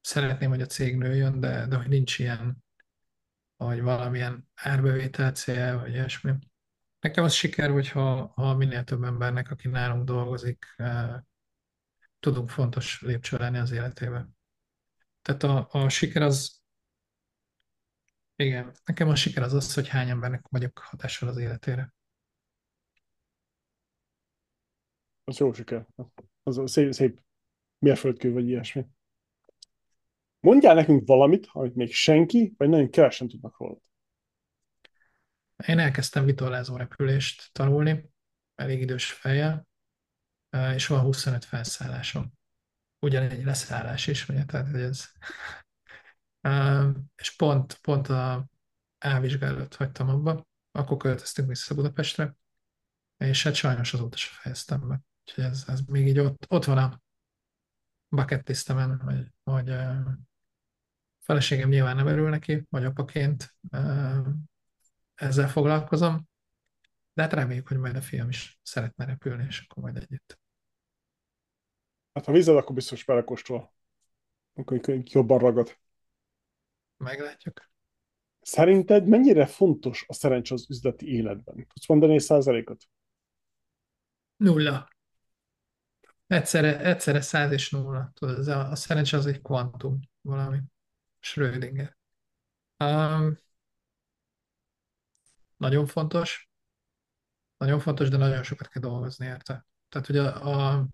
[0.00, 2.64] szeretném, hogy a cég nőjön, de, de hogy nincs ilyen,
[3.56, 6.32] vagy valamilyen árbevétel cél, vagy ilyesmi.
[7.02, 11.20] Nekem az siker, hogyha ha minél több embernek, aki nálunk dolgozik, eh,
[12.20, 14.36] tudunk fontos lépcső lenni az életében.
[15.22, 16.62] Tehát a, a siker az
[18.36, 21.94] igen, nekem a siker az az, hogy hány embernek vagyok hatással az életére.
[25.24, 25.86] Az jó siker.
[26.42, 27.20] Az a szép, szép
[27.78, 28.86] mérföldkő, vagy ilyesmi.
[30.40, 33.78] Mondjál nekünk valamit, amit még senki, vagy nagyon kevesen tudnak róla.
[35.66, 38.10] Én elkezdtem vitorlázó repülést tanulni,
[38.54, 39.66] elég idős fejjel,
[40.74, 42.32] és van 25 felszállásom.
[42.98, 45.12] Ugyanegy leszállás is, ugye, tehát ez
[47.16, 48.46] és pont, pont a
[48.98, 52.36] elvizsgálat hagytam abba, akkor költöztünk vissza Budapestre,
[53.16, 55.00] és hát sajnos azóta se fejeztem be.
[55.26, 57.00] Úgyhogy ez, ez még így ott, ott van a
[58.08, 59.74] bucket listemen, hogy, hogy
[61.20, 63.56] feleségem nyilván nem örül neki, vagy apaként
[65.22, 66.28] ezzel foglalkozom,
[67.12, 70.40] de hát reméljük, hogy majd a fiam is szeretne repülni, és akkor majd együtt.
[72.12, 73.72] Hát ha vized, akkor biztos belekóstol.
[74.54, 75.78] Akkor jobban ragad.
[76.96, 77.70] Meglátjuk.
[78.40, 81.54] Szerinted mennyire fontos a szerencse az üzleti életben?
[81.54, 82.84] Tudsz mondani egy százalékot?
[84.36, 84.88] Nulla.
[86.26, 88.10] Egyszerre, egyszerre száz és nulla.
[88.14, 90.60] Tudod, a, a szerencse az egy kvantum valami.
[91.18, 91.96] Schrödinger.
[92.78, 93.36] Um,
[95.62, 96.50] nagyon fontos.
[97.56, 99.66] Nagyon fontos, de nagyon sokat kell dolgozni érte.
[99.88, 100.86] Tehát, hogy a, a,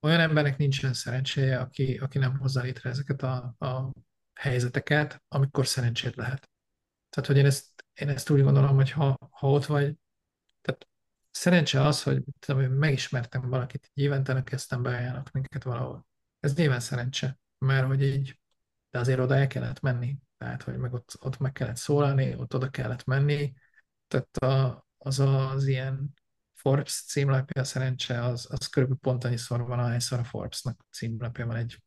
[0.00, 3.92] olyan embernek nincsen szerencséje, aki, aki nem hozza létre ezeket a, a
[4.34, 6.50] helyzeteket, amikor szerencsét lehet.
[7.10, 9.96] Tehát, hogy én ezt, én ezt úgy gondolom, hogy ha, ha ott vagy,
[10.60, 10.88] tehát
[11.30, 16.06] szerencse az, hogy tudom, megismertem valakit, egy évente kezdtem beajánlok minket valahol.
[16.40, 18.40] Ez nyilván szerencse, mert hogy így,
[18.90, 22.54] de azért oda el kellett menni, tehát, hogy meg ott, ott meg kellett szólalni, ott
[22.54, 23.54] oda kellett menni,
[24.12, 26.14] tehát a, az az ilyen
[26.54, 31.82] Forbes címlapja, szerencse, az, az körülbelül pont annyiszor van, ahányszor a Forbes-nak címlapja van egy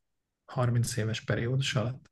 [0.45, 2.11] 30 éves periódus alatt.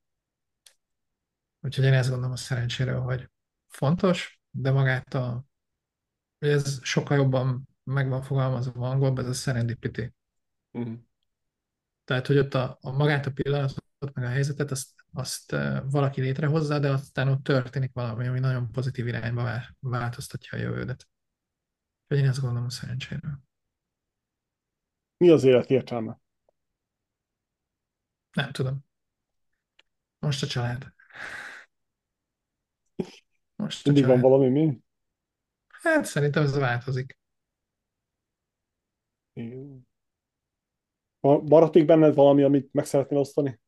[1.62, 3.30] Úgyhogy én ezt gondolom a szerencséről, hogy
[3.68, 5.46] fontos, de magát a,
[6.38, 10.14] ez sokkal jobban meg van fogalmazva angolban, ez a serendipity.
[10.72, 11.00] Uh-huh.
[12.04, 13.83] Tehát, hogy ott a, a magát a pillanatot,
[14.14, 15.52] meg a helyzetet, azt, azt
[15.90, 21.08] valaki létrehozza, de aztán ott történik valami, ami nagyon pozitív irányba változtatja a jövődet.
[22.02, 23.40] Úgyhogy én ezt gondolom a szerencséről.
[25.18, 26.20] Mi az élet értelme?
[28.32, 28.86] Nem tudom.
[30.20, 30.94] Most a család.
[33.56, 34.82] Most Mindig van valami mi?
[35.68, 37.18] Hát szerintem ez változik.
[41.20, 43.60] Maradt még benned valami, amit meg szeretnél osztani?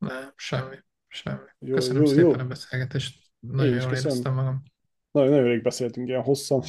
[0.00, 0.76] Nem, semmi.
[1.08, 1.48] Semmi.
[1.58, 2.32] Jó, köszönöm jó, szépen jó.
[2.32, 3.32] a beszélgetést.
[3.38, 4.62] Nagyon jól éreztem magam.
[5.10, 6.62] Nagyon, nagyon rég beszéltünk ilyen hosszan.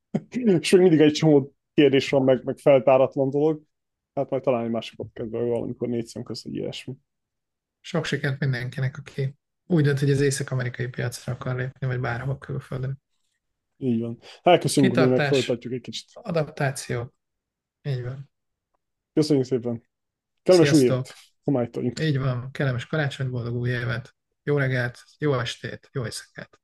[0.60, 3.62] És még mindig egy csomó kérdés van, meg, meg feltáratlan dolog.
[4.14, 6.94] Hát majd talán egy másik podcastban valamikor négy szem közt, egy ilyesmi.
[7.80, 9.34] Sok sikert mindenkinek, aki
[9.66, 13.02] úgy dönt, hogy az észak-amerikai piacra akar lépni, vagy bárhol külföldön.
[13.76, 14.18] Így van.
[14.42, 16.10] Elköszönjük, hogy meg folytatjuk egy kicsit.
[16.12, 17.14] Adaptáció.
[17.82, 18.30] Így van.
[19.12, 19.82] Köszönjük szépen.
[20.42, 20.90] Kellemes új
[21.44, 22.00] Homálytoljunk.
[22.00, 22.48] Így van.
[22.52, 24.14] Kellemes karácsony, boldog új évet.
[24.42, 26.60] Jó reggelt, jó estét, jó éjszakát.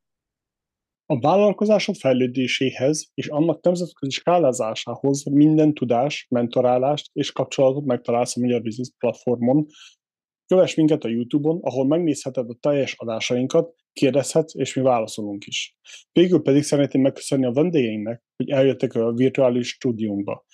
[1.07, 8.63] A vállalkozásod fejlődéséhez és annak nemzetközi skálázásához minden tudás, mentorálást és kapcsolatot megtalálsz a Magyar
[8.63, 9.67] Business platformon,
[10.49, 15.77] Kövess minket a YouTube-on, ahol megnézheted a teljes adásainkat, kérdezhetsz, és mi válaszolunk is.
[16.13, 20.45] Végül pedig szeretném megköszönni a vendégeinknek, hogy eljöttek a virtuális stúdiónkba.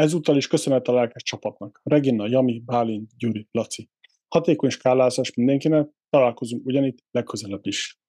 [0.00, 1.80] Ezúttal is köszönet a lelkes csapatnak.
[1.82, 3.88] Regina, Jami, Bálint, Gyuri, Laci.
[4.28, 7.99] Hatékony skálázás mindenkinek, találkozunk ugyanitt legközelebb is.